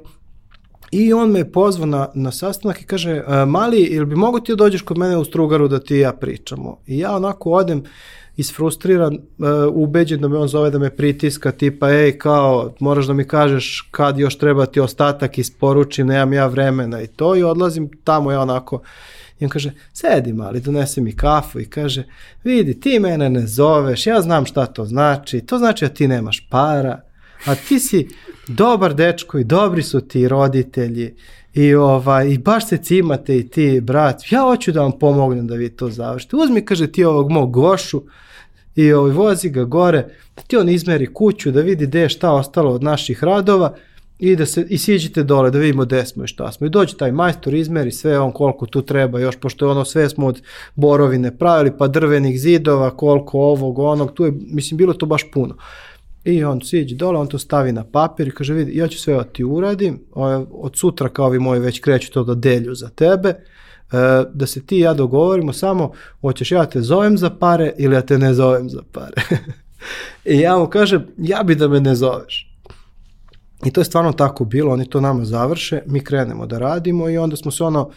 I 0.91 1.13
on 1.13 1.31
me 1.31 1.51
pozvao 1.51 1.85
na, 1.85 2.07
na 2.13 2.31
sastanak 2.31 2.81
i 2.81 2.85
kaže, 2.85 3.11
e, 3.11 3.45
mali, 3.45 3.79
ili 3.79 4.05
bi 4.05 4.15
mogo 4.15 4.39
ti 4.39 4.51
da 4.51 4.55
dođeš 4.55 4.81
kod 4.81 4.97
mene 4.97 5.17
u 5.17 5.25
Strugaru 5.25 5.67
da 5.67 5.79
ti 5.79 5.95
i 5.95 5.99
ja 5.99 6.13
pričamo? 6.13 6.77
I 6.87 6.99
ja 6.99 7.15
onako 7.15 7.51
odem 7.51 7.83
isfrustriran, 8.37 9.13
uh, 9.13 9.47
ubeđen 9.71 10.21
da 10.21 10.27
me 10.27 10.37
on 10.37 10.47
zove 10.47 10.69
da 10.69 10.79
me 10.79 10.89
pritiska, 10.89 11.51
tipa, 11.51 11.89
ej, 11.89 12.17
kao, 12.17 12.73
moraš 12.79 13.05
da 13.05 13.13
mi 13.13 13.27
kažeš 13.27 13.89
kad 13.91 14.19
još 14.19 14.37
treba 14.37 14.65
ti 14.65 14.79
ostatak 14.79 15.37
isporučim, 15.37 16.07
nemam 16.07 16.33
ja 16.33 16.47
vremena. 16.47 17.01
I 17.01 17.07
to, 17.07 17.35
i 17.35 17.43
odlazim 17.43 17.89
tamo 18.03 18.31
ja 18.31 18.41
onako, 18.41 18.81
I 19.39 19.45
on 19.45 19.49
kaže, 19.49 19.71
sedi 19.93 20.33
mali, 20.33 20.59
donese 20.59 21.01
mi 21.01 21.15
kafu. 21.15 21.59
I 21.59 21.65
kaže, 21.65 22.03
vidi, 22.43 22.79
ti 22.79 22.99
mene 22.99 23.29
ne 23.29 23.47
zoveš, 23.47 24.07
ja 24.07 24.21
znam 24.21 24.45
šta 24.45 24.65
to 24.65 24.85
znači, 24.85 25.41
to 25.41 25.57
znači 25.57 25.85
da 25.85 25.93
ti 25.93 26.07
nemaš 26.07 26.47
para, 26.49 27.01
a 27.45 27.55
ti 27.55 27.79
si 27.79 28.07
dobar 28.47 28.93
dečko 28.93 29.37
i 29.37 29.43
dobri 29.43 29.83
su 29.83 30.01
ti 30.01 30.27
roditelji 30.27 31.13
i, 31.53 31.75
ovaj, 31.75 32.29
i 32.29 32.37
baš 32.37 32.67
se 32.67 32.77
cimate 32.77 33.37
i 33.37 33.47
ti 33.47 33.81
brat, 33.81 34.21
ja 34.31 34.41
hoću 34.41 34.71
da 34.71 34.81
vam 34.81 34.91
pomognem 34.99 35.47
da 35.47 35.55
vi 35.55 35.69
to 35.69 35.89
završite. 35.89 36.35
Uzmi, 36.35 36.65
kaže 36.65 36.91
ti 36.91 37.03
ovog 37.03 37.31
mog 37.31 37.51
gošu 37.51 38.03
i 38.75 38.93
ovaj, 38.93 39.11
vozi 39.11 39.49
ga 39.49 39.63
gore, 39.63 40.01
da 40.35 40.41
ti 40.41 40.57
on 40.57 40.69
izmeri 40.69 41.13
kuću, 41.13 41.51
da 41.51 41.61
vidi 41.61 41.87
gde 41.87 41.99
je 41.99 42.09
šta 42.09 42.31
ostalo 42.31 42.71
od 42.71 42.83
naših 42.83 43.23
radova 43.23 43.75
i 44.19 44.35
da 44.35 44.45
se 44.45 44.65
i 44.69 44.77
siđite 44.77 45.23
dole 45.23 45.51
da 45.51 45.59
vidimo 45.59 45.85
gde 45.85 46.05
smo 46.05 46.23
i 46.23 46.27
šta 46.27 46.51
smo. 46.51 46.67
I 46.67 46.69
dođe 46.69 46.97
taj 46.97 47.11
majstor, 47.11 47.53
izmeri 47.53 47.91
sve 47.91 48.19
on 48.19 48.31
koliko 48.31 48.65
tu 48.65 48.81
treba, 48.81 49.19
još 49.19 49.35
pošto 49.35 49.65
je 49.65 49.71
ono 49.71 49.85
sve 49.85 50.09
smo 50.09 50.27
od 50.27 50.41
borovine 50.75 51.37
pravili, 51.37 51.77
pa 51.77 51.87
drvenih 51.87 52.39
zidova, 52.39 52.97
koliko 52.97 53.39
ovog, 53.39 53.79
onog, 53.79 54.13
tu 54.13 54.25
je, 54.25 54.33
mislim, 54.51 54.77
bilo 54.77 54.93
to 54.93 55.05
baš 55.05 55.31
puno. 55.31 55.55
I 56.27 56.43
on 56.43 56.61
siđe 56.61 56.95
dole, 56.95 57.19
on 57.19 57.27
to 57.27 57.39
stavi 57.39 57.71
na 57.71 57.83
papir 57.83 58.27
i 58.27 58.31
kaže, 58.31 58.53
vidi, 58.53 58.77
ja 58.77 58.87
ću 58.87 58.99
sve 58.99 59.13
da 59.13 59.23
ti 59.23 59.43
uradim, 59.43 59.99
od 60.51 60.75
sutra 60.75 61.09
kao 61.09 61.29
vi 61.29 61.39
moji 61.39 61.59
već 61.59 61.79
kreću 61.79 62.11
to 62.11 62.23
da 62.23 62.35
delju 62.35 62.75
za 62.75 62.89
tebe, 62.89 63.29
e, 63.29 63.37
da 64.33 64.47
se 64.47 64.65
ti 64.65 64.77
i 64.77 64.79
ja 64.79 64.93
dogovorimo 64.93 65.53
samo, 65.53 65.91
hoćeš 66.21 66.51
ja 66.51 66.65
te 66.65 66.81
zovem 66.81 67.17
za 67.17 67.29
pare 67.29 67.73
ili 67.77 67.95
ja 67.95 68.01
te 68.01 68.17
ne 68.17 68.33
zovem 68.33 68.69
za 68.69 68.81
pare. 68.91 69.21
I 70.35 70.39
ja 70.39 70.57
mu 70.57 70.67
kažem, 70.67 71.07
ja 71.17 71.43
bi 71.43 71.55
da 71.55 71.67
me 71.67 71.79
ne 71.79 71.95
zoveš. 71.95 72.53
I 73.65 73.71
to 73.71 73.81
je 73.81 73.85
stvarno 73.85 74.13
tako 74.13 74.45
bilo, 74.45 74.73
oni 74.73 74.89
to 74.89 75.01
nama 75.01 75.25
završe, 75.25 75.81
mi 75.85 76.03
krenemo 76.03 76.45
da 76.45 76.57
radimo 76.57 77.09
i 77.09 77.17
onda 77.17 77.35
smo 77.35 77.51
se 77.51 77.63
ono, 77.63 77.91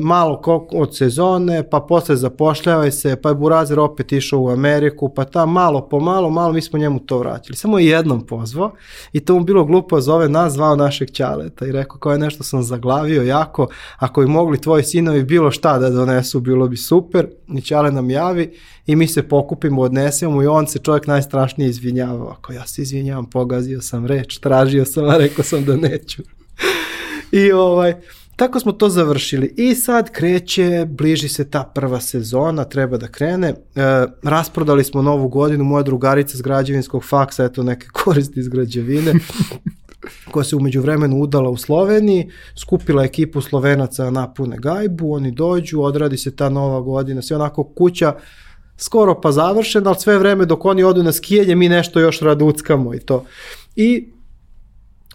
malo 0.00 0.42
od 0.72 0.96
sezone, 0.96 1.70
pa 1.70 1.80
posle 1.80 2.16
zapošljavaj 2.16 2.90
se, 2.90 3.16
pa 3.16 3.28
je 3.28 3.34
Burazer 3.34 3.80
opet 3.80 4.12
išao 4.12 4.40
u 4.40 4.50
Ameriku, 4.50 5.08
pa 5.14 5.24
ta 5.24 5.46
malo 5.46 5.88
po 5.88 6.00
malo, 6.00 6.30
malo 6.30 6.52
mi 6.52 6.62
smo 6.62 6.78
njemu 6.78 6.98
to 6.98 7.18
vratili. 7.18 7.56
Samo 7.56 7.78
je 7.78 7.86
jednom 7.86 8.26
pozvao 8.26 8.72
i 9.12 9.20
to 9.20 9.34
mu 9.34 9.44
bilo 9.44 9.64
glupo 9.64 10.00
zove 10.00 10.28
nas, 10.28 10.52
zvao 10.52 10.76
našeg 10.76 11.10
ćaleta 11.10 11.66
i 11.66 11.72
rekao 11.72 11.98
kao 11.98 12.12
je 12.12 12.18
nešto 12.18 12.44
sam 12.44 12.62
zaglavio 12.62 13.22
jako, 13.22 13.66
ako 13.98 14.20
bi 14.20 14.26
mogli 14.26 14.60
tvoji 14.60 14.84
sinovi 14.84 15.22
bilo 15.22 15.50
šta 15.50 15.78
da 15.78 15.90
donesu, 15.90 16.40
bilo 16.40 16.68
bi 16.68 16.76
super. 16.76 17.26
I 17.48 17.60
ćale 17.60 17.92
nam 17.92 18.10
javi 18.10 18.52
i 18.86 18.96
mi 18.96 19.06
se 19.06 19.22
pokupimo, 19.22 19.82
odnesemo 19.82 20.42
i 20.42 20.46
on 20.46 20.66
se 20.66 20.78
čovjek 20.78 21.06
najstrašnije 21.06 21.70
izvinjava. 21.70 22.32
Ako 22.32 22.52
ja 22.52 22.66
se 22.66 22.82
izvinjavam, 22.82 23.30
pogazio 23.30 23.80
sam 23.80 24.06
reč, 24.06 24.38
tražio 24.38 24.84
sam, 24.84 25.08
a 25.08 25.16
rekao 25.16 25.44
sam 25.44 25.64
da 25.64 25.76
neću. 25.76 26.22
I 27.42 27.52
ovaj, 27.52 27.94
Tako 28.38 28.60
smo 28.60 28.72
to 28.72 28.88
završili 28.88 29.54
i 29.56 29.74
sad 29.74 30.10
kreće, 30.10 30.86
bliži 30.88 31.28
se 31.28 31.50
ta 31.50 31.72
prva 31.74 32.00
sezona, 32.00 32.64
treba 32.64 32.96
da 32.96 33.08
krene. 33.08 33.48
E, 33.48 33.54
rasprodali 34.22 34.84
smo 34.84 35.02
novu 35.02 35.28
godinu, 35.28 35.64
moja 35.64 35.82
drugarica 35.82 36.36
s 36.36 36.42
građevinskog 36.42 37.04
faksa, 37.04 37.44
eto 37.44 37.62
neke 37.62 37.86
koristi 38.04 38.40
iz 38.40 38.48
građevine. 38.48 39.14
koja 40.30 40.44
se 40.44 40.56
umeđu 40.56 40.80
vremenu 40.80 41.16
udala 41.16 41.50
u 41.50 41.56
Sloveniji, 41.56 42.30
skupila 42.56 43.04
ekipu 43.04 43.40
Slovenaca 43.40 44.04
da 44.04 44.10
napune 44.10 44.56
gajbu, 44.58 45.12
oni 45.12 45.30
dođu, 45.30 45.82
odradi 45.82 46.16
se 46.16 46.36
ta 46.36 46.48
nova 46.48 46.80
godina, 46.80 47.22
sve 47.22 47.36
onako 47.36 47.64
kuća 47.64 48.14
skoro 48.76 49.20
pa 49.20 49.32
završena, 49.32 49.90
ali 49.90 50.00
sve 50.00 50.18
vreme 50.18 50.46
dok 50.46 50.64
oni 50.64 50.82
odu 50.82 51.02
na 51.02 51.12
skijenje 51.12 51.54
mi 51.54 51.68
nešto 51.68 52.00
još 52.00 52.20
raduckamo 52.20 52.94
i 52.94 52.98
to. 52.98 53.24
I 53.76 54.12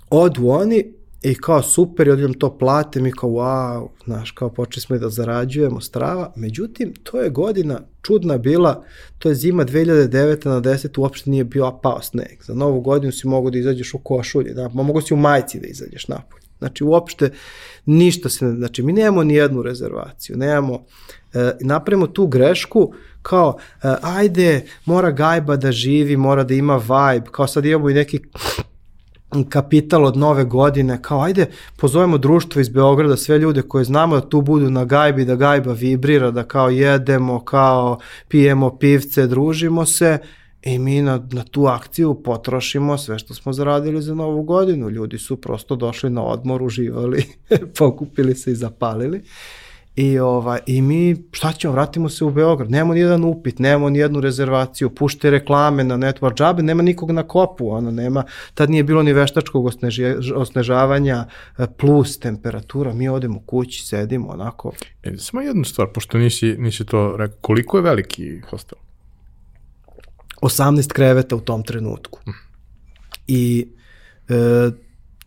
odu 0.09 0.47
oni 0.47 1.02
i 1.23 1.35
kao 1.35 1.61
super, 1.61 2.07
i 2.07 2.11
odjednom 2.11 2.33
to 2.33 2.57
plate, 2.57 3.01
mi 3.01 3.11
kao 3.11 3.29
wow, 3.29 3.87
znaš, 4.05 4.31
kao 4.31 4.49
počeli 4.49 4.81
smo 4.81 4.97
da 4.97 5.09
zarađujemo 5.09 5.81
strava. 5.81 6.33
Međutim, 6.35 6.93
to 7.03 7.21
je 7.21 7.29
godina 7.29 7.79
čudna 8.01 8.37
bila, 8.37 8.83
to 9.19 9.29
je 9.29 9.35
zima 9.35 9.65
2009. 9.65 10.47
na 10.47 10.61
10. 10.61 10.99
uopšte 10.99 11.29
nije 11.29 11.43
bio 11.43 11.79
pao 11.83 12.01
sneg. 12.01 12.43
Za 12.43 12.53
novu 12.53 12.81
godinu 12.81 13.11
si 13.11 13.27
mogu 13.27 13.49
da 13.51 13.57
izađeš 13.57 13.93
u 13.93 13.97
košulje, 13.97 14.53
da, 14.53 14.69
mogu 14.69 15.01
si 15.01 15.13
u 15.13 15.17
majici 15.17 15.59
da 15.59 15.67
izađeš 15.67 16.07
napolje. 16.07 16.43
Znači, 16.59 16.83
uopšte 16.83 17.31
ništa 17.85 18.29
se 18.29 18.45
ne, 18.45 18.55
znači, 18.55 18.83
mi 18.83 18.93
nemamo 18.93 19.23
ni 19.23 19.33
jednu 19.33 19.61
rezervaciju, 19.61 20.37
nemamo, 20.37 20.83
e, 21.33 21.51
napravimo 21.61 22.07
tu 22.07 22.27
grešku, 22.27 22.93
kao, 23.21 23.57
e, 23.83 23.95
ajde, 24.01 24.65
mora 24.85 25.11
gajba 25.11 25.55
da 25.55 25.71
živi, 25.71 26.17
mora 26.17 26.43
da 26.43 26.53
ima 26.53 26.77
vibe, 26.77 27.27
kao 27.31 27.47
sad 27.47 27.65
imamo 27.65 27.89
i 27.89 27.93
neki 27.93 28.19
kapital 29.49 30.05
od 30.05 30.17
nove 30.17 30.43
godine, 30.43 31.01
kao 31.01 31.21
ajde 31.21 31.45
pozovemo 31.77 32.17
društvo 32.17 32.61
iz 32.61 32.69
Beograda, 32.69 33.17
sve 33.17 33.37
ljude 33.37 33.61
koje 33.61 33.83
znamo 33.83 34.15
da 34.15 34.29
tu 34.29 34.41
budu 34.41 34.69
na 34.69 34.85
gajbi, 34.85 35.25
da 35.25 35.35
gajba 35.35 35.73
vibrira, 35.73 36.31
da 36.31 36.43
kao 36.43 36.69
jedemo, 36.69 37.39
kao 37.39 37.99
pijemo 38.27 38.77
pivce, 38.77 39.27
družimo 39.27 39.85
se 39.85 40.17
i 40.61 40.79
mi 40.79 41.01
na, 41.01 41.27
na 41.31 41.43
tu 41.43 41.65
akciju 41.65 42.13
potrošimo 42.23 42.97
sve 42.97 43.19
što 43.19 43.33
smo 43.33 43.53
zaradili 43.53 44.01
za 44.01 44.15
novu 44.15 44.43
godinu. 44.43 44.89
Ljudi 44.89 45.17
su 45.17 45.41
prosto 45.41 45.75
došli 45.75 46.09
na 46.09 46.23
odmor, 46.23 46.63
uživali, 46.63 47.25
pokupili 47.77 48.35
se 48.35 48.51
i 48.51 48.55
zapalili. 48.55 49.21
I, 49.95 50.19
ovaj, 50.19 50.59
I 50.65 50.81
mi, 50.81 51.15
šta 51.31 51.51
ćemo, 51.51 51.73
vratimo 51.73 52.09
se 52.09 52.25
u 52.25 52.29
Beograd, 52.29 52.71
nemamo 52.71 52.93
nijedan 52.93 53.23
upit, 53.23 53.59
nemamo 53.59 53.89
nijednu 53.89 54.21
rezervaciju, 54.21 54.89
pušte 54.89 55.29
reklame 55.29 55.83
na 55.83 55.97
network 55.97 56.35
džabe, 56.35 56.63
nema 56.63 56.83
nikog 56.83 57.11
na 57.11 57.23
kopu, 57.23 57.69
ono, 57.69 57.91
nema, 57.91 58.23
tad 58.53 58.69
nije 58.69 58.83
bilo 58.83 59.03
ni 59.03 59.13
veštačkog 59.13 59.65
osneži, 59.65 60.05
osnežavanja 60.35 61.25
e, 61.57 61.67
plus 61.77 62.19
temperatura, 62.19 62.93
mi 62.93 63.09
odemo 63.09 63.39
kući, 63.39 63.85
sedimo, 63.87 64.29
onako. 64.29 64.71
E, 65.03 65.17
samo 65.17 65.41
jednu 65.41 65.63
stvar, 65.63 65.87
pošto 65.93 66.17
nisi, 66.17 66.55
nisi 66.57 66.85
to 66.85 67.15
rekao, 67.17 67.37
koliko 67.41 67.77
je 67.77 67.83
veliki 67.83 68.41
hostel? 68.49 68.77
18 70.41 70.93
kreveta 70.93 71.35
u 71.35 71.39
tom 71.39 71.63
trenutku. 71.63 72.19
Mm. 72.27 72.31
I 73.27 73.67
e, 74.29 74.33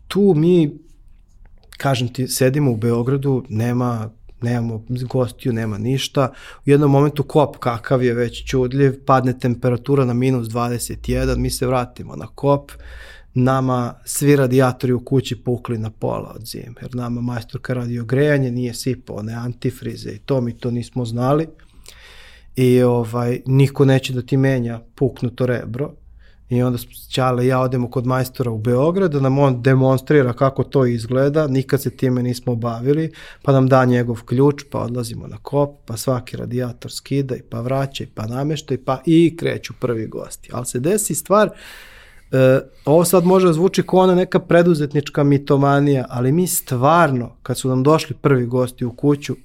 tu 0.07 0.33
mi, 0.35 0.77
kažem 1.77 2.13
ti, 2.13 2.27
sedimo 2.27 2.71
u 2.71 2.77
Beogradu, 2.77 3.43
nema 3.49 4.16
nemamo 4.41 4.83
gostiju, 4.89 5.53
nema 5.53 5.77
ništa. 5.77 6.31
U 6.57 6.69
jednom 6.69 6.91
momentu 6.91 7.23
kop 7.23 7.57
kakav 7.57 8.03
je 8.03 8.13
već 8.13 8.45
čudljiv, 8.45 9.05
padne 9.05 9.39
temperatura 9.39 10.05
na 10.05 10.13
minus 10.13 10.47
21, 10.47 11.37
mi 11.37 11.49
se 11.49 11.67
vratimo 11.67 12.15
na 12.15 12.27
kop, 12.27 12.71
nama 13.33 13.93
svi 14.05 14.35
radijatori 14.35 14.93
u 14.93 14.99
kući 14.99 15.35
pukli 15.43 15.77
na 15.77 15.89
pola 15.89 16.33
od 16.35 16.45
zime, 16.45 16.75
jer 16.81 16.95
nama 16.95 17.21
majstorka 17.21 17.73
radio 17.73 18.05
grejanje 18.05 18.51
nije 18.51 18.73
sipao 18.73 19.15
one 19.15 19.33
antifrize 19.33 20.09
i 20.09 20.19
to 20.19 20.41
mi 20.41 20.57
to 20.57 20.71
nismo 20.71 21.05
znali. 21.05 21.47
I 22.55 22.81
ovaj, 22.81 23.41
niko 23.45 23.85
neće 23.85 24.13
da 24.13 24.21
ti 24.21 24.37
menja 24.37 24.79
puknuto 24.95 25.45
rebro 25.45 25.93
I 26.49 26.61
onda 26.61 26.77
Ćale 27.09 27.47
ja 27.47 27.59
odemo 27.59 27.89
kod 27.89 28.05
majstora 28.05 28.51
u 28.51 28.57
Beograd 28.57 29.11
da 29.11 29.19
nam 29.19 29.39
on 29.39 29.61
demonstrira 29.61 30.33
kako 30.33 30.63
to 30.63 30.85
izgleda, 30.85 31.47
nikad 31.47 31.81
se 31.81 31.89
time 31.89 32.23
nismo 32.23 32.55
bavili, 32.55 33.11
pa 33.43 33.51
nam 33.51 33.67
da 33.67 33.85
njegov 33.85 34.23
ključ, 34.23 34.63
pa 34.71 34.79
odlazimo 34.79 35.27
na 35.27 35.37
kop, 35.37 35.75
pa 35.85 35.97
svaki 35.97 36.37
radijator 36.37 36.91
skida 36.91 37.35
i 37.35 37.41
pa 37.41 37.61
vraća 37.61 38.03
i 38.03 38.07
pa 38.07 38.27
namešta 38.27 38.73
i 38.73 38.77
pa 38.77 39.01
i 39.05 39.37
kreću 39.37 39.73
prvi 39.79 40.07
gosti. 40.07 40.49
Ali 40.53 40.65
se 40.65 40.79
desi 40.79 41.15
stvar, 41.15 41.49
e, 42.31 42.59
ovo 42.85 43.05
sad 43.05 43.25
može 43.25 43.53
zvuči 43.53 43.83
kao 43.83 43.99
ona 43.99 44.15
neka 44.15 44.39
preduzetnička 44.39 45.23
mitomanija, 45.23 46.05
ali 46.09 46.31
mi 46.31 46.47
stvarno, 46.47 47.35
kad 47.43 47.57
su 47.57 47.69
nam 47.69 47.83
došli 47.83 48.15
prvi 48.21 48.45
gosti 48.45 48.85
u 48.85 48.93
kuću, 48.93 49.35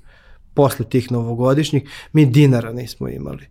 posle 0.55 0.85
tih 0.85 1.13
novogodišnjih, 1.13 1.83
mi 2.13 2.27
dinara 2.27 2.73
nismo 2.73 3.09
imali. 3.09 3.47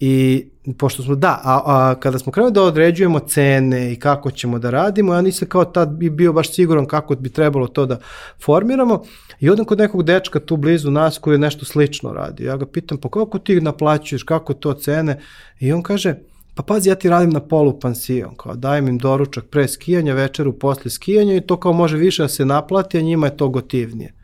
I 0.00 0.46
pošto 0.78 1.02
smo, 1.02 1.14
da, 1.14 1.40
a, 1.44 1.62
a 1.64 1.94
kada 2.00 2.18
smo 2.18 2.32
krenuli 2.32 2.52
da 2.52 2.62
određujemo 2.62 3.18
cene 3.18 3.92
i 3.92 3.96
kako 3.96 4.30
ćemo 4.30 4.58
da 4.58 4.70
radimo, 4.70 5.14
ja 5.14 5.22
nisam 5.22 5.48
kao 5.48 5.64
tad 5.64 5.88
bio 5.90 6.32
baš 6.32 6.54
siguran 6.54 6.86
kako 6.86 7.14
bi 7.14 7.28
trebalo 7.28 7.66
to 7.66 7.86
da 7.86 7.98
formiramo 8.44 9.02
i 9.40 9.50
odem 9.50 9.64
kod 9.64 9.78
nekog 9.78 10.02
dečka 10.02 10.40
tu 10.40 10.56
blizu 10.56 10.90
nas 10.90 11.18
koji 11.18 11.34
je 11.34 11.38
nešto 11.38 11.64
slično 11.64 12.12
radi. 12.12 12.44
Ja 12.44 12.56
ga 12.56 12.66
pitam, 12.66 12.98
pa 12.98 13.08
kako 13.08 13.38
ti 13.38 13.60
naplaćuješ, 13.60 14.22
kako 14.22 14.54
to 14.54 14.72
cene? 14.72 15.20
I 15.58 15.72
on 15.72 15.82
kaže, 15.82 16.14
pa 16.54 16.62
pazi, 16.62 16.88
ja 16.88 16.94
ti 16.94 17.08
radim 17.08 17.30
na 17.30 17.40
polu 17.40 17.80
pansion, 17.80 18.36
kao 18.36 18.54
dajem 18.54 18.88
im 18.88 18.98
doručak 18.98 19.44
pre 19.44 19.68
skijanja, 19.68 20.14
večeru 20.14 20.58
posle 20.58 20.90
skijanja 20.90 21.36
i 21.36 21.40
to 21.40 21.56
kao 21.56 21.72
može 21.72 21.96
više 21.96 22.22
da 22.22 22.28
se 22.28 22.44
naplati, 22.44 22.98
a 22.98 23.00
njima 23.00 23.26
je 23.26 23.36
to 23.36 23.48
gotivnije. 23.48 24.14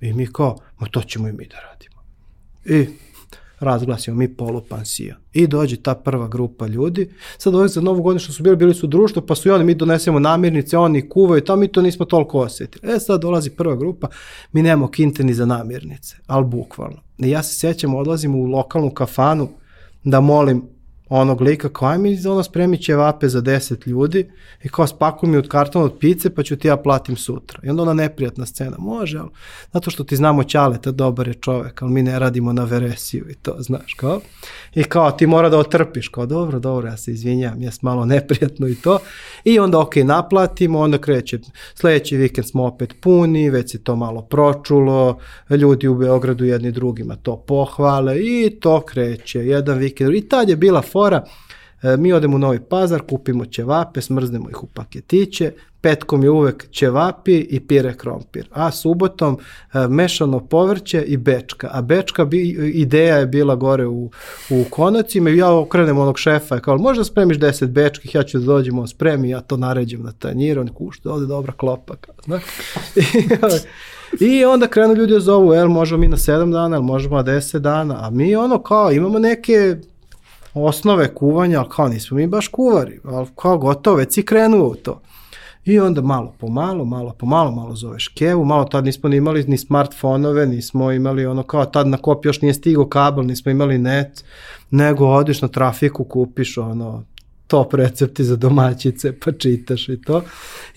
I 0.00 0.12
mi 0.12 0.32
kao, 0.32 0.56
ma 0.78 0.86
to 0.86 1.02
ćemo 1.02 1.28
i 1.28 1.32
mi 1.32 1.46
da 1.46 1.56
radimo. 1.60 2.02
I 2.64 3.09
razglasimo 3.60 4.16
mi 4.16 4.34
polupansion. 4.34 5.16
I 5.32 5.46
dođe 5.46 5.76
ta 5.76 5.94
prva 5.94 6.28
grupa 6.28 6.66
ljudi. 6.66 7.10
Sad 7.38 7.54
ovdje 7.54 7.68
za 7.68 7.80
novu 7.80 8.02
godinu 8.02 8.20
što 8.20 8.32
su 8.32 8.42
bili, 8.42 8.56
bili 8.56 8.74
su 8.74 8.86
društvo, 8.86 9.22
pa 9.22 9.34
su 9.34 9.48
i 9.48 9.52
oni, 9.52 9.64
mi 9.64 9.74
donesemo 9.74 10.18
namirnice, 10.18 10.78
oni 10.78 11.08
kuvaju, 11.08 11.44
tamo 11.44 11.60
mi 11.60 11.68
to 11.68 11.82
nismo 11.82 12.04
toliko 12.04 12.38
osjetili. 12.38 12.92
E 12.92 12.98
sad 12.98 13.20
dolazi 13.20 13.50
prva 13.50 13.76
grupa, 13.76 14.08
mi 14.52 14.62
nemamo 14.62 14.88
kinte 14.88 15.24
ni 15.24 15.34
za 15.34 15.46
namirnice, 15.46 16.16
ali 16.26 16.44
bukvalno. 16.44 17.00
I 17.18 17.30
ja 17.30 17.42
se 17.42 17.54
sjećam, 17.54 17.94
odlazim 17.94 18.34
u 18.34 18.44
lokalnu 18.44 18.90
kafanu 18.90 19.48
da 20.04 20.20
molim 20.20 20.62
onog 21.10 21.40
lika 21.40 21.68
kao 21.68 21.98
mi 21.98 22.26
ono 22.26 22.42
spremit 22.42 22.82
će 22.82 22.94
vape 22.94 23.28
za 23.28 23.42
10 23.42 23.88
ljudi 23.88 24.30
i 24.62 24.68
kao 24.68 24.86
spakuj 24.86 25.28
mi 25.28 25.36
od 25.36 25.48
kartona 25.48 25.84
od 25.84 25.98
pice 25.98 26.34
pa 26.34 26.42
ću 26.42 26.56
ti 26.56 26.68
ja 26.68 26.76
platim 26.76 27.16
sutra. 27.16 27.60
I 27.62 27.70
onda 27.70 27.82
ona 27.82 27.94
neprijatna 27.94 28.46
scena, 28.46 28.76
može, 28.78 29.18
ali 29.18 29.28
zato 29.72 29.90
što 29.90 30.04
ti 30.04 30.16
znamo 30.16 30.44
Ćaleta, 30.44 30.90
dobar 30.90 31.28
je 31.28 31.34
čovek, 31.34 31.82
ali 31.82 31.92
mi 31.92 32.02
ne 32.02 32.18
radimo 32.18 32.52
na 32.52 32.64
veresiju 32.64 33.26
i 33.30 33.34
to, 33.34 33.56
znaš, 33.58 33.94
kao. 33.94 34.20
I 34.74 34.84
kao 34.84 35.10
ti 35.10 35.26
mora 35.26 35.48
da 35.48 35.58
otrpiš, 35.58 36.08
kao 36.08 36.26
dobro, 36.26 36.58
dobro, 36.58 36.88
ja 36.88 36.96
se 36.96 37.12
izvinjam, 37.12 37.62
jes 37.62 37.82
malo 37.82 38.04
neprijatno 38.04 38.68
i 38.68 38.74
to. 38.74 38.98
I 39.44 39.58
onda 39.58 39.78
ok, 39.78 39.96
naplatimo, 39.96 40.78
onda 40.78 40.98
kreće, 40.98 41.38
sledeći 41.74 42.16
vikend 42.16 42.48
smo 42.48 42.66
opet 42.66 42.94
puni, 43.00 43.50
već 43.50 43.70
se 43.70 43.82
to 43.82 43.96
malo 43.96 44.22
pročulo, 44.22 45.18
ljudi 45.50 45.88
u 45.88 45.94
Beogradu 45.94 46.44
jedni 46.44 46.72
drugima 46.72 47.16
to 47.16 47.36
pohvale 47.36 48.18
i 48.18 48.56
to 48.60 48.80
kreće, 48.80 49.38
jedan 49.38 49.78
vikend. 49.78 50.14
I 50.14 50.28
tad 50.28 50.48
je 50.48 50.56
bila 50.56 50.82
fora, 51.00 51.24
e, 51.82 51.96
mi 51.96 52.12
odemo 52.12 52.36
u 52.36 52.38
Novi 52.38 52.60
Pazar, 52.60 53.02
kupimo 53.10 53.46
ćevape, 53.46 54.00
smrznemo 54.00 54.50
ih 54.50 54.62
u 54.62 54.66
paketiće, 54.66 55.52
petkom 55.80 56.22
je 56.22 56.30
uvek 56.30 56.70
ćevapi 56.70 57.36
i 57.36 57.60
pire 57.60 57.94
krompir, 57.96 58.48
a 58.52 58.70
subotom 58.70 59.38
e, 59.38 59.88
mešano 59.88 60.40
povrće 60.40 61.02
i 61.02 61.16
bečka, 61.16 61.68
a 61.72 61.82
bečka 61.82 62.24
bi, 62.24 62.48
ideja 62.74 63.16
je 63.16 63.26
bila 63.26 63.54
gore 63.54 63.86
u, 63.86 64.10
u 64.50 64.64
konacima 64.70 65.30
i 65.30 65.36
ja 65.36 65.56
okrenem 65.56 65.98
onog 65.98 66.18
šefa, 66.18 66.60
kao 66.60 66.78
možda 66.78 67.04
spremiš 67.04 67.38
10 67.38 67.66
bečkih, 67.66 68.14
ja 68.14 68.22
ću 68.22 68.38
da 68.38 68.44
dođem, 68.44 68.78
on 68.78 68.88
spremi, 68.88 69.30
ja 69.30 69.40
to 69.40 69.56
naređem 69.56 70.02
na 70.02 70.12
tanjir, 70.12 70.58
on 70.58 70.68
kušta, 70.68 71.12
ovde 71.12 71.26
dobra 71.26 71.52
klopa, 71.52 71.96
kao, 71.96 72.14
zna? 72.24 72.40
I 74.30 74.44
onda 74.44 74.66
krenu 74.66 74.94
ljudi 74.94 75.12
da 75.12 75.20
zovu, 75.20 75.54
el 75.54 75.68
možemo 75.68 76.00
mi 76.00 76.08
na 76.08 76.16
7 76.16 76.52
dana, 76.52 76.76
el 76.76 76.82
možemo 76.82 77.16
na 77.16 77.24
10 77.24 77.58
dana, 77.58 78.06
a 78.06 78.10
mi 78.10 78.36
ono 78.36 78.62
kao 78.62 78.92
imamo 78.92 79.18
neke 79.18 79.76
osnove 80.54 81.14
kuvanja, 81.14 81.64
kao 81.64 81.88
nismo 81.88 82.16
mi 82.16 82.26
baš 82.26 82.48
kuvari, 82.48 83.00
ali 83.04 83.26
kao 83.36 83.58
gotovo, 83.58 83.96
već 83.96 84.14
si 84.14 84.22
krenuo 84.22 84.68
u 84.68 84.74
to. 84.74 85.00
I 85.64 85.78
onda 85.78 86.00
malo 86.00 86.34
po 86.38 86.48
malo, 86.48 86.84
malo 86.84 87.14
po 87.18 87.26
malo, 87.26 87.50
malo 87.50 87.74
zoveš 87.74 88.08
kevu, 88.08 88.44
malo 88.44 88.64
tad 88.64 88.84
nismo 88.84 89.08
ni 89.08 89.16
imali 89.16 89.44
ni 89.44 89.58
smartfonove, 89.58 90.46
nismo 90.46 90.92
imali 90.92 91.26
ono 91.26 91.42
kao 91.42 91.66
tad 91.66 91.86
na 91.86 91.96
kop 91.96 92.24
još 92.24 92.40
nije 92.40 92.54
stigao 92.54 92.88
kabel, 92.88 93.26
nismo 93.26 93.50
imali 93.50 93.78
net, 93.78 94.24
nego 94.70 95.06
odiš 95.06 95.42
na 95.42 95.48
trafiku, 95.48 96.04
kupiš 96.04 96.58
ono 96.58 97.02
top 97.46 97.74
recepti 97.74 98.24
za 98.24 98.36
domaćice, 98.36 99.12
pa 99.20 99.32
čitaš 99.32 99.88
i 99.88 100.02
to. 100.02 100.22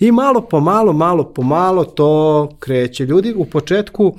I 0.00 0.12
malo 0.12 0.40
po 0.40 0.60
malo, 0.60 0.92
malo 0.92 1.24
po 1.24 1.42
malo 1.42 1.84
to 1.84 2.48
kreće. 2.58 3.06
Ljudi 3.06 3.34
u 3.36 3.44
početku 3.44 4.18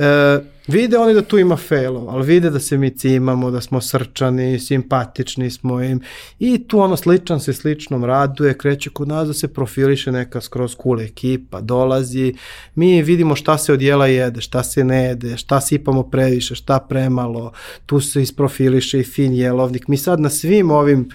e, 0.00 0.40
vide 0.66 0.98
oni 0.98 1.14
da 1.14 1.22
tu 1.22 1.38
ima 1.38 1.56
failova, 1.56 2.12
ali 2.12 2.26
vide 2.26 2.50
da 2.50 2.60
se 2.60 2.78
mi 2.78 2.90
cimamo, 2.90 3.50
da 3.50 3.60
smo 3.60 3.80
srčani, 3.80 4.58
simpatični 4.58 5.50
smo 5.50 5.82
im. 5.82 6.00
I 6.38 6.68
tu 6.68 6.80
ono 6.80 6.96
sličan 6.96 7.40
se 7.40 7.52
sličnom 7.52 8.04
raduje, 8.04 8.58
kreće 8.58 8.90
kod 8.90 9.08
nas 9.08 9.28
da 9.28 9.34
se 9.34 9.48
profiliše 9.48 10.12
neka 10.12 10.40
skroz 10.40 10.76
cool 10.82 11.00
ekipa, 11.00 11.60
dolazi, 11.60 12.34
mi 12.74 13.02
vidimo 13.02 13.36
šta 13.36 13.58
se 13.58 13.72
od 13.72 13.82
jela 13.82 14.06
jede, 14.06 14.40
šta 14.40 14.62
se 14.62 14.84
ne 14.84 15.04
jede, 15.04 15.36
šta 15.36 15.60
sipamo 15.60 16.02
previše, 16.02 16.54
šta 16.54 16.78
premalo, 16.78 17.52
tu 17.86 18.00
se 18.00 18.22
isprofiliše 18.22 19.00
i 19.00 19.04
fin 19.04 19.34
jelovnik. 19.34 19.88
Mi 19.88 19.96
sad 19.96 20.20
na 20.20 20.30
svim 20.30 20.70
ovim 20.70 21.08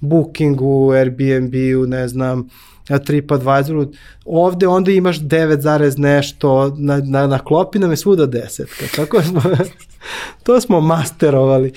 Bookingu, 0.00 0.90
Airbnb-u, 0.90 1.86
ne 1.86 2.08
znam, 2.08 2.48
na 2.88 2.98
TripAdvisoru, 2.98 3.92
ovde 4.24 4.66
onda 4.66 4.90
imaš 4.90 5.20
9 5.20 5.60
zarez 5.60 5.98
nešto, 5.98 6.76
na, 6.78 7.00
na, 7.04 7.26
na 7.26 7.38
klopi 7.38 7.78
nam 7.78 7.90
je 7.90 7.96
svuda 7.96 8.26
desetka, 8.26 8.84
tako 8.96 9.22
smo, 9.28 9.42
to 10.42 10.60
smo 10.60 10.80
masterovali. 10.80 11.72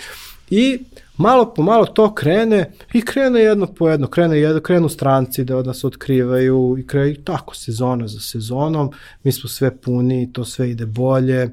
I 0.49 0.79
malo 1.17 1.53
po 1.53 1.63
malo 1.63 1.85
to 1.85 2.15
krene 2.15 2.71
i 2.93 3.01
krene 3.01 3.39
jedno 3.39 3.65
po 3.65 3.89
jedno, 3.89 4.07
krene 4.07 4.39
jedno, 4.39 4.61
krenu 4.61 4.89
stranci 4.89 5.43
da 5.43 5.57
od 5.57 5.67
nas 5.67 5.83
otkrivaju 5.83 6.75
i 6.79 6.87
krene 6.87 7.15
tako 7.23 7.55
sezona 7.55 8.07
za 8.07 8.19
sezonom, 8.19 8.91
mi 9.23 9.31
smo 9.31 9.49
sve 9.49 9.77
puni, 9.77 10.33
to 10.33 10.45
sve 10.45 10.69
ide 10.69 10.85
bolje. 10.85 11.49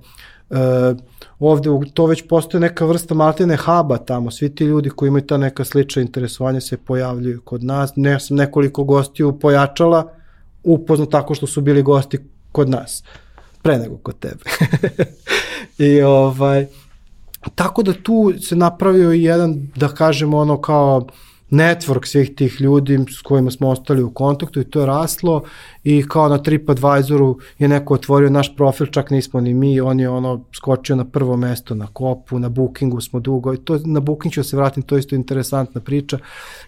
E, 0.51 0.95
ovde 1.39 1.71
to 1.95 2.07
već 2.07 2.29
postoje 2.29 2.61
neka 2.61 2.85
vrsta 2.85 3.15
maltene 3.15 3.57
haba 3.57 3.99
tamo, 3.99 4.31
svi 4.31 4.55
ti 4.55 4.65
ljudi 4.65 4.91
koji 4.91 5.09
imaju 5.09 5.27
ta 5.27 5.37
neka 5.37 5.65
slična 5.65 6.03
interesovanja 6.03 6.61
se 6.61 6.77
pojavljuju 6.77 7.41
kod 7.45 7.65
nas, 7.65 7.93
ne 7.97 8.21
sam 8.21 8.37
nekoliko 8.37 8.85
gostiju 8.85 9.39
pojačala, 9.39 10.13
upozno 10.65 11.07
tako 11.07 11.35
što 11.35 11.47
su 11.47 11.61
bili 11.61 11.83
gosti 11.83 12.19
kod 12.53 12.69
nas, 12.69 13.03
pre 13.63 13.79
nego 13.79 13.97
kod 13.97 14.19
tebe. 14.19 14.45
I 15.79 16.03
ovaj, 16.03 16.67
Tako 17.55 17.83
da 17.83 17.93
tu 17.93 18.33
se 18.41 18.57
napravio 18.57 19.13
i 19.13 19.23
jedan, 19.23 19.69
da 19.77 19.89
kažemo, 19.89 20.39
ono 20.39 20.61
kao 20.61 21.07
network 21.51 22.07
svih 22.07 22.35
tih 22.35 22.61
ljudi 22.61 22.99
s 23.19 23.23
kojima 23.23 23.51
smo 23.51 23.69
ostali 23.69 24.03
u 24.03 24.11
kontaktu 24.11 24.61
i 24.61 24.65
to 24.65 24.81
je 24.81 24.87
raslo 24.87 25.43
i 25.85 26.05
kao 26.09 26.29
na 26.29 26.39
TripAdvisoru 26.39 27.39
je 27.59 27.69
neko 27.69 27.95
otvorio 27.95 28.31
naš 28.31 28.57
profil, 28.57 28.87
čak 28.87 29.11
nismo 29.11 29.41
ni 29.41 29.55
mi, 29.55 29.81
on 29.81 30.01
je 30.01 30.09
ono 30.09 30.45
skočio 30.57 30.97
na 30.97 31.05
prvo 31.05 31.37
mesto 31.37 31.75
na 31.75 31.87
kopu, 31.87 32.39
na 32.39 32.49
bookingu 32.49 33.01
smo 33.01 33.21
dugo 33.21 33.55
i 33.55 33.57
to, 33.57 33.81
na 33.85 34.01
booking 34.01 34.35
ću 34.35 34.41
da 34.41 34.45
se 34.45 34.57
vratim, 34.57 34.83
to 34.83 34.95
je 34.95 34.99
isto 34.99 35.15
interesantna 35.15 35.81
priča, 35.81 36.19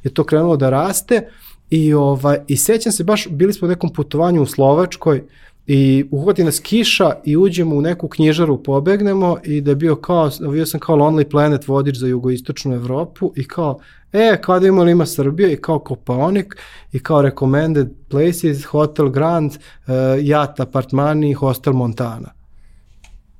je 0.02 0.14
to 0.14 0.24
krenulo 0.24 0.56
da 0.56 0.70
raste 0.70 1.28
i, 1.70 1.94
ovaj, 1.94 2.38
i 2.48 2.56
sećam 2.56 2.92
se 2.92 3.04
baš, 3.04 3.28
bili 3.28 3.52
smo 3.52 3.66
u 3.66 3.68
nekom 3.68 3.92
putovanju 3.92 4.42
u 4.42 4.46
Slovačkoj, 4.46 5.22
I 5.66 6.04
uhvati 6.10 6.44
nas 6.44 6.60
kiša 6.60 7.12
i 7.24 7.36
uđemo 7.36 7.76
u 7.76 7.80
neku 7.80 8.08
knjižaru, 8.08 8.62
pobegnemo 8.62 9.36
i 9.44 9.60
da 9.60 9.70
je 9.70 9.74
bio 9.76 9.96
kao, 9.96 10.30
bio 10.52 10.66
sam 10.66 10.80
kao 10.80 10.96
Lonely 10.96 11.30
Planet 11.30 11.68
vodič 11.68 11.96
za 11.96 12.06
jugoistočnu 12.06 12.74
Evropu 12.74 13.32
i 13.36 13.48
kao, 13.48 13.78
e, 14.12 14.38
kao 14.42 14.60
da 14.60 14.66
ima 14.66 14.90
ima 14.90 15.06
Srbija 15.06 15.52
i 15.52 15.56
kao 15.56 15.78
Kopaonik 15.78 16.56
i 16.92 16.98
kao 16.98 17.22
recommended 17.22 17.88
places, 18.08 18.64
Hotel 18.64 19.08
Grand, 19.08 19.52
uh, 19.52 19.94
Jat 20.20 20.60
Apartmani, 20.60 21.32
Hostel 21.32 21.72
Montana. 21.72 22.28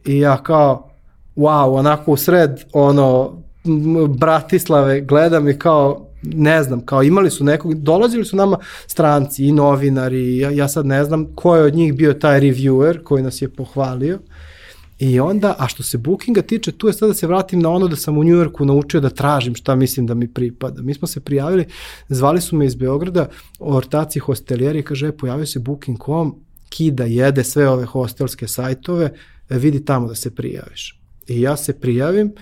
I 0.04 0.18
ja 0.18 0.42
kao, 0.42 0.90
wow, 1.36 1.78
onako 1.78 2.12
u 2.12 2.16
sred, 2.16 2.60
ono, 2.72 3.32
Bratislave 4.08 5.00
gledam 5.00 5.48
i 5.48 5.58
kao, 5.58 6.09
ne 6.22 6.62
znam, 6.62 6.86
kao 6.86 7.02
imali 7.02 7.30
su 7.30 7.44
nekog, 7.44 7.74
dolazili 7.74 8.24
su 8.24 8.36
nama 8.36 8.58
stranci 8.86 9.44
i 9.44 9.52
novinari, 9.52 10.38
ja, 10.38 10.50
ja 10.50 10.68
sad 10.68 10.86
ne 10.86 11.04
znam 11.04 11.26
ko 11.34 11.56
je 11.56 11.62
od 11.62 11.74
njih 11.74 11.94
bio 11.94 12.14
taj 12.14 12.40
reviewer 12.40 13.02
koji 13.02 13.22
nas 13.22 13.42
je 13.42 13.48
pohvalio. 13.48 14.18
I 15.00 15.20
onda, 15.20 15.54
a 15.58 15.68
što 15.68 15.82
se 15.82 15.98
bookinga 15.98 16.42
tiče, 16.42 16.72
tu 16.72 16.86
je 16.86 16.92
sad 16.92 17.08
da 17.08 17.14
se 17.14 17.26
vratim 17.26 17.60
na 17.60 17.70
ono 17.70 17.88
da 17.88 17.96
sam 17.96 18.18
u 18.18 18.24
Njujorku 18.24 18.64
naučio 18.64 19.00
da 19.00 19.10
tražim 19.10 19.54
šta 19.54 19.74
mislim 19.74 20.06
da 20.06 20.14
mi 20.14 20.28
pripada. 20.28 20.82
Mi 20.82 20.94
smo 20.94 21.08
se 21.08 21.20
prijavili, 21.20 21.64
zvali 22.08 22.40
su 22.40 22.56
me 22.56 22.66
iz 22.66 22.74
Beograda, 22.74 23.28
ortaci 23.58 24.18
hostelijeri, 24.18 24.82
kaže, 24.82 25.08
e, 25.08 25.12
pojavio 25.12 25.46
se 25.46 25.58
booking.com, 25.58 26.34
kida 26.68 27.04
jede 27.04 27.44
sve 27.44 27.68
ove 27.68 27.84
hostelske 27.84 28.48
sajtove, 28.48 29.12
e, 29.50 29.58
vidi 29.58 29.84
tamo 29.84 30.08
da 30.08 30.14
se 30.14 30.34
prijaviš. 30.34 31.00
I 31.28 31.40
ja 31.40 31.56
se 31.56 31.80
prijavim, 31.80 32.32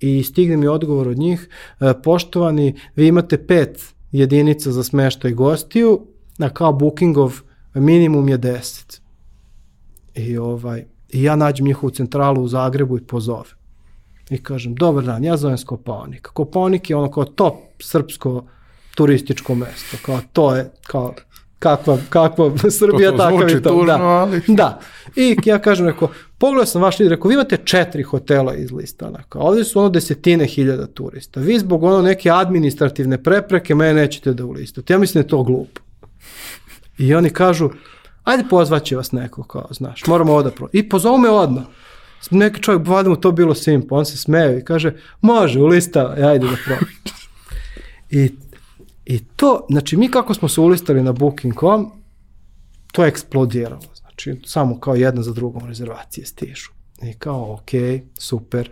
i 0.00 0.22
stigne 0.22 0.56
mi 0.56 0.66
odgovor 0.66 1.08
od 1.08 1.18
njih, 1.18 1.48
e, 1.80 1.94
poštovani, 2.02 2.74
vi 2.96 3.06
imate 3.06 3.46
pet 3.46 3.94
jedinica 4.12 4.72
za 4.72 4.82
smeštaj 4.82 5.32
gostiju, 5.32 6.06
a 6.38 6.48
kao 6.48 6.72
bookingov 6.72 7.40
minimum 7.74 8.28
je 8.28 8.38
10. 8.38 9.00
I, 10.14 10.38
ovaj, 10.38 10.84
I 11.08 11.22
ja 11.22 11.36
nađem 11.36 11.66
njihovu 11.66 11.90
centralu 11.90 12.42
u 12.42 12.48
Zagrebu 12.48 12.98
i 12.98 13.06
pozove. 13.06 13.58
I 14.30 14.42
kažem, 14.42 14.74
dobar 14.74 15.04
dan, 15.04 15.24
ja 15.24 15.36
zovem 15.36 15.58
Skopaonik. 15.58 16.26
Kopaonik 16.26 16.90
je 16.90 16.96
ono 16.96 17.10
kao 17.10 17.24
top 17.24 17.54
srpsko 17.80 18.44
turističko 18.94 19.54
mesto. 19.54 19.96
Kao 20.02 20.20
to 20.32 20.56
je, 20.56 20.70
kao 20.86 21.14
kakva, 21.58 21.98
kakva 22.08 22.52
Srbija 22.78 23.16
takav 23.16 23.50
je 23.50 23.62
to. 23.62 23.70
Tužno, 23.70 23.86
da. 23.86 24.02
ali... 24.02 24.42
da. 24.48 24.80
I 25.16 25.36
ja 25.44 25.58
kažem, 25.58 25.86
rekao, 25.86 26.08
pogledao 26.38 26.66
sam 26.66 26.82
vaš 26.82 26.98
lid, 26.98 27.08
rekao, 27.08 27.28
vi 27.28 27.34
imate 27.34 27.56
četiri 27.56 28.02
hotela 28.02 28.54
iz 28.54 28.72
listana, 28.72 29.22
kao 29.28 29.42
ovde 29.42 29.64
su 29.64 29.78
ono 29.78 29.88
desetine 29.88 30.46
hiljada 30.46 30.86
turista. 30.86 31.40
Vi 31.40 31.58
zbog 31.58 31.82
ono 31.82 32.02
neke 32.02 32.30
administrativne 32.30 33.22
prepreke 33.22 33.74
mene 33.74 33.94
nećete 33.94 34.32
da 34.32 34.44
ulistate. 34.44 34.92
Ja 34.92 34.98
mislim 34.98 35.22
da 35.22 35.24
je 35.24 35.28
to 35.28 35.42
glupo. 35.42 35.80
I 36.98 37.14
oni 37.14 37.30
kažu, 37.30 37.70
ajde 38.24 38.44
pozvaće 38.50 38.96
vas 38.96 39.12
neko, 39.12 39.42
kao, 39.42 39.68
znaš, 39.70 40.06
moramo 40.06 40.32
ovo 40.32 40.42
da 40.42 40.50
pro... 40.50 40.68
I 40.72 40.88
pozovu 40.88 41.18
me 41.18 41.30
odmah. 41.30 41.64
Neki 42.30 42.62
čovjek, 42.62 42.86
valjda 42.86 43.10
mu 43.10 43.16
to 43.16 43.32
bilo 43.32 43.54
simpo, 43.54 43.96
on 43.96 44.04
se 44.04 44.16
smeje 44.16 44.58
i 44.58 44.64
kaže, 44.64 44.92
može, 45.20 45.60
ulista, 45.60 46.14
ajde 46.16 46.46
da 46.46 46.56
probam. 46.64 46.84
I 48.10 48.30
I 49.08 49.18
to, 49.18 49.66
znači 49.70 49.96
mi 49.96 50.10
kako 50.10 50.34
smo 50.34 50.48
se 50.48 50.60
ulistali 50.60 51.02
na 51.02 51.12
Booking.com, 51.12 51.90
to 52.92 53.04
je 53.04 53.08
eksplodiralo. 53.08 53.82
Znači, 54.00 54.40
samo 54.44 54.80
kao 54.80 54.94
jedna 54.94 55.22
za 55.22 55.32
drugom 55.32 55.66
rezervacije 55.66 56.26
stižu. 56.26 56.70
I 57.02 57.12
kao, 57.12 57.52
ok, 57.52 57.70
super. 58.18 58.70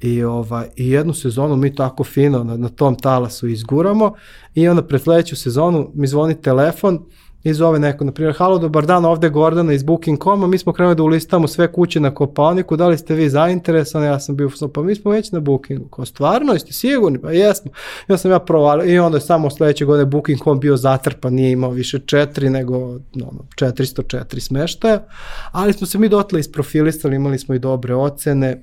I, 0.00 0.22
ovaj, 0.22 0.68
I 0.76 0.88
jednu 0.88 1.14
sezonu 1.14 1.56
mi 1.56 1.74
tako 1.74 2.04
fino 2.04 2.44
na, 2.44 2.56
na 2.56 2.68
tom 2.68 2.96
talasu 2.96 3.48
izguramo 3.48 4.14
i 4.54 4.68
onda 4.68 4.82
pred 4.82 5.02
sledeću 5.02 5.36
sezonu 5.36 5.90
mi 5.94 6.06
zvoni 6.06 6.40
telefon 6.40 7.04
i 7.44 7.54
zove 7.54 7.78
neko, 7.78 8.04
na 8.04 8.12
primjer, 8.12 8.34
halo, 8.38 8.58
dobar 8.58 8.86
dan, 8.86 9.04
ovde 9.04 9.26
je 9.26 9.30
Gordana 9.30 9.72
iz 9.72 9.82
Booking.com-a, 9.82 10.46
mi 10.46 10.58
smo 10.58 10.72
krenuli 10.72 10.96
da 10.96 11.02
ulistamo 11.02 11.48
sve 11.48 11.72
kuće 11.72 12.00
na 12.00 12.14
Kopalniku, 12.14 12.76
da 12.76 12.88
li 12.88 12.98
ste 12.98 13.14
vi 13.14 13.30
zainteresani, 13.30 14.06
ja 14.06 14.20
sam 14.20 14.36
bio, 14.36 14.50
pa 14.74 14.82
mi 14.82 14.94
smo 14.94 15.10
već 15.10 15.32
na 15.32 15.40
Bookingu, 15.40 15.88
kao 15.88 16.04
stvarno, 16.04 16.52
jeste 16.52 16.72
sigurni, 16.72 17.18
pa 17.18 17.32
jesmo, 17.32 17.70
ja 18.08 18.16
sam 18.16 18.30
ja 18.30 18.38
provalio 18.38 18.94
i 18.94 18.98
onda 18.98 19.16
je 19.16 19.20
samo 19.20 19.50
sledeće 19.50 19.84
godine 19.84 20.06
Booking.com 20.06 20.60
bio 20.60 20.76
zatrpan, 20.76 21.34
nije 21.34 21.52
imao 21.52 21.70
više 21.70 21.98
četiri, 21.98 22.50
nego 22.50 22.78
no, 23.14 23.32
404 23.60 24.40
smeštaja, 24.40 25.04
ali 25.52 25.72
smo 25.72 25.86
se 25.86 25.98
mi 25.98 26.08
dotle 26.08 26.40
isprofilistali, 26.40 27.16
imali 27.16 27.38
smo 27.38 27.54
i 27.54 27.58
dobre 27.58 27.94
ocene, 27.94 28.62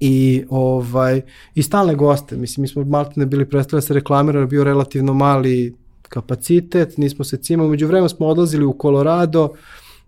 i 0.00 0.44
ovaj 0.50 1.20
i 1.54 1.62
stalne 1.62 1.94
goste. 1.94 2.36
Mislim 2.36 2.62
mi 2.62 2.68
smo 2.68 2.84
maltene 2.84 3.26
bili 3.26 3.48
predstavljeni 3.48 3.82
da 3.82 3.86
se 3.86 3.94
reklamirali 3.94 4.46
bio 4.46 4.64
relativno 4.64 5.14
mali 5.14 5.74
kapacitet, 6.16 6.96
nismo 6.96 7.24
se 7.24 7.36
cimali, 7.36 7.70
među 7.70 7.86
vremenu 7.86 8.08
smo 8.08 8.26
odlazili 8.26 8.64
u 8.64 8.76
Colorado, 8.82 9.48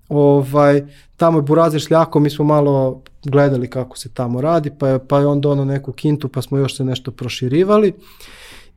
ovaj, 0.08 0.82
tamo 1.16 1.38
je 1.38 1.42
Burazer 1.42 1.80
šljako, 1.80 2.20
mi 2.20 2.30
smo 2.30 2.44
malo 2.44 3.02
gledali 3.24 3.70
kako 3.70 3.98
se 3.98 4.08
tamo 4.08 4.40
radi, 4.40 4.70
pa 4.78 4.88
je, 4.88 4.98
pa 5.08 5.18
je 5.20 5.26
on 5.26 5.40
dono 5.40 5.64
neku 5.64 5.92
kintu, 5.92 6.28
pa 6.28 6.42
smo 6.42 6.58
još 6.58 6.76
se 6.76 6.84
nešto 6.84 7.10
proširivali. 7.10 7.92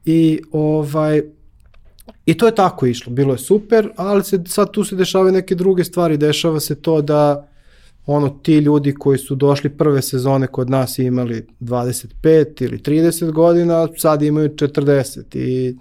I 0.06 0.42
ovaj, 0.52 1.22
I 2.26 2.34
to 2.38 2.46
je 2.46 2.56
tako 2.56 2.86
išlo, 2.86 3.14
bilo 3.14 3.34
je 3.34 3.38
super, 3.38 3.90
ali 3.96 4.24
se 4.24 4.44
sad 4.48 4.72
tu 4.72 4.84
se 4.84 4.96
dešavaju 4.96 5.32
neke 5.32 5.56
druge 5.56 5.84
stvari, 5.84 6.18
dešava 6.18 6.60
se 6.60 6.76
to 6.76 7.02
da 7.02 7.48
ono 8.06 8.30
ti 8.30 8.58
ljudi 8.58 8.94
koji 8.94 9.18
su 9.18 9.36
došli 9.36 9.70
prve 9.70 10.02
sezone 10.02 10.48
kod 10.48 10.70
nas 10.70 11.00
imali 11.00 11.48
25 11.60 12.64
ili 12.64 12.78
30 12.78 13.32
godina, 13.32 13.88
sad 13.98 14.22
imaju 14.22 14.50
40 14.50 15.38
i 15.38 15.76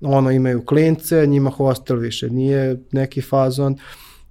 ono 0.00 0.30
imaju 0.30 0.64
klince, 0.64 1.26
njima 1.26 1.50
hostel 1.50 1.96
više 1.96 2.30
nije 2.30 2.80
neki 2.92 3.22
fazon 3.22 3.76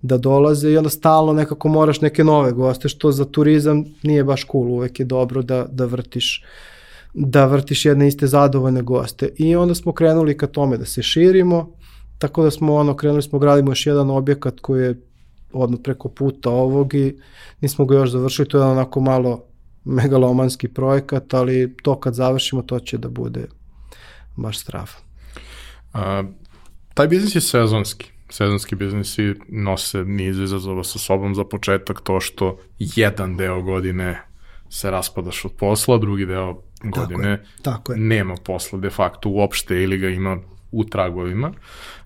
da 0.01 0.17
dolaze 0.17 0.71
i 0.71 0.77
onda 0.77 0.89
stalno 0.89 1.33
nekako 1.33 1.67
moraš 1.67 2.01
neke 2.01 2.23
nove 2.23 2.51
goste, 2.51 2.89
što 2.89 3.11
za 3.11 3.25
turizam 3.25 3.85
nije 4.03 4.23
baš 4.23 4.45
cool, 4.51 4.71
uvek 4.71 4.99
je 4.99 5.05
dobro 5.05 5.41
da, 5.41 5.65
da 5.71 5.85
vrtiš 5.85 6.43
da 7.13 7.45
vrtiš 7.45 7.85
jedne 7.85 8.07
iste 8.07 8.27
zadovoljne 8.27 8.81
goste. 8.81 9.29
I 9.37 9.55
onda 9.55 9.75
smo 9.75 9.91
krenuli 9.91 10.37
ka 10.37 10.47
tome 10.47 10.77
da 10.77 10.85
se 10.85 11.03
širimo, 11.03 11.71
tako 12.17 12.43
da 12.43 12.51
smo 12.51 12.75
ono, 12.75 12.95
krenuli 12.95 13.21
smo, 13.21 13.39
gradimo 13.39 13.71
još 13.71 13.85
jedan 13.85 14.09
objekat 14.09 14.59
koji 14.59 14.83
je 14.83 15.01
odmah 15.53 15.79
preko 15.83 16.09
puta 16.09 16.49
ovog 16.49 16.93
i 16.93 17.17
nismo 17.61 17.85
ga 17.85 17.95
još 17.95 18.09
završili, 18.09 18.47
to 18.47 18.57
je 18.57 18.63
onako 18.63 19.01
malo 19.01 19.43
megalomanski 19.85 20.67
projekat, 20.67 21.33
ali 21.33 21.75
to 21.83 21.99
kad 21.99 22.13
završimo 22.13 22.61
to 22.61 22.79
će 22.79 22.97
da 22.97 23.09
bude 23.09 23.47
baš 24.35 24.59
strava. 24.59 25.06
A, 25.93 26.23
taj 26.93 27.07
biznis 27.07 27.35
je 27.35 27.41
sezonski. 27.41 28.11
Sezonski 28.29 28.75
biznisi 28.75 29.33
nose 29.47 30.03
niz 30.03 30.39
izazova 30.39 30.83
sa 30.83 30.99
sobom 30.99 31.35
za 31.35 31.43
početak 31.43 32.01
to 32.01 32.19
što 32.19 32.57
jedan 32.77 33.37
deo 33.37 33.61
godine 33.61 34.21
se 34.69 34.91
raspadaš 34.91 35.45
od 35.45 35.51
posla, 35.51 35.97
drugi 35.97 36.25
deo 36.25 36.61
godine 36.83 37.37
tako 37.37 37.51
je, 37.51 37.63
tako 37.63 37.93
je. 37.93 37.99
nema 37.99 38.35
posla 38.45 38.79
de 38.79 38.89
facto 38.89 39.29
uopšte 39.29 39.83
ili 39.83 39.97
ga 39.97 40.09
ima 40.09 40.37
u 40.71 40.83
tragovima. 40.83 41.51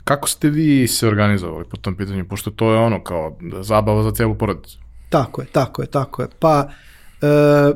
Kako 0.03 0.29
ste 0.29 0.49
vi 0.49 0.87
se 0.87 1.07
organizovali 1.07 1.65
po 1.69 1.77
tom 1.77 1.95
pitanju, 1.95 2.27
pošto 2.27 2.51
to 2.51 2.73
je 2.73 2.79
ono 2.79 3.03
kao 3.03 3.37
zabava 3.61 4.03
za 4.03 4.11
celu 4.11 4.35
porodicu? 4.35 4.79
Tako 5.09 5.41
je, 5.41 5.47
tako 5.47 5.81
je, 5.81 5.87
tako 5.87 6.21
je. 6.21 6.27
Pa, 6.39 6.69
e, 7.21 7.73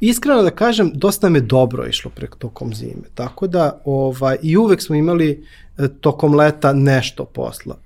iskreno 0.00 0.42
da 0.42 0.50
kažem, 0.50 0.90
dosta 0.94 1.28
je 1.28 1.40
dobro 1.40 1.86
išlo 1.86 2.10
preko 2.14 2.38
tokom 2.38 2.74
zime. 2.74 3.02
Tako 3.14 3.46
da, 3.46 3.80
ovaj, 3.84 4.36
i 4.42 4.56
uvek 4.56 4.82
smo 4.82 4.96
imali 4.96 5.44
e, 5.78 5.88
tokom 6.00 6.34
leta 6.34 6.72
nešto 6.72 7.24
posla. 7.24 7.76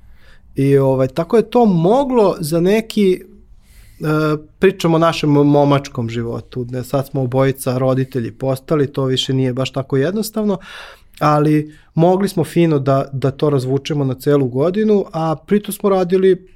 I 0.54 0.78
ovaj, 0.78 1.08
tako 1.08 1.36
je 1.36 1.50
to 1.50 1.64
moglo 1.64 2.36
za 2.40 2.60
neki 2.60 3.12
e, 3.12 3.22
pričamo 4.58 4.96
o 4.96 4.98
našem 4.98 5.30
momačkom 5.30 6.08
životu, 6.08 6.66
ne, 6.70 6.84
sad 6.84 7.06
smo 7.06 7.22
obojica 7.22 7.78
roditelji 7.78 8.32
postali, 8.32 8.92
to 8.92 9.04
više 9.04 9.32
nije 9.32 9.52
baš 9.52 9.72
tako 9.72 9.96
jednostavno, 9.96 10.58
ali 11.18 11.74
mogli 11.94 12.28
smo 12.28 12.44
fino 12.44 12.78
da, 12.78 13.08
da 13.12 13.30
to 13.30 13.50
razvučemo 13.50 14.04
na 14.04 14.14
celu 14.14 14.48
godinu, 14.48 15.04
a 15.12 15.36
pritom 15.46 15.74
smo 15.74 15.90
radili 15.90 16.46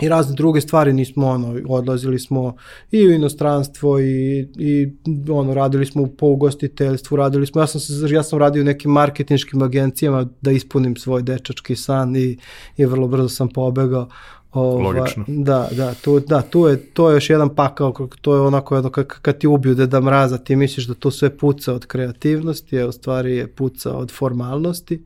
i 0.00 0.08
razne 0.08 0.34
druge 0.36 0.60
stvari 0.60 0.92
nismo 0.92 1.26
ono 1.26 1.60
odlazili 1.68 2.18
smo 2.18 2.56
i 2.90 3.06
u 3.06 3.10
inostranstvo 3.10 4.00
i 4.00 4.48
i 4.58 4.92
ono 5.30 5.54
radili 5.54 5.86
smo 5.86 6.06
po 6.06 6.26
ugostiteljstvu 6.26 7.16
radili 7.16 7.46
smo 7.46 7.60
ja 7.60 7.66
sam 7.66 7.80
se 7.80 8.14
ja 8.14 8.22
sam 8.22 8.38
radio 8.38 8.62
u 8.62 8.64
nekim 8.64 8.90
marketinškim 8.90 9.62
agencijama 9.62 10.26
da 10.40 10.50
ispunim 10.50 10.96
svoj 10.96 11.22
dečački 11.22 11.76
san 11.76 12.16
i 12.16 12.38
i 12.76 12.86
vrlo 12.86 13.08
brzo 13.08 13.28
sam 13.28 13.48
pobegao 13.48 14.08
Ova, 14.52 14.82
Logično. 14.82 15.24
Da, 15.26 15.68
da, 15.72 15.94
tu, 15.94 16.20
da, 16.20 16.42
tu 16.42 16.66
je, 16.66 16.76
to 16.76 17.10
je 17.10 17.16
još 17.16 17.30
jedan 17.30 17.54
pakao, 17.54 18.08
to 18.20 18.34
je 18.34 18.40
onako 18.40 18.74
jedno 18.74 18.90
kad, 18.90 19.06
kad 19.06 19.38
ti 19.38 19.46
ubiju 19.46 19.74
Deda 19.74 20.00
Mraza, 20.00 20.38
ti 20.38 20.56
misliš 20.56 20.86
da 20.86 20.94
to 20.94 21.10
sve 21.10 21.36
puca 21.38 21.74
od 21.74 21.86
kreativnosti, 21.86 22.80
a 22.80 22.86
u 22.86 22.92
stvari 22.92 23.36
je 23.36 23.46
puca 23.54 23.96
od 23.96 24.12
formalnosti. 24.12 25.04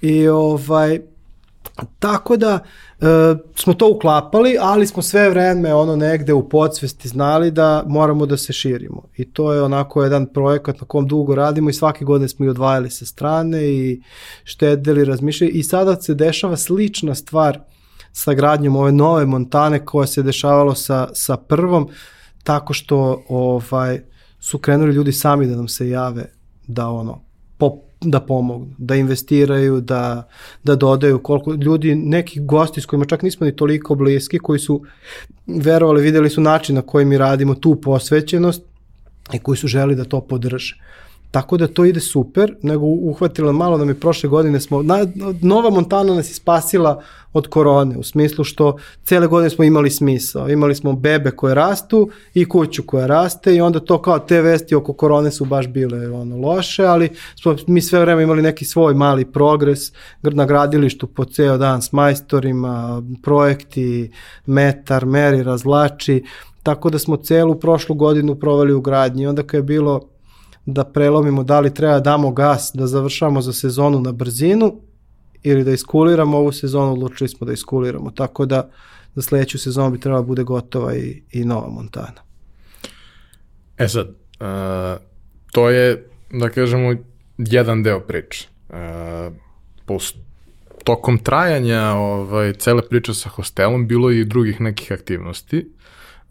I 0.00 0.28
ovaj, 0.28 1.00
Tako 1.98 2.36
da 2.36 2.58
e, 3.00 3.04
smo 3.54 3.74
to 3.74 3.90
uklapali, 3.90 4.56
ali 4.60 4.86
smo 4.86 5.02
sve 5.02 5.30
vreme 5.30 5.74
ono 5.74 5.96
negde 5.96 6.32
u 6.32 6.48
podsvesti 6.48 7.08
znali 7.08 7.50
da 7.50 7.84
moramo 7.86 8.26
da 8.26 8.36
se 8.36 8.52
širimo. 8.52 9.02
I 9.16 9.32
to 9.32 9.52
je 9.52 9.62
onako 9.62 10.02
jedan 10.02 10.26
projekat 10.26 10.80
na 10.80 10.86
kom 10.86 11.06
dugo 11.08 11.34
radimo 11.34 11.70
i 11.70 11.72
svake 11.72 12.04
godine 12.04 12.28
smo 12.28 12.46
i 12.46 12.48
odvajali 12.48 12.90
sa 12.90 13.06
strane 13.06 13.64
i 13.64 14.02
štedili, 14.44 15.04
razmišljali 15.04 15.52
i 15.52 15.62
sada 15.62 16.00
se 16.00 16.14
dešava 16.14 16.56
slična 16.56 17.14
stvar 17.14 17.60
sa 18.12 18.34
gradnjom 18.34 18.76
ove 18.76 18.92
nove 18.92 19.26
Montane 19.26 19.84
koja 19.84 20.06
se 20.06 20.22
dešavalo 20.22 20.74
sa, 20.74 21.08
sa 21.14 21.36
prvom, 21.36 21.88
tako 22.42 22.72
što 22.72 23.22
ovaj 23.28 24.02
su 24.40 24.58
krenuli 24.58 24.92
ljudi 24.92 25.12
sami 25.12 25.46
da 25.46 25.56
nam 25.56 25.68
se 25.68 25.88
jave 25.88 26.32
da 26.66 26.88
ono 26.88 27.20
po, 27.58 27.78
da 28.04 28.20
pomognu, 28.20 28.74
da 28.78 28.94
investiraju, 28.96 29.80
da, 29.80 30.28
da 30.64 30.76
dodaju 30.76 31.18
koliko 31.18 31.52
ljudi, 31.52 31.94
neki 31.94 32.40
gosti 32.40 32.80
s 32.80 32.86
kojima 32.86 33.04
čak 33.04 33.22
nismo 33.22 33.46
ni 33.46 33.56
toliko 33.56 33.94
bliski, 33.94 34.38
koji 34.38 34.58
su 34.58 34.82
verovali, 35.46 36.02
videli 36.02 36.30
su 36.30 36.40
način 36.40 36.74
na 36.74 36.82
koji 36.82 37.04
mi 37.04 37.18
radimo 37.18 37.54
tu 37.54 37.80
posvećenost 37.80 38.62
i 39.32 39.38
koji 39.38 39.56
su 39.56 39.66
želi 39.66 39.94
da 39.94 40.04
to 40.04 40.20
podrže. 40.20 40.76
Tako 41.32 41.56
da 41.56 41.66
to 41.66 41.84
ide 41.84 42.00
super, 42.00 42.54
nego 42.62 42.86
uhvatilo 42.86 43.52
malo 43.52 43.78
da 43.78 43.84
mi 43.84 43.94
prošle 43.94 44.28
godine 44.28 44.60
smo, 44.60 44.82
na, 44.82 45.06
Nova 45.40 45.70
Montana 45.70 46.14
nas 46.14 46.30
je 46.30 46.34
spasila 46.34 47.02
od 47.32 47.46
korone, 47.48 47.96
u 47.96 48.02
smislu 48.02 48.44
što 48.44 48.76
cele 49.04 49.26
godine 49.26 49.50
smo 49.50 49.64
imali 49.64 49.90
smisao. 49.90 50.48
Imali 50.48 50.74
smo 50.74 50.92
bebe 50.92 51.30
koje 51.30 51.54
rastu 51.54 52.10
i 52.34 52.44
kuću 52.48 52.82
koja 52.86 53.06
raste 53.06 53.54
i 53.54 53.60
onda 53.60 53.80
to 53.80 54.02
kao 54.02 54.18
te 54.18 54.42
vesti 54.42 54.74
oko 54.74 54.92
korone 54.92 55.30
su 55.30 55.44
baš 55.44 55.68
bile 55.68 56.10
ono 56.10 56.36
loše, 56.36 56.84
ali 56.84 57.08
smo 57.42 57.56
mi 57.66 57.80
sve 57.80 58.00
vreme 58.00 58.22
imali 58.22 58.42
neki 58.42 58.64
svoj 58.64 58.94
mali 58.94 59.24
progres 59.24 59.92
na 60.22 60.46
gradilištu 60.46 61.06
po 61.06 61.24
ceo 61.24 61.58
dan 61.58 61.82
s 61.82 61.92
majstorima, 61.92 63.02
projekti, 63.22 64.10
metar, 64.46 65.06
meri, 65.06 65.42
razlači, 65.42 66.24
tako 66.62 66.90
da 66.90 66.98
smo 66.98 67.16
celu 67.16 67.54
prošlu 67.54 67.94
godinu 67.94 68.34
proveli 68.34 68.72
u 68.72 68.80
gradnji. 68.80 69.26
Onda 69.26 69.42
kad 69.42 69.58
je 69.58 69.62
bilo 69.62 70.00
da 70.66 70.84
prelomimo 70.84 71.42
da 71.42 71.60
li 71.60 71.74
treba 71.74 71.94
da 71.94 72.00
damo 72.00 72.30
gas 72.30 72.70
da 72.74 72.86
završamo 72.86 73.42
za 73.42 73.52
sezonu 73.52 74.00
na 74.00 74.12
brzinu 74.12 74.80
ili 75.42 75.64
da 75.64 75.72
iskuliramo 75.72 76.38
ovu 76.38 76.52
sezonu, 76.52 76.92
odlučili 76.92 77.28
smo 77.28 77.46
da 77.46 77.52
iskuliramo. 77.52 78.10
Tako 78.10 78.46
da 78.46 78.70
za 79.14 79.22
sledeću 79.22 79.58
sezonu 79.58 79.90
bi 79.90 80.00
trebala 80.00 80.22
bude 80.22 80.42
gotova 80.42 80.96
i, 80.96 81.22
i 81.32 81.44
nova 81.44 81.68
Montana. 81.68 82.22
E 83.78 83.88
sad, 83.88 84.08
uh, 84.08 85.02
to 85.52 85.70
je, 85.70 86.08
da 86.30 86.48
kažemo, 86.48 86.94
jedan 87.38 87.82
deo 87.82 88.00
priče. 88.00 88.48
Uh, 88.68 88.76
post, 89.86 90.16
tokom 90.84 91.18
trajanja 91.18 91.82
ovaj, 91.82 92.52
cele 92.52 92.82
priče 92.88 93.14
sa 93.14 93.28
hostelom 93.28 93.86
bilo 93.86 94.10
je 94.10 94.20
i 94.20 94.24
drugih 94.24 94.60
nekih 94.60 94.92
aktivnosti. 94.92 95.66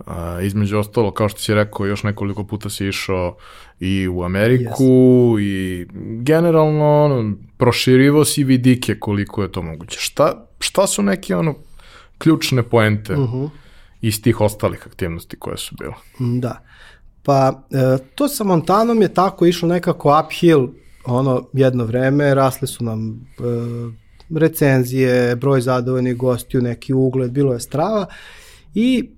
Uh, 0.07 0.13
između 0.43 0.77
ostalo, 0.77 1.11
kao 1.11 1.29
što 1.29 1.39
si 1.39 1.53
rekao, 1.53 1.85
još 1.85 2.03
nekoliko 2.03 2.43
puta 2.43 2.69
si 2.69 2.87
išao 2.87 3.35
i 3.79 4.07
u 4.07 4.23
Ameriku 4.23 4.83
yes. 4.83 5.41
i 5.41 5.87
generalno 6.21 7.03
ono, 7.03 7.35
proširivo 7.57 8.25
si 8.25 8.43
vidike 8.43 8.99
koliko 8.99 9.43
je 9.43 9.51
to 9.51 9.61
moguće. 9.61 9.99
Šta, 9.99 10.47
šta 10.59 10.87
su 10.87 11.03
neke 11.03 11.35
ono 11.35 11.55
ključne 12.17 12.63
poente 12.63 13.13
uh 13.13 13.19
mhm. 13.19 13.37
-huh. 13.37 13.49
iz 14.01 14.21
tih 14.21 14.41
ostalih 14.41 14.87
aktivnosti 14.87 15.35
koje 15.39 15.57
su 15.57 15.75
bile? 15.79 15.93
Da. 16.39 16.63
Pa 17.23 17.63
e, 17.71 17.97
to 18.15 18.27
sa 18.27 18.43
Montanom 18.43 19.01
je 19.01 19.13
tako 19.13 19.45
išlo 19.45 19.67
nekako 19.67 20.23
uphill 20.25 20.67
ono 21.05 21.47
jedno 21.53 21.85
vreme, 21.85 22.35
rasle 22.35 22.67
su 22.67 22.83
nam 22.83 23.09
e, 23.11 23.43
recenzije, 24.39 25.35
broj 25.35 25.61
zadovoljnih 25.61 26.17
gostiju, 26.17 26.61
neki 26.61 26.93
ugled, 26.93 27.31
bilo 27.31 27.53
je 27.53 27.59
strava 27.59 28.05
i 28.73 29.09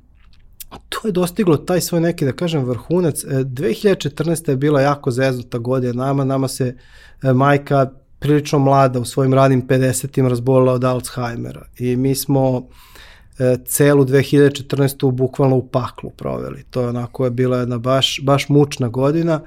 to 0.90 1.08
je 1.08 1.12
dostiglo 1.12 1.58
taj 1.58 1.82
svoj 1.82 2.02
neki, 2.02 2.26
da 2.26 2.32
kažem, 2.32 2.66
vrhunac. 2.66 3.24
2014. 3.26 4.50
E, 4.50 4.52
je 4.52 4.58
bila 4.58 4.82
jako 4.82 5.12
zeznuta 5.12 5.58
godina 5.58 6.06
nama, 6.06 6.24
nama 6.24 6.48
se 6.48 6.76
e, 7.24 7.34
majka 7.34 7.92
prilično 8.20 8.60
mlada 8.60 9.00
u 9.00 9.06
svojim 9.06 9.34
ranim 9.34 9.68
50-im 9.68 10.28
razbolila 10.28 10.74
od 10.74 10.84
Alzheimera 10.84 11.66
i 11.80 11.96
mi 11.96 12.16
smo 12.16 12.68
e, 13.40 13.58
celu 13.66 14.06
2014. 14.06 15.12
bukvalno 15.12 15.56
u 15.56 15.68
paklu 15.68 16.10
proveli. 16.10 16.64
To 16.70 16.82
je 16.82 16.88
onako 16.88 17.26
je 17.26 17.32
bila 17.32 17.58
jedna 17.58 17.78
baš, 17.78 18.20
baš 18.24 18.50
mučna 18.50 18.88
godina 18.88 19.42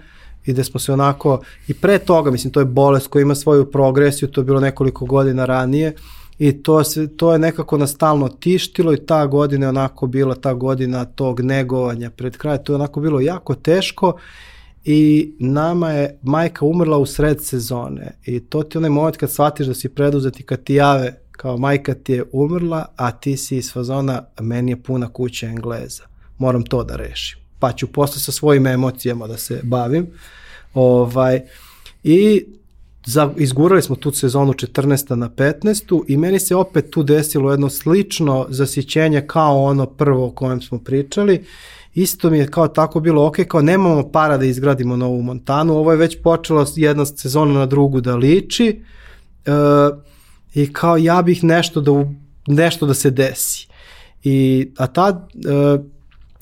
i 0.44 0.52
da 0.52 0.64
smo 0.64 0.80
se 0.80 0.92
onako, 0.92 1.40
i 1.68 1.74
pre 1.74 1.98
toga, 1.98 2.30
mislim, 2.30 2.52
to 2.52 2.60
je 2.60 2.66
bolest 2.66 3.06
koja 3.06 3.22
ima 3.22 3.34
svoju 3.34 3.70
progresiju, 3.70 4.28
to 4.28 4.40
je 4.40 4.44
bilo 4.44 4.60
nekoliko 4.60 5.04
godina 5.04 5.44
ranije, 5.44 5.94
i 6.38 6.62
to, 6.62 6.84
se, 6.84 7.16
to 7.16 7.32
je 7.32 7.38
nekako 7.38 7.78
nas 7.78 7.90
stalno 7.90 8.28
tištilo 8.28 8.92
i 8.92 9.06
ta 9.06 9.26
godina 9.26 9.66
je 9.66 9.68
onako 9.68 10.06
bila 10.06 10.34
ta 10.34 10.54
godina 10.54 11.04
tog 11.04 11.40
negovanja 11.40 12.10
pred 12.10 12.36
kraj, 12.36 12.64
to 12.64 12.72
je 12.72 12.74
onako 12.74 13.00
bilo 13.00 13.20
jako 13.20 13.54
teško 13.54 14.16
i 14.84 15.32
nama 15.38 15.90
je 15.90 16.18
majka 16.22 16.64
umrla 16.64 16.98
u 16.98 17.06
sred 17.06 17.44
sezone. 17.44 18.12
I 18.24 18.40
to 18.40 18.62
ti 18.62 18.78
onaj 18.78 18.90
moment 18.90 19.16
kad 19.16 19.30
shvatiš 19.30 19.66
da 19.66 19.74
si 19.74 19.88
preduzeti 19.88 20.42
kad 20.42 20.62
ti 20.62 20.74
jave 20.74 21.20
kao 21.32 21.56
majka 21.56 21.94
ti 21.94 22.12
je 22.12 22.24
umrla, 22.32 22.86
a 22.96 23.10
ti 23.12 23.36
si 23.36 23.56
iz 23.56 23.72
fazona 23.72 24.24
meni 24.40 24.72
je 24.72 24.82
puna 24.82 25.08
kuća 25.12 25.46
Engleza, 25.46 26.02
moram 26.38 26.62
to 26.62 26.84
da 26.84 26.96
rešim. 26.96 27.38
Pa 27.58 27.72
ću 27.72 27.86
posle 27.86 28.20
sa 28.20 28.32
svojim 28.32 28.66
emocijama 28.66 29.26
da 29.26 29.36
se 29.36 29.60
bavim. 29.62 30.06
Ovaj, 30.74 31.40
i 32.04 32.46
za, 33.06 33.30
izgurali 33.36 33.82
smo 33.82 33.96
tu 33.96 34.12
sezonu 34.12 34.52
14. 34.52 35.14
na 35.14 35.28
15. 35.28 36.02
i 36.08 36.16
meni 36.16 36.38
se 36.38 36.56
opet 36.56 36.90
tu 36.90 37.02
desilo 37.02 37.50
jedno 37.50 37.70
slično 37.70 38.46
zasićenje 38.48 39.26
kao 39.26 39.62
ono 39.62 39.86
prvo 39.86 40.26
o 40.26 40.30
kojem 40.30 40.62
smo 40.62 40.78
pričali. 40.78 41.44
Isto 41.94 42.30
mi 42.30 42.38
je 42.38 42.50
kao 42.50 42.68
tako 42.68 43.00
bilo, 43.00 43.26
ok, 43.26 43.36
kao 43.48 43.62
nemamo 43.62 44.10
para 44.12 44.36
da 44.36 44.44
izgradimo 44.44 44.96
novu 44.96 45.22
Montanu, 45.22 45.74
ovo 45.74 45.90
je 45.90 45.96
već 45.96 46.22
počelo 46.22 46.66
jedna 46.76 47.06
sezona 47.06 47.54
na 47.54 47.66
drugu 47.66 48.00
da 48.00 48.16
liči 48.16 48.82
e, 49.46 49.50
i 50.54 50.72
kao 50.72 50.96
ja 50.96 51.22
bih 51.22 51.44
nešto 51.44 51.80
da, 51.80 51.92
nešto 52.46 52.86
da 52.86 52.94
se 52.94 53.10
desi. 53.10 53.68
I, 54.24 54.68
a 54.76 54.86
ta 54.86 55.26
e, 55.34 55.78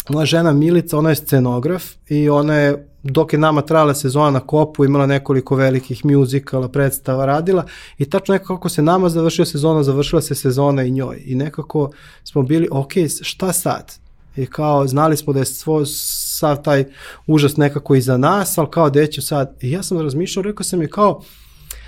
moja 0.08 0.26
žena 0.26 0.52
Milica, 0.52 0.98
ona 0.98 1.08
je 1.08 1.16
scenograf 1.16 1.84
i 2.08 2.28
ona 2.28 2.54
je 2.54 2.93
dok 3.04 3.32
je 3.32 3.38
nama 3.38 3.62
trajala 3.62 3.94
sezona 3.94 4.30
na 4.30 4.40
kopu, 4.40 4.84
imala 4.84 5.06
nekoliko 5.06 5.56
velikih 5.56 6.04
muzikala, 6.04 6.68
predstava 6.68 7.26
radila 7.26 7.64
i 7.98 8.04
tačno 8.04 8.32
nekako 8.32 8.56
kako 8.56 8.68
se 8.68 8.82
nama 8.82 9.08
završila 9.08 9.46
sezona, 9.46 9.82
završila 9.82 10.22
se 10.22 10.34
sezona 10.34 10.82
i 10.82 10.90
njoj. 10.90 11.22
I 11.24 11.34
nekako 11.34 11.90
smo 12.24 12.42
bili, 12.42 12.68
ok, 12.70 12.92
šta 13.22 13.52
sad? 13.52 13.92
I 14.36 14.46
kao, 14.46 14.86
znali 14.86 15.16
smo 15.16 15.32
da 15.32 15.38
je 15.38 15.44
svo, 15.44 15.86
sav 15.86 16.62
taj 16.62 16.84
užas 17.26 17.56
nekako 17.56 17.94
iza 17.94 18.16
nas, 18.16 18.58
ali 18.58 18.70
kao, 18.70 18.90
gde 18.90 19.12
sad? 19.12 19.56
I 19.60 19.70
ja 19.70 19.82
sam 19.82 20.00
razmišljao, 20.00 20.42
rekao 20.42 20.64
sam 20.64 20.82
je 20.82 20.90
kao, 20.90 21.20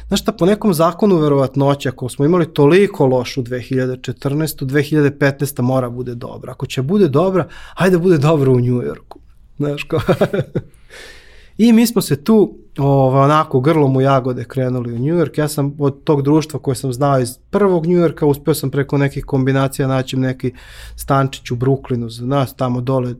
Znaš 0.08 0.20
šta, 0.22 0.32
po 0.32 0.46
nekom 0.46 0.74
zakonu 0.74 1.16
verovatnoća, 1.16 1.88
ako 1.88 2.08
smo 2.08 2.24
imali 2.24 2.54
toliko 2.54 3.06
lošu 3.06 3.42
2014. 3.42 4.64
2015. 4.64 5.62
mora 5.62 5.90
bude 5.90 6.14
dobra. 6.14 6.52
Ako 6.52 6.66
će 6.66 6.82
bude 6.82 7.08
dobra, 7.08 7.48
hajde 7.74 7.96
da 7.96 8.02
bude 8.02 8.18
dobra 8.18 8.50
u 8.50 8.60
Njujorku. 8.60 9.18
Znaš, 9.56 9.82
kao... 9.82 10.00
I 11.58 11.72
mi 11.72 11.86
smo 11.86 12.02
se 12.02 12.24
tu 12.24 12.58
ovo, 12.78 13.22
onako 13.22 13.60
grlom 13.60 13.96
u 13.96 14.00
jagode 14.00 14.44
krenuli 14.44 14.92
u 14.92 14.98
New 14.98 15.16
York. 15.16 15.38
Ja 15.38 15.48
sam 15.48 15.76
od 15.78 16.04
tog 16.04 16.22
društva 16.22 16.60
koje 16.60 16.74
sam 16.74 16.92
znao 16.92 17.20
iz 17.20 17.38
prvog 17.50 17.86
New 17.86 17.98
Yorka, 17.98 18.26
uspeo 18.26 18.54
sam 18.54 18.70
preko 18.70 18.98
nekih 18.98 19.24
kombinacija 19.24 19.88
naći 19.88 20.16
neki 20.16 20.52
stančić 20.96 21.50
u 21.50 21.56
Brooklynu 21.56 22.08
za 22.08 22.26
nas, 22.26 22.54
tamo 22.54 22.80
dole 22.80 23.14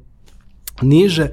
niže. 0.83 1.29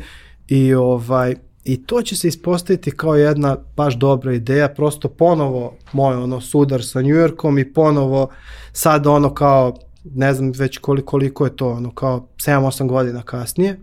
I 0.47 0.73
ovaj, 0.73 1.35
I 1.63 1.85
to 1.85 2.01
će 2.01 2.15
se 2.15 2.27
ispostaviti 2.27 2.91
kao 2.91 3.15
jedna 3.15 3.57
baš 3.75 3.95
dobra 3.95 4.33
ideja, 4.33 4.67
prosto 4.69 5.09
ponovo 5.09 5.77
moj 5.93 6.15
ono 6.15 6.41
sudar 6.41 6.83
sa 6.85 7.01
New 7.01 7.15
Yorkom 7.15 7.59
i 7.59 7.73
ponovo 7.73 8.27
sad 8.73 9.07
ono 9.07 9.33
kao 9.33 9.73
ne 10.03 10.33
znam 10.33 10.51
već 10.51 10.77
koliko, 10.77 11.09
koliko 11.09 11.45
je 11.45 11.55
to, 11.55 11.69
ono 11.69 11.91
kao 11.91 12.27
7-8 12.37 12.87
godina 12.87 13.21
kasnije. 13.21 13.79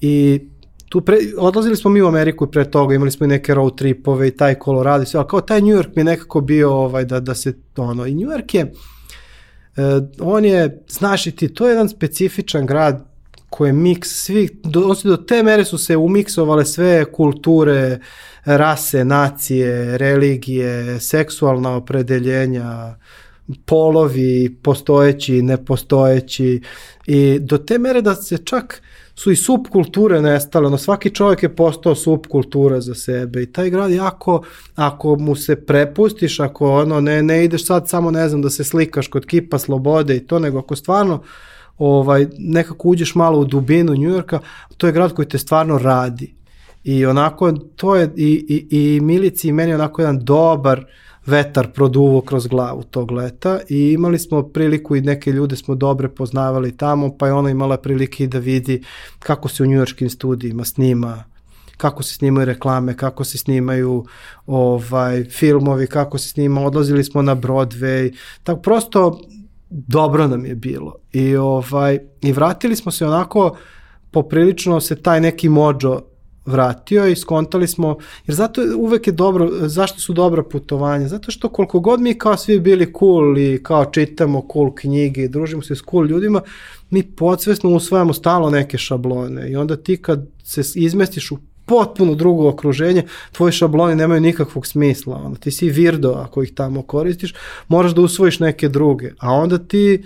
I 0.00 0.40
tu 0.88 1.00
pre, 1.00 1.16
odlazili 1.38 1.76
smo 1.76 1.90
mi 1.90 2.02
u 2.02 2.06
Ameriku 2.06 2.46
pre 2.46 2.70
toga, 2.70 2.94
imali 2.94 3.10
smo 3.10 3.24
i 3.24 3.28
neke 3.28 3.54
road 3.54 3.76
tripove 3.76 4.28
i 4.28 4.36
taj 4.36 4.54
Colorado 4.64 5.02
i 5.02 5.06
sve, 5.06 5.18
ali 5.18 5.28
kao 5.28 5.40
taj 5.40 5.60
New 5.60 5.76
York 5.76 5.88
mi 5.94 6.00
je 6.00 6.04
nekako 6.04 6.40
bio 6.40 6.72
ovaj, 6.72 7.04
da, 7.04 7.20
da 7.20 7.34
se 7.34 7.52
ono, 7.76 8.06
i 8.06 8.14
New 8.14 8.28
York 8.28 8.54
je, 8.54 8.72
eh, 9.76 10.00
on 10.20 10.44
je, 10.44 10.84
znaš 10.88 11.26
i 11.26 11.32
ti, 11.32 11.48
to 11.54 11.66
je 11.66 11.70
jedan 11.70 11.88
specifičan 11.88 12.66
grad 12.66 13.14
koji 13.50 13.68
je 13.68 13.72
miks 13.72 14.08
svih, 14.08 14.50
do, 14.64 14.94
do 15.04 15.16
te 15.16 15.42
mere 15.42 15.64
su 15.64 15.78
se 15.78 15.96
umiksovale 15.96 16.64
sve 16.64 17.04
kulture, 17.04 17.98
rase, 18.44 19.04
nacije, 19.04 19.98
religije, 19.98 21.00
seksualna 21.00 21.76
opredeljenja, 21.76 22.96
polovi, 23.64 24.56
postojeći, 24.62 25.42
nepostojeći 25.42 26.60
i 27.06 27.38
do 27.38 27.58
te 27.58 27.78
mere 27.78 28.02
da 28.02 28.14
se 28.14 28.38
čak 28.38 28.82
su 29.14 29.30
i 29.30 29.36
subkulture 29.36 30.20
nestale, 30.22 30.66
ono 30.66 30.78
svaki 30.78 31.10
čovjek 31.10 31.42
je 31.42 31.56
postao 31.56 31.94
subkultura 31.94 32.80
za 32.80 32.94
sebe 32.94 33.42
i 33.42 33.52
taj 33.52 33.70
grad 33.70 33.90
jako, 33.90 34.42
ako 34.74 35.16
mu 35.16 35.36
se 35.36 35.66
prepustiš, 35.66 36.40
ako 36.40 36.72
ono 36.72 37.00
ne, 37.00 37.22
ne 37.22 37.44
ideš 37.44 37.66
sad 37.66 37.88
samo 37.88 38.10
ne 38.10 38.28
znam 38.28 38.42
da 38.42 38.50
se 38.50 38.64
slikaš 38.64 39.08
kod 39.08 39.26
kipa 39.26 39.58
slobode 39.58 40.16
i 40.16 40.26
to, 40.26 40.38
nego 40.38 40.58
ako 40.58 40.76
stvarno 40.76 41.22
ovaj, 41.78 42.26
nekako 42.38 42.88
uđeš 42.88 43.14
malo 43.14 43.38
u 43.38 43.44
dubinu 43.44 43.94
Njujorka, 43.94 44.40
to 44.76 44.86
je 44.86 44.92
grad 44.92 45.12
koji 45.12 45.28
te 45.28 45.38
stvarno 45.38 45.78
radi. 45.78 46.34
I 46.84 47.06
onako, 47.06 47.52
to 47.52 47.96
je 47.96 48.12
i, 48.16 48.46
i, 48.70 48.94
i 48.94 49.00
Milici 49.00 49.48
i 49.48 49.52
meni 49.52 49.74
onako 49.74 50.02
jedan 50.02 50.24
dobar 50.24 50.84
vetar 51.26 51.72
produvo 51.72 52.20
kroz 52.20 52.46
glavu 52.46 52.82
tog 52.82 53.10
leta 53.10 53.60
i 53.68 53.92
imali 53.92 54.18
smo 54.18 54.42
priliku 54.42 54.96
i 54.96 55.00
neke 55.00 55.32
ljude 55.32 55.56
smo 55.56 55.74
dobre 55.74 56.08
poznavali 56.08 56.76
tamo, 56.76 57.16
pa 57.18 57.26
je 57.26 57.32
ona 57.32 57.50
imala 57.50 57.76
prilike 57.76 58.24
i 58.24 58.26
da 58.26 58.38
vidi 58.38 58.82
kako 59.18 59.48
se 59.48 59.62
u 59.62 59.66
njujorškim 59.66 60.10
studijima 60.10 60.64
snima 60.64 61.24
kako 61.76 62.02
se 62.02 62.14
snimaju 62.14 62.44
reklame, 62.44 62.96
kako 62.96 63.24
se 63.24 63.38
snimaju 63.38 64.04
ovaj 64.46 65.24
filmovi, 65.24 65.86
kako 65.86 66.18
se 66.18 66.28
snima, 66.28 66.60
odlazili 66.60 67.04
smo 67.04 67.22
na 67.22 67.36
Broadway, 67.36 68.16
tako 68.42 68.60
prosto 68.60 69.20
dobro 69.70 70.26
nam 70.28 70.46
je 70.46 70.54
bilo. 70.54 70.94
I 71.12 71.36
ovaj 71.36 71.98
i 72.22 72.32
vratili 72.32 72.76
smo 72.76 72.92
se 72.92 73.06
onako 73.06 73.56
poprilično 74.10 74.80
se 74.80 74.96
taj 74.96 75.20
neki 75.20 75.48
mođo 75.48 76.00
vratio 76.46 77.06
i 77.06 77.16
skontali 77.16 77.68
smo, 77.68 77.96
jer 78.26 78.34
zato 78.34 78.62
uvek 78.76 79.06
je 79.06 79.12
dobro, 79.12 79.50
zašto 79.68 80.00
su 80.00 80.12
dobra 80.12 80.42
putovanja? 80.42 81.08
Zato 81.08 81.30
što 81.30 81.48
koliko 81.48 81.80
god 81.80 82.00
mi 82.00 82.18
kao 82.18 82.36
svi 82.36 82.60
bili 82.60 82.92
cool 82.98 83.38
i 83.38 83.62
kao 83.62 83.84
čitamo 83.84 84.46
cool 84.52 84.74
knjige 84.74 85.24
i 85.24 85.28
družimo 85.28 85.62
se 85.62 85.74
s 85.74 85.82
cool 85.90 86.06
ljudima, 86.06 86.40
mi 86.90 87.02
podsvesno 87.02 87.70
usvajamo 87.70 88.12
stalo 88.12 88.50
neke 88.50 88.78
šablone. 88.78 89.50
I 89.50 89.56
onda 89.56 89.76
ti 89.76 89.96
kad 89.96 90.26
se 90.44 90.80
izmestiš 90.80 91.30
u 91.30 91.38
potpuno 91.66 92.14
drugo 92.14 92.48
okruženje, 92.48 93.02
tvoji 93.32 93.52
šabloni 93.52 93.96
nemaju 93.96 94.20
nikakvog 94.20 94.66
smisla, 94.66 95.16
onda 95.24 95.38
ti 95.38 95.50
si 95.50 95.70
virdo 95.70 96.10
ako 96.10 96.42
ih 96.42 96.54
tamo 96.54 96.82
koristiš, 96.82 97.34
moraš 97.68 97.94
da 97.94 98.00
usvojiš 98.00 98.40
neke 98.40 98.68
druge, 98.68 99.10
a 99.18 99.32
onda 99.32 99.58
ti 99.58 100.04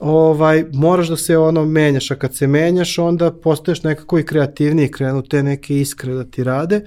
ovaj, 0.00 0.64
moraš 0.72 1.08
da 1.08 1.16
se 1.16 1.38
ono 1.38 1.64
menjaš, 1.64 2.10
a 2.10 2.16
kad 2.16 2.34
se 2.34 2.46
menjaš 2.46 2.98
onda 2.98 3.32
postaješ 3.32 3.82
nekako 3.82 4.18
i 4.18 4.26
kreativniji, 4.26 4.90
krenu 4.90 5.22
te 5.22 5.42
neke 5.42 5.80
iskre 5.80 6.14
da 6.14 6.24
ti 6.24 6.44
rade 6.44 6.86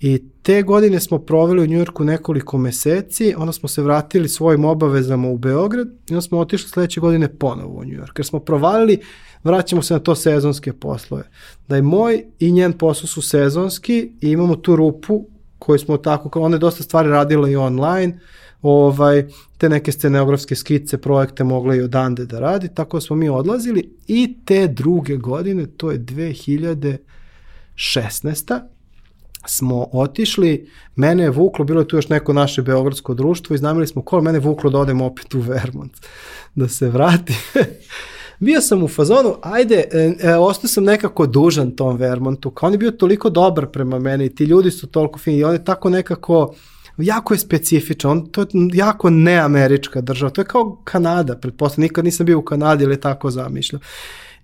i 0.00 0.22
te 0.42 0.62
godine 0.62 1.00
smo 1.00 1.18
proveli 1.18 1.62
u 1.62 1.66
Njujorku 1.66 2.04
nekoliko 2.04 2.58
meseci, 2.58 3.34
onda 3.36 3.52
smo 3.52 3.68
se 3.68 3.82
vratili 3.82 4.28
svojim 4.28 4.64
obavezama 4.64 5.28
u 5.28 5.38
Beograd 5.38 5.88
i 5.88 6.12
onda 6.12 6.20
smo 6.20 6.38
otišli 6.38 6.68
sledeće 6.68 7.00
godine 7.00 7.38
ponovo 7.38 7.80
u 7.80 7.84
Njujork, 7.84 8.18
jer 8.18 8.26
smo 8.26 8.40
provalili 8.40 8.98
vraćamo 9.44 9.82
se 9.82 9.94
na 9.94 10.00
to 10.00 10.14
sezonske 10.14 10.72
poslove. 10.72 11.22
Da 11.68 11.76
je 11.76 11.82
moj 11.82 12.24
i 12.38 12.52
njen 12.52 12.72
posao 12.72 13.06
su 13.06 13.22
sezonski 13.22 14.12
i 14.20 14.30
imamo 14.30 14.56
tu 14.56 14.76
rupu 14.76 15.26
koju 15.58 15.78
smo 15.78 15.96
tako, 15.96 16.40
ona 16.40 16.56
je 16.56 16.58
dosta 16.58 16.82
stvari 16.82 17.08
radila 17.08 17.48
i 17.48 17.56
online, 17.56 18.20
ovaj, 18.62 19.26
te 19.58 19.68
neke 19.68 19.92
scenografske 19.92 20.54
skice, 20.54 20.98
projekte 20.98 21.44
mogla 21.44 21.74
i 21.74 21.80
odande 21.80 22.26
da 22.26 22.40
radi, 22.40 22.68
tako 22.74 23.00
smo 23.00 23.16
mi 23.16 23.28
odlazili 23.28 23.96
i 24.06 24.36
te 24.44 24.66
druge 24.66 25.16
godine, 25.16 25.66
to 25.66 25.90
je 25.90 25.98
2016 25.98 28.60
smo 29.46 29.88
otišli, 29.92 30.70
mene 30.96 31.22
je 31.22 31.30
vuklo, 31.30 31.64
bilo 31.64 31.80
je 31.80 31.88
tu 31.88 31.96
još 31.96 32.08
neko 32.08 32.32
naše 32.32 32.62
beogradsko 32.62 33.14
društvo 33.14 33.54
i 33.54 33.58
znamili 33.58 33.86
smo 33.86 34.02
kol 34.02 34.20
mene 34.20 34.38
vuklo 34.38 34.70
da 34.70 34.78
odem 34.78 35.00
opet 35.00 35.34
u 35.34 35.40
Vermont, 35.40 35.92
da 36.54 36.68
se 36.68 36.88
vrati. 36.88 37.34
bio 38.40 38.60
sam 38.60 38.82
u 38.82 38.88
fazonu, 38.88 39.36
ajde, 39.42 39.84
e, 39.92 40.14
e, 40.20 40.36
ostao 40.36 40.68
sam 40.68 40.84
nekako 40.84 41.26
dužan 41.26 41.70
tom 41.70 41.96
Vermontu, 41.96 42.50
kao 42.50 42.66
on 42.66 42.72
je 42.72 42.78
bio 42.78 42.90
toliko 42.90 43.30
dobar 43.30 43.66
prema 43.66 43.98
meni, 43.98 44.34
ti 44.34 44.44
ljudi 44.44 44.70
su 44.70 44.86
toliko 44.86 45.18
fini 45.18 45.38
i 45.38 45.44
on 45.44 45.52
je 45.52 45.64
tako 45.64 45.90
nekako, 45.90 46.54
jako 47.02 47.34
je 47.34 47.38
specifičan, 47.38 48.10
on, 48.10 48.26
to 48.26 48.40
je 48.40 48.46
jako 48.72 49.10
neamerička 49.10 50.00
država, 50.00 50.30
to 50.30 50.40
je 50.40 50.44
kao 50.44 50.80
Kanada, 50.84 51.36
pretpostavljam, 51.36 51.82
nikad 51.82 52.04
nisam 52.04 52.26
bio 52.26 52.38
u 52.38 52.42
Kanadi 52.42 52.84
ili 52.84 53.00
tako 53.00 53.30
zamišljam. 53.30 53.80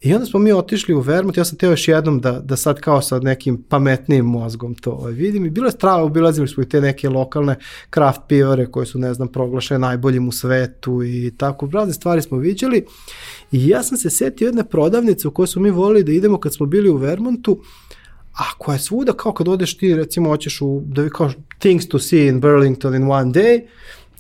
I 0.01 0.15
onda 0.15 0.27
smo 0.27 0.41
mi 0.41 0.53
otišli 0.53 0.95
u 0.95 1.01
Vermont, 1.01 1.37
ja 1.37 1.45
sam 1.45 1.59
teo 1.59 1.71
još 1.71 1.89
jednom 1.89 2.21
da, 2.21 2.41
da 2.41 2.57
sad 2.57 2.81
kao 2.81 3.03
sa 3.03 3.19
nekim 3.19 3.63
pametnijim 3.69 4.25
mozgom 4.25 4.75
to 4.75 4.91
ovaj, 4.91 5.13
vidim 5.13 5.47
i 5.47 5.51
bilo 5.51 5.67
je 5.67 5.73
strava, 5.73 6.03
obilazili 6.03 6.49
smo 6.49 6.63
i 6.63 6.69
te 6.69 6.81
neke 6.81 7.09
lokalne 7.09 7.57
craft 7.95 8.21
pivore 8.29 8.67
koje 8.67 8.87
su, 8.87 8.99
ne 8.99 9.15
znam, 9.15 9.29
proglašene 9.29 9.79
najboljim 9.79 10.29
u 10.29 10.33
svetu 10.33 11.03
i 11.03 11.33
tako, 11.37 11.71
razne 11.73 11.95
stvari 11.95 12.23
smo 12.23 12.39
viđali 12.39 12.85
i 13.53 13.69
ja 13.69 13.83
sam 13.83 13.99
se 13.99 14.11
setio 14.11 14.47
jedne 14.47 14.65
prodavnice 14.65 15.29
u 15.29 15.31
kojoj 15.31 15.47
smo 15.47 15.63
mi 15.63 15.71
volili 15.71 16.05
da 16.05 16.13
idemo 16.13 16.41
kad 16.41 16.55
smo 16.55 16.67
bili 16.67 16.91
u 16.91 16.97
Vermontu, 16.97 17.63
a 18.37 18.45
koja 18.59 18.75
je 18.75 18.81
svuda 18.81 19.13
kao 19.13 19.33
kad 19.33 19.49
odeš 19.49 19.77
ti 19.79 19.95
recimo 19.95 20.29
hoćeš 20.29 20.61
u, 20.61 20.83
da 20.85 21.03
vi 21.03 21.11
kao 21.11 21.31
things 21.59 21.89
to 21.89 21.99
see 21.99 22.29
in 22.29 22.41
Burlington 22.41 22.95
in 22.95 23.11
one 23.11 23.33
day, 23.33 23.67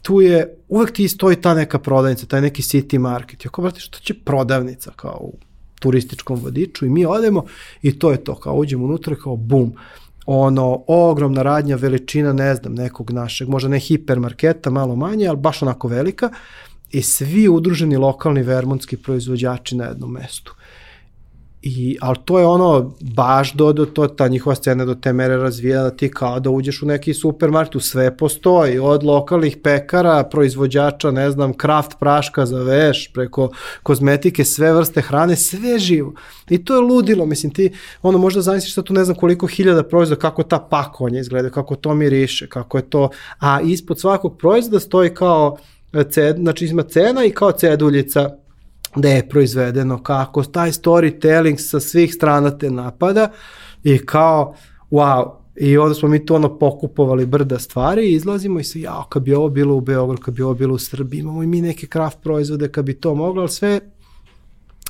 tu 0.02 0.20
je, 0.20 0.56
uvek 0.68 0.92
ti 0.92 1.08
stoji 1.08 1.36
ta 1.36 1.54
neka 1.54 1.78
prodavnica, 1.78 2.26
taj 2.26 2.40
neki 2.40 2.62
city 2.62 2.98
market. 2.98 3.44
Ja 3.44 3.50
kao, 3.50 3.62
brate, 3.62 3.80
što 3.80 3.98
će 3.98 4.14
prodavnica 4.14 4.92
kao 4.96 5.18
u 5.20 5.34
turističkom 5.80 6.40
vodiču 6.40 6.86
i 6.86 6.90
mi 6.90 7.06
odemo 7.06 7.44
i 7.82 7.98
to 7.98 8.10
je 8.10 8.24
to, 8.24 8.34
kao 8.34 8.54
uđemo 8.54 8.84
unutra 8.84 9.16
kao 9.16 9.36
bum, 9.36 9.72
ono, 10.26 10.84
ogromna 10.86 11.42
radnja, 11.42 11.76
veličina, 11.76 12.32
ne 12.32 12.54
znam, 12.54 12.74
nekog 12.74 13.10
našeg, 13.10 13.48
možda 13.48 13.68
ne 13.68 13.78
hipermarketa, 13.78 14.70
malo 14.70 14.96
manje, 14.96 15.26
ali 15.26 15.36
baš 15.36 15.62
onako 15.62 15.88
velika 15.88 16.30
i 16.90 17.02
svi 17.02 17.48
udruženi 17.48 17.96
lokalni 17.96 18.42
vermontski 18.42 18.96
proizvođači 18.96 19.76
na 19.76 19.84
jednom 19.84 20.12
mestu. 20.12 20.55
I, 21.68 21.96
ali 22.00 22.16
to 22.24 22.38
je 22.38 22.46
ono, 22.46 22.92
baš 23.00 23.52
do, 23.52 23.72
do 23.72 23.86
to, 23.86 24.06
ta 24.06 24.28
njihova 24.28 24.54
scena 24.56 24.84
do 24.84 24.94
te 24.94 25.12
mere 25.12 25.36
razvija 25.36 25.82
da 25.82 25.90
ti 25.90 26.10
kao 26.10 26.40
da 26.40 26.50
uđeš 26.50 26.82
u 26.82 26.86
neki 26.86 27.14
supermarket, 27.14 27.74
u 27.74 27.80
sve 27.80 28.16
postoji, 28.16 28.78
od 28.78 29.04
lokalnih 29.04 29.56
pekara, 29.62 30.24
proizvođača, 30.24 31.10
ne 31.10 31.30
znam, 31.30 31.52
kraft 31.52 31.98
praška 32.00 32.46
za 32.46 32.62
veš, 32.62 33.10
preko 33.14 33.50
kozmetike, 33.82 34.44
sve 34.44 34.72
vrste 34.72 35.02
hrane, 35.02 35.36
sve 35.36 35.78
živo. 35.78 36.14
I 36.48 36.64
to 36.64 36.74
je 36.74 36.80
ludilo, 36.80 37.26
mislim, 37.26 37.52
ti, 37.52 37.72
ono, 38.02 38.18
možda 38.18 38.40
zamisliš 38.40 38.74
sad 38.74 38.84
tu 38.84 38.94
ne 38.94 39.04
znam 39.04 39.16
koliko 39.16 39.46
hiljada 39.46 39.82
proizvoda, 39.82 40.20
kako 40.20 40.42
ta 40.42 40.58
pakovanja 40.58 41.20
izgleda, 41.20 41.50
kako 41.50 41.76
to 41.76 41.94
miriše, 41.94 42.48
kako 42.48 42.78
je 42.78 42.90
to, 42.90 43.08
a 43.38 43.60
ispod 43.60 44.00
svakog 44.00 44.38
proizvoda 44.38 44.80
stoji 44.80 45.14
kao, 45.14 45.56
ced, 46.10 46.36
znači 46.36 46.66
ima 46.66 46.82
cena 46.82 47.24
i 47.24 47.30
kao 47.30 47.52
ceduljica 47.52 48.36
gde 48.96 49.10
je 49.10 49.28
proizvedeno, 49.28 50.02
kako 50.02 50.42
taj 50.42 50.72
storytelling 50.72 51.56
sa 51.56 51.80
svih 51.80 52.14
strana 52.14 52.58
te 52.58 52.70
napada 52.70 53.30
i 53.84 53.98
kao, 53.98 54.54
wow, 54.90 55.30
I 55.56 55.78
onda 55.78 55.94
smo 55.94 56.08
mi 56.08 56.26
to 56.26 56.34
ono 56.34 56.58
pokupovali 56.58 57.26
brda 57.26 57.58
stvari 57.58 58.06
i 58.06 58.14
izlazimo 58.14 58.60
i 58.60 58.64
se, 58.64 58.80
jao, 58.80 59.04
kad 59.08 59.22
bi 59.22 59.34
ovo 59.34 59.48
bilo 59.48 59.74
u 59.74 59.80
Beogradu, 59.80 60.22
kad 60.22 60.34
bi 60.34 60.42
ovo 60.42 60.54
bilo 60.54 60.74
u 60.74 60.78
Srbiji, 60.78 61.20
imamo 61.20 61.42
i 61.42 61.46
mi 61.46 61.60
neke 61.60 61.86
craft 61.86 62.18
proizvode, 62.22 62.68
kad 62.68 62.84
bi 62.84 62.94
to 62.94 63.14
moglo, 63.14 63.40
ali 63.40 63.48
sve 63.48 63.80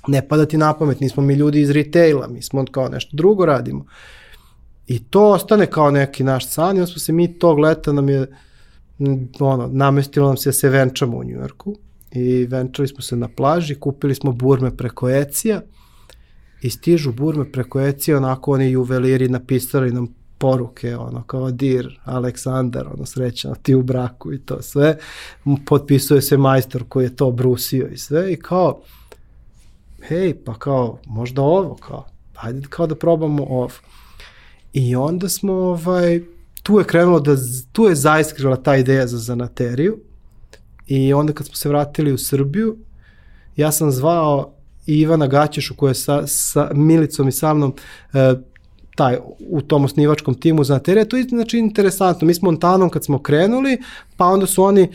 ne 0.09 0.29
pada 0.29 0.47
ti 0.47 0.57
na 0.57 0.73
pamet, 0.75 1.01
nismo 1.01 1.23
mi 1.23 1.35
ljudi 1.35 1.61
iz 1.61 1.71
retaila, 1.71 2.29
mi 2.29 2.43
smo 2.43 2.65
kao 2.71 2.89
nešto 2.89 3.17
drugo 3.17 3.47
radimo. 3.47 3.87
I 4.87 4.99
to 4.99 5.31
ostane 5.31 5.67
kao 5.67 5.91
neki 5.91 6.25
naš 6.25 6.49
san 6.49 6.77
i 6.77 6.81
onda 6.81 6.93
smo 6.93 6.99
se 6.99 7.13
mi 7.13 7.39
tog 7.39 7.59
leta 7.59 7.93
nam 7.93 8.09
je 8.09 8.27
ono, 9.41 9.69
namestilo 9.73 10.27
nam 10.27 10.37
se 10.37 10.49
da 10.49 10.53
se 10.53 10.69
venčamo 10.69 11.17
u 11.17 11.25
Njujorku 11.25 11.77
i 12.17 12.47
venčali 12.47 12.89
smo 12.89 13.01
se 13.01 13.17
na 13.17 13.29
plaži, 13.29 13.75
kupili 13.75 14.15
smo 14.15 14.33
burme 14.33 14.77
preko 14.77 15.11
Ecija 15.11 15.61
i 16.63 16.71
stižu 16.71 17.13
burme 17.13 17.53
preko 17.53 17.81
Ecija, 17.81 18.17
onako 18.17 18.53
oni 18.53 18.71
juveliri 18.71 19.29
napisali 19.29 19.93
nam 19.93 20.15
poruke, 20.39 20.97
ono, 20.97 21.23
kao 21.23 21.51
dir, 21.51 22.01
Aleksandar, 22.05 22.87
ono, 22.95 23.07
srećan 23.07 23.55
ti 23.63 23.75
u 23.75 23.83
braku 23.83 24.33
i 24.33 24.39
to 24.39 24.63
sve. 24.63 24.97
Potpisuje 25.67 26.23
se 26.23 26.37
majstor 26.37 26.85
koji 26.89 27.05
je 27.05 27.17
to 27.17 27.31
brusio 27.31 27.89
i 27.89 27.99
sve 27.99 28.33
i 28.33 28.37
kao, 28.37 28.81
hej, 30.03 30.35
pa 30.45 30.55
kao, 30.55 30.99
možda 31.07 31.43
ovo, 31.43 31.75
kao, 31.75 32.07
hajde 32.35 32.67
kao 32.71 32.87
da 32.87 32.95
probamo 32.95 33.45
ovo. 33.45 33.71
I 34.73 34.97
onda 34.97 35.29
smo, 35.29 35.53
ovaj, 35.53 36.21
tu 36.63 36.79
je 36.79 36.85
krenulo 36.85 37.21
da, 37.21 37.37
tu 37.73 37.85
je 37.85 37.95
zaiskrila 37.95 38.57
ta 38.57 38.77
ideja 38.77 39.07
za 39.07 39.19
zanateriju 39.19 39.99
i 40.87 41.13
onda 41.13 41.33
kad 41.33 41.47
smo 41.47 41.57
se 41.57 41.69
vratili 41.69 42.13
u 42.13 42.19
Srbiju, 42.19 42.77
ja 43.57 43.73
sam 43.73 43.91
zvao 43.91 44.53
Ivana 44.87 45.27
Gaćešu 45.27 45.75
koja 45.75 45.91
je 45.91 45.95
sa, 45.95 46.27
sa 46.27 46.71
Milicom 46.75 47.29
i 47.29 47.33
sa 47.33 47.55
mnom 47.55 47.75
e, 48.13 48.35
taj, 48.97 49.17
u 49.51 49.61
tom 49.61 49.85
osnivačkom 49.85 50.35
timu 50.35 50.65
za 50.65 50.79
tere, 50.79 51.05
to 51.05 51.17
je 51.17 51.23
znači 51.23 51.59
interesantno. 51.59 52.27
Mi 52.27 52.35
smo 52.35 52.51
Montanom 52.51 52.91
kad 52.91 53.05
smo 53.05 53.19
krenuli, 53.19 53.79
pa 54.17 54.25
onda 54.27 54.47
su 54.47 54.63
oni, 54.63 54.83
e, 54.83 54.89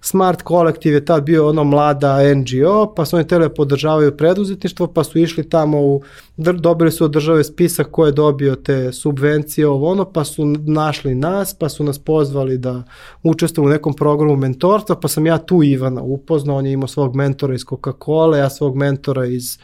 Smart 0.00 0.42
Collective 0.48 0.96
je 0.96 1.04
tad 1.04 1.22
bio 1.22 1.48
ono 1.48 1.64
mlada 1.64 2.34
NGO, 2.34 2.94
pa 2.96 3.04
su 3.04 3.16
oni 3.16 3.26
tele 3.26 3.54
podržavaju 3.54 4.16
preduzetništvo, 4.16 4.86
pa 4.86 5.04
su 5.04 5.18
išli 5.18 5.48
tamo 5.48 5.80
u, 5.80 6.02
dobili 6.36 6.92
su 6.92 7.04
od 7.04 7.10
države 7.10 7.44
spisak 7.44 7.90
ko 7.90 8.06
je 8.06 8.12
dobio 8.12 8.54
te 8.54 8.92
subvencije, 8.92 9.68
ovo 9.68 9.90
ono, 9.90 10.04
pa 10.04 10.24
su 10.24 10.44
našli 10.66 11.14
nas, 11.14 11.54
pa 11.54 11.68
su 11.68 11.84
nas 11.84 11.98
pozvali 11.98 12.58
da 12.58 12.82
učestvujemo 13.22 13.70
u 13.70 13.72
nekom 13.72 13.94
programu 13.94 14.36
mentorstva, 14.36 14.96
pa 14.96 15.08
sam 15.08 15.26
ja 15.26 15.38
tu 15.38 15.62
Ivana 15.62 16.02
upoznao, 16.02 16.56
on 16.56 16.66
je 16.66 16.72
imao 16.72 16.88
svog 16.88 17.16
mentora 17.16 17.54
iz 17.54 17.64
Coca-Cola, 17.64 18.36
ja 18.36 18.50
svog 18.50 18.76
mentora 18.76 19.26
iz 19.26 19.58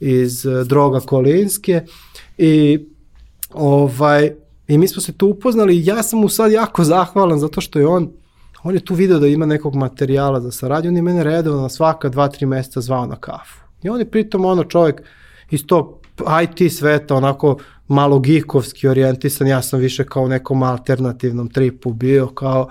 iz 0.00 0.46
e, 0.46 0.64
Droga 0.64 1.00
Kolinske 1.00 1.82
i 2.38 2.86
Ovaj, 3.56 4.32
I 4.68 4.78
mi 4.78 4.88
smo 4.88 5.02
se 5.02 5.12
tu 5.12 5.28
upoznali 5.28 5.76
i 5.76 5.86
ja 5.86 6.02
sam 6.02 6.20
mu 6.20 6.28
sad 6.28 6.52
jako 6.52 6.84
zahvalan 6.84 7.38
zato 7.38 7.60
što 7.60 7.78
je 7.78 7.86
on, 7.86 8.10
on 8.62 8.74
je 8.74 8.84
tu 8.84 8.94
video 8.94 9.18
da 9.18 9.26
ima 9.26 9.46
nekog 9.46 9.74
materijala 9.74 10.40
za 10.40 10.50
saradnju, 10.50 10.90
on 10.90 10.96
je 10.96 11.02
mene 11.02 11.24
redovno 11.24 11.62
na 11.62 11.68
svaka 11.68 12.08
dva, 12.08 12.28
tri 12.28 12.46
meseca 12.46 12.80
zvao 12.80 13.06
na 13.06 13.16
kafu. 13.16 13.60
I 13.82 13.88
on 13.88 13.98
je 13.98 14.10
pritom 14.10 14.44
ono 14.44 14.64
čovjek 14.64 15.02
iz 15.50 15.66
tog 15.66 16.06
IT 16.42 16.72
sveta, 16.72 17.14
onako 17.14 17.56
malo 17.88 18.18
geekovski 18.18 18.88
orijentisan, 18.88 19.46
ja 19.46 19.62
sam 19.62 19.80
više 19.80 20.04
kao 20.04 20.22
u 20.22 20.28
nekom 20.28 20.62
alternativnom 20.62 21.48
tripu 21.48 21.92
bio, 21.92 22.26
kao 22.26 22.68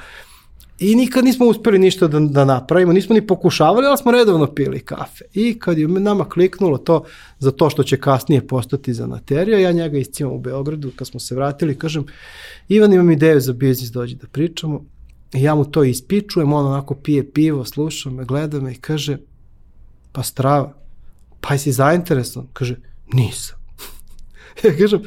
I 0.79 0.95
nikad 0.95 1.25
nismo 1.25 1.45
uspeli 1.45 1.79
ništa 1.79 2.07
da, 2.07 2.19
da 2.19 2.45
napravimo, 2.45 2.93
nismo 2.93 3.15
ni 3.15 3.27
pokušavali, 3.27 3.87
ali 3.87 3.97
smo 3.97 4.11
redovno 4.11 4.47
pili 4.47 4.79
kafe. 4.79 5.25
I 5.33 5.59
kad 5.59 5.77
je 5.77 5.87
nama 5.87 6.29
kliknulo 6.29 6.77
to 6.77 7.03
za 7.39 7.51
to 7.51 7.69
što 7.69 7.83
će 7.83 7.97
kasnije 7.97 8.47
postati 8.47 8.93
za 8.93 9.07
naterija, 9.07 9.59
ja 9.59 9.71
njega 9.71 9.97
iscimam 9.97 10.33
u 10.33 10.39
Beogradu, 10.39 10.91
kad 10.95 11.07
smo 11.07 11.19
se 11.19 11.35
vratili, 11.35 11.79
kažem, 11.79 12.05
Ivan 12.67 12.93
imam 12.93 13.11
ideju 13.11 13.39
za 13.39 13.53
biznis, 13.53 13.91
dođi 13.91 14.15
da 14.15 14.27
pričamo. 14.27 14.85
I 15.33 15.43
ja 15.43 15.55
mu 15.55 15.65
to 15.65 15.83
ispičujem, 15.83 16.53
on 16.53 16.65
onako 16.65 16.95
pije 16.95 17.31
pivo, 17.31 17.65
sluša 17.65 18.09
me, 18.09 18.25
gleda 18.25 18.59
me 18.59 18.71
i 18.71 18.75
kaže, 18.75 19.17
pa 20.11 20.23
strava, 20.23 20.73
pa 21.41 21.53
jesi 21.53 21.71
zainteresovan? 21.71 22.47
Kaže, 22.53 22.75
nisam. 23.13 23.57
ja 24.63 24.77
kažem, 24.77 25.01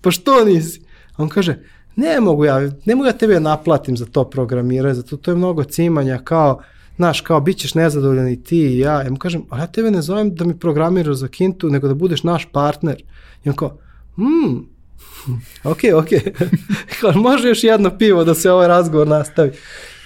pa 0.00 0.10
što 0.10 0.44
nisi? 0.44 0.80
On 1.16 1.28
kaže, 1.28 1.58
ne 1.96 2.20
mogu 2.20 2.44
ja, 2.44 2.70
ne 2.84 2.94
mogu 2.94 3.06
ja 3.06 3.12
tebe 3.12 3.40
naplatim 3.40 3.96
za 3.96 4.06
to 4.06 4.24
programiranje, 4.24 4.94
zato 4.94 5.16
to 5.16 5.30
je 5.30 5.36
mnogo 5.36 5.64
cimanja, 5.64 6.18
kao, 6.24 6.62
znaš, 6.96 7.20
kao, 7.20 7.40
bit 7.40 7.58
ćeš 7.58 7.74
nezadovoljan 7.74 8.28
i 8.28 8.42
ti 8.42 8.58
i 8.58 8.78
ja. 8.78 9.02
Ja 9.02 9.10
mu 9.10 9.16
kažem, 9.16 9.42
a 9.50 9.58
ja 9.58 9.66
tebe 9.66 9.90
ne 9.90 10.02
zovem 10.02 10.34
da 10.34 10.44
mi 10.44 10.58
programiraš 10.58 11.16
za 11.16 11.28
Kintu, 11.28 11.70
nego 11.70 11.88
da 11.88 11.94
budeš 11.94 12.22
naš 12.22 12.48
partner. 12.52 13.02
I 13.44 13.48
on 13.48 13.56
kao, 13.56 13.78
hmm, 14.16 14.66
ok, 15.72 15.78
ok, 15.94 16.08
kao, 17.00 17.12
može 17.12 17.48
još 17.48 17.64
jedno 17.64 17.98
pivo 17.98 18.24
da 18.24 18.34
se 18.34 18.50
ovaj 18.50 18.68
razgovor 18.68 19.08
nastavi. 19.08 19.52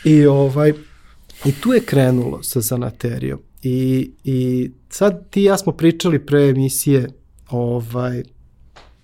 I 0.05 0.27
ovaj, 0.27 0.73
i 1.45 1.53
tu 1.53 1.73
je 1.73 1.81
krenulo 1.81 2.43
sa 2.43 2.61
zanaterijom. 2.61 3.41
I, 3.63 4.11
I 4.25 4.71
sad 4.89 5.31
ti 5.31 5.41
i 5.41 5.45
ja 5.45 5.59
smo 5.59 5.73
pričali 5.73 6.27
pre 6.27 6.49
emisije 6.49 7.09
ovaj, 7.51 8.23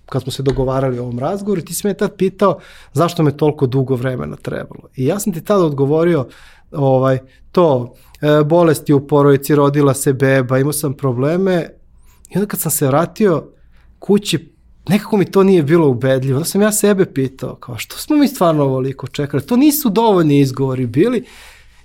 kad 0.05 0.23
smo 0.23 0.31
se 0.31 0.43
dogovarali 0.43 0.99
o 0.99 1.03
ovom 1.03 1.19
razgovoru, 1.19 1.61
ti 1.61 1.73
si 1.73 1.87
me 1.87 1.93
tad 1.93 2.15
pitao 2.17 2.59
zašto 2.93 3.23
me 3.23 3.37
toliko 3.37 3.67
dugo 3.67 3.95
vremena 3.95 4.35
trebalo. 4.35 4.89
I 4.95 5.05
ja 5.05 5.19
sam 5.19 5.33
ti 5.33 5.41
tada 5.41 5.63
odgovorio 5.63 6.27
ovaj, 6.71 7.19
to, 7.51 7.93
e, 8.21 8.43
bolesti 8.43 8.93
u 8.93 9.07
porodici, 9.07 9.55
rodila 9.55 9.93
se 9.93 10.13
beba, 10.13 10.59
imao 10.59 10.73
sam 10.73 10.93
probleme 10.93 11.69
i 12.29 12.37
onda 12.37 12.47
kad 12.47 12.59
sam 12.59 12.71
se 12.71 12.87
vratio 12.87 13.43
kući, 13.99 14.55
nekako 14.89 15.17
mi 15.17 15.31
to 15.31 15.43
nije 15.43 15.63
bilo 15.63 15.89
ubedljivo. 15.89 16.37
Onda 16.37 16.45
sam 16.45 16.61
ja 16.61 16.71
sebe 16.71 17.05
pitao, 17.05 17.55
kao 17.55 17.77
što 17.77 17.97
smo 17.97 18.17
mi 18.17 18.27
stvarno 18.27 18.63
ovoliko 18.63 19.07
čekali, 19.07 19.45
to 19.45 19.55
nisu 19.55 19.89
dovoljni 19.89 20.39
izgovori 20.39 20.85
bili. 20.85 21.25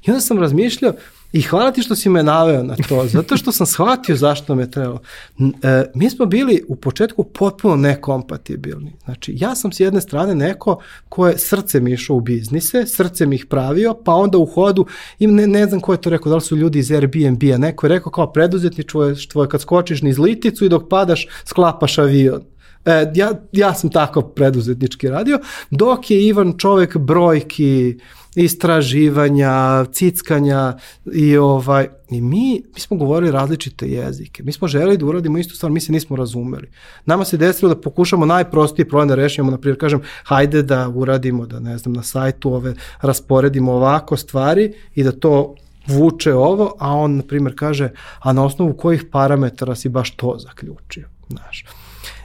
I 0.06 0.10
onda 0.10 0.20
sam 0.20 0.38
razmišljao, 0.38 0.92
I 1.32 1.42
hvala 1.42 1.72
ti 1.72 1.82
što 1.82 1.96
si 1.96 2.08
me 2.08 2.22
naveo 2.22 2.62
na 2.62 2.76
to, 2.88 3.06
zato 3.06 3.36
što 3.36 3.52
sam 3.52 3.66
shvatio 3.66 4.16
zašto 4.16 4.54
me 4.54 4.70
trebalo. 4.70 5.00
E, 5.38 5.84
mi 5.94 6.10
smo 6.10 6.26
bili 6.26 6.64
u 6.68 6.76
početku 6.76 7.24
potpuno 7.24 7.76
nekompatibilni. 7.76 8.92
Znači, 9.04 9.34
ja 9.36 9.54
sam 9.54 9.72
s 9.72 9.80
jedne 9.80 10.00
strane 10.00 10.34
neko 10.34 10.80
koje 11.08 11.36
mi 11.80 11.92
išao 11.92 12.16
u 12.16 12.20
biznise, 12.20 12.86
srce 12.86 13.26
mi 13.26 13.36
ih 13.36 13.46
pravio, 13.46 13.94
pa 14.04 14.14
onda 14.14 14.38
u 14.38 14.46
hodu, 14.46 14.86
i 15.18 15.26
ne, 15.26 15.46
ne 15.46 15.66
znam 15.66 15.80
ko 15.80 15.92
je 15.92 16.00
to 16.00 16.10
rekao, 16.10 16.30
da 16.30 16.36
li 16.36 16.42
su 16.42 16.56
ljudi 16.56 16.78
iz 16.78 16.90
Airbnb-a, 16.90 17.58
neko 17.58 17.86
je 17.86 17.88
rekao 17.88 18.12
kao 18.12 18.32
preduzetništvo 18.32 19.04
je, 19.04 19.48
kad 19.48 19.60
skočiš 19.60 20.02
niz 20.02 20.18
liticu 20.18 20.64
i 20.64 20.68
dok 20.68 20.88
padaš 20.88 21.26
sklapaš 21.44 21.98
avion. 21.98 22.42
E, 22.84 23.12
ja, 23.14 23.32
ja 23.52 23.74
sam 23.74 23.90
tako 23.90 24.22
preduzetnički 24.22 25.08
radio, 25.08 25.38
dok 25.70 26.10
je 26.10 26.26
Ivan 26.26 26.54
čovek 26.58 26.96
brojki, 26.96 27.98
istraživanja, 28.34 29.84
cickanja 29.84 30.76
i 31.12 31.36
ovaj 31.36 31.88
i 32.10 32.20
mi 32.20 32.62
mi 32.74 32.80
smo 32.80 32.96
govorili 32.96 33.32
različite 33.32 33.86
jezike. 33.86 34.42
Mi 34.42 34.52
smo 34.52 34.68
želeli 34.68 34.96
da 34.96 35.06
uradimo 35.06 35.38
istu 35.38 35.56
stvar, 35.56 35.72
mi 35.72 35.80
se 35.80 35.92
nismo 35.92 36.16
razumeli. 36.16 36.70
Nama 37.06 37.24
se 37.24 37.36
desilo 37.36 37.74
da 37.74 37.80
pokušamo 37.80 38.26
najprostiji 38.26 38.88
problem 38.88 39.08
da 39.08 39.14
rešimo, 39.14 39.50
na 39.50 39.58
primjer 39.58 39.80
kažem, 39.80 40.00
hajde 40.24 40.62
da 40.62 40.88
uradimo 40.88 41.46
da 41.46 41.60
ne 41.60 41.78
znam 41.78 41.94
na 41.94 42.02
sajtu 42.02 42.52
ove 42.54 42.74
rasporedimo 43.00 43.72
ovako 43.72 44.16
stvari 44.16 44.72
i 44.94 45.02
da 45.02 45.12
to 45.12 45.54
vuče 45.86 46.34
ovo, 46.34 46.74
a 46.78 46.94
on 46.94 47.16
na 47.16 47.22
primjer 47.22 47.54
kaže, 47.58 47.90
a 48.20 48.32
na 48.32 48.44
osnovu 48.44 48.72
kojih 48.72 49.04
parametara 49.12 49.74
si 49.74 49.88
baš 49.88 50.10
to 50.10 50.36
zaključio, 50.38 51.08
znaš. 51.28 51.64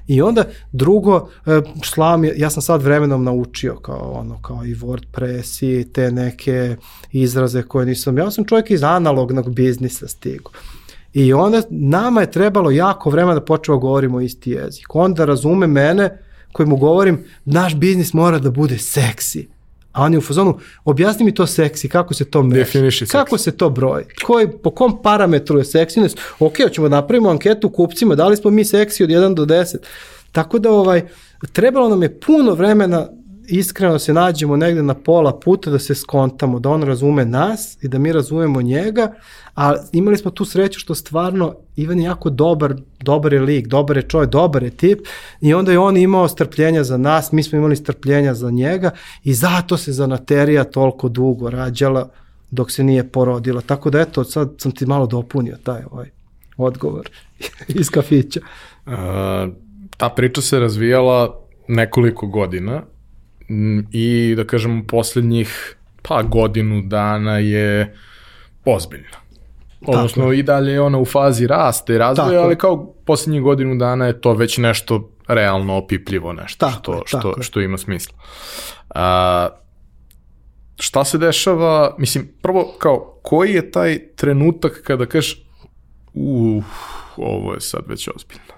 I 0.07 0.21
onda 0.21 0.43
drugo, 0.71 1.29
e, 1.45 1.61
šlam, 1.81 2.25
ja 2.35 2.49
sam 2.49 2.61
sad 2.61 2.81
vremenom 2.81 3.23
naučio 3.23 3.75
kao 3.75 4.11
ono, 4.11 4.41
kao 4.41 4.65
i 4.65 4.75
WordPress 4.75 5.65
i 5.65 5.93
te 5.93 6.11
neke 6.11 6.75
izraze 7.11 7.63
koje 7.63 7.85
nisam, 7.85 8.17
ja 8.17 8.31
sam 8.31 8.45
čovjek 8.45 8.71
iz 8.71 8.83
analognog 8.83 9.53
biznisa 9.53 10.07
stigu. 10.07 10.51
I 11.13 11.33
onda 11.33 11.61
nama 11.69 12.21
je 12.21 12.31
trebalo 12.31 12.71
jako 12.71 13.09
vremena 13.09 13.33
da 13.33 13.45
počeo 13.45 13.75
da 13.75 13.79
govorimo 13.79 14.21
isti 14.21 14.51
jezik. 14.51 14.95
Onda 14.95 15.25
razume 15.25 15.67
mene 15.67 16.17
koji 16.51 16.67
mu 16.69 16.77
govorim, 16.77 17.23
naš 17.45 17.75
biznis 17.75 18.13
mora 18.13 18.39
da 18.39 18.51
bude 18.51 18.77
seksi. 18.77 19.54
A 19.95 20.03
on 20.03 20.13
je 20.13 20.17
u 20.17 20.21
fazonu, 20.21 20.57
objasni 20.85 21.25
mi 21.25 21.33
to 21.33 21.47
seksi, 21.47 21.89
kako 21.89 22.13
se 22.13 22.25
to 22.25 22.43
Definiši 22.43 23.05
kako 23.05 23.37
se 23.37 23.51
to 23.51 23.69
broji, 23.69 24.03
koji, 24.23 24.47
po 24.63 24.71
kom 24.71 25.01
parametru 25.01 25.57
je 25.57 25.65
seksines, 25.65 26.15
ok, 26.39 26.53
hoćemo 26.63 26.89
da 26.89 26.95
napravimo 26.95 27.29
anketu 27.29 27.69
kupcima, 27.69 28.15
da 28.15 28.27
li 28.27 28.37
smo 28.37 28.51
mi 28.51 28.65
seksi 28.65 29.03
od 29.03 29.09
1 29.09 29.33
do 29.33 29.45
10. 29.45 29.75
Tako 30.31 30.59
da 30.59 30.71
ovaj, 30.71 31.07
trebalo 31.53 31.89
nam 31.89 32.03
je 32.03 32.19
puno 32.19 32.53
vremena 32.53 33.07
iskreno 33.47 33.99
se 33.99 34.13
nađemo 34.13 34.57
negde 34.57 34.83
na 34.83 34.93
pola 34.93 35.39
puta 35.39 35.71
da 35.71 35.79
se 35.79 35.95
skontamo, 35.95 36.59
da 36.59 36.69
on 36.69 36.83
razume 36.83 37.25
nas 37.25 37.83
i 37.83 37.87
da 37.87 37.99
mi 37.99 38.11
razumemo 38.11 38.61
njega, 38.61 39.13
a 39.55 39.75
imali 39.91 40.17
smo 40.17 40.31
tu 40.31 40.45
sreću 40.45 40.79
što 40.79 40.95
stvarno 40.95 41.55
Ivan 41.75 41.99
je 41.99 42.05
jako 42.05 42.29
dobar, 42.29 42.75
dobar 42.99 43.33
je 43.33 43.39
lik, 43.39 43.67
dobar 43.67 43.97
je 43.97 44.03
čovjek, 44.03 44.31
dobar 44.31 44.63
je 44.63 44.69
tip 44.69 44.99
i 45.41 45.53
onda 45.53 45.71
je 45.71 45.79
on 45.79 45.97
imao 45.97 46.27
strpljenja 46.27 46.83
za 46.83 46.97
nas, 46.97 47.31
mi 47.31 47.43
smo 47.43 47.57
imali 47.57 47.75
strpljenja 47.75 48.33
za 48.33 48.51
njega 48.51 48.91
i 49.23 49.33
zato 49.33 49.77
se 49.77 49.91
zanaterija 49.91 50.63
toliko 50.63 51.09
dugo 51.09 51.49
rađala 51.49 52.09
dok 52.51 52.71
se 52.71 52.83
nije 52.83 53.07
porodila. 53.09 53.61
Tako 53.61 53.89
da 53.89 53.99
eto, 53.99 54.23
sad 54.23 54.53
sam 54.57 54.71
ti 54.71 54.85
malo 54.85 55.07
dopunio 55.07 55.57
taj 55.63 55.83
ovaj 55.91 56.09
odgovor 56.57 57.09
iz 57.79 57.89
kafića. 57.89 58.39
Uh, 58.85 58.93
ta 59.97 60.09
priča 60.09 60.41
se 60.41 60.59
razvijala 60.59 61.41
nekoliko 61.67 62.27
godina 62.27 62.81
i 63.91 64.33
da 64.37 64.43
kažemo 64.43 64.83
poslednjih 64.87 65.77
pa 66.01 66.23
godinu 66.23 66.81
dana 66.81 67.37
je 67.37 67.95
ozbiljna. 68.65 69.17
Odnosno 69.87 70.23
Tako. 70.23 70.33
i 70.33 70.43
dalje 70.43 70.71
je 70.71 70.81
ona 70.81 70.97
u 70.97 71.05
fazi 71.05 71.47
rasta 71.47 71.93
i 71.93 71.97
razvoja, 71.97 72.41
ali 72.41 72.55
kao 72.55 72.93
poslednjih 73.05 73.41
godinu 73.41 73.75
dana 73.75 74.05
je 74.05 74.21
to 74.21 74.33
već 74.33 74.57
nešto 74.57 75.09
realno 75.27 75.75
opipljivo 75.75 76.33
nešto 76.33 76.65
tako, 76.65 76.81
što, 76.81 77.03
što, 77.05 77.29
tako. 77.29 77.43
što 77.43 77.61
ima 77.61 77.77
smisla. 77.77 78.17
A, 78.89 79.47
šta 80.79 81.05
se 81.05 81.17
dešava, 81.17 81.95
mislim, 81.97 82.31
prvo 82.41 82.75
kao, 82.79 83.19
koji 83.23 83.53
je 83.53 83.71
taj 83.71 83.99
trenutak 84.15 84.81
kada 84.83 85.05
kažeš, 85.05 85.45
uh, 86.13 86.63
ovo 87.17 87.53
je 87.53 87.61
sad 87.61 87.81
već 87.87 88.09
ozbiljno? 88.15 88.53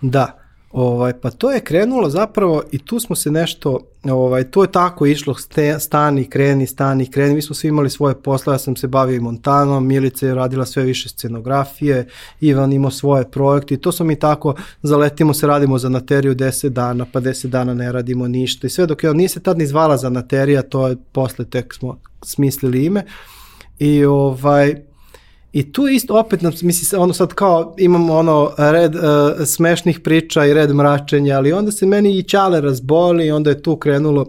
Da, 0.00 0.41
Ovaj, 0.72 1.12
pa 1.20 1.30
to 1.30 1.50
je 1.50 1.60
krenulo 1.60 2.10
zapravo 2.10 2.62
i 2.70 2.78
tu 2.78 3.00
smo 3.00 3.16
se 3.16 3.30
nešto, 3.30 3.78
ovaj, 4.04 4.44
to 4.44 4.62
je 4.62 4.72
tako 4.72 5.06
išlo, 5.06 5.34
ste, 5.34 5.78
stani, 5.80 6.24
kreni, 6.24 6.66
stani, 6.66 7.10
kreni, 7.10 7.34
mi 7.34 7.42
smo 7.42 7.54
svi 7.54 7.68
imali 7.68 7.90
svoje 7.90 8.14
posle, 8.14 8.54
ja 8.54 8.58
sam 8.58 8.76
se 8.76 8.88
bavio 8.88 9.16
i 9.16 9.20
Montanom, 9.20 9.86
Milica 9.86 10.26
je 10.26 10.34
radila 10.34 10.66
sve 10.66 10.82
više 10.82 11.08
scenografije, 11.08 12.08
Ivan 12.40 12.72
imao 12.72 12.90
svoje 12.90 13.30
projekte 13.30 13.74
i 13.74 13.80
to 13.80 13.92
smo 13.92 14.06
mi 14.06 14.18
tako, 14.18 14.54
zaletimo 14.82 15.34
se, 15.34 15.46
radimo 15.46 15.78
za 15.78 15.88
nateriju 15.88 16.34
10 16.34 16.68
dana, 16.68 17.06
pa 17.12 17.20
10 17.20 17.46
dana 17.46 17.74
ne 17.74 17.92
radimo 17.92 18.28
ništa 18.28 18.66
i 18.66 18.70
sve 18.70 18.86
dok 18.86 19.04
je, 19.04 19.14
nije 19.14 19.28
se 19.28 19.40
tad 19.40 19.58
ni 19.58 19.66
zvala 19.66 19.96
za 19.96 20.10
naterija, 20.10 20.62
to 20.62 20.88
je 20.88 20.96
posle 21.12 21.44
tek 21.44 21.74
smo 21.74 21.98
smislili 22.22 22.84
ime. 22.84 23.04
I 23.78 24.04
ovaj, 24.04 24.91
I 25.52 25.72
tu 25.72 25.88
isto 25.88 26.18
opet, 26.18 26.42
misli, 26.62 26.98
ono 26.98 27.12
sad 27.12 27.34
kao 27.34 27.74
imamo 27.78 28.14
ono 28.14 28.52
red 28.58 28.94
uh, 28.94 29.02
smešnih 29.46 30.00
priča 30.00 30.44
i 30.44 30.54
red 30.54 30.74
mračenja, 30.74 31.36
ali 31.36 31.52
onda 31.52 31.72
se 31.72 31.86
meni 31.86 32.18
i 32.18 32.22
Ćale 32.22 32.60
razboli 32.60 33.26
i 33.26 33.30
onda 33.30 33.50
je 33.50 33.62
tu 33.62 33.76
krenulo 33.76 34.26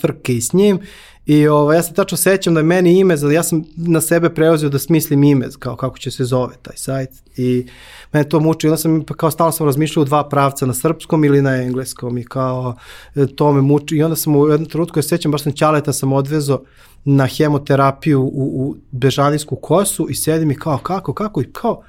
frke 0.00 0.34
i 0.34 0.40
s 0.40 0.52
njim 0.52 0.80
i 1.28 1.48
ovo, 1.48 1.72
ja 1.72 1.82
se 1.82 1.94
tačno 1.94 2.16
sećam 2.16 2.54
da 2.54 2.60
je 2.60 2.64
meni 2.64 2.98
ime, 2.98 3.14
ja 3.32 3.42
sam 3.42 3.64
na 3.76 4.00
sebe 4.00 4.34
preuzeo 4.34 4.70
da 4.70 4.78
smislim 4.78 5.24
ime, 5.24 5.48
kao 5.58 5.76
kako 5.76 5.98
će 5.98 6.10
se 6.10 6.24
zove 6.24 6.54
taj 6.62 6.76
sajt. 6.76 7.10
I 7.36 7.66
mene 8.12 8.28
to 8.28 8.40
muči, 8.40 8.66
onda 8.66 8.76
sam 8.76 9.04
kao 9.04 9.30
stalno 9.30 9.52
sam 9.52 9.66
razmišljao 9.66 10.02
u 10.02 10.04
dva 10.04 10.28
pravca 10.28 10.66
na 10.66 10.74
srpskom 10.74 11.24
ili 11.24 11.42
na 11.42 11.62
engleskom. 11.62 12.18
I 12.18 12.24
kao 12.24 12.76
e, 13.14 13.26
to 13.26 13.52
me 13.52 13.60
muči. 13.60 13.96
I 13.96 14.02
onda 14.02 14.16
sam 14.16 14.36
u 14.36 14.48
jednom 14.48 14.68
trenutku, 14.68 14.98
ja 14.98 15.02
se 15.02 15.08
sećam, 15.08 15.32
baš 15.32 15.42
sam 15.42 15.52
Ćaleta 15.52 15.92
sam 15.92 16.12
odvezo 16.12 16.60
na 17.04 17.26
hemoterapiju 17.26 18.22
u, 18.22 18.66
u 18.66 18.76
bežanijsku 18.90 19.56
kosu 19.56 20.06
i 20.10 20.14
sedim 20.14 20.50
i 20.50 20.58
kao 20.58 20.78
kako, 20.78 21.14
kako? 21.14 21.40
I 21.40 21.52
kao 21.52 21.82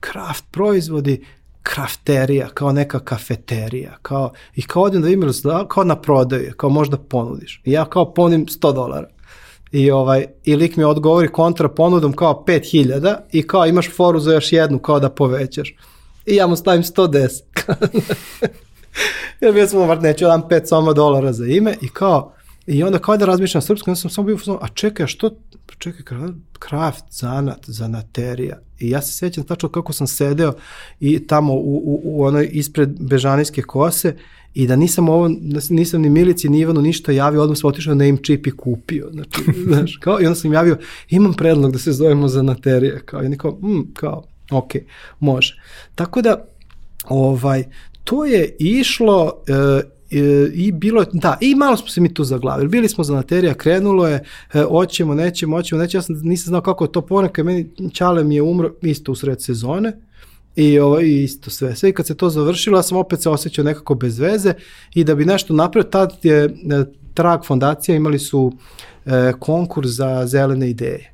kraft 0.00 0.44
proizvodi, 0.50 1.24
krafterija, 1.68 2.48
kao 2.48 2.72
neka 2.72 3.00
kafeterija, 3.00 3.96
kao, 4.02 4.32
i 4.54 4.62
kao 4.62 4.82
odem 4.82 5.02
da 5.02 5.08
imam, 5.08 5.30
kao 5.68 5.84
na 5.84 6.00
prodaju, 6.00 6.52
kao 6.56 6.70
možda 6.70 6.96
ponudiš. 6.96 7.60
I 7.64 7.72
ja 7.72 7.84
kao 7.84 8.14
ponudim 8.14 8.46
100 8.46 8.74
dolara. 8.74 9.08
I, 9.72 9.90
ovaj, 9.90 10.26
I 10.44 10.56
lik 10.56 10.76
mi 10.76 10.84
odgovori 10.84 11.28
kontra 11.28 11.68
ponudom 11.68 12.12
kao 12.12 12.44
5000 12.46 13.16
i 13.32 13.46
kao 13.46 13.66
imaš 13.66 13.90
foru 13.96 14.20
za 14.20 14.32
još 14.32 14.52
jednu 14.52 14.78
kao 14.78 15.00
da 15.00 15.10
povećaš. 15.10 15.74
I 16.26 16.36
ja 16.36 16.46
mu 16.46 16.56
stavim 16.56 16.82
110. 16.82 17.42
ja 19.40 19.52
bio 19.52 19.66
sam 19.68 20.02
neću 20.02 20.24
dam 20.24 20.42
5 20.42 20.68
soma 20.68 20.92
dolara 20.92 21.32
za 21.32 21.46
ime 21.46 21.74
i 21.80 21.88
kao 21.88 22.32
I 22.68 22.82
onda 22.82 22.98
kao 22.98 23.16
da 23.16 23.26
razmišljam 23.26 23.62
srpsko, 23.62 23.90
onda 23.90 24.00
sam 24.00 24.10
samo 24.10 24.26
bio 24.26 24.38
a 24.60 24.68
čekaj, 24.68 25.06
što, 25.06 25.30
čekaj, 25.78 26.18
kraft, 26.58 27.04
zanat, 27.10 27.64
zanaterija. 27.66 28.58
I 28.78 28.90
ja 28.90 29.02
se 29.02 29.18
sjećam 29.18 29.44
tačno 29.44 29.68
kako 29.68 29.92
sam 29.92 30.06
sedeo 30.06 30.54
i 31.00 31.26
tamo 31.26 31.54
u, 31.54 31.76
u, 31.76 32.00
u 32.04 32.24
onoj 32.24 32.48
ispred 32.52 32.90
Bežanijske 33.00 33.62
kose 33.62 34.16
i 34.54 34.66
da 34.66 34.76
nisam 34.76 35.08
ovo, 35.08 35.30
nisam 35.70 36.02
ni 36.02 36.10
Milici 36.10 36.48
ni 36.48 36.60
Ivanu 36.60 36.82
ništa 36.82 37.12
javio, 37.12 37.42
odmah 37.42 37.58
sam 37.58 37.68
otišao 37.68 37.94
na 37.94 38.06
im 38.06 38.16
čip 38.16 38.46
i 38.46 38.50
kupio. 38.50 39.08
Znači, 39.12 39.40
znaš, 39.68 39.96
kao, 39.96 40.20
I 40.20 40.26
onda 40.26 40.34
sam 40.34 40.52
javio, 40.52 40.78
imam 41.08 41.34
predlog 41.34 41.72
da 41.72 41.78
se 41.78 41.92
zovemo 41.92 42.28
zanaterija. 42.28 42.98
Kao, 42.98 43.22
i 43.22 43.28
niko, 43.28 43.50
mm, 43.50 43.94
kao, 43.94 44.24
ok, 44.50 44.72
može. 45.20 45.62
Tako 45.94 46.22
da, 46.22 46.44
ovaj, 47.08 47.64
to 48.04 48.24
je 48.24 48.56
išlo 48.58 49.42
e, 49.46 49.82
i 50.54 50.72
bilo 50.72 51.04
da, 51.12 51.38
i 51.40 51.54
malo 51.54 51.76
smo 51.76 51.88
se 51.88 52.00
mi 52.00 52.14
tu 52.14 52.24
zaglavili. 52.24 52.68
Bili 52.68 52.88
smo 52.88 53.04
za 53.04 53.14
materija, 53.14 53.54
krenulo 53.54 54.08
je, 54.08 54.24
e, 54.54 54.64
oćemo, 54.68 55.14
nećemo, 55.14 55.56
oćemo, 55.56 55.82
nećemo, 55.82 55.98
ja 55.98 56.02
sam, 56.02 56.20
nisam 56.22 56.48
znao 56.48 56.60
kako 56.60 56.84
je 56.84 56.92
to 56.92 57.00
ponekad, 57.00 57.44
meni 57.44 57.70
Čale 57.92 58.24
mi 58.24 58.34
je 58.34 58.42
umro 58.42 58.74
isto 58.82 59.12
u 59.12 59.14
sred 59.14 59.42
sezone, 59.42 59.92
i 60.56 60.78
ovo 60.78 61.00
isto 61.00 61.50
sve. 61.50 61.76
Sve 61.76 61.88
i 61.88 61.92
kad 61.92 62.06
se 62.06 62.16
to 62.16 62.30
završilo, 62.30 62.78
ja 62.78 62.82
sam 62.82 62.98
opet 62.98 63.22
se 63.22 63.30
osjećao 63.30 63.64
nekako 63.64 63.94
bez 63.94 64.18
veze 64.18 64.54
i 64.94 65.04
da 65.04 65.14
bi 65.14 65.24
nešto 65.24 65.54
napravio, 65.54 65.90
tad 65.90 66.12
je 66.22 66.44
e, 66.44 66.50
Trag 67.14 67.44
fondacija 67.44 67.96
imali 67.96 68.18
su 68.18 68.52
e, 69.06 69.32
konkurs 69.38 69.88
za 69.88 70.26
zelene 70.26 70.70
ideje. 70.70 71.12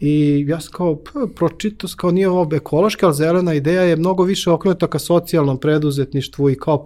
I 0.00 0.44
ja 0.48 0.60
sam 0.60 0.72
kao, 0.72 0.98
pročito, 1.36 1.86
kao 1.96 2.10
nije 2.10 2.28
ovo 2.28 2.56
ekološka, 2.56 3.06
ali 3.06 3.14
zelena 3.14 3.54
ideja 3.54 3.82
je 3.82 3.96
mnogo 3.96 4.22
više 4.22 4.50
okrenuta 4.50 4.86
ka 4.86 4.98
socijalnom 4.98 5.58
preduzetništvu 5.58 6.50
i 6.50 6.54
kao 6.54 6.82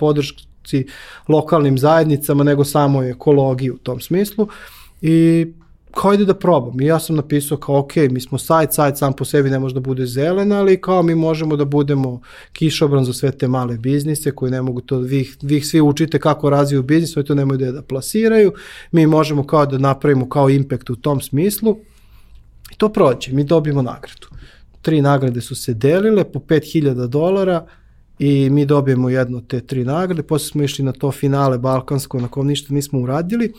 podršci 0.61 0.87
lokalnim 1.29 1.79
zajednicama 1.79 2.45
nego 2.45 2.65
samo 2.65 3.03
ekologiji 3.03 3.71
u 3.71 3.79
tom 3.79 4.01
smislu. 4.01 4.49
I 5.03 5.47
kao 5.95 6.15
ide 6.15 6.25
da 6.25 6.35
probam. 6.35 6.81
I 6.81 6.87
ja 6.87 6.99
sam 6.99 7.17
napisao 7.17 7.59
kao, 7.59 7.79
ok, 7.79 7.97
mi 8.11 8.21
smo 8.21 8.39
sajt, 8.39 8.73
sajt 8.73 8.99
sam 8.99 9.13
po 9.13 9.25
sebi 9.25 9.51
ne 9.51 9.59
može 9.59 9.75
da 9.75 9.81
bude 9.81 10.07
zelen, 10.07 10.53
ali 10.53 10.81
kao 10.81 11.03
mi 11.03 11.15
možemo 11.15 11.57
da 11.57 11.65
budemo 11.65 12.21
kišobran 12.53 13.05
za 13.05 13.13
sve 13.13 13.33
te 13.33 13.49
male 13.49 13.79
biznise 13.79 14.31
koji 14.31 14.53
ne 14.53 14.63
mogu 14.63 14.81
to, 14.81 14.99
vi, 14.99 15.29
vi 15.43 15.61
svi 15.61 15.81
učite 15.81 16.19
kako 16.19 16.51
razviju 16.51 16.83
biznis, 16.83 17.17
oni 17.17 17.27
to 17.27 17.35
nemaju 17.35 17.59
da, 17.59 17.73
da 17.73 17.83
plasiraju. 17.83 18.53
Mi 18.93 19.07
možemo 19.07 19.47
kao 19.47 19.67
da 19.67 19.79
napravimo 19.79 20.29
kao 20.29 20.51
impact 20.51 20.91
u 20.91 20.97
tom 20.97 21.21
smislu 21.21 21.77
I 22.71 22.77
to 22.77 22.89
prođe, 22.89 23.33
mi 23.33 23.45
dobijemo 23.45 23.83
nagradu. 23.83 24.29
Tri 24.83 25.01
nagrade 25.03 25.41
su 25.41 25.55
se 25.55 25.75
delile 25.75 26.25
po 26.25 26.39
5000 26.39 27.07
dolara 27.07 27.67
i 28.21 28.51
mi 28.51 28.67
dobijemo 28.67 29.09
jednu 29.09 29.41
te 29.41 29.61
tri 29.61 29.85
nagrade, 29.85 30.23
posle 30.23 30.49
smo 30.49 30.63
išli 30.63 30.85
na 30.85 30.93
to 30.93 31.11
finale 31.13 31.59
balkansko 31.59 32.21
na 32.21 32.29
kom 32.29 32.47
ništa 32.47 32.75
nismo 32.75 33.01
uradili, 33.01 33.53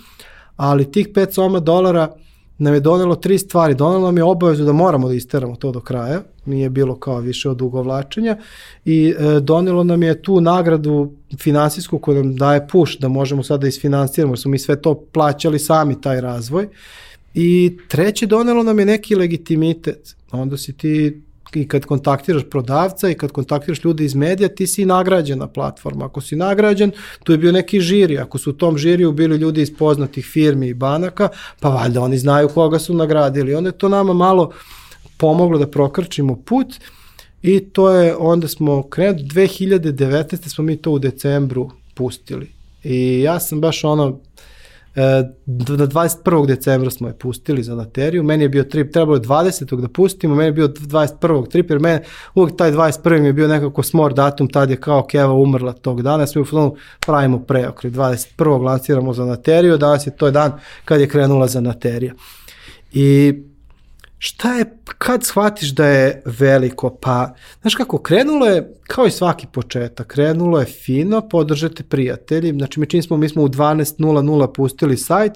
ali 0.56 0.92
tih 0.92 1.10
5 1.10 1.32
soma 1.32 1.60
dolara 1.60 2.12
nam 2.58 2.74
je 2.74 2.80
donelo 2.80 3.16
tri 3.16 3.38
stvari. 3.38 3.76
Donelo 3.76 4.06
nam 4.06 4.18
je 4.18 4.24
obavezu 4.24 4.66
da 4.66 4.74
moramo 4.74 5.08
da 5.08 5.14
isteramo 5.14 5.56
to 5.56 5.72
do 5.72 5.80
kraja, 5.80 6.22
nije 6.46 6.70
bilo 6.70 6.96
kao 7.00 7.20
više 7.20 7.50
od 7.50 7.62
ugovlačenja 7.62 8.38
i 8.86 9.16
e, 9.20 9.40
donelo 9.40 9.84
nam 9.84 10.04
je 10.04 10.22
tu 10.22 10.42
nagradu 10.42 11.12
finansijsku 11.40 12.00
koja 12.00 12.24
nam 12.24 12.36
daje 12.36 12.68
push 12.68 13.00
da 13.00 13.08
možemo 13.08 13.44
sada 13.44 13.62
da 13.62 13.68
isfinansiramo, 13.68 14.34
jer 14.34 14.40
smo 14.40 14.52
mi 14.52 14.60
sve 14.60 14.82
to 14.82 14.96
plaćali 15.12 15.60
sami 15.60 16.02
taj 16.02 16.22
razvoj 16.22 16.68
I 17.34 17.78
treće, 17.88 18.26
donelo 18.26 18.64
nam 18.64 18.80
je 18.80 18.86
neki 18.86 19.16
legitimitet. 19.16 20.16
Onda 20.32 20.58
si 20.58 20.74
ti 20.78 21.22
i 21.54 21.68
kad 21.68 21.86
kontaktiraš 21.86 22.44
prodavca 22.50 23.10
i 23.10 23.14
kad 23.14 23.32
kontaktiraš 23.32 23.84
ljude 23.84 24.06
iz 24.06 24.16
medija, 24.16 24.50
ti 24.50 24.68
si 24.68 24.86
nagrađen 24.86 25.40
na 25.40 25.48
platforma. 25.48 26.06
Ako 26.06 26.22
si 26.22 26.36
nagrađen, 26.36 26.92
tu 27.24 27.32
je 27.32 27.38
bio 27.38 27.52
neki 27.52 27.82
žiri. 27.82 28.18
Ako 28.18 28.38
su 28.38 28.50
u 28.50 28.54
tom 28.54 28.78
žiriju 28.78 29.12
bili 29.12 29.38
ljudi 29.38 29.62
iz 29.62 29.78
poznatih 29.78 30.26
firmi 30.26 30.68
i 30.68 30.74
banaka, 30.74 31.30
pa 31.60 31.70
valjda 31.70 32.02
oni 32.02 32.18
znaju 32.18 32.50
koga 32.50 32.80
su 32.80 32.94
nagradili. 32.94 33.56
Onda 33.56 33.68
je 33.68 33.78
to 33.78 33.90
nama 33.90 34.14
malo 34.14 34.52
pomoglo 35.18 35.58
da 35.58 35.68
prokrčimo 35.68 36.36
put 36.36 36.76
i 37.42 37.60
to 37.60 37.90
je, 37.90 38.16
onda 38.16 38.48
smo 38.48 38.84
krenuli, 38.84 39.24
2019. 39.24 40.48
smo 40.48 40.64
mi 40.64 40.78
to 40.78 40.92
u 40.92 41.00
decembru 41.00 41.72
pustili. 41.94 42.52
I 42.84 43.22
ja 43.22 43.40
sam 43.40 43.62
baš 43.62 43.84
ono, 43.84 44.20
na 44.96 45.88
21. 45.88 46.48
decembra 46.48 46.92
smo 46.92 47.08
je 47.08 47.18
pustili 47.18 47.64
za 47.64 47.76
lateriju, 47.76 48.24
meni 48.24 48.44
je 48.44 48.50
bio 48.50 48.64
trip, 48.64 48.94
trebalo 48.94 49.16
je 49.18 49.22
20. 49.22 49.82
da 49.82 49.88
pustimo, 49.88 50.36
meni 50.36 50.48
je 50.48 50.52
bio 50.52 50.68
21. 50.68 51.50
trip, 51.50 51.70
jer 51.70 51.80
meni 51.80 52.00
uvijek 52.36 52.58
taj 52.58 52.72
21. 52.72 53.20
mi 53.20 53.28
je 53.28 53.34
bio 53.34 53.48
nekako 53.48 53.84
smor 53.84 54.14
datum, 54.14 54.48
tad 54.48 54.70
je 54.70 54.76
kao 54.76 55.04
Keva 55.04 55.34
umrla 55.34 55.74
tog 55.74 56.02
dana, 56.02 56.28
smo 56.28 56.42
u 56.42 56.46
filmu 56.46 56.76
pravimo 57.00 57.40
preokret, 57.40 57.94
21. 57.94 58.64
lanciramo 58.64 59.14
za 59.14 59.24
lateriju, 59.24 59.78
danas 59.78 60.08
je 60.08 60.16
to 60.16 60.32
dan 60.32 60.52
kad 60.86 61.02
je 61.02 61.08
krenula 61.08 61.48
za 61.48 61.60
laterija. 61.60 62.14
I 62.94 63.34
šta 64.24 64.54
je, 64.54 64.66
kad 64.98 65.24
shvatiš 65.24 65.70
da 65.70 65.86
je 65.86 66.22
veliko, 66.26 66.90
pa, 66.90 67.34
znaš 67.62 67.76
kako, 67.76 67.98
krenulo 67.98 68.46
je, 68.46 68.74
kao 68.88 69.06
i 69.06 69.12
svaki 69.12 69.48
početak, 69.48 70.08
krenulo 70.08 70.60
je 70.60 70.66
fino, 70.66 71.30
podržate 71.30 71.84
prijatelji, 71.84 72.52
znači 72.52 72.80
mi 72.80 72.86
čini 72.86 73.04
smo, 73.04 73.18
mi 73.18 73.30
smo 73.30 73.44
u 73.44 73.48
12.00 73.48 74.54
pustili 74.54 74.98
sajt, 74.98 75.34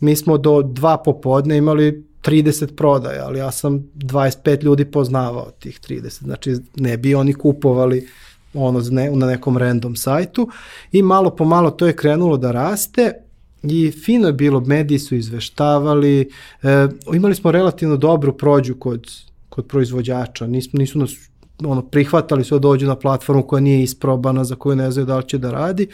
mi 0.00 0.16
smo 0.16 0.38
do 0.38 0.62
dva 0.62 0.96
popodne 0.96 1.56
imali 1.56 2.04
30 2.22 2.76
prodaja, 2.76 3.26
ali 3.26 3.38
ja 3.38 3.50
sam 3.50 3.78
25 3.94 4.62
ljudi 4.62 4.84
poznavao 4.84 5.50
tih 5.50 5.80
30, 5.80 6.22
znači 6.22 6.56
ne 6.76 6.96
bi 6.96 7.14
oni 7.14 7.32
kupovali 7.32 8.08
ono 8.54 8.82
na 9.14 9.26
nekom 9.26 9.56
random 9.58 9.96
sajtu. 9.96 10.48
I 10.92 11.02
malo 11.02 11.30
po 11.30 11.44
malo 11.44 11.70
to 11.70 11.86
je 11.86 11.96
krenulo 11.96 12.36
da 12.36 12.52
raste, 12.52 13.25
I 13.70 13.90
fino 13.90 14.26
je 14.26 14.32
bilo, 14.32 14.60
mediji 14.60 14.98
su 14.98 15.14
izveštavali, 15.14 16.20
e, 16.62 16.88
imali 17.14 17.34
smo 17.34 17.50
relativno 17.50 17.96
dobru 17.96 18.36
prođu 18.36 18.74
kod, 18.74 19.06
kod 19.48 19.66
proizvođača, 19.66 20.46
nismo, 20.46 20.78
nisu 20.78 20.98
nas 20.98 21.10
ono, 21.64 21.82
prihvatali 21.82 22.44
sve 22.44 22.58
da 22.58 22.62
dođu 22.62 22.86
na 22.86 22.96
platformu 22.96 23.42
koja 23.42 23.60
nije 23.60 23.82
isprobana, 23.82 24.44
za 24.44 24.54
koju 24.54 24.76
ne 24.76 24.90
znaju 24.90 25.06
da 25.06 25.16
li 25.16 25.28
će 25.28 25.38
da 25.38 25.50
radi. 25.50 25.88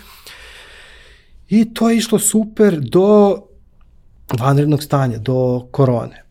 I 1.49 1.74
to 1.74 1.90
je 1.90 1.97
išlo 1.97 2.19
super 2.19 2.81
do 2.81 3.39
vanrednog 4.39 4.82
stanja, 4.82 5.19
do 5.19 5.69
korone. 5.70 6.24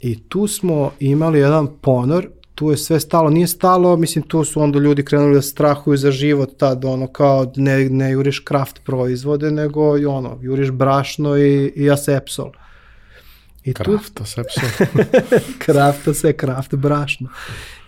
I 0.00 0.20
tu 0.28 0.46
smo 0.46 0.90
imali 1.00 1.38
jedan 1.38 1.68
ponor 1.80 2.28
tu 2.62 2.70
je 2.70 2.76
sve 2.76 3.00
stalo, 3.00 3.30
nije 3.30 3.46
stalo, 3.46 3.96
mislim 3.96 4.24
tu 4.24 4.44
su 4.44 4.60
onda 4.60 4.78
ljudi 4.78 5.04
krenuli 5.04 5.34
da 5.34 5.42
strahuju 5.42 5.96
za 5.96 6.10
život 6.10 6.56
tad, 6.56 6.84
ono 6.84 7.06
kao 7.06 7.52
ne, 7.56 7.90
ne 7.90 8.10
juriš 8.10 8.38
kraft 8.38 8.80
proizvode, 8.84 9.50
nego 9.50 9.90
ono, 10.10 10.38
juriš 10.42 10.70
brašno 10.70 11.36
i, 11.38 11.72
i 11.76 11.90
asepsol. 11.90 12.50
I 13.64 13.74
tu, 13.74 13.82
Krafta 13.82 14.24
se 14.24 14.42
psom. 14.42 14.88
krafta 15.64 16.14
se, 16.14 16.32
kraft 16.32 16.74
brašno. 16.74 17.28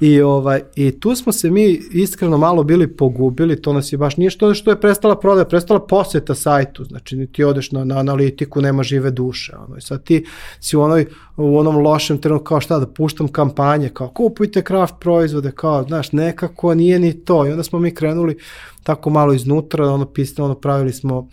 I, 0.01 0.21
ovaj, 0.21 0.63
I 0.77 1.01
tu 1.01 1.17
smo 1.17 1.33
se 1.33 1.51
mi 1.51 1.81
iskreno 1.93 2.39
malo 2.39 2.65
bili 2.65 2.97
pogubili, 2.97 3.63
to 3.63 3.73
nas 3.73 3.93
je 3.93 3.99
baš 3.99 4.17
nije 4.17 4.31
što, 4.31 4.55
što 4.55 4.71
je 4.71 4.81
prestala 4.81 5.21
prodaja, 5.21 5.45
prestala 5.45 5.87
poseta 5.87 6.35
sajtu, 6.35 6.85
znači 6.85 7.29
ti 7.33 7.45
odeš 7.45 7.73
na, 7.73 7.85
na 7.85 7.99
analitiku, 7.99 8.61
nema 8.61 8.83
žive 8.83 9.11
duše. 9.11 9.57
Ono. 9.67 9.77
I 9.77 9.81
sad 9.81 10.05
ti 10.05 10.25
si 10.61 10.77
u, 10.77 10.81
onoj, 10.81 11.07
u 11.37 11.59
onom 11.59 11.77
lošem 11.77 12.19
trenutku 12.19 12.45
kao 12.45 12.61
šta 12.61 12.79
da 12.79 12.87
puštam 12.87 13.29
kampanje, 13.29 13.89
kao 13.89 14.09
kupujte 14.09 14.63
kraft 14.63 14.95
proizvode, 15.01 15.51
kao 15.51 15.83
znaš 15.83 16.13
nekako 16.13 16.75
nije 16.75 16.99
ni 16.99 17.25
to. 17.25 17.47
I 17.47 17.51
onda 17.51 17.63
smo 17.63 17.79
mi 17.79 17.95
krenuli 17.95 18.39
tako 18.83 19.11
malo 19.11 19.33
iznutra, 19.33 19.91
ono 19.91 20.05
pisali, 20.05 20.45
ono 20.45 20.55
pravili 20.55 20.93
smo 20.93 21.29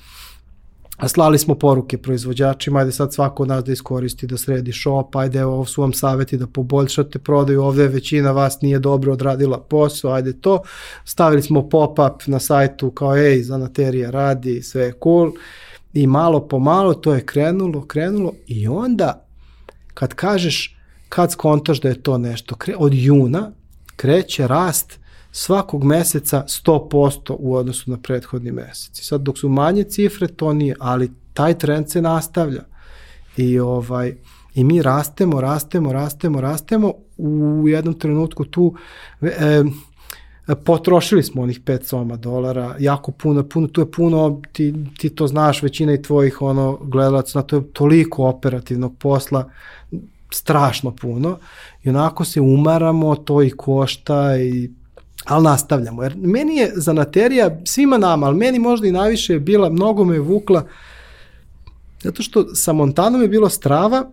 A 1.02 1.07
slali 1.07 1.38
smo 1.38 1.56
poruke 1.56 1.98
proizvođačima, 1.98 2.80
ajde 2.80 2.91
sad 2.91 3.14
svako 3.14 3.44
od 3.44 3.49
nas 3.49 3.64
da 3.64 3.72
iskoristi, 3.72 4.28
da 4.28 4.38
sredi 4.38 4.73
shop, 4.73 5.15
ajde 5.15 5.45
ovo 5.45 5.65
su 5.65 5.82
vam 5.82 5.94
saveti 5.94 6.38
da 6.38 6.48
poboljšate 6.48 7.19
prodaju, 7.19 7.64
ovde 7.64 7.88
većina 7.88 8.32
vas 8.32 8.61
nije 8.61 8.80
dobro 8.80 9.14
odradila 9.14 9.60
posao, 9.60 10.11
ajde 10.14 10.34
to. 10.34 10.61
Stavili 11.06 11.41
smo 11.41 11.69
pop-up 11.69 12.28
na 12.28 12.40
sajtu 12.40 12.91
kao 12.91 13.18
ej, 13.18 13.44
zanaterija 13.44 14.10
radi, 14.11 14.61
sve 14.61 14.84
je 14.84 14.94
cool. 15.03 15.32
I 15.94 16.07
malo 16.07 16.48
po 16.48 16.60
malo 16.60 16.94
to 16.94 17.14
je 17.14 17.26
krenulo, 17.26 17.86
krenulo 17.86 18.34
i 18.48 18.68
onda 18.68 19.26
kad 19.94 20.14
kažeš, 20.14 20.78
kad 21.10 21.32
skontaš 21.32 21.82
da 21.82 21.90
je 21.90 22.03
to 22.03 22.18
nešto, 22.18 22.56
od 22.78 22.94
juna 22.94 23.52
kreće 23.95 24.48
rast 24.48 25.01
svakog 25.31 25.83
meseca 25.83 26.43
100% 26.47 27.35
u 27.39 27.55
odnosu 27.55 27.91
na 27.91 27.97
prethodni 27.97 28.51
mesec. 28.51 28.99
I 28.99 29.03
sad 29.03 29.21
dok 29.21 29.37
su 29.37 29.49
manje 29.49 29.83
cifre, 29.83 30.27
to 30.27 30.53
nije, 30.53 30.75
ali 30.79 31.11
taj 31.33 31.57
trend 31.57 31.89
se 31.89 32.01
nastavlja. 32.01 32.63
I 33.37 33.59
ovaj 33.59 34.15
i 34.55 34.63
mi 34.63 34.81
rastemo, 34.81 35.41
rastemo, 35.41 35.93
rastemo, 35.93 36.41
rastemo 36.41 36.93
u 37.17 37.63
jednom 37.67 37.93
trenutku 37.93 38.45
tu 38.45 38.75
e, 39.21 39.63
potrošili 40.65 41.23
smo 41.23 41.41
onih 41.41 41.61
5 41.61 41.83
soma 41.83 42.15
dolara, 42.15 42.75
jako 42.79 43.11
puno, 43.11 43.43
puno, 43.43 43.67
tu 43.67 43.81
je 43.81 43.91
puno, 43.91 44.41
ti, 44.51 44.73
ti 44.97 45.09
to 45.09 45.27
znaš, 45.27 45.63
većina 45.63 45.93
i 45.93 46.01
tvojih 46.01 46.41
ono, 46.41 46.77
gledalaca, 46.81 47.39
na 47.39 47.43
to 47.43 47.55
je 47.55 47.73
toliko 47.73 48.25
operativnog 48.25 48.97
posla, 48.97 49.49
strašno 50.31 50.95
puno 50.95 51.37
i 51.83 51.89
onako 51.89 52.25
se 52.25 52.41
umaramo, 52.41 53.15
to 53.15 53.43
i 53.43 53.49
košta 53.49 54.37
i 54.37 54.71
ali 55.26 55.43
nastavljamo. 55.43 56.03
Jer 56.03 56.15
meni 56.18 56.57
je 56.57 56.72
zanaterija, 56.76 57.57
svima 57.65 57.98
nama, 57.98 58.27
ali 58.27 58.38
meni 58.38 58.60
možda 58.60 58.88
i 58.88 58.91
najviše 58.91 59.34
je 59.34 59.39
bila, 59.39 59.69
mnogo 59.69 60.03
me 60.06 60.15
je 60.15 60.19
vukla, 60.19 60.64
zato 62.03 62.23
što 62.23 62.56
sa 62.56 62.73
Montanom 62.73 63.22
je 63.22 63.27
bilo 63.27 63.49
strava, 63.49 64.11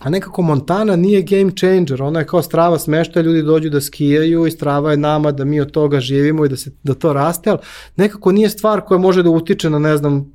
a 0.00 0.10
nekako 0.10 0.42
Montana 0.42 0.96
nije 0.96 1.22
game 1.22 1.52
changer, 1.56 2.02
ona 2.02 2.20
je 2.20 2.26
kao 2.26 2.42
strava 2.42 2.78
smešta, 2.78 3.20
ljudi 3.20 3.42
dođu 3.42 3.70
da 3.70 3.80
skijaju 3.80 4.46
i 4.46 4.50
strava 4.50 4.90
je 4.90 4.96
nama 4.96 5.32
da 5.32 5.44
mi 5.44 5.60
od 5.60 5.70
toga 5.70 6.00
živimo 6.00 6.44
i 6.44 6.48
da, 6.48 6.56
se, 6.56 6.70
da 6.82 6.94
to 6.94 7.12
raste, 7.12 7.50
ali 7.50 7.58
nekako 7.96 8.32
nije 8.32 8.48
stvar 8.48 8.80
koja 8.80 8.98
može 8.98 9.22
da 9.22 9.30
utiče 9.30 9.70
na, 9.70 9.78
ne 9.78 9.96
znam, 9.96 10.32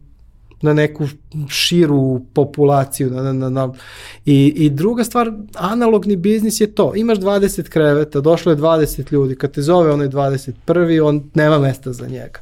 na 0.62 0.74
neku 0.74 1.08
širu 1.50 2.22
populaciju. 2.34 3.12
Na, 3.12 3.34
na, 3.34 3.50
na. 3.50 3.74
I, 4.26 4.54
I 4.56 4.70
druga 4.70 5.04
stvar, 5.04 5.32
analogni 5.56 6.16
biznis 6.16 6.62
je 6.62 6.76
to. 6.76 6.96
Imaš 6.96 7.18
20 7.18 7.70
kreveta, 7.70 8.22
došlo 8.22 8.52
je 8.52 8.58
20 8.58 9.14
ljudi, 9.14 9.36
kad 9.36 9.52
te 9.52 9.62
zove 9.62 9.92
onaj 9.92 10.08
21. 10.08 11.04
on 11.04 11.24
nema 11.34 11.60
mesta 11.60 11.94
za 11.94 12.08
njega. 12.08 12.40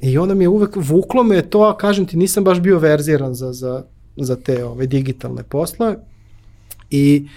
I 0.00 0.18
onda 0.18 0.34
mi 0.34 0.44
je 0.44 0.48
uvek, 0.48 0.70
vuklo 0.76 1.22
me 1.22 1.42
to, 1.42 1.62
a 1.62 1.76
kažem 1.76 2.06
ti, 2.06 2.16
nisam 2.16 2.44
baš 2.44 2.60
bio 2.60 2.78
verziran 2.78 3.34
za, 3.34 3.52
za, 3.52 3.84
za 4.16 4.36
te 4.36 4.64
ove 4.64 4.86
digitalne 4.86 5.42
poslove. 5.42 5.96
I, 6.90 7.28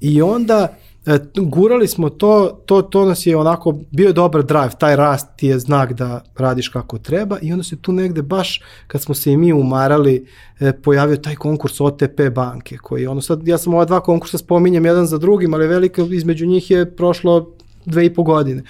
i 0.00 0.22
onda 0.22 0.76
e, 1.06 1.18
gurali 1.36 1.88
smo 1.88 2.10
to, 2.10 2.62
to, 2.66 2.82
to 2.82 3.04
nas 3.04 3.26
je 3.26 3.36
onako, 3.36 3.78
bio 3.90 4.06
je 4.06 4.12
dobar 4.12 4.42
drive, 4.42 4.70
taj 4.78 4.96
rast 4.96 5.28
ti 5.36 5.46
je 5.46 5.58
znak 5.58 5.92
da 5.92 6.24
radiš 6.36 6.68
kako 6.68 6.98
treba 6.98 7.38
i 7.42 7.52
onda 7.52 7.64
se 7.64 7.76
tu 7.76 7.92
negde 7.92 8.22
baš, 8.22 8.62
kad 8.86 9.02
smo 9.02 9.14
se 9.14 9.32
i 9.32 9.36
mi 9.36 9.52
umarali, 9.52 10.26
e, 10.60 10.72
pojavio 10.72 11.16
taj 11.16 11.34
konkurs 11.34 11.80
OTP 11.80 12.20
banke, 12.34 12.76
koji 12.76 13.06
ono 13.06 13.20
sad, 13.20 13.48
ja 13.48 13.58
sam 13.58 13.74
ova 13.74 13.84
dva 13.84 14.00
konkursa 14.00 14.38
spominjem 14.38 14.86
jedan 14.86 15.06
za 15.06 15.18
drugim, 15.18 15.54
ali 15.54 15.66
velika 15.66 16.02
između 16.10 16.46
njih 16.46 16.70
je 16.70 16.96
prošlo 16.96 17.50
dve 17.84 18.06
i 18.06 18.14
po 18.14 18.22
godine. 18.22 18.62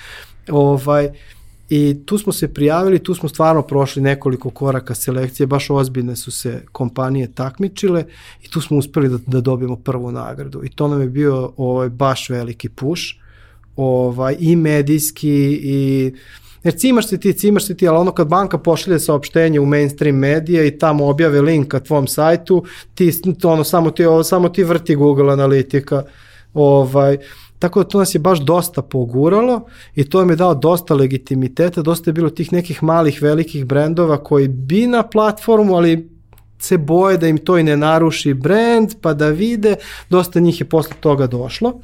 Ovaj, 0.50 1.10
I 1.68 1.96
tu 2.06 2.18
smo 2.18 2.32
se 2.32 2.54
prijavili, 2.54 2.98
tu 2.98 3.14
smo 3.14 3.28
stvarno 3.28 3.62
prošli 3.62 4.02
nekoliko 4.02 4.50
koraka 4.50 4.94
selekcije, 4.94 5.46
baš 5.46 5.70
ozbiljne 5.70 6.16
su 6.16 6.30
se 6.30 6.62
kompanije 6.72 7.32
takmičile 7.34 8.04
i 8.42 8.50
tu 8.50 8.60
smo 8.60 8.76
uspeli 8.76 9.08
da, 9.08 9.18
da 9.26 9.40
dobijemo 9.40 9.76
prvu 9.76 10.12
nagradu. 10.12 10.64
I 10.64 10.68
to 10.68 10.88
nam 10.88 11.00
je 11.00 11.08
bio 11.08 11.52
ovaj, 11.56 11.88
baš 11.88 12.28
veliki 12.28 12.68
push, 12.68 13.02
ovaj, 13.76 14.36
i 14.40 14.56
medijski 14.56 15.60
i 15.62 16.12
Jer 16.64 16.74
cimaš 16.74 17.08
se 17.08 17.20
ti, 17.20 17.32
cimaš 17.32 17.66
se 17.66 17.76
ti, 17.76 17.88
ali 17.88 17.98
ono 17.98 18.12
kad 18.12 18.28
banka 18.28 18.58
pošalje 18.58 18.98
saopštenje 18.98 19.60
u 19.60 19.66
mainstream 19.66 20.16
medije 20.16 20.68
i 20.68 20.78
tamo 20.78 21.06
objave 21.06 21.40
link 21.40 21.68
ka 21.68 21.80
tvom 21.80 22.06
sajtu, 22.06 22.64
ti, 22.94 23.12
ono, 23.42 23.64
samo 23.64 23.90
ti, 23.90 24.04
ovo, 24.04 24.24
samo 24.24 24.48
ti 24.48 24.64
vrti 24.64 24.94
Google 24.94 25.32
analitika, 25.32 26.02
ovaj, 26.54 27.18
Tako 27.64 27.82
da 27.82 27.88
to 27.88 27.98
nas 27.98 28.14
je 28.14 28.18
baš 28.18 28.40
dosta 28.40 28.82
poguralo 28.82 29.66
i 29.94 30.04
to 30.04 30.18
nam 30.18 30.30
je 30.30 30.36
dao 30.36 30.54
dosta 30.54 30.94
legitimiteta, 30.94 31.82
dosta 31.82 32.10
je 32.10 32.12
bilo 32.12 32.30
tih 32.30 32.52
nekih 32.52 32.82
malih 32.82 33.22
velikih 33.22 33.64
brendova 33.64 34.24
koji 34.24 34.48
bi 34.48 34.86
na 34.86 35.02
platformu, 35.02 35.74
ali 35.74 36.10
se 36.58 36.78
boje 36.78 37.18
da 37.18 37.28
im 37.28 37.38
to 37.38 37.58
i 37.58 37.62
ne 37.62 37.76
naruši 37.76 38.34
brand, 38.34 38.90
pa 39.00 39.14
da 39.14 39.28
vide, 39.28 39.76
dosta 40.10 40.40
njih 40.40 40.60
je 40.60 40.68
posle 40.68 40.96
toga 41.00 41.26
došlo. 41.26 41.80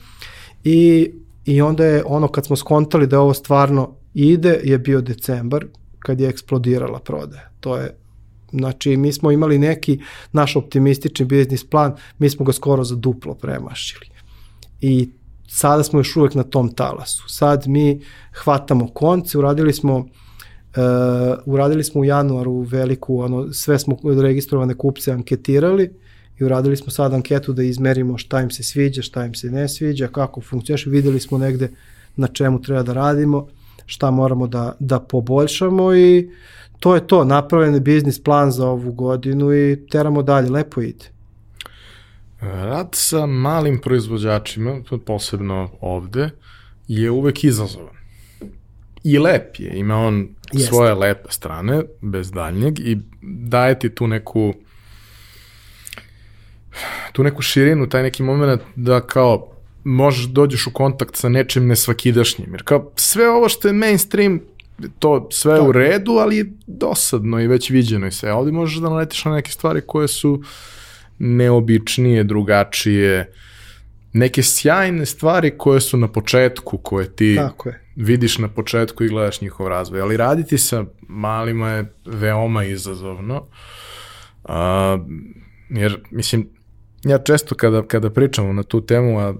I, 0.65 1.11
i 1.45 1.63
onda 1.63 1.85
je 1.85 2.03
ono 2.07 2.29
kad 2.29 2.47
smo 2.47 2.57
skontali 2.57 3.07
da 3.07 3.21
ovo 3.21 3.35
stvarno 3.35 3.95
ide, 4.15 4.61
je 4.65 4.79
bio 4.79 5.01
decembar, 5.01 5.65
kad 5.99 6.21
je 6.21 6.29
eksplodirala 6.29 6.99
prodaja. 6.99 7.49
To 7.61 7.77
je 7.77 7.97
Znači, 8.53 8.97
mi 8.97 9.13
smo 9.13 9.31
imali 9.31 9.59
neki 9.59 10.01
naš 10.33 10.57
optimistični 10.57 11.25
biznis 11.25 11.65
plan, 11.65 11.95
mi 12.19 12.31
smo 12.31 12.45
ga 12.45 12.53
skoro 12.53 12.85
za 12.85 12.97
duplo 12.97 13.35
premašili. 13.35 14.07
I 14.81 15.11
sada 15.53 15.83
smo 15.83 16.01
još 16.01 16.17
uvek 16.17 16.35
na 16.35 16.43
tom 16.43 16.73
talasu. 16.73 17.29
Sad 17.29 17.65
mi 17.67 18.01
hvatamo 18.33 18.89
konce, 18.89 19.39
uradili 19.39 19.73
smo 19.73 19.97
uh, 19.97 20.05
uradili 21.47 21.85
smo 21.85 22.01
u 22.01 22.05
januaru 22.05 22.61
veliku, 22.61 23.21
ono, 23.21 23.53
sve 23.53 23.79
smo 23.79 23.97
registrovane 24.23 24.75
kupce 24.75 25.13
anketirali 25.13 25.91
i 26.39 26.45
uradili 26.45 26.77
smo 26.77 26.91
sad 26.91 27.15
anketu 27.15 27.53
da 27.53 27.63
izmerimo 27.63 28.19
šta 28.19 28.41
im 28.41 28.51
se 28.51 28.63
sviđa, 28.63 29.03
šta 29.03 29.25
im 29.25 29.35
se 29.35 29.51
ne 29.51 29.69
sviđa, 29.69 30.09
kako 30.09 30.41
funkcioniš, 30.41 30.87
videli 30.87 31.21
smo 31.21 31.39
negde 31.39 31.71
na 32.17 32.27
čemu 32.27 32.63
treba 32.63 32.83
da 32.83 32.93
radimo, 32.93 33.47
šta 33.87 34.11
moramo 34.11 34.47
da, 34.47 34.77
da 34.79 35.01
poboljšamo 35.01 35.95
i 35.95 36.31
to 36.81 36.95
je 36.95 37.07
to, 37.07 37.25
napravljen 37.25 37.75
je 37.75 37.81
biznis 37.81 38.23
plan 38.23 38.51
za 38.51 38.67
ovu 38.69 38.93
godinu 38.93 39.55
i 39.55 39.87
teramo 39.91 40.23
dalje, 40.23 40.51
lepo 40.51 40.81
ide. 40.81 41.20
Rad 42.41 42.89
sa 42.93 43.27
malim 43.27 43.81
proizvođačima, 43.81 44.81
posebno 45.07 45.71
ovde, 45.81 46.31
je 46.89 47.11
uvek 47.11 47.45
izazovan. 47.45 47.95
I 49.05 49.19
lep 49.19 49.57
je, 49.59 49.79
ima 49.79 49.97
on 49.97 50.29
Jeste. 50.53 50.69
svoje 50.69 50.95
lepe 50.95 51.29
strane, 51.33 51.83
bez 52.01 52.31
daljnjeg, 52.31 52.79
i 52.79 52.99
daje 53.23 53.79
ti 53.79 53.95
tu 53.95 54.07
neku 54.07 54.55
tu 57.13 57.23
neku 57.23 57.43
širinu, 57.43 57.89
taj 57.89 58.03
neki 58.03 58.23
moment 58.23 58.63
da 58.77 59.01
kao 59.01 59.53
možeš 59.85 60.27
da 60.27 60.33
dođeš 60.33 60.67
u 60.67 60.73
kontakt 60.73 61.17
sa 61.17 61.29
nečim 61.29 61.67
nesvakidašnjim. 61.67 62.53
Jer 62.53 62.63
kao 62.65 62.91
sve 62.97 63.31
ovo 63.31 63.49
što 63.49 63.69
je 63.69 63.75
mainstream, 63.75 64.41
to 64.99 65.29
sve 65.31 65.55
je 65.55 65.61
u 65.61 65.73
redu, 65.73 66.13
ali 66.13 66.37
je 66.37 66.53
dosadno 66.67 67.41
i 67.41 67.47
već 67.47 67.71
viđeno 67.71 68.07
i 68.07 68.13
sve. 68.13 68.33
Ovde 68.33 68.53
možeš 68.53 68.79
da 68.79 68.91
naletiš 68.91 69.25
na 69.25 69.35
neke 69.35 69.51
stvari 69.51 69.81
koje 69.87 70.09
su 70.09 70.31
uh, 70.31 70.47
neobičnije, 71.21 72.25
drugačije, 72.25 73.33
neke 74.13 74.43
sjajne 74.43 75.07
stvari 75.07 75.59
koje 75.59 75.81
su 75.81 75.97
na 75.97 76.09
početku, 76.09 76.79
koje 76.79 77.17
ti 77.17 77.37
Tako 77.37 77.69
je. 77.69 77.81
vidiš 77.97 78.39
na 78.39 78.49
početku 78.49 79.05
i 79.05 79.09
gledaš 79.09 79.41
njihov 79.41 79.69
razvoj. 79.69 80.01
Ali 80.01 80.17
raditi 80.17 80.59
sa 80.59 80.85
malima 81.09 81.71
je 81.71 81.93
veoma 82.07 82.65
izazovno. 82.65 83.47
A, 84.45 84.99
jer, 85.69 86.01
mislim, 86.11 86.49
ja 87.05 87.19
često 87.19 87.55
kada, 87.55 87.83
kada 87.83 88.11
pričamo 88.11 88.53
na 88.53 88.63
tu 88.63 88.87
temu, 88.87 89.19
a 89.19 89.35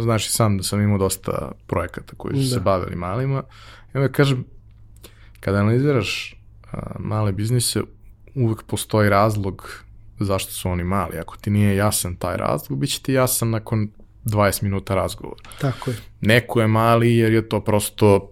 znaš 0.00 0.26
i 0.26 0.30
sam 0.30 0.56
da 0.56 0.62
sam 0.62 0.80
imao 0.80 0.98
dosta 0.98 1.52
projekata 1.66 2.12
koji 2.16 2.34
su 2.34 2.42
da. 2.42 2.54
se 2.54 2.60
bavili 2.60 2.96
malima, 2.96 3.42
ja 3.94 4.00
onda 4.00 4.12
kažem, 4.12 4.44
kada 5.40 5.58
analiziraš 5.58 6.36
a, 6.72 6.78
male 6.98 7.32
biznise, 7.32 7.80
uvek 8.34 8.62
postoji 8.62 9.10
razlog 9.10 9.84
zašto 10.24 10.52
su 10.52 10.70
oni 10.70 10.84
mali. 10.84 11.18
Ako 11.18 11.36
ti 11.36 11.50
nije 11.50 11.76
jasan 11.76 12.16
taj 12.16 12.36
razlog, 12.36 12.78
bit 12.78 12.90
će 12.90 13.02
ti 13.02 13.12
jasan 13.12 13.50
nakon 13.50 13.88
20 14.24 14.62
minuta 14.62 14.94
razgovora. 14.94 15.40
Tako 15.60 15.90
je. 15.90 15.96
Neko 16.20 16.60
je 16.60 16.66
mali 16.66 17.16
jer 17.16 17.32
je 17.32 17.48
to 17.48 17.60
prosto 17.60 18.30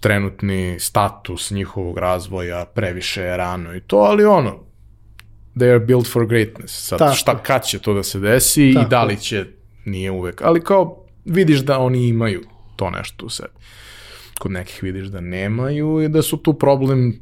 trenutni 0.00 0.76
status 0.80 1.50
njihovog 1.50 1.98
razvoja, 1.98 2.64
previše 2.64 3.22
je 3.22 3.36
rano 3.36 3.74
i 3.74 3.80
to, 3.80 3.96
ali 3.96 4.24
ono, 4.24 4.64
they 5.54 5.70
are 5.70 5.80
built 5.80 6.12
for 6.12 6.26
greatness. 6.26 6.88
Sad, 6.88 6.98
Tako. 6.98 7.14
šta, 7.14 7.42
kad 7.42 7.64
će 7.64 7.78
to 7.78 7.94
da 7.94 8.02
se 8.02 8.18
desi 8.18 8.72
Tako. 8.74 8.86
i 8.86 8.88
da 8.88 9.04
li 9.04 9.16
će, 9.16 9.46
nije 9.84 10.10
uvek. 10.10 10.42
Ali 10.42 10.64
kao, 10.64 11.06
vidiš 11.24 11.58
da 11.58 11.78
oni 11.78 12.08
imaju 12.08 12.42
to 12.76 12.90
nešto 12.90 13.26
u 13.26 13.28
sebi. 13.28 13.52
Kod 14.38 14.52
nekih 14.52 14.82
vidiš 14.82 15.06
da 15.06 15.20
nemaju 15.20 16.02
i 16.02 16.08
da 16.08 16.22
su 16.22 16.36
tu 16.36 16.58
problem 16.58 17.20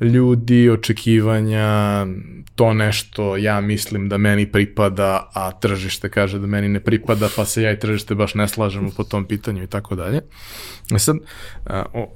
ljudi, 0.00 0.70
očekivanja, 0.70 2.06
to 2.54 2.72
nešto 2.74 3.36
ja 3.36 3.60
mislim 3.60 4.08
da 4.08 4.18
meni 4.18 4.52
pripada, 4.52 5.30
a 5.34 5.52
tržište 5.52 6.10
kaže 6.10 6.38
da 6.38 6.46
meni 6.46 6.68
ne 6.68 6.80
pripada, 6.80 7.28
pa 7.36 7.44
se 7.44 7.62
ja 7.62 7.72
i 7.72 7.78
tržište 7.78 8.14
baš 8.14 8.34
ne 8.34 8.48
slažemo 8.48 8.90
po 8.96 9.04
tom 9.04 9.24
pitanju 9.24 9.62
i 9.62 9.66
tako 9.66 9.94
dalje. 9.94 10.20
E 10.94 10.98
sad, 10.98 11.16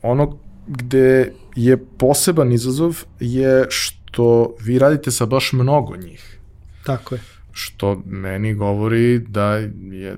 ono 0.02 0.38
gde 0.66 1.32
je 1.56 1.84
poseban 1.98 2.52
izazov 2.52 3.04
je 3.20 3.66
što 3.68 4.54
vi 4.60 4.78
radite 4.78 5.10
sa 5.10 5.26
baš 5.26 5.52
mnogo 5.52 5.96
njih, 5.96 6.38
Tako 6.84 7.14
je. 7.14 7.20
što 7.52 8.02
meni 8.06 8.54
govori 8.54 9.18
da 9.18 9.54
je 9.92 10.16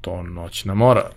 to 0.00 0.22
noćna 0.22 0.74
mora. 0.74 1.10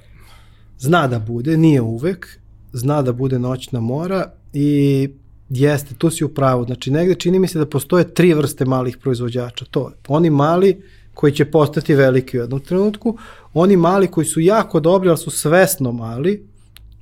Zna 0.80 1.07
da 1.07 1.19
bude, 1.19 1.57
nije 1.57 1.82
uvek, 1.82 2.40
zna 2.74 3.02
da 3.02 3.14
bude 3.14 3.40
noćna 3.40 3.80
mora 3.80 4.32
i 4.53 5.10
jeste, 5.49 5.95
tu 5.98 6.10
si 6.10 6.26
u 6.26 6.30
pravu. 6.30 6.65
Znači, 6.65 6.91
negde 6.91 7.15
čini 7.15 7.40
mi 7.40 7.48
se 7.48 7.60
da 7.60 7.65
postoje 7.65 8.14
tri 8.14 8.34
vrste 8.34 8.65
malih 8.65 8.98
proizvođača. 8.98 9.65
To 9.72 9.90
je 9.90 9.95
oni 10.07 10.30
mali 10.30 10.82
koji 11.14 11.34
će 11.34 11.45
postati 11.45 11.95
veliki 11.95 12.38
u 12.38 12.41
jednom 12.41 12.60
trenutku, 12.60 13.18
oni 13.53 13.78
mali 13.78 14.07
koji 14.07 14.26
su 14.26 14.40
jako 14.40 14.80
dobri, 14.80 15.10
ali 15.10 15.18
su 15.18 15.32
svesno 15.32 15.91
mali, 15.91 16.48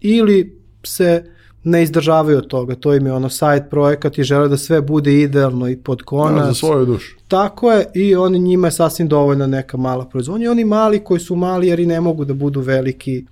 ili 0.01 0.59
se 0.83 1.23
ne 1.63 1.83
izdržavaju 1.83 2.37
od 2.37 2.47
toga. 2.47 2.75
To 2.75 2.93
im 2.93 3.05
je 3.05 3.13
ono 3.13 3.29
side 3.29 3.65
projekat 3.69 4.17
i 4.17 4.23
žele 4.23 4.47
da 4.47 4.57
sve 4.57 4.81
bude 4.81 5.13
idealno 5.21 5.69
i 5.69 5.77
pod 5.77 6.01
konac. 6.01 6.41
Ja, 6.41 6.45
za 6.45 6.53
svoju 6.53 6.85
dušu. 6.85 7.15
Tako 7.27 7.71
je 7.71 7.85
i 7.95 8.15
oni 8.15 8.39
njima 8.39 8.67
je 8.67 8.71
sasvim 8.71 9.07
dovoljna 9.07 9.47
neka 9.47 9.77
mala 9.77 10.05
proizvodnja. 10.05 10.45
I 10.45 10.49
oni 10.49 10.65
mali 10.65 11.03
koji 11.03 11.19
su 11.19 11.35
mali 11.35 11.67
jer 11.67 11.79
i 11.79 11.85
ne 11.85 12.01
mogu 12.01 12.25
da 12.25 12.33
budu 12.33 12.61
veliki. 12.61 13.25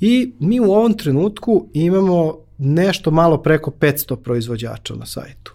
I 0.00 0.32
mi 0.38 0.60
u 0.60 0.72
ovom 0.72 0.94
trenutku 0.94 1.66
imamo 1.72 2.41
nešto 2.62 3.10
malo 3.10 3.42
preko 3.42 3.70
500 3.70 4.16
proizvođača 4.16 4.94
na 4.94 5.06
sajtu. 5.06 5.54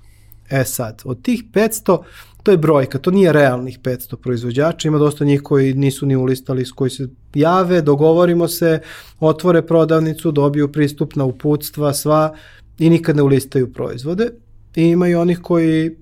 E 0.50 0.64
sad, 0.64 1.02
od 1.06 1.22
tih 1.22 1.44
500, 1.54 1.98
to 2.44 2.52
je 2.52 2.58
brojka, 2.58 2.98
to 2.98 3.12
nije 3.12 3.34
realnih 3.34 3.80
500 3.80 4.16
proizvođača, 4.16 4.88
ima 4.88 4.98
dosta 4.98 5.26
njih 5.26 5.42
koji 5.42 5.74
nisu 5.74 6.06
ni 6.06 6.16
ulistali, 6.16 6.66
s 6.66 6.72
koji 6.72 6.90
se 6.90 7.08
jave, 7.34 7.82
dogovorimo 7.82 8.48
se, 8.48 8.80
otvore 9.20 9.62
prodavnicu, 9.62 10.32
dobiju 10.32 10.72
pristup 10.72 11.16
na 11.16 11.26
uputstva, 11.26 11.94
sva 11.94 12.36
i 12.80 12.90
nikad 12.90 13.16
ne 13.16 13.22
ulistaju 13.22 13.74
proizvode. 13.74 14.30
I 14.76 14.84
ima 14.84 15.08
i 15.08 15.16
onih 15.16 15.40
koji 15.42 15.96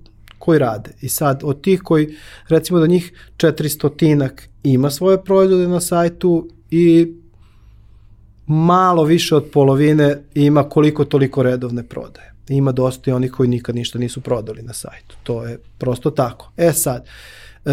koji 0.45 0.59
rade. 0.59 0.91
I 1.01 1.09
sad, 1.09 1.41
od 1.43 1.61
tih 1.61 1.81
koji, 1.81 2.15
recimo 2.47 2.79
da 2.79 2.87
njih 2.87 3.13
400 3.37 3.97
tinak 3.97 4.49
ima 4.63 4.91
svoje 4.91 5.23
proizvode 5.23 5.67
na 5.67 5.79
sajtu 5.79 6.49
i 6.71 7.13
malo 8.47 9.03
više 9.03 9.35
od 9.35 9.45
polovine 9.53 10.17
ima 10.35 10.69
koliko 10.69 11.05
toliko 11.05 11.43
redovne 11.43 11.83
prodaje. 11.83 12.33
Ima 12.49 12.71
dosta 12.71 13.11
i 13.11 13.13
onih 13.13 13.31
koji 13.31 13.49
nikad 13.49 13.75
ništa 13.75 13.99
nisu 13.99 14.21
prodali 14.21 14.61
na 14.61 14.73
sajtu. 14.73 15.15
To 15.23 15.43
je 15.43 15.59
prosto 15.77 16.11
tako. 16.11 16.51
E 16.57 16.71
sad, 16.71 17.05
e, 17.65 17.71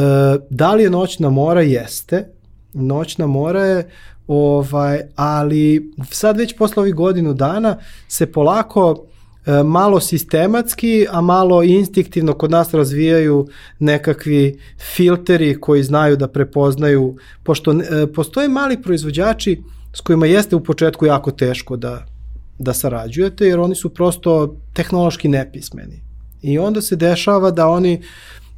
da 0.51 0.75
li 0.75 0.83
je 0.83 0.91
noćna 0.91 1.31
mora? 1.31 1.61
Jeste. 1.61 2.29
Noćna 2.73 3.27
mora 3.27 3.65
je, 3.65 3.91
ovaj, 4.27 5.01
ali 5.17 5.93
sad 6.11 6.37
već 6.37 6.57
posle 6.57 6.81
ovih 6.81 6.95
godinu 6.95 7.35
dana 7.35 7.79
se 8.09 8.33
polako 8.33 9.05
e, 9.47 9.63
malo 9.63 10.01
sistematski, 10.01 11.07
a 11.11 11.21
malo 11.21 11.63
instinktivno 11.63 12.33
kod 12.33 12.51
nas 12.51 12.75
razvijaju 12.75 13.49
nekakvi 13.79 14.59
filteri 14.95 15.61
koji 15.61 15.83
znaju 15.83 16.17
da 16.17 16.29
prepoznaju, 16.29 17.17
pošto 17.43 17.73
e, 17.73 18.07
postoje 18.15 18.49
mali 18.49 18.83
proizvođači 18.83 19.63
s 19.93 20.01
kojima 20.01 20.27
jeste 20.27 20.57
u 20.57 20.65
početku 20.65 21.07
jako 21.07 21.31
teško 21.31 21.77
da, 21.77 22.07
da 22.59 22.75
sarađujete, 22.75 23.47
jer 23.47 23.61
oni 23.61 23.75
su 23.75 23.89
prosto 23.89 24.57
tehnološki 24.73 25.29
nepismeni. 25.29 26.03
I 26.43 26.59
onda 26.59 26.83
se 26.83 26.97
dešava 26.97 27.51
da 27.51 27.69
oni 27.69 28.03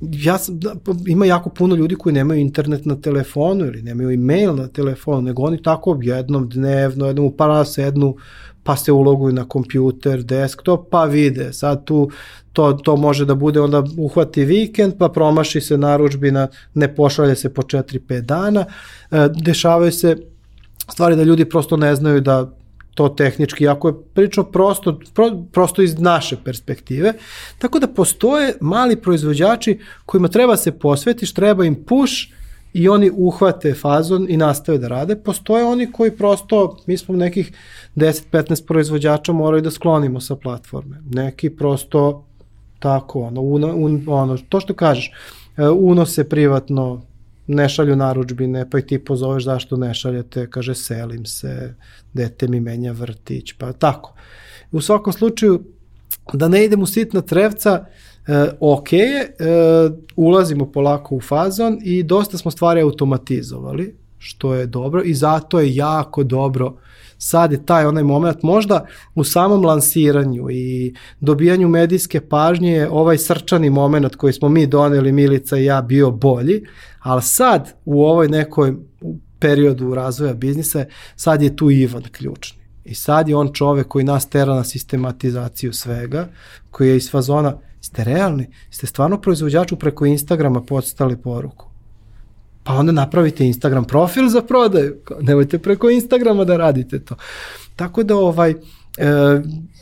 ja 0.01 0.39
sam, 0.39 0.59
da, 0.59 0.75
ima 1.07 1.27
jako 1.27 1.51
puno 1.51 1.75
ljudi 1.75 1.95
koji 1.95 2.13
nemaju 2.13 2.41
internet 2.41 2.85
na 2.85 3.01
telefonu 3.01 3.67
ili 3.67 3.83
nemaju 3.83 4.11
e-mail 4.11 4.55
na 4.55 4.69
telefonu, 4.69 5.23
nego 5.23 5.43
oni 5.43 5.63
tako 5.63 5.99
jednom 6.03 6.49
dnevno, 6.49 7.07
jednom 7.07 7.27
u 7.27 7.31
par 7.31 7.67
sednu, 7.67 8.17
pa 8.63 8.77
se 8.77 8.93
uloguju 8.93 9.33
na 9.33 9.49
kompjuter, 9.49 10.23
desktop, 10.23 10.91
pa 10.91 11.05
vide. 11.05 11.53
Sad 11.53 11.85
tu 11.85 12.11
to, 12.53 12.73
to 12.73 12.97
može 12.97 13.25
da 13.25 13.35
bude 13.35 13.61
onda 13.61 13.85
uhvati 13.99 14.45
vikend, 14.45 14.95
pa 14.99 15.09
promaši 15.09 15.61
se 15.61 15.79
naručbina, 15.79 16.49
ne 16.75 16.95
pošalje 16.95 17.37
se 17.37 17.55
po 17.55 17.63
4-5 17.63 18.21
dana. 18.21 18.65
E, 19.11 19.29
dešavaju 19.45 19.93
se 19.93 20.17
stvari 20.93 21.17
da 21.17 21.23
ljudi 21.23 21.45
prosto 21.45 21.77
ne 21.77 21.95
znaju 21.95 22.21
da 22.21 22.51
to 22.95 23.09
tehnički, 23.09 23.65
jako 23.65 23.89
je 23.89 23.95
prilično 24.15 24.43
prosto, 24.43 24.99
pro, 25.15 25.31
prosto 25.53 25.83
iz 25.83 25.99
naše 25.99 26.37
perspektive. 26.45 27.13
Tako 27.59 27.79
da 27.79 27.87
postoje 27.87 28.55
mali 28.61 28.97
proizvođači 28.97 29.79
kojima 30.07 30.29
treba 30.29 30.57
se 30.57 30.79
posvetiš, 30.79 31.33
treba 31.33 31.65
im 31.65 31.85
push 31.85 32.15
i 32.73 32.89
oni 32.89 33.11
uhvate 33.17 33.75
fazon 33.75 34.27
i 34.29 34.37
nastave 34.37 34.79
da 34.79 34.89
rade. 34.89 35.17
Postoje 35.17 35.65
oni 35.65 35.93
koji 35.93 36.11
prosto, 36.11 36.77
mi 36.87 36.97
smo 36.97 37.17
nekih 37.17 37.53
10-15 37.97 38.67
proizvođača 38.67 39.33
moraju 39.33 39.63
da 39.63 39.71
sklonimo 39.71 40.21
sa 40.21 40.37
platforme. 40.37 41.03
Neki 41.11 41.51
prosto 41.51 42.25
tako, 42.79 43.23
ono, 43.23 43.41
uno, 43.41 43.75
un, 43.77 44.05
ono 44.07 44.37
to 44.49 44.61
što 44.61 44.75
kažeš, 44.75 45.13
e, 45.57 45.69
unose 45.69 46.29
privatno 46.29 47.03
ne 47.47 47.69
šalju 47.69 47.97
naručbine, 47.97 48.71
pa 48.71 48.79
ih 48.79 48.85
ti 48.85 48.99
pozoveš 48.99 49.45
zašto 49.45 49.77
ne 49.77 49.95
šaljete, 49.95 50.51
kaže 50.51 50.75
selim 50.75 51.27
se, 51.27 51.75
dete 52.13 52.49
mi 52.49 52.61
menja 52.61 52.93
vrtić, 52.93 53.53
pa 53.53 53.73
tako. 53.73 54.15
U 54.73 54.81
svakom 54.81 55.13
slučaju, 55.13 55.65
da 56.33 56.49
ne 56.49 56.65
idem 56.65 56.83
u 56.83 56.87
sitna 56.87 57.21
trevca, 57.21 57.85
e, 58.27 58.49
ok 58.61 58.93
e, 58.93 59.29
ulazimo 60.17 60.73
polako 60.73 61.15
u 61.15 61.21
fazon 61.21 61.79
i 61.83 62.03
dosta 62.03 62.39
smo 62.39 62.51
stvari 62.51 62.81
automatizovali, 62.81 63.97
što 64.19 64.55
je 64.55 64.67
dobro 64.67 65.03
i 65.03 65.15
zato 65.15 65.61
je 65.61 65.75
jako 65.75 66.25
dobro 66.25 66.77
sad 67.25 67.53
je 67.53 67.67
taj 67.67 67.87
onaj 67.87 68.03
moment, 68.03 68.43
možda 68.43 68.87
u 69.15 69.25
samom 69.25 69.65
lansiranju 69.65 70.51
i 70.51 70.95
dobijanju 71.21 71.69
medijske 71.69 72.21
pažnje 72.21 72.73
je 72.73 72.91
ovaj 72.91 73.19
srčani 73.19 73.71
moment 73.71 74.17
koji 74.17 74.33
smo 74.33 74.49
mi 74.49 74.67
doneli, 74.67 75.13
Milica 75.13 75.59
i 75.59 75.65
ja, 75.65 75.83
bio 75.83 76.11
bolji, 76.11 76.63
ali 77.01 77.23
sad 77.23 77.73
u 77.85 78.05
ovoj 78.05 78.29
nekoj 78.29 78.75
periodu 79.39 79.95
razvoja 79.95 80.35
biznisa, 80.35 80.85
sad 81.17 81.43
je 81.43 81.57
tu 81.57 81.71
Ivan 81.71 82.03
ključni. 82.03 82.63
I 82.85 82.95
sad 82.95 83.29
je 83.29 83.37
on 83.37 83.53
čovek 83.53 83.89
koji 83.89 84.05
nas 84.05 84.27
tera 84.27 84.55
na 84.55 84.65
sistematizaciju 84.65 85.73
svega, 85.73 86.29
koji 86.71 86.89
je 86.89 86.97
iz 86.97 87.11
fazona, 87.11 87.57
ste 87.81 88.05
realni, 88.05 88.51
ste 88.71 88.87
stvarno 88.87 89.21
proizvođaču 89.21 89.77
preko 89.77 90.07
Instagrama 90.07 90.63
postali 90.63 91.17
poruku. 91.17 91.74
Pa 92.65 92.73
onda 92.75 92.93
napravite 92.93 93.47
Instagram 93.47 93.85
profil 93.85 94.29
za 94.29 94.43
prodaju. 94.43 94.97
Nemojte 95.21 95.59
preko 95.59 95.91
Instagrama 95.91 96.45
da 96.45 96.57
radite 96.57 96.99
to. 96.99 97.15
Tako 97.77 98.03
da 98.03 98.17
ovaj, 98.17 98.51
e, 98.51 98.57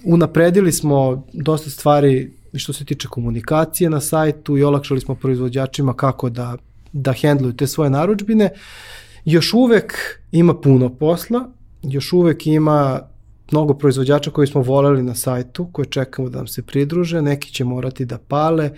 unapredili 0.04 0.72
smo 0.72 1.26
dosta 1.32 1.70
stvari 1.70 2.32
što 2.54 2.72
se 2.72 2.84
tiče 2.84 3.08
komunikacije 3.08 3.90
na 3.90 4.00
sajtu 4.00 4.58
i 4.58 4.64
olakšali 4.64 5.00
smo 5.00 5.14
proizvođačima 5.14 5.94
kako 5.94 6.30
da, 6.30 6.56
da 6.92 7.12
hendluju 7.12 7.56
te 7.56 7.66
svoje 7.66 7.90
naručbine. 7.90 8.50
Još 9.24 9.54
uvek 9.54 9.94
ima 10.32 10.54
puno 10.54 10.88
posla, 10.88 11.48
još 11.82 12.12
uvek 12.12 12.46
ima 12.46 13.00
mnogo 13.52 13.74
proizvođača 13.74 14.30
koji 14.30 14.46
smo 14.46 14.62
voleli 14.62 15.02
na 15.02 15.14
sajtu, 15.14 15.68
koje 15.72 15.86
čekamo 15.86 16.28
da 16.28 16.38
nam 16.38 16.46
se 16.46 16.62
pridruže, 16.62 17.22
neki 17.22 17.52
će 17.52 17.64
morati 17.64 18.04
da 18.04 18.18
pale. 18.18 18.70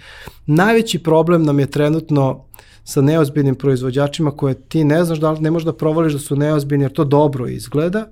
Najveći 0.46 0.98
problem 0.98 1.42
nam 1.42 1.58
je 1.58 1.66
trenutno 1.66 2.44
sa 2.84 3.00
neozbiljnim 3.00 3.54
proizvođačima 3.54 4.30
koje 4.30 4.54
ti 4.54 4.84
ne 4.84 5.04
znaš 5.04 5.18
da 5.18 5.34
ne 5.34 5.50
možeš 5.50 5.66
da 5.66 5.72
provališ 5.72 6.12
da 6.12 6.18
su 6.18 6.36
neozbiljni 6.36 6.84
jer 6.84 6.92
to 6.92 7.04
dobro 7.04 7.48
izgleda. 7.48 8.06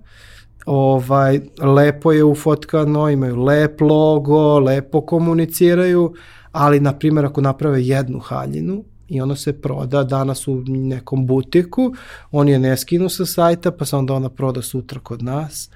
Ovaj, 0.66 1.40
lepo 1.60 2.12
je 2.12 2.24
ufotkano, 2.24 3.10
imaju 3.10 3.36
lep 3.36 3.80
logo, 3.80 4.58
lepo 4.58 5.00
komuniciraju, 5.00 6.14
ali 6.52 6.80
na 6.80 6.98
primjer 6.98 7.24
ako 7.26 7.40
naprave 7.40 7.86
jednu 7.86 8.18
haljinu, 8.18 8.84
i 9.08 9.20
ono 9.20 9.36
se 9.36 9.52
proda 9.52 10.04
danas 10.04 10.48
u 10.48 10.62
nekom 10.66 11.26
butiku, 11.26 11.94
oni 12.30 12.52
je 12.52 12.58
ne 12.58 12.76
skinu 12.76 13.08
sa 13.08 13.26
sajta, 13.26 13.70
pa 13.70 13.84
se 13.84 13.96
onda 13.96 14.14
ona 14.14 14.28
proda 14.28 14.62
sutra 14.62 15.00
kod 15.00 15.22
nas, 15.22 15.70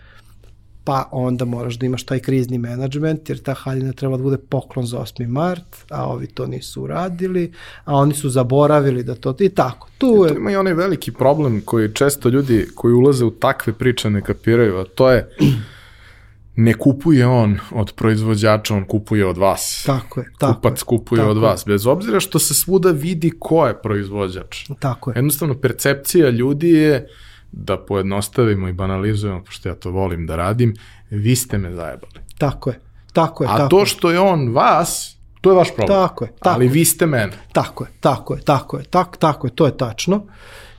pa 0.87 1.09
onda 1.13 1.45
moraš 1.45 1.75
da 1.75 1.87
imaš 1.87 2.03
taj 2.03 2.19
krizni 2.19 2.59
menadžment, 2.59 3.29
jer 3.29 3.39
ta 3.43 3.55
haljina 3.55 3.93
treba 3.93 4.17
da 4.17 4.23
bude 4.23 4.39
poklon 4.39 4.87
za 4.87 4.99
8. 4.99 5.27
mart, 5.29 5.77
a 5.91 6.07
ovi 6.07 6.27
to 6.27 6.47
nisu 6.47 6.83
uradili, 6.83 7.53
a 7.85 7.95
oni 7.97 8.15
su 8.15 8.31
zaboravili 8.31 9.03
da 9.03 9.15
to, 9.15 9.35
i 9.41 9.49
tako. 9.49 9.89
Tu 9.99 10.25
E, 10.27 10.29
je... 10.33 10.37
ima 10.37 10.51
i 10.51 10.57
onaj 10.57 10.75
veliki 10.75 11.13
problem 11.13 11.61
koji 11.65 11.93
često 11.95 12.29
ljudi 12.29 12.67
koji 12.75 12.95
ulaze 12.95 13.25
u 13.25 13.31
takve 13.31 13.73
priče 13.73 14.11
ne 14.11 14.21
kapiraju, 14.23 14.77
a 14.77 14.85
to 14.85 15.11
je 15.11 15.29
ne 16.67 16.75
kupuje 16.75 17.27
on 17.27 17.59
od 17.71 17.93
proizvođača, 17.93 18.75
on 18.75 18.85
kupuje 18.85 19.27
od 19.27 19.39
vas. 19.39 19.83
Tako 19.87 20.21
je, 20.21 20.27
tako 20.39 20.55
Kupac 20.55 20.81
je. 20.81 20.85
kupuje 20.85 21.21
tako 21.21 21.31
od 21.31 21.39
vas, 21.39 21.65
bez 21.67 21.87
obzira 21.87 22.21
što 22.21 22.39
se 22.39 22.55
svuda 22.55 22.91
vidi 22.91 23.33
ko 23.39 23.67
je 23.67 23.83
proizvođač. 23.83 24.65
Tako 24.79 25.11
je. 25.11 25.15
Jednostavno, 25.17 25.55
percepcija 25.55 26.31
ljudi 26.31 26.71
je, 26.71 27.09
da 27.53 27.79
pojednostavimo 27.79 28.69
i 28.69 28.73
banalizujemo, 28.73 29.45
pošto 29.45 29.69
ja 29.69 29.75
to 29.75 29.91
volim 29.91 30.27
da 30.27 30.37
radim, 30.37 30.75
vi 31.11 31.37
ste 31.37 31.59
me 31.59 31.75
zajebali. 31.75 32.21
Tako 32.39 32.71
je. 32.71 32.81
Tako 33.13 33.45
je. 33.45 33.51
A 33.51 33.57
tako 33.57 33.69
to 33.69 33.87
što 33.87 34.11
je 34.11 34.21
on 34.21 34.53
vas, 34.53 35.17
to 35.41 35.51
je 35.51 35.57
vaš 35.57 35.69
problem. 35.77 35.99
Tako 35.99 36.25
je, 36.25 36.31
tako 36.31 36.55
Ali 36.55 36.69
vi 36.69 36.85
ste 36.85 37.07
mene. 37.07 37.33
Tako 37.53 37.85
je, 37.85 37.91
tako 38.01 38.35
je, 38.35 38.41
tako 38.41 38.79
je, 38.79 38.85
tak, 38.85 39.17
tako 39.17 39.47
je, 39.47 39.55
to 39.55 39.67
je 39.67 39.77
tačno. 39.77 40.23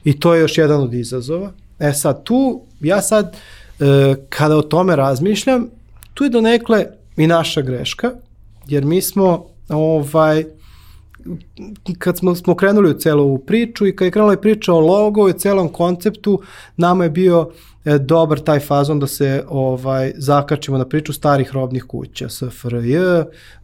I 0.04 0.20
to 0.20 0.34
je 0.34 0.42
još 0.42 0.58
jedan 0.58 0.82
od 0.82 0.94
izazova. 0.94 1.52
E 1.80 1.94
sad, 1.94 2.24
tu, 2.24 2.62
ja 2.80 3.02
sad, 3.02 3.38
e, 3.80 4.16
kada 4.30 4.58
o 4.58 4.62
tome 4.62 4.96
razmišljam, 4.96 5.68
tu 6.14 6.24
je 6.24 6.30
donekle 6.30 6.86
i 7.18 7.28
naša 7.28 7.62
greška, 7.62 8.12
jer 8.68 8.86
mi 8.86 9.02
smo, 9.02 9.46
ovaj, 9.70 10.46
kad 12.00 12.18
smo, 12.18 12.36
smo 12.36 12.56
krenuli 12.56 12.90
u 12.90 13.00
celu 13.00 13.24
ovu 13.24 13.38
priču 13.38 13.88
i 13.88 13.96
kad 13.96 14.06
je 14.06 14.12
krenula 14.12 14.34
i 14.34 14.42
priča 14.42 14.74
o 14.74 14.80
logo 14.80 15.30
i 15.30 15.34
celom 15.34 15.70
konceptu, 15.70 16.42
nama 16.78 17.04
je 17.04 17.10
bio 17.10 17.52
e, 17.88 18.00
dobar 18.00 18.40
taj 18.40 18.60
fazon 18.60 19.00
da 19.00 19.08
se 19.08 19.44
ovaj 19.48 20.12
zakačimo 20.16 20.78
na 20.78 20.86
priču 20.86 21.14
starih 21.14 21.54
robnih 21.54 21.84
kuća, 21.84 22.30
SFRJ, 22.30 22.98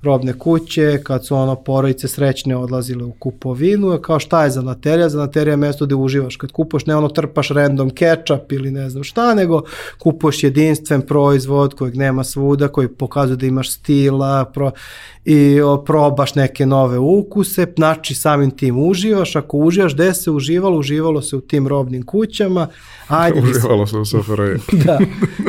robne 0.01 0.33
kuće, 0.33 0.99
kad 1.03 1.25
su 1.25 1.35
ono 1.35 1.55
porodice 1.55 2.07
srećne 2.07 2.55
odlazile 2.57 3.03
u 3.03 3.11
kupovinu, 3.11 3.99
kao 4.01 4.19
šta 4.19 4.43
je 4.43 4.49
zanaterija? 4.49 5.09
Zanaterija 5.09 5.53
je 5.53 5.57
mesto 5.57 5.85
gde 5.85 5.95
uživaš, 5.95 6.35
kad 6.35 6.51
kupuješ 6.51 6.85
ne 6.85 6.95
ono 6.95 7.09
trpaš 7.09 7.49
random 7.49 7.89
ketchup 7.89 8.51
ili 8.51 8.71
ne 8.71 8.89
znam 8.89 9.03
šta, 9.03 9.33
nego 9.33 9.61
kupuješ 9.99 10.43
jedinstven 10.43 11.01
proizvod 11.01 11.73
kojeg 11.73 11.95
nema 11.95 12.23
svuda, 12.23 12.67
koji 12.67 12.87
pokazuje 12.87 13.37
da 13.37 13.45
imaš 13.45 13.71
stila 13.71 14.45
pro, 14.45 14.71
i 15.25 15.61
o, 15.61 15.83
probaš 15.83 16.35
neke 16.35 16.65
nove 16.65 16.97
ukuse, 16.99 17.67
znači 17.75 18.15
samim 18.15 18.51
tim 18.51 18.79
uživaš, 18.87 19.35
ako 19.35 19.57
uživaš, 19.57 19.93
gde 19.93 20.13
se 20.13 20.31
uživalo? 20.31 20.79
Uživalo 20.79 21.21
se 21.21 21.35
u 21.35 21.41
tim 21.41 21.67
robnim 21.67 22.05
kućama, 22.05 22.67
ajde 23.07 23.39
Uživalo 23.39 23.87
se 23.87 24.12
u 24.12 24.12
SFRJ. 24.22 24.57
da, 24.85 24.99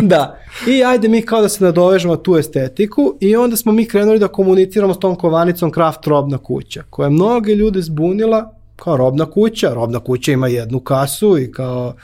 da. 0.03 0.39
I 0.69 0.85
ajde 0.85 1.09
mi 1.09 1.23
kao 1.23 1.43
da 1.43 1.49
se 1.49 1.65
nadovežemo 1.65 2.16
tu 2.16 2.36
estetiku 2.36 3.16
i 3.20 3.36
onda 3.36 3.57
smo 3.57 3.73
mi 3.73 3.86
krenuli 3.86 4.19
da 4.19 4.28
komuniciramo 4.28 4.95
s 4.95 4.99
tom 4.99 5.16
kovanicom 5.16 5.70
Kraft 5.70 6.07
robna 6.07 6.39
kuća, 6.39 6.82
koja 6.91 7.07
je 7.07 7.11
mnoge 7.11 7.55
ljude 7.55 7.82
zbunila 7.82 8.55
kao 8.77 8.97
robna 8.97 9.31
kuća. 9.31 9.74
Robna 9.74 10.01
kuća 10.01 10.32
ima 10.32 10.49
jednu 10.49 10.81
kasu 10.81 11.39
i 11.39 11.53
kao, 11.53 11.95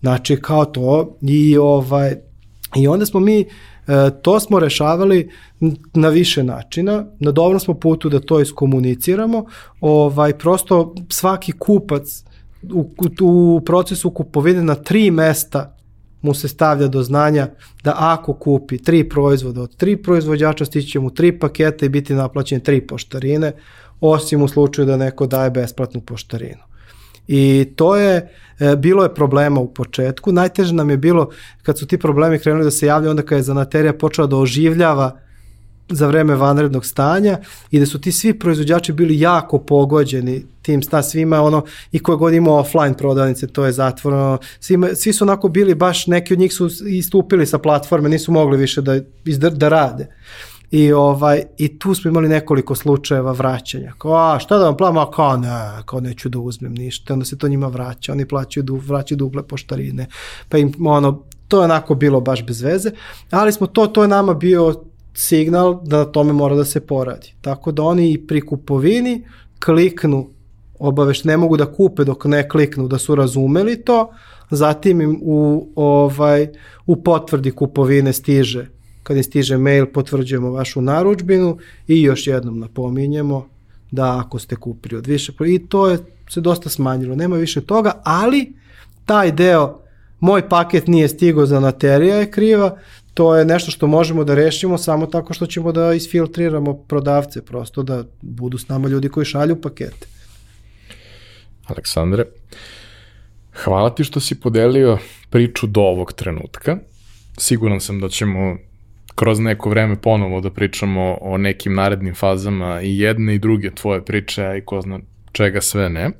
znači 0.00 0.36
kao 0.36 0.64
to 0.64 1.16
i 1.22 1.58
ovaj, 1.58 2.16
i 2.76 2.88
onda 2.88 3.06
smo 3.06 3.20
mi 3.20 3.46
E, 3.88 4.10
to 4.22 4.40
smo 4.40 4.58
rešavali 4.58 5.30
na 5.94 6.08
više 6.08 6.42
načina, 6.42 7.04
na 7.18 7.30
dobrom 7.30 7.60
smo 7.60 7.74
putu 7.74 8.08
da 8.08 8.20
to 8.20 8.40
iskomuniciramo, 8.40 9.44
ovaj, 9.80 10.38
prosto 10.38 10.94
svaki 11.08 11.52
kupac 11.52 12.24
u, 12.72 12.90
u 13.20 13.60
procesu 13.66 14.10
kupovine 14.10 14.62
na 14.62 14.74
tri 14.74 15.10
mesta 15.10 15.76
mu 16.22 16.34
se 16.34 16.48
stavlja 16.48 16.88
do 16.88 17.02
znanja 17.02 17.48
da 17.84 17.94
ako 17.98 18.34
kupi 18.34 18.78
tri 18.78 19.08
proizvoda 19.08 19.62
od 19.62 19.76
tri 19.76 19.96
proizvođača, 19.96 20.64
stići 20.64 20.98
mu 20.98 21.10
tri 21.10 21.38
paketa 21.38 21.86
i 21.86 21.88
biti 21.88 22.14
naplaćene 22.14 22.60
tri 22.60 22.86
poštarine, 22.86 23.52
osim 24.00 24.42
u 24.42 24.48
slučaju 24.48 24.86
da 24.86 24.96
neko 24.96 25.26
daje 25.26 25.50
besplatnu 25.50 26.00
poštarinu. 26.00 26.62
I 27.28 27.72
to 27.76 27.96
je, 27.96 28.28
e, 28.58 28.76
bilo 28.76 29.02
je 29.02 29.14
problema 29.14 29.60
u 29.60 29.74
početku. 29.74 30.32
Najteže 30.32 30.74
nam 30.74 30.90
je 30.90 30.96
bilo 30.96 31.30
kad 31.62 31.78
su 31.78 31.86
ti 31.86 31.98
problemi 31.98 32.38
krenuli 32.38 32.64
da 32.64 32.70
se 32.70 32.86
javljaju 32.86 33.10
onda 33.10 33.22
kad 33.22 33.38
je 33.38 33.42
zanaterija 33.42 33.92
počela 33.92 34.26
da 34.26 34.36
oživljava 34.36 35.20
za 35.92 36.06
vreme 36.06 36.34
vanrednog 36.34 36.86
stanja 36.86 37.38
i 37.70 37.80
da 37.80 37.86
su 37.86 38.00
ti 38.00 38.12
svi 38.12 38.38
proizvođači 38.38 38.92
bili 38.92 39.20
jako 39.20 39.58
pogođeni 39.58 40.44
tim 40.62 40.82
sta 40.82 41.02
svima 41.02 41.42
ono 41.42 41.64
i 41.92 41.98
koje 41.98 42.16
god 42.16 42.34
ima 42.34 42.58
offline 42.58 42.96
prodavnice 42.96 43.46
to 43.46 43.64
je 43.64 43.72
zatvoreno 43.72 44.38
svima, 44.60 44.88
svi 44.94 45.12
su 45.12 45.24
onako 45.24 45.48
bili 45.48 45.74
baš 45.74 46.06
neki 46.06 46.32
od 46.32 46.38
njih 46.38 46.52
su 46.52 46.70
istupili 46.88 47.46
sa 47.46 47.58
platforme 47.58 48.08
nisu 48.08 48.32
mogli 48.32 48.56
više 48.56 48.82
da, 48.82 49.00
da 49.50 49.68
rade 49.68 50.08
I, 50.72 50.92
ovaj, 50.92 51.42
I 51.58 51.78
tu 51.78 51.94
smo 51.94 52.08
imali 52.08 52.28
nekoliko 52.28 52.74
slučajeva 52.74 53.32
vraćanja. 53.32 53.92
Kao, 53.98 54.14
a 54.16 54.38
šta 54.38 54.58
da 54.58 54.64
vam 54.64 54.76
plavam? 54.76 54.98
A 54.98 55.10
kao, 55.10 55.36
ne, 55.36 55.48
kao 55.84 56.00
neću 56.00 56.28
da 56.28 56.38
uzmem 56.38 56.74
ništa. 56.74 57.12
Onda 57.12 57.24
se 57.24 57.38
to 57.38 57.48
njima 57.48 57.68
vraća. 57.68 58.12
Oni 58.12 58.28
plaćaju, 58.28 58.64
du, 58.64 58.76
vraćaju 58.76 59.16
duple 59.16 59.42
poštarine. 59.42 60.06
Pa 60.48 60.58
im, 60.58 60.72
ono, 60.86 61.22
to 61.48 61.60
je 61.60 61.64
onako 61.64 61.94
bilo 61.94 62.20
baš 62.20 62.46
bez 62.46 62.62
veze. 62.62 62.90
Ali 63.30 63.52
smo 63.52 63.66
to, 63.66 63.86
to 63.86 64.02
je 64.02 64.08
nama 64.08 64.34
bio 64.34 64.74
signal 65.14 65.80
da 65.84 65.98
na 65.98 66.04
tome 66.04 66.32
mora 66.32 66.54
da 66.54 66.64
se 66.64 66.80
poradi. 66.80 67.34
Tako 67.40 67.72
da 67.72 67.82
oni 67.82 68.12
i 68.12 68.26
pri 68.26 68.40
kupovini 68.40 69.24
kliknu 69.64 70.28
obaveš, 70.78 71.24
ne 71.24 71.36
mogu 71.36 71.56
da 71.56 71.72
kupe 71.72 72.04
dok 72.04 72.24
ne 72.24 72.48
kliknu 72.48 72.88
da 72.88 72.98
su 72.98 73.14
razumeli 73.14 73.76
to, 73.84 74.10
zatim 74.50 75.00
im 75.00 75.18
u, 75.22 75.68
ovaj, 75.76 76.48
u 76.86 77.02
potvrdi 77.02 77.50
kupovine 77.50 78.12
stiže 78.12 78.66
kad 79.02 79.16
im 79.16 79.22
stiže 79.22 79.58
mail 79.58 79.86
potvrđujemo 79.86 80.50
vašu 80.50 80.80
naručbinu 80.80 81.58
i 81.88 82.02
još 82.02 82.26
jednom 82.26 82.58
napominjemo 82.58 83.46
da 83.90 84.18
ako 84.18 84.38
ste 84.38 84.56
kupili 84.56 84.96
od 84.96 85.06
više 85.06 85.32
i 85.46 85.66
to 85.68 85.88
je 85.88 85.98
se 86.30 86.40
dosta 86.40 86.68
smanjilo, 86.68 87.16
nema 87.16 87.36
više 87.36 87.60
toga, 87.60 88.00
ali 88.04 88.52
taj 89.06 89.32
deo 89.32 89.78
moj 90.20 90.48
paket 90.48 90.86
nije 90.86 91.08
stigao 91.08 91.46
za 91.46 91.60
naterija 91.60 92.16
je 92.16 92.30
kriva, 92.30 92.78
to 93.14 93.36
je 93.36 93.44
nešto 93.44 93.70
što 93.70 93.86
možemo 93.86 94.24
da 94.24 94.34
rešimo 94.34 94.78
samo 94.78 95.06
tako 95.06 95.34
što 95.34 95.46
ćemo 95.46 95.72
da 95.72 95.92
isfiltriramo 95.92 96.74
prodavce, 96.74 97.44
prosto 97.44 97.82
da 97.82 98.04
budu 98.20 98.58
s 98.58 98.68
nama 98.68 98.88
ljudi 98.88 99.08
koji 99.08 99.26
šalju 99.26 99.60
pakete. 99.60 100.06
Aleksandre, 101.66 102.24
hvala 103.64 103.94
ti 103.94 104.04
što 104.04 104.20
si 104.20 104.40
podelio 104.40 104.98
priču 105.30 105.66
do 105.66 105.80
ovog 105.80 106.12
trenutka. 106.12 106.76
Siguran 107.38 107.80
sam 107.80 108.00
da 108.00 108.08
ćemo 108.08 108.56
kroz 109.14 109.40
neko 109.40 109.70
vreme 109.70 109.96
ponovo 110.00 110.40
da 110.40 110.50
pričamo 110.50 111.18
o 111.20 111.38
nekim 111.38 111.74
narednim 111.74 112.14
fazama 112.14 112.82
i 112.82 112.98
jedne 112.98 113.34
i 113.34 113.38
druge 113.38 113.70
tvoje 113.70 114.04
priče, 114.04 114.44
a 114.44 114.56
i 114.56 114.60
ko 114.64 114.80
zna 114.80 115.00
čega 115.32 115.60
sve 115.60 115.88
ne. 115.88 116.10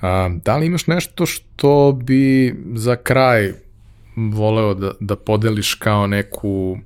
A, 0.00 0.30
da 0.44 0.56
li 0.56 0.66
imaš 0.66 0.86
nešto 0.86 1.26
što 1.26 1.98
bi 2.04 2.54
za 2.74 2.96
kraj 2.96 3.52
voleo 4.32 4.74
da, 4.74 4.92
da 5.00 5.16
podeliš 5.16 5.74
kao 5.74 6.06
neku 6.06 6.78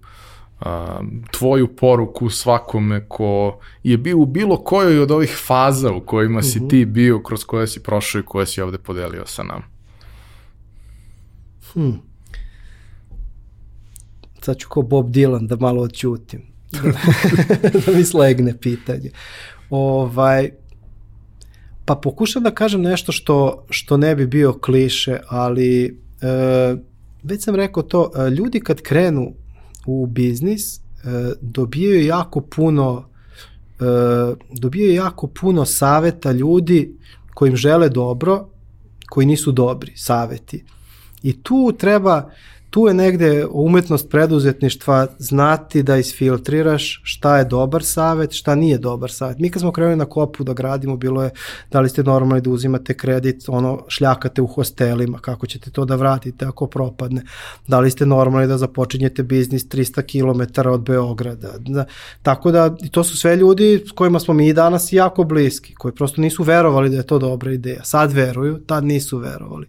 a, 0.61 1.01
tvoju 1.31 1.77
poruku 1.77 2.31
svakome 2.31 3.09
ko 3.09 3.59
je 3.83 3.99
bio 3.99 4.19
u 4.19 4.27
bilo 4.27 4.57
kojoj 4.57 5.01
od 5.01 5.11
ovih 5.11 5.37
faza 5.47 5.93
u 5.93 6.01
kojima 6.01 6.43
si 6.43 6.59
uh 6.59 6.65
-huh. 6.65 6.71
ti 6.71 6.85
bio, 6.85 7.23
kroz 7.23 7.45
koje 7.45 7.67
si 7.67 7.83
prošao 7.83 8.19
i 8.19 8.25
koje 8.25 8.47
si 8.47 8.61
ovde 8.61 8.79
podelio 8.79 9.27
sa 9.27 9.43
nama? 9.43 9.65
Hmm 11.73 12.15
sad 14.45 14.57
ću 14.57 14.69
ko 14.69 14.83
Bob 14.83 15.11
Dylan 15.11 15.47
da 15.47 15.57
malo 15.57 15.83
odćutim. 15.83 16.43
da 17.87 17.93
mi 17.97 18.05
slegne 18.05 18.59
pitanje. 18.61 19.11
Ovaj, 19.71 20.51
pa 21.85 21.95
pokušam 21.95 22.43
da 22.43 22.51
kažem 22.51 22.83
nešto 22.83 23.13
što, 23.13 23.67
što 23.71 23.97
ne 23.97 24.15
bi 24.17 24.27
bio 24.27 24.53
kliše, 24.53 25.19
ali 25.29 25.85
e, 25.85 26.77
već 27.25 27.45
sam 27.45 27.55
rekao 27.55 27.83
to, 27.83 28.11
ljudi 28.39 28.61
kad 28.61 28.81
krenu 28.81 29.33
u 29.87 30.07
biznis, 30.07 30.77
e, 30.77 30.81
dobijaju 31.41 32.07
jako 32.07 32.41
puno 32.41 33.09
e, 33.81 33.85
dobijaju 34.61 34.95
jako 34.95 35.27
puno 35.27 35.65
saveta 35.65 36.33
ljudi 36.33 36.99
kojim 37.35 37.57
žele 37.57 37.89
dobro, 37.89 38.49
koji 39.09 39.27
nisu 39.27 39.53
dobri 39.53 39.93
saveti. 39.97 40.65
I 41.23 41.43
tu 41.43 41.75
treba 41.79 42.31
tu 42.75 42.87
je 42.89 42.95
negde 42.95 43.47
umetnost 43.51 44.11
preduzetništva 44.11 45.07
znati 45.19 45.83
da 45.83 45.97
isfiltriraš 45.97 47.01
šta 47.05 47.39
je 47.39 47.45
dobar 47.45 47.85
savet, 47.85 48.33
šta 48.33 48.55
nije 48.55 48.79
dobar 48.79 49.11
savet. 49.11 49.39
Mi 49.39 49.51
kad 49.51 49.63
smo 49.63 49.73
krenuli 49.73 49.97
na 49.97 50.05
kopu 50.05 50.45
da 50.45 50.53
gradimo, 50.53 50.97
bilo 50.97 51.23
je 51.23 51.31
da 51.71 51.81
li 51.81 51.89
ste 51.89 52.03
normalni 52.03 52.43
da 52.43 52.51
uzimate 52.51 52.95
kredit, 52.95 53.45
ono 53.49 53.85
šljakate 53.89 54.43
u 54.43 54.47
hostelima, 54.47 55.19
kako 55.19 55.47
ćete 55.47 55.71
to 55.71 55.85
da 55.85 55.97
vratite 55.97 56.45
ako 56.45 56.67
propadne. 56.67 57.23
Da 57.67 57.81
li 57.81 57.91
ste 57.91 58.07
normalni 58.07 58.49
da 58.49 58.59
započinjete 58.59 59.23
biznis 59.23 59.69
300 59.69 60.03
km 60.03 60.69
od 60.69 60.81
Beograda. 60.81 61.53
Da, 61.59 61.85
tako 62.23 62.51
da 62.51 62.77
to 62.91 63.05
su 63.05 63.17
sve 63.17 63.37
ljudi 63.37 63.85
s 63.89 63.91
kojima 63.91 64.21
smo 64.21 64.35
mi 64.35 64.53
danas 64.53 64.93
jako 64.93 65.25
bliski, 65.25 65.75
koji 65.75 65.95
prosto 65.95 66.21
nisu 66.21 66.43
verovali 66.43 66.91
da 66.91 66.97
je 66.97 67.07
to 67.07 67.19
dobra 67.19 67.53
ideja. 67.53 67.85
Sad 67.85 68.13
veruju, 68.13 68.59
tad 68.67 68.85
nisu 68.85 69.19
verovali. 69.19 69.67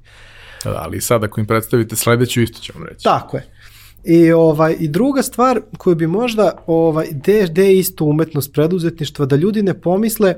Ali 0.69 1.01
sad 1.01 1.23
ako 1.23 1.39
im 1.39 1.47
predstavite 1.47 1.95
sledeću 1.95 2.41
isto 2.41 2.59
ću 2.59 2.73
vam 2.75 2.83
reći. 2.87 3.03
Tako 3.03 3.37
je. 3.37 3.47
I, 4.03 4.31
ovaj, 4.31 4.75
I 4.79 4.87
druga 4.87 5.23
stvar 5.23 5.61
koju 5.77 5.95
bi 5.95 6.07
možda, 6.07 6.63
ovaj, 6.67 7.07
gde, 7.11 7.47
gde 7.49 7.65
je 7.65 7.79
isto 7.79 8.05
umetnost 8.05 8.53
preduzetništva, 8.53 9.25
da 9.25 9.35
ljudi 9.35 9.63
ne 9.63 9.73
pomisle 9.73 10.35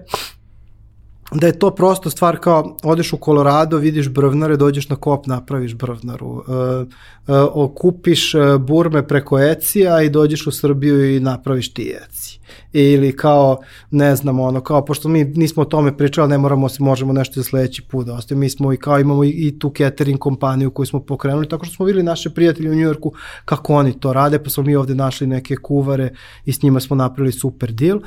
da 1.31 1.47
je 1.47 1.59
to 1.59 1.71
prosto 1.75 2.09
stvar 2.09 2.37
kao 2.37 2.77
odeš 2.83 3.13
u 3.13 3.17
Colorado, 3.25 3.77
vidiš 3.77 4.09
brvnare, 4.09 4.57
dođeš 4.57 4.89
na 4.89 4.95
kop, 4.95 5.27
napraviš 5.27 5.75
brvnaru. 5.75 6.27
Uh, 6.27 6.43
uh, 6.47 7.49
okupiš 7.53 8.33
uh, 8.33 8.57
burme 8.61 9.07
preko 9.07 9.39
Ecija 9.39 10.01
i 10.01 10.09
dođeš 10.09 10.47
u 10.47 10.51
Srbiju 10.51 11.15
i 11.15 11.19
napraviš 11.19 11.73
ti 11.73 11.95
Eci. 12.05 12.39
Ili 12.73 13.15
kao, 13.15 13.57
ne 13.91 14.15
znam, 14.15 14.39
ono, 14.39 14.61
kao, 14.61 14.85
pošto 14.85 15.09
mi 15.09 15.23
nismo 15.23 15.61
o 15.61 15.65
tome 15.65 15.97
pričali, 15.97 16.29
ne 16.29 16.37
moramo 16.37 16.69
se, 16.69 16.83
možemo 16.83 17.13
nešto 17.13 17.33
za 17.41 17.43
sledeći 17.43 17.81
put 17.81 18.05
da 18.05 18.13
ostavimo. 18.13 18.39
Mi 18.39 18.49
smo 18.49 18.73
i 18.73 18.77
kao 18.77 18.99
imamo 18.99 19.23
i, 19.23 19.29
i 19.29 19.59
tu 19.59 19.73
catering 19.77 20.19
kompaniju 20.19 20.71
koju 20.71 20.85
smo 20.85 20.99
pokrenuli, 20.99 21.49
tako 21.49 21.65
što 21.65 21.75
smo 21.75 21.85
videli 21.85 22.03
naše 22.03 22.29
prijatelje 22.29 22.71
u 22.71 22.75
Njujorku 22.75 23.13
kako 23.45 23.73
oni 23.73 23.99
to 23.99 24.13
rade, 24.13 24.43
pa 24.43 24.49
smo 24.49 24.63
mi 24.63 24.75
ovde 24.75 24.95
našli 24.95 25.27
neke 25.27 25.55
kuvare 25.55 26.09
i 26.45 26.53
s 26.53 26.61
njima 26.61 26.79
smo 26.79 26.95
napravili 26.95 27.31
super 27.31 27.71
deal 27.71 27.99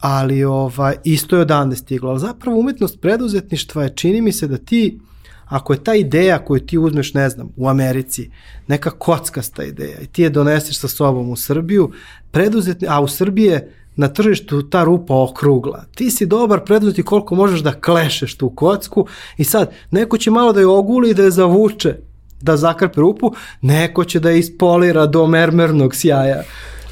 ali 0.00 0.44
ovaj, 0.44 0.96
isto 1.04 1.36
je 1.36 1.42
odande 1.42 1.76
stiglo. 1.76 2.10
Ali 2.10 2.20
zapravo 2.20 2.58
umetnost 2.58 3.00
preduzetništva 3.00 3.82
je, 3.82 3.94
čini 3.94 4.20
mi 4.20 4.32
se 4.32 4.46
da 4.46 4.58
ti, 4.58 4.98
ako 5.46 5.72
je 5.72 5.84
ta 5.84 5.94
ideja 5.94 6.38
koju 6.38 6.60
ti 6.60 6.78
uzmeš, 6.78 7.14
ne 7.14 7.28
znam, 7.28 7.48
u 7.56 7.68
Americi, 7.68 8.30
neka 8.66 8.90
kockasta 8.90 9.64
ideja 9.64 10.00
i 10.00 10.06
ti 10.06 10.22
je 10.22 10.30
doneseš 10.30 10.78
sa 10.78 10.88
sobom 10.88 11.30
u 11.30 11.36
Srbiju, 11.36 11.92
preduzetni, 12.30 12.88
a 12.90 13.00
u 13.00 13.08
Srbiji 13.08 13.58
na 13.96 14.08
tržištu 14.08 14.62
ta 14.62 14.84
rupa 14.84 15.14
okrugla. 15.14 15.84
Ti 15.94 16.10
si 16.10 16.26
dobar 16.26 16.64
preduzetnik 16.64 17.06
koliko 17.06 17.34
možeš 17.34 17.60
da 17.60 17.72
klešeš 17.72 18.34
tu 18.34 18.50
kocku 18.50 19.06
i 19.36 19.44
sad 19.44 19.72
neko 19.90 20.18
će 20.18 20.30
malo 20.30 20.52
da 20.52 20.60
je 20.60 20.66
oguli 20.66 21.10
i 21.10 21.14
da 21.14 21.22
je 21.22 21.30
zavuče, 21.30 21.96
da 22.40 22.56
zakrpe 22.56 23.00
rupu, 23.00 23.32
neko 23.62 24.04
će 24.04 24.20
da 24.20 24.30
je 24.30 24.38
ispolira 24.38 25.06
do 25.06 25.26
mermernog 25.26 25.94
sjaja. 25.94 26.42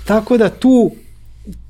Tako 0.04 0.36
da 0.36 0.48
tu 0.48 0.90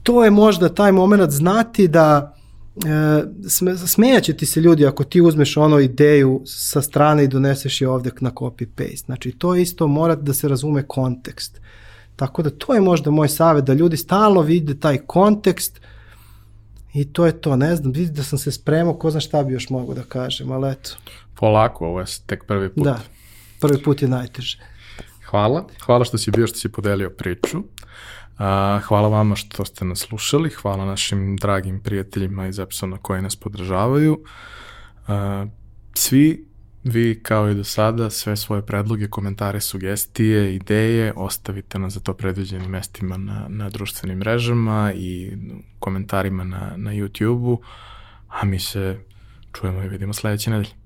to 0.03 0.24
je 0.24 0.31
možda 0.31 0.69
taj 0.69 0.93
moment 0.93 1.31
znati 1.31 1.89
da 1.89 2.36
e, 2.77 3.78
smejaće 3.86 4.36
ti 4.36 4.47
se 4.47 4.61
ljudi 4.61 4.86
ako 4.86 5.05
ti 5.05 5.20
uzmeš 5.20 5.57
ono 5.57 5.78
ideju 5.78 6.43
sa 6.47 6.82
strane 6.82 7.24
i 7.24 7.28
doneseš 7.28 7.81
je 7.81 7.89
ovde 7.89 8.11
na 8.20 8.31
copy-paste. 8.31 9.05
Znači, 9.05 9.32
to 9.32 9.55
isto 9.55 9.86
mora 9.86 10.15
da 10.15 10.35
se 10.35 10.48
razume 10.48 10.82
kontekst. 10.82 11.61
Tako 12.16 12.43
da 12.43 12.51
to 12.51 12.74
je 12.74 12.81
možda 12.81 13.11
moj 13.11 13.28
savjet, 13.28 13.65
da 13.65 13.73
ljudi 13.73 13.97
stalno 13.97 14.40
vide 14.40 14.81
taj 14.81 14.98
kontekst 14.98 15.81
i 16.94 17.12
to 17.12 17.27
je 17.27 17.40
to. 17.40 17.57
Ne 17.57 17.77
znam, 17.77 17.93
vidi 17.93 18.11
da 18.11 18.23
sam 18.23 18.39
se 18.39 18.53
spremao, 18.53 18.94
ko 18.94 19.11
zna 19.11 19.20
šta 19.20 19.43
bi 19.43 19.53
još 19.53 19.70
mogu 19.70 19.94
da 19.94 20.03
kažem, 20.03 20.53
ali 20.53 20.70
eto. 20.70 20.90
Polako, 21.35 21.86
ovo 21.86 22.01
je 22.01 22.07
tek 22.27 22.44
prvi 22.47 22.69
put. 22.69 22.85
Da, 22.85 23.01
prvi 23.61 23.82
put 23.82 24.03
je 24.03 24.09
najteže. 24.09 24.59
Hvala, 25.31 25.66
hvala 25.86 26.05
što 26.05 26.19
si 26.19 26.31
bio, 26.31 26.47
što 26.47 26.59
si 26.59 26.69
podelio 26.69 27.11
priču. 27.11 27.62
Hvala 28.83 29.09
vama 29.09 29.37
što 29.37 29.65
ste 29.65 29.85
nas 29.85 29.99
slušali, 29.99 30.51
hvala 30.51 30.85
našim 30.85 31.37
dragim 31.37 31.81
prijateljima 31.81 32.47
iz 32.47 32.59
Epsona 32.59 32.99
koji 32.99 33.23
nas 33.23 33.37
podržavaju. 33.37 34.25
Svi 35.95 36.47
vi 36.85 37.21
kao 37.23 37.51
i 37.51 37.55
do 37.55 37.65
sada 37.65 38.11
sve 38.11 38.37
svoje 38.37 38.67
predloge, 38.67 39.09
komentare, 39.09 39.61
sugestije, 39.61 40.55
ideje 40.55 41.13
ostavite 41.17 41.79
na 41.79 41.91
za 41.91 42.01
to 42.01 42.15
predviđenim 42.15 42.71
mestima 42.71 43.17
na, 43.17 43.47
na 43.49 43.71
društvenim 43.71 44.19
mrežama 44.19 44.93
i 44.95 45.37
komentarima 45.79 46.45
na, 46.45 46.73
na 46.77 46.91
YouTube-u, 46.91 47.61
a 48.29 48.45
mi 48.45 48.59
se 48.59 48.99
čujemo 49.53 49.83
i 49.83 49.89
vidimo 49.89 50.13
sledeće 50.13 50.51
nedelje. 50.51 50.86